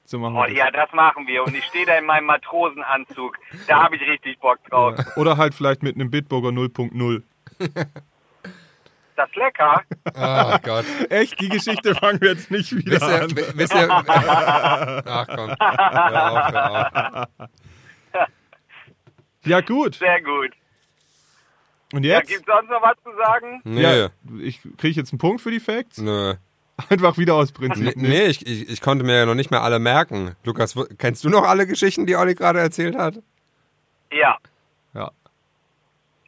So 0.06 0.20
machen 0.20 0.36
Oh 0.36 0.42
wir 0.42 0.48
das. 0.50 0.58
ja, 0.58 0.72
das 0.72 0.92
machen 0.94 1.28
wir. 1.28 1.44
Und 1.44 1.56
ich 1.56 1.64
stehe 1.66 1.86
da 1.86 1.98
in 1.98 2.06
meinem 2.06 2.26
Matrosenanzug. 2.26 3.38
Da 3.68 3.84
habe 3.84 3.96
ich 3.96 4.02
richtig 4.02 4.40
Bock 4.40 4.58
drauf. 4.70 4.96
Ja. 4.98 5.06
Oder 5.18 5.38
halt 5.38 5.54
vielleicht 5.54 5.84
mit 5.84 5.96
einem 5.96 6.10
Bitburger 6.12 6.50
0.0. 6.50 7.22
Das 9.20 9.28
ist 9.32 9.36
lecker. 9.36 9.84
Ach 10.16 10.62
Gott. 10.62 10.86
Echt, 11.10 11.42
die 11.42 11.50
Geschichte 11.50 11.94
fangen 11.94 12.22
wir 12.22 12.30
jetzt 12.32 12.50
nicht 12.50 12.74
wieder 12.74 12.92
Wisst 12.94 13.02
ihr, 13.10 13.22
an. 13.22 13.32
wi- 13.36 13.52
wisst 13.56 13.74
ihr, 13.76 13.88
ach 13.92 15.28
komm, 15.28 15.56
hör 15.60 16.32
auf, 16.32 16.54
hör 16.54 17.22
auf. 17.24 17.28
Ja, 19.46 19.60
gut. 19.62 19.96
Sehr 19.96 20.22
gut. 20.22 20.52
Und 21.92 22.06
Ja, 22.06 22.20
jetzt? 22.20 22.30
gibt's 22.30 22.46
sonst 22.46 22.70
noch 22.70 22.82
was 22.82 22.96
zu 23.04 23.10
sagen? 23.18 23.62
Nö, 23.66 23.82
Ja, 23.82 24.10
ich 24.42 24.62
kriege 24.78 24.96
jetzt 25.00 25.12
einen 25.12 25.20
Punkt 25.20 25.42
für 25.42 25.52
die 25.52 25.60
Facts? 25.60 25.98
nö. 25.98 26.36
Einfach 26.90 27.18
wieder 27.18 27.34
aus 27.36 27.52
Nee, 27.52 27.68
Prinzip. 27.68 27.98
nee 27.98 28.26
ich, 28.28 28.48
ich, 28.48 28.70
ich 28.70 28.80
konnte 28.80 29.04
mir 29.04 29.18
ja 29.18 29.26
noch 29.26 29.36
nicht 29.36 29.52
mehr 29.52 29.64
alle 29.64 29.80
merken. 29.80 30.38
Lukas, 30.46 30.76
kennst 30.98 31.26
du 31.26 31.30
noch 31.30 31.44
alle 31.44 31.68
Geschichten, 31.68 32.06
die 32.06 32.16
Olli 32.16 32.36
gerade 32.36 32.60
erzählt 32.62 32.96
hat? 32.98 33.22
Ja. 34.14 34.38
Ja. 34.94 35.12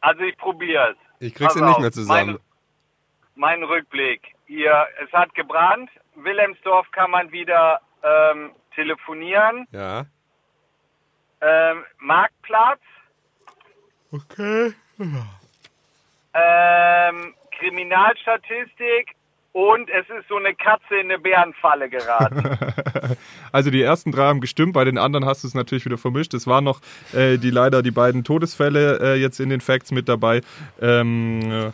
Also 0.02 0.20
ich 0.24 0.36
probiere 0.36 0.90
es. 0.90 0.96
Ich 1.20 1.34
krieg 1.34 1.50
sie 1.52 1.62
nicht 1.62 1.78
mehr 1.78 1.90
zusammen. 1.92 2.32
Mein, 2.32 2.38
mein 3.34 3.62
Rückblick. 3.62 4.34
Hier, 4.46 4.86
es 5.04 5.12
hat 5.12 5.34
gebrannt. 5.34 5.90
Wilhelmsdorf 6.14 6.90
kann 6.90 7.10
man 7.10 7.32
wieder 7.32 7.80
ähm, 8.02 8.52
telefonieren. 8.74 9.66
Ja. 9.72 10.06
Ähm, 11.40 11.84
Marktplatz. 11.98 12.80
Okay. 14.12 14.72
Ähm, 16.34 17.34
Kriminalstatistik. 17.58 19.16
Und 19.52 19.90
es 19.90 20.08
ist 20.08 20.28
so 20.28 20.38
eine 20.38 20.54
Katze 20.54 20.96
in 20.96 21.10
eine 21.10 21.18
Bärenfalle 21.18 21.88
geraten. 21.88 22.58
Also 23.52 23.70
die 23.70 23.82
ersten 23.82 24.12
drei 24.12 24.22
haben 24.28 24.40
gestimmt, 24.40 24.72
bei 24.72 24.84
den 24.84 24.96
anderen 24.96 25.26
hast 25.26 25.44
du 25.44 25.46
es 25.46 25.52
natürlich 25.52 25.84
wieder 25.84 25.98
vermischt. 25.98 26.32
Es 26.32 26.46
waren 26.46 26.64
noch 26.64 26.80
äh, 27.12 27.36
die 27.36 27.50
leider 27.50 27.82
die 27.82 27.90
beiden 27.90 28.24
Todesfälle 28.24 28.98
äh, 28.98 29.20
jetzt 29.20 29.40
in 29.40 29.50
den 29.50 29.60
Facts 29.60 29.90
mit 29.90 30.08
dabei. 30.08 30.40
Ähm, 30.80 31.40
äh, 31.42 31.70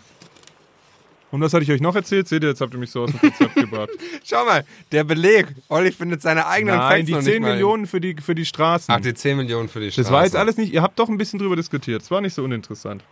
und 1.31 1.41
was 1.41 1.53
hatte 1.53 1.63
ich 1.65 1.71
euch 1.73 1.81
noch 1.81 1.95
erzählt? 1.95 2.27
Seht 2.29 2.43
ihr, 2.43 2.49
jetzt 2.51 2.61
habt 2.61 2.73
ihr 2.75 2.79
mich 2.81 2.91
so 2.91 3.03
aus 3.03 3.11
dem 3.11 3.21
Konzept 3.21 3.55
gebracht. 3.57 3.91
Schau 4.25 4.45
mal, 4.45 4.65
der 4.93 5.05
Beleg. 5.05 5.47
Olli 5.69 5.93
findet 5.93 6.23
seine 6.23 6.47
eigenen 6.47 6.77
Nein, 6.77 6.89
Facts 6.91 7.07
die 7.07 7.13
noch 7.13 7.21
10 7.21 7.33
nicht 7.33 7.41
mal. 7.43 7.53
Millionen 7.53 7.87
für 7.87 8.01
die, 8.01 8.15
für 8.21 8.35
die 8.35 8.45
Straßen. 8.47 8.95
Ach, 8.95 9.01
die 9.01 9.15
10 9.15 9.37
Millionen 9.37 9.69
für 9.69 9.81
die 9.81 9.91
Straße. 9.91 10.03
das 10.03 10.13
war 10.13 10.25
jetzt 10.25 10.37
alles 10.37 10.57
nicht, 10.57 10.73
ihr 10.73 10.83
habt 10.83 10.99
doch 10.99 11.09
ein 11.09 11.19
bisschen 11.19 11.39
drüber 11.39 11.57
diskutiert. 11.57 12.03
Es 12.03 12.11
war 12.11 12.21
nicht 12.21 12.35
so 12.35 12.45
uninteressant. 12.45 13.05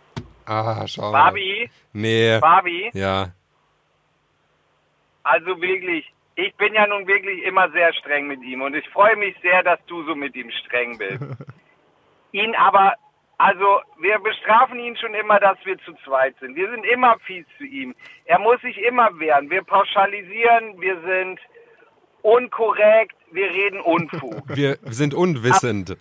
Ah, 0.45 0.87
schau 0.87 1.11
mal. 1.11 1.25
Fabi, 1.25 1.69
Nee. 1.93 2.39
Fabi, 2.39 2.89
Ja. 2.93 3.31
also 5.23 5.61
wirklich, 5.61 6.05
ich 6.35 6.55
bin 6.55 6.73
ja 6.73 6.87
nun 6.87 7.05
wirklich 7.07 7.43
immer 7.43 7.69
sehr 7.71 7.93
streng 7.93 8.27
mit 8.27 8.41
ihm 8.43 8.61
und 8.61 8.73
ich 8.75 8.87
freue 8.89 9.15
mich 9.17 9.35
sehr, 9.41 9.63
dass 9.63 9.79
du 9.87 10.03
so 10.05 10.15
mit 10.15 10.35
ihm 10.35 10.49
streng 10.65 10.97
bist. 10.97 11.21
ihn 12.31 12.55
aber, 12.55 12.93
also 13.37 13.81
wir 13.99 14.17
bestrafen 14.19 14.79
ihn 14.79 14.97
schon 14.97 15.13
immer, 15.13 15.39
dass 15.39 15.57
wir 15.63 15.77
zu 15.79 15.93
zweit 16.03 16.35
sind. 16.39 16.55
Wir 16.55 16.69
sind 16.71 16.83
immer 16.85 17.17
fies 17.19 17.45
zu 17.57 17.65
ihm. 17.65 17.93
Er 18.25 18.39
muss 18.39 18.59
sich 18.61 18.77
immer 18.79 19.17
wehren. 19.19 19.49
Wir 19.49 19.63
pauschalisieren, 19.63 20.79
wir 20.81 20.99
sind 21.01 21.39
unkorrekt, 22.23 23.15
wir 23.31 23.49
reden 23.49 23.79
Unfug. 23.81 24.43
Wir 24.55 24.77
sind 24.85 25.13
unwissend. 25.13 25.97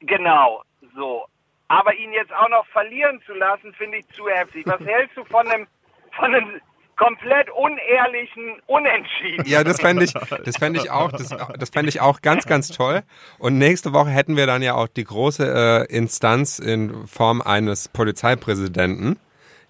Genau, 0.00 0.62
so. 0.94 1.26
Aber 1.68 1.94
ihn 1.94 2.12
jetzt 2.12 2.32
auch 2.32 2.48
noch 2.48 2.66
verlieren 2.66 3.20
zu 3.26 3.34
lassen, 3.34 3.72
finde 3.74 3.98
ich 3.98 4.08
zu 4.08 4.28
heftig. 4.28 4.66
Was 4.66 4.80
hältst 4.80 5.16
du 5.16 5.24
von 5.24 5.46
einem, 5.48 5.66
von 6.12 6.34
einem 6.34 6.60
komplett 6.98 7.48
unehrlichen 7.50 8.60
Unentschieden? 8.66 9.44
Ja, 9.46 9.64
das 9.64 9.80
fände 9.80 10.04
ich, 10.04 10.12
das 10.44 10.58
fände 10.58 10.80
ich 10.80 10.90
auch, 10.90 11.10
das, 11.12 11.34
das 11.58 11.70
fände 11.70 11.88
ich 11.88 12.00
auch 12.00 12.20
ganz, 12.20 12.44
ganz 12.44 12.68
toll. 12.68 13.02
Und 13.38 13.56
nächste 13.56 13.94
Woche 13.94 14.10
hätten 14.10 14.36
wir 14.36 14.46
dann 14.46 14.60
ja 14.60 14.74
auch 14.74 14.88
die 14.88 15.04
große 15.04 15.86
äh, 15.88 15.94
Instanz 15.94 16.58
in 16.58 17.06
Form 17.06 17.40
eines 17.40 17.88
Polizeipräsidenten 17.88 19.18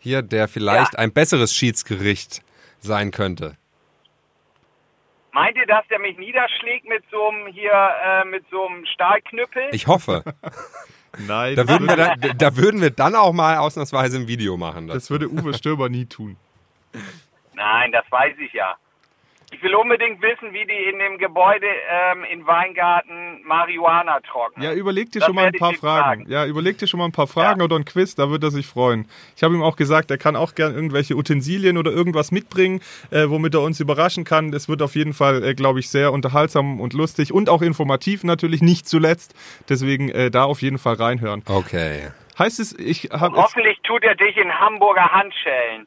hier, 0.01 0.23
der 0.23 0.49
vielleicht 0.49 0.99
ein 0.99 1.13
besseres 1.13 1.55
Schiedsgericht 1.55 2.43
sein 2.81 3.11
könnte. 3.11 3.57
Meint 5.33 5.57
ihr, 5.57 5.67
dass 5.67 5.87
der 5.89 6.01
mich 6.01 6.19
niederschlägt 6.19 6.89
mit 6.89 7.05
so 7.13 7.29
einem 7.29 7.47
hier, 7.49 7.71
äh, 7.71 8.25
mit 8.25 8.45
so 8.51 8.67
einem 8.67 8.85
Stahlknüppel? 8.87 9.69
Ich 9.73 9.87
hoffe. 9.87 10.25
Nein, 11.27 11.57
Da 11.57 11.65
das, 11.65 11.69
würden, 11.69 11.89
wir 11.89 11.97
dann, 11.97 12.39
da 12.39 12.57
würden 12.57 12.81
wir 12.81 12.91
dann 12.91 13.15
auch 13.15 13.33
mal 13.33 13.57
ausnahmsweise 13.59 14.19
ein 14.19 14.29
Video 14.29 14.57
machen. 14.57 14.89
das 14.89 15.11
würde 15.11 15.29
Uwe 15.29 15.55
Stöber 15.55 15.89
nie 15.89 16.07
tun. 16.07 16.37
Nein, 17.55 17.93
das 17.93 18.05
weiß 18.11 18.37
ich 18.39 18.53
ja. 18.53 18.77
Ich 19.51 19.63
will 19.63 19.75
unbedingt 19.75 20.21
wissen, 20.21 20.53
wie 20.53 20.67
die 20.67 20.91
in 20.93 20.99
dem 20.99 21.17
Gebäude 21.17 21.67
ähm, 21.67 22.23
in 22.25 22.47
Weingarten 22.47 23.41
Marihuana 23.45 24.21
trocknen. 24.21 24.63
Ja, 24.63 24.75
überleg 24.75 25.11
dir 25.11 25.21
Das 25.21 25.27
schon 25.27 25.37
mal 25.37 25.47
ein 25.47 25.53
paar 25.55 25.73
Fragen. 25.73 26.25
fragen. 26.25 26.31
Ja, 26.31 26.45
überleg 26.45 26.77
dir 26.77 26.87
schon 26.87 26.99
mal 26.99 27.07
ein 27.07 27.13
paar 27.13 27.27
Fragen 27.27 27.63
oder 27.63 27.77
ein 27.77 27.87
Quiz, 27.87 28.15
da 28.15 28.29
wird 28.31 28.43
er 28.43 28.51
sich 28.51 28.67
freuen. 28.67 29.09
Ich 29.37 29.43
habe 29.43 29.55
ihm 29.55 29.63
auch 29.63 29.77
gesagt, 29.77 30.11
er 30.11 30.19
kann 30.19 30.37
auch 30.37 30.55
gern 30.55 30.75
irgendwelche 30.75 31.15
Utensilien 31.17 31.79
oder 31.79 31.91
irgendwas 31.91 32.31
mitbringen, 32.31 32.83
äh, 33.11 33.31
womit 33.31 33.55
er 33.55 33.63
uns 33.63 33.81
überraschen 33.81 34.25
kann. 34.25 34.53
Es 34.53 34.69
wird 34.69 34.83
auf 34.83 34.95
jeden 34.95 35.15
Fall, 35.15 35.43
äh, 35.43 35.55
glaube 35.55 35.81
ich, 35.81 35.89
sehr 35.89 36.13
unterhaltsam 36.13 36.79
und 36.79 36.93
lustig 36.93 37.33
und 37.33 37.49
auch 37.49 37.63
informativ 37.63 38.25
natürlich, 38.25 38.61
nicht 38.61 38.87
zuletzt. 38.87 39.35
Deswegen 39.71 40.11
äh, 40.11 40.31
da 40.31 40.45
auf 40.45 40.61
jeden 40.61 40.79
Fall 40.79 40.95
reinhören. 40.97 41.43
Okay. 41.49 42.11
Heißt 42.39 42.61
es, 42.61 42.79
ich 42.79 43.09
habe 43.13 43.37
Hoffentlich 43.37 43.81
tut 43.83 44.05
er 44.05 44.15
dich 44.15 44.37
in 44.37 44.53
Hamburger 44.53 45.11
Handschellen. 45.11 45.87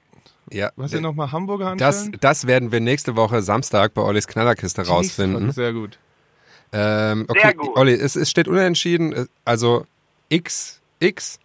Ja, 0.52 0.72
Was 0.76 0.92
denn 0.92 1.02
nochmal 1.04 1.32
Hamburger 1.32 1.76
das, 1.78 1.98
Handschellen? 2.02 2.18
das 2.22 2.48
werden 2.48 2.72
wir 2.72 2.80
nächste 2.80 3.16
Woche 3.16 3.42
Samstag 3.42 3.94
bei 3.94 4.02
Ollis 4.02 4.28
Knallerkiste 4.28 4.86
rausfinden. 4.86 5.52
Sehr 5.52 5.74
gut. 5.74 5.98
Ähm, 6.74 7.26
okay, 7.28 7.40
Sehr 7.42 7.54
gut. 7.54 7.76
Olli, 7.78 7.94
es, 7.94 8.16
es 8.16 8.30
steht 8.30 8.48
unentschieden. 8.48 9.14
äh, 9.14 9.26
Also 9.46 9.86
X, 10.30 10.82
X. 11.00 11.40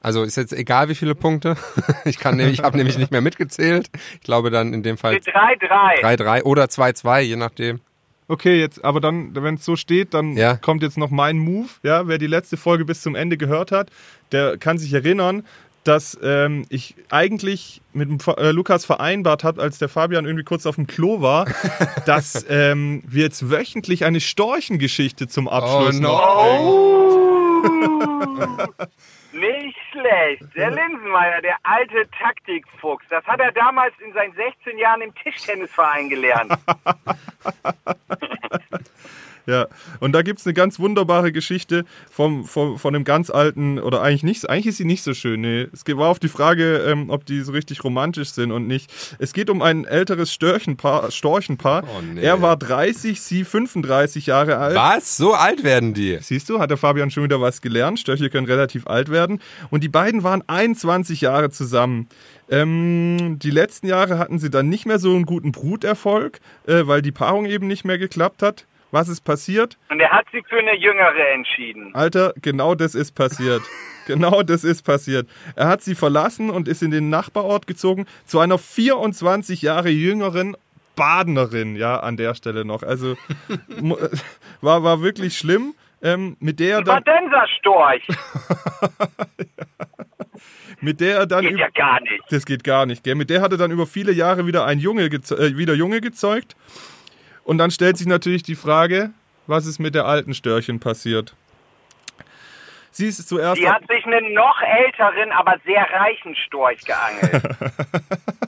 Also 0.00 0.22
ist 0.22 0.36
jetzt 0.36 0.52
egal, 0.52 0.88
wie 0.88 0.94
viele 0.94 1.14
Punkte. 1.14 1.56
Ich 2.04 2.18
kann, 2.18 2.36
nämlich- 2.36 2.60
habe 2.62 2.76
nämlich 2.76 2.98
nicht 2.98 3.10
mehr 3.10 3.20
mitgezählt. 3.22 3.88
Ich 4.14 4.20
glaube 4.20 4.50
dann 4.50 4.74
in 4.74 4.82
dem 4.82 4.96
Fall 4.98 5.14
3-3. 5.14 6.02
3-3 6.02 6.42
oder 6.42 6.64
2-2, 6.64 7.20
je 7.20 7.36
nachdem. 7.36 7.80
Okay, 8.26 8.58
jetzt, 8.58 8.82
aber 8.84 9.00
dann, 9.00 9.34
wenn 9.34 9.56
es 9.56 9.64
so 9.66 9.76
steht, 9.76 10.14
dann 10.14 10.34
Ja. 10.36 10.56
kommt 10.56 10.82
jetzt 10.82 10.96
noch 10.96 11.10
mein 11.10 11.36
Move. 11.38 11.68
Ja, 11.82 12.06
wer 12.08 12.16
die 12.18 12.26
letzte 12.26 12.56
Folge 12.56 12.84
bis 12.86 13.02
zum 13.02 13.14
Ende 13.14 13.36
gehört 13.36 13.70
hat, 13.70 13.90
der 14.32 14.56
kann 14.56 14.78
sich 14.78 14.92
erinnern, 14.94 15.44
dass 15.84 16.18
ähm, 16.22 16.64
ich 16.70 16.94
eigentlich 17.10 17.80
mit 17.92 18.08
dem 18.08 18.18
Fa- 18.20 18.34
äh, 18.38 18.50
Lukas 18.52 18.84
vereinbart 18.84 19.44
habe, 19.44 19.60
als 19.62 19.78
der 19.78 19.88
Fabian 19.88 20.24
irgendwie 20.24 20.44
kurz 20.44 20.66
auf 20.66 20.74
dem 20.76 20.86
Klo 20.86 21.20
war, 21.20 21.46
dass 22.06 22.44
ähm, 22.48 23.02
wir 23.06 23.24
jetzt 23.24 23.50
wöchentlich 23.50 24.04
eine 24.04 24.20
Storchengeschichte 24.20 25.28
zum 25.28 25.48
Abschluss 25.48 25.98
Oh, 25.98 26.00
no. 26.00 26.08
noch. 27.62 28.68
Nicht 29.32 29.76
schlecht. 29.90 30.42
Der 30.54 30.70
Linsenmeier, 30.70 31.42
der 31.42 31.56
alte 31.64 32.08
Taktikfuchs. 32.18 33.04
Das 33.10 33.24
hat 33.24 33.40
er 33.40 33.50
damals 33.52 33.92
in 34.06 34.12
seinen 34.12 34.32
16 34.34 34.78
Jahren 34.78 35.00
im 35.02 35.12
Tischtennisverein 35.16 36.08
gelernt. 36.08 36.52
Ja, 39.46 39.66
und 40.00 40.12
da 40.12 40.22
gibt's 40.22 40.46
eine 40.46 40.54
ganz 40.54 40.78
wunderbare 40.78 41.30
Geschichte 41.30 41.84
vom, 42.10 42.44
vom, 42.44 42.78
von 42.78 42.94
einem 42.94 43.04
ganz 43.04 43.30
alten, 43.30 43.78
oder 43.78 44.00
eigentlich 44.00 44.22
nicht, 44.22 44.48
eigentlich 44.48 44.68
ist 44.68 44.78
sie 44.78 44.84
nicht 44.84 45.02
so 45.02 45.12
schön, 45.12 45.42
nee. 45.42 45.68
Es 45.72 45.84
war 45.86 46.08
auf 46.08 46.18
die 46.18 46.28
Frage, 46.28 46.78
ähm, 46.78 47.10
ob 47.10 47.26
die 47.26 47.40
so 47.42 47.52
richtig 47.52 47.84
romantisch 47.84 48.30
sind 48.30 48.52
und 48.52 48.66
nicht. 48.66 48.92
Es 49.18 49.32
geht 49.32 49.50
um 49.50 49.60
ein 49.60 49.84
älteres 49.84 50.32
Störchenpaar, 50.32 51.10
Storchenpaar. 51.10 51.84
Oh, 51.84 52.00
nee. 52.02 52.22
Er 52.22 52.40
war 52.40 52.56
30, 52.56 53.20
sie 53.20 53.44
35 53.44 54.26
Jahre 54.26 54.56
alt. 54.56 54.76
Was? 54.76 55.16
So 55.16 55.34
alt 55.34 55.62
werden 55.62 55.94
die? 55.94 56.18
Siehst 56.20 56.48
du, 56.48 56.58
hat 56.58 56.70
der 56.70 56.76
Fabian 56.76 57.10
schon 57.10 57.24
wieder 57.24 57.40
was 57.40 57.60
gelernt. 57.60 58.00
Störche 58.00 58.30
können 58.30 58.46
relativ 58.46 58.86
alt 58.86 59.10
werden. 59.10 59.40
Und 59.70 59.84
die 59.84 59.88
beiden 59.88 60.22
waren 60.22 60.42
21 60.46 61.20
Jahre 61.20 61.50
zusammen. 61.50 62.08
Ähm, 62.50 63.38
die 63.42 63.50
letzten 63.50 63.86
Jahre 63.86 64.18
hatten 64.18 64.38
sie 64.38 64.50
dann 64.50 64.68
nicht 64.68 64.86
mehr 64.86 64.98
so 64.98 65.14
einen 65.14 65.26
guten 65.26 65.52
Bruterfolg, 65.52 66.40
äh, 66.66 66.86
weil 66.86 67.02
die 67.02 67.12
Paarung 67.12 67.46
eben 67.46 67.66
nicht 67.66 67.84
mehr 67.84 67.98
geklappt 67.98 68.42
hat. 68.42 68.66
Was 68.94 69.08
ist 69.08 69.22
passiert? 69.22 69.76
Und 69.90 69.98
er 69.98 70.12
hat 70.12 70.24
sich 70.30 70.44
für 70.48 70.56
eine 70.60 70.76
Jüngere 70.76 71.28
entschieden. 71.34 71.92
Alter, 71.96 72.32
genau 72.40 72.76
das 72.76 72.94
ist 72.94 73.12
passiert. 73.16 73.60
genau 74.06 74.44
das 74.44 74.62
ist 74.62 74.82
passiert. 74.82 75.28
Er 75.56 75.66
hat 75.66 75.82
sie 75.82 75.96
verlassen 75.96 76.48
und 76.48 76.68
ist 76.68 76.80
in 76.80 76.92
den 76.92 77.10
Nachbarort 77.10 77.66
gezogen 77.66 78.06
zu 78.24 78.38
einer 78.38 78.56
24 78.56 79.62
Jahre 79.62 79.88
jüngeren 79.88 80.56
Badenerin, 80.94 81.74
ja, 81.74 81.98
an 81.98 82.16
der 82.16 82.36
Stelle 82.36 82.64
noch. 82.64 82.84
Also 82.84 83.16
mu- 83.80 83.96
war, 84.60 84.84
war 84.84 85.02
wirklich 85.02 85.36
schlimm. 85.36 85.74
Ähm, 86.00 86.36
mit 86.38 86.60
der 86.60 86.76
er 86.76 86.82
dann, 86.84 87.02
Badenser-Storch. 87.02 88.06
mit 90.80 91.00
der 91.00 91.16
er 91.16 91.26
dann 91.26 91.46
Geht 91.46 91.58
ja 91.58 91.68
gar 91.70 92.00
nicht. 92.00 92.22
Das 92.30 92.46
geht 92.46 92.62
gar 92.62 92.86
nicht, 92.86 93.02
gell? 93.02 93.16
Mit 93.16 93.28
der 93.28 93.40
hat 93.40 93.50
er 93.50 93.58
dann 93.58 93.72
über 93.72 93.88
viele 93.88 94.12
Jahre 94.12 94.46
wieder 94.46 94.66
ein 94.66 94.78
Junge, 94.78 95.06
äh, 95.06 95.56
wieder 95.56 95.74
Junge 95.74 96.00
gezeugt. 96.00 96.54
Und 97.44 97.58
dann 97.58 97.70
stellt 97.70 97.96
sich 97.96 98.06
natürlich 98.06 98.42
die 98.42 98.54
Frage, 98.54 99.10
was 99.46 99.66
ist 99.66 99.78
mit 99.78 99.94
der 99.94 100.06
alten 100.06 100.34
Störchen 100.34 100.80
passiert? 100.80 101.34
Sie 102.90 103.06
ist 103.06 103.28
zuerst. 103.28 103.60
Die 103.60 103.68
hat 103.68 103.82
sich 103.88 104.06
einen 104.06 104.32
noch 104.34 104.62
älteren, 104.62 105.32
aber 105.32 105.56
sehr 105.64 105.82
reichen 105.92 106.34
Storch 106.36 106.80
geangelt. 106.84 107.42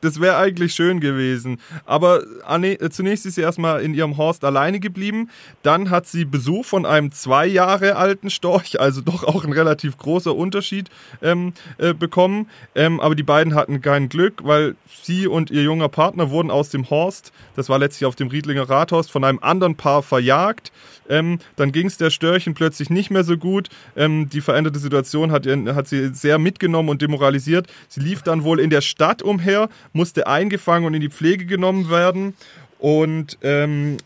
Das 0.00 0.20
wäre 0.20 0.36
eigentlich 0.36 0.74
schön 0.74 1.00
gewesen. 1.00 1.60
Aber 1.84 2.22
Anne, 2.44 2.80
äh, 2.80 2.90
zunächst 2.90 3.26
ist 3.26 3.36
sie 3.36 3.40
erstmal 3.40 3.82
in 3.82 3.94
ihrem 3.94 4.16
Horst 4.16 4.44
alleine 4.44 4.80
geblieben. 4.80 5.30
Dann 5.62 5.90
hat 5.90 6.06
sie 6.06 6.24
Besuch 6.24 6.64
von 6.64 6.86
einem 6.86 7.12
zwei 7.12 7.46
Jahre 7.46 7.96
alten 7.96 8.30
Storch, 8.30 8.80
also 8.80 9.00
doch 9.00 9.24
auch 9.24 9.44
ein 9.44 9.52
relativ 9.52 9.96
großer 9.98 10.34
Unterschied 10.34 10.90
ähm, 11.22 11.52
äh, 11.78 11.94
bekommen. 11.94 12.48
Ähm, 12.74 13.00
aber 13.00 13.14
die 13.14 13.22
beiden 13.22 13.54
hatten 13.54 13.80
kein 13.80 14.08
Glück, 14.08 14.42
weil 14.44 14.76
sie 15.02 15.26
und 15.26 15.50
ihr 15.50 15.62
junger 15.62 15.88
Partner 15.88 16.30
wurden 16.30 16.50
aus 16.50 16.70
dem 16.70 16.90
Horst, 16.90 17.32
das 17.54 17.68
war 17.68 17.78
letztlich 17.78 18.06
auf 18.06 18.16
dem 18.16 18.28
Riedlinger 18.28 18.68
Rathaus, 18.68 19.08
von 19.08 19.24
einem 19.24 19.38
anderen 19.40 19.76
Paar 19.76 20.02
verjagt. 20.02 20.72
Ähm, 21.08 21.38
dann 21.56 21.72
ging 21.72 21.86
es 21.86 21.96
der 21.96 22.10
Störchen 22.10 22.54
plötzlich 22.54 22.90
nicht 22.90 23.10
mehr 23.10 23.24
so 23.24 23.36
gut. 23.36 23.68
Ähm, 23.96 24.28
die 24.28 24.40
veränderte 24.40 24.78
Situation 24.78 25.30
hat, 25.32 25.46
hat 25.46 25.88
sie 25.88 26.12
sehr 26.12 26.38
mitgenommen 26.38 26.88
und 26.88 27.02
demoralisiert. 27.02 27.66
Sie 27.88 28.00
lief 28.00 28.22
dann 28.22 28.44
wohl 28.44 28.60
in 28.60 28.70
der 28.70 28.80
Stadt 28.80 29.22
umher, 29.22 29.68
musste 29.96 30.26
eingefangen 30.26 30.86
und 30.86 30.94
in 30.94 31.00
die 31.00 31.10
Pflege 31.10 31.46
genommen 31.46 31.90
werden. 31.90 32.34
Und 32.78 33.38
ähm, 33.42 33.96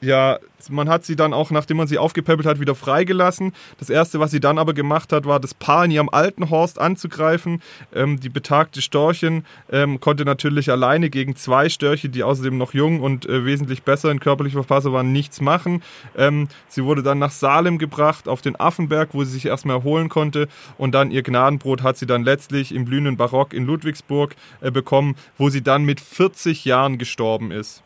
ja, 0.00 0.38
man 0.68 0.88
hat 0.88 1.04
sie 1.04 1.16
dann 1.16 1.32
auch, 1.32 1.50
nachdem 1.50 1.78
man 1.78 1.86
sie 1.86 1.98
aufgepäppelt 1.98 2.46
hat, 2.46 2.60
wieder 2.60 2.74
freigelassen. 2.74 3.52
Das 3.78 3.90
erste, 3.90 4.20
was 4.20 4.30
sie 4.30 4.40
dann 4.40 4.58
aber 4.58 4.74
gemacht 4.74 5.12
hat, 5.12 5.24
war 5.24 5.40
das 5.40 5.54
Paar 5.54 5.84
in 5.84 5.90
ihrem 5.90 6.08
alten 6.10 6.50
Horst 6.50 6.78
anzugreifen. 6.78 7.62
Ähm, 7.94 8.20
die 8.20 8.28
betagte 8.28 8.82
Storchin 8.82 9.44
ähm, 9.70 10.00
konnte 10.00 10.24
natürlich 10.24 10.70
alleine 10.70 11.10
gegen 11.10 11.36
zwei 11.36 11.68
Störche, 11.68 12.08
die 12.08 12.22
außerdem 12.22 12.58
noch 12.58 12.74
jung 12.74 13.00
und 13.00 13.26
äh, 13.26 13.44
wesentlich 13.44 13.82
besser 13.82 14.10
in 14.10 14.20
körperlicher 14.20 14.62
Verfassung 14.62 14.92
waren, 14.92 15.12
nichts 15.12 15.40
machen. 15.40 15.82
Ähm, 16.16 16.48
sie 16.68 16.84
wurde 16.84 17.02
dann 17.02 17.18
nach 17.18 17.30
Salem 17.32 17.78
gebracht, 17.78 18.28
auf 18.28 18.42
den 18.42 18.58
Affenberg, 18.58 19.10
wo 19.12 19.24
sie 19.24 19.32
sich 19.32 19.46
erstmal 19.46 19.76
erholen 19.76 20.08
konnte. 20.08 20.48
Und 20.78 20.92
dann 20.94 21.10
ihr 21.10 21.22
Gnadenbrot 21.22 21.82
hat 21.82 21.96
sie 21.96 22.06
dann 22.06 22.24
letztlich 22.24 22.74
im 22.74 22.84
blühenden 22.84 23.16
Barock 23.16 23.54
in 23.54 23.64
Ludwigsburg 23.66 24.34
äh, 24.60 24.70
bekommen, 24.70 25.16
wo 25.38 25.48
sie 25.48 25.62
dann 25.62 25.84
mit 25.84 26.00
40 26.00 26.64
Jahren 26.64 26.98
gestorben 26.98 27.50
ist. 27.50 27.82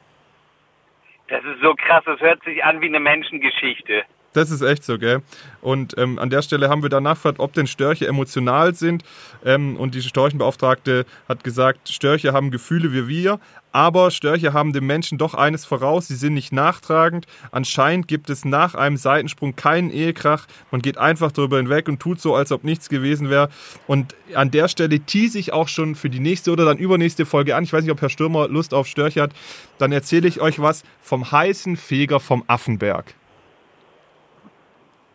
Das 1.35 1.44
ist 1.47 1.61
so 1.62 1.74
krass, 1.74 2.05
das 2.06 2.20
hört 2.20 2.44
sich 2.44 2.62
an 2.62 2.81
wie 2.81 2.86
eine 2.86 3.01
Menschengeschichte. 3.01 4.05
Das 4.35 4.51
ist 4.51 4.62
echt 4.62 4.82
so, 4.85 4.98
gell? 4.98 5.23
Und 5.62 5.97
ähm, 5.97 6.19
an 6.19 6.28
der 6.28 6.43
Stelle 6.43 6.69
haben 6.69 6.82
wir 6.82 6.90
dann 6.90 7.05
nachgefragt, 7.05 7.39
ob 7.39 7.52
denn 7.52 7.69
Störche 7.69 8.09
emotional 8.09 8.74
sind. 8.74 9.05
Ähm, 9.44 9.77
und 9.77 9.94
die 9.94 10.02
Storchenbeauftragte 10.02 11.06
hat 11.28 11.44
gesagt, 11.44 11.89
Störche 11.89 12.32
haben 12.32 12.51
Gefühle 12.51 12.93
wie 12.93 13.06
wir, 13.06 13.39
aber 13.70 14.11
Störche 14.11 14.52
haben 14.52 14.73
dem 14.73 14.86
Menschen 14.86 15.19
doch 15.19 15.35
eines 15.35 15.65
voraus, 15.65 16.09
sie 16.09 16.16
sind 16.16 16.35
nicht 16.35 16.52
nachtragend. 16.52 17.27
Anscheinend 17.52 18.09
gibt 18.09 18.28
es 18.28 18.44
nach 18.44 18.74
einem 18.74 18.97
Seitensprung 18.97 19.55
keinen 19.55 19.90
Ehekrach. 19.90 20.47
Man 20.73 20.82
geht 20.82 20.98
einfach 20.98 21.31
darüber 21.31 21.59
hinweg 21.59 21.89
und 21.89 22.01
tut 22.01 22.20
so, 22.20 22.35
als 22.35 22.51
ob 22.51 22.65
nichts 22.65 22.89
gewesen 22.89 23.31
wäre. 23.31 23.51
Und 23.86 24.16
an 24.35 24.51
der 24.51 24.66
Stelle 24.66 24.98
tease 24.98 25.39
ich 25.39 25.52
auch 25.52 25.69
schon 25.69 25.94
für 25.94 26.11
die 26.11 26.20
nächste 26.20 26.51
oder 26.51 26.65
dann 26.65 26.78
übernächste 26.78 27.24
Folge 27.24 27.55
an. 27.55 27.62
Ich 27.62 27.73
weiß 27.73 27.85
nicht, 27.85 27.93
ob 27.93 28.01
Herr 28.01 28.11
Stürmer 28.11 28.48
Lust 28.48 28.74
auf 28.74 28.89
Störche 28.89 29.23
hat. 29.23 29.32
Dann 29.78 29.93
erzähle 29.93 30.27
ich 30.27 30.40
euch 30.40 30.59
was 30.59 30.82
vom 31.01 31.31
heißen 31.31 31.77
Feger 31.77 32.19
vom 32.19 32.43
Affenberg. 32.48 33.15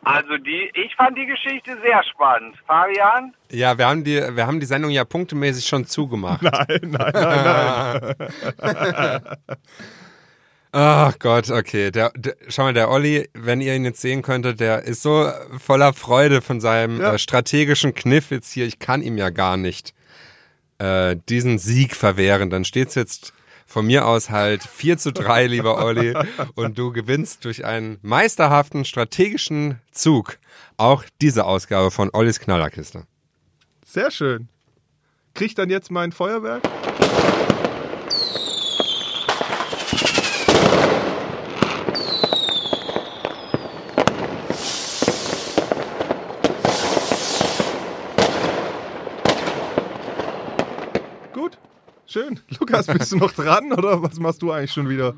Also 0.03 0.37
die, 0.37 0.71
ich 0.75 0.95
fand 0.95 1.17
die 1.17 1.25
Geschichte 1.25 1.77
sehr 1.83 2.01
spannend. 2.03 2.55
Fabian? 2.65 3.33
Ja, 3.51 3.77
wir 3.77 3.87
haben 3.87 4.03
die, 4.03 4.15
wir 4.35 4.47
haben 4.47 4.59
die 4.59 4.65
Sendung 4.65 4.91
ja 4.91 5.03
punktemäßig 5.03 5.65
schon 5.67 5.85
zugemacht. 5.85 6.41
Nein, 6.41 6.79
nein, 6.83 7.11
nein, 7.13 8.15
nein. 8.57 9.21
Ach 10.71 11.17
Gott, 11.17 11.49
okay. 11.49 11.89
Der, 11.91 12.11
der, 12.15 12.35
schau 12.47 12.63
mal, 12.63 12.73
der 12.73 12.89
Olli, 12.91 13.27
wenn 13.33 13.59
ihr 13.59 13.75
ihn 13.75 13.85
jetzt 13.85 14.01
sehen 14.01 14.21
könntet, 14.21 14.59
der 14.59 14.83
ist 14.83 15.01
so 15.01 15.29
voller 15.57 15.93
Freude 15.93 16.41
von 16.41 16.61
seinem 16.61 17.01
Ja. 17.01 17.15
äh, 17.15 17.17
strategischen 17.19 17.95
Kniff 17.95 18.29
jetzt 18.29 18.51
hier. 18.53 18.65
Ich 18.67 18.77
kann 18.77 19.01
ihm 19.01 19.17
ja 19.17 19.31
gar 19.31 19.57
nicht 19.57 19.93
äh, 20.77 21.15
diesen 21.27 21.57
Sieg 21.57 21.95
verwehren. 21.95 22.51
Dann 22.51 22.65
steht's 22.65 22.93
jetzt 22.93 23.33
von 23.69 23.85
mir 23.85 24.07
aus 24.07 24.31
halt 24.31 24.63
4 24.63 24.97
zu 24.97 25.13
3, 25.13 25.45
lieber 25.45 25.83
Olli. 25.85 26.15
Und 26.55 26.79
du 26.79 26.91
gewinnst 26.91 27.45
durch 27.45 27.65
einen 27.65 27.99
meisterhaften 28.01 28.83
strategischen 28.83 29.79
Zug 29.91 30.39
auch 30.77 31.03
diese 31.21 31.45
Ausgabe 31.45 31.91
von 31.91 32.09
Ollis 32.11 32.39
Knallerkiste. 32.39 33.03
Sehr 33.85 34.09
schön. 34.09 34.49
Krieg 35.35 35.55
dann 35.55 35.69
jetzt 35.69 35.91
mein 35.91 36.11
Feuerwerk? 36.11 36.63
Gut, 51.33 51.59
schön. 52.09 52.39
Lukas, 52.59 52.87
bist 52.87 53.11
du 53.11 53.17
noch 53.17 53.31
dran 53.31 53.71
oder 53.73 54.01
was 54.01 54.19
machst 54.19 54.41
du 54.41 54.51
eigentlich 54.51 54.73
schon 54.73 54.89
wieder? 54.89 55.15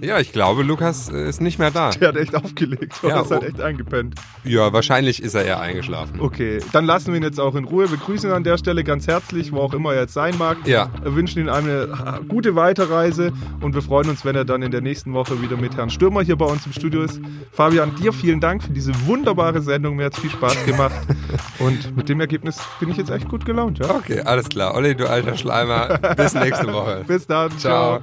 Ja, 0.00 0.20
ich 0.20 0.32
glaube, 0.32 0.62
Lukas 0.62 1.08
ist 1.08 1.40
nicht 1.40 1.58
mehr 1.58 1.70
da. 1.70 1.90
Der 2.00 2.08
hat 2.08 2.16
echt 2.16 2.34
aufgelegt. 2.34 3.02
Oder 3.02 3.16
Ja, 3.16 3.20
ist 3.22 3.30
halt 3.30 3.42
oh. 3.42 3.46
echt 3.46 3.60
eingepennt. 3.60 4.14
Ja, 4.44 4.72
wahrscheinlich 4.72 5.22
ist 5.22 5.34
er 5.34 5.44
eher 5.44 5.60
eingeschlafen. 5.60 6.20
Okay, 6.20 6.60
dann 6.72 6.84
lassen 6.84 7.12
wir 7.12 7.16
ihn 7.16 7.22
jetzt 7.22 7.40
auch 7.40 7.54
in 7.54 7.64
Ruhe. 7.64 7.90
Wir 7.90 7.98
grüßen 7.98 8.30
ihn 8.30 8.34
an 8.34 8.44
der 8.44 8.58
Stelle 8.58 8.84
ganz 8.84 9.06
herzlich, 9.06 9.52
wo 9.52 9.58
auch 9.58 9.74
immer 9.74 9.94
er 9.94 10.02
jetzt 10.02 10.14
sein 10.14 10.36
mag. 10.38 10.56
Ja. 10.66 10.90
Wir 11.02 11.14
wünschen 11.14 11.40
ihm 11.40 11.48
eine 11.48 11.88
gute 12.28 12.54
Weiterreise 12.54 13.32
und 13.60 13.74
wir 13.74 13.82
freuen 13.82 14.08
uns, 14.10 14.24
wenn 14.24 14.36
er 14.36 14.44
dann 14.44 14.62
in 14.62 14.70
der 14.70 14.80
nächsten 14.80 15.12
Woche 15.12 15.42
wieder 15.42 15.56
mit 15.56 15.76
Herrn 15.76 15.90
Stürmer 15.90 16.22
hier 16.22 16.36
bei 16.36 16.46
uns 16.46 16.64
im 16.66 16.72
Studio 16.72 17.02
ist. 17.02 17.20
Fabian, 17.52 17.94
dir 17.96 18.12
vielen 18.12 18.40
Dank 18.40 18.62
für 18.62 18.72
diese 18.72 18.92
wunderbare 19.06 19.62
Sendung. 19.62 19.96
Mir 19.96 20.06
hat 20.06 20.14
es 20.14 20.20
viel 20.20 20.30
Spaß 20.30 20.64
gemacht. 20.64 20.94
und 21.58 21.96
mit 21.96 22.08
dem 22.08 22.20
Ergebnis 22.20 22.58
bin 22.80 22.90
ich 22.90 22.96
jetzt 22.96 23.10
echt 23.10 23.28
gut 23.28 23.44
gelaunt. 23.44 23.78
Ja? 23.78 23.90
Okay, 23.90 24.20
alles 24.20 24.48
klar. 24.48 24.74
Olli, 24.74 24.94
du 24.94 25.08
alter 25.08 25.36
Schleimer. 25.36 25.98
Bis 26.16 26.34
nächste 26.34 26.72
Woche. 26.72 27.04
Bis 27.06 27.26
dann. 27.26 27.50
Ciao. 27.58 28.00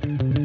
Ciao. 0.00 0.38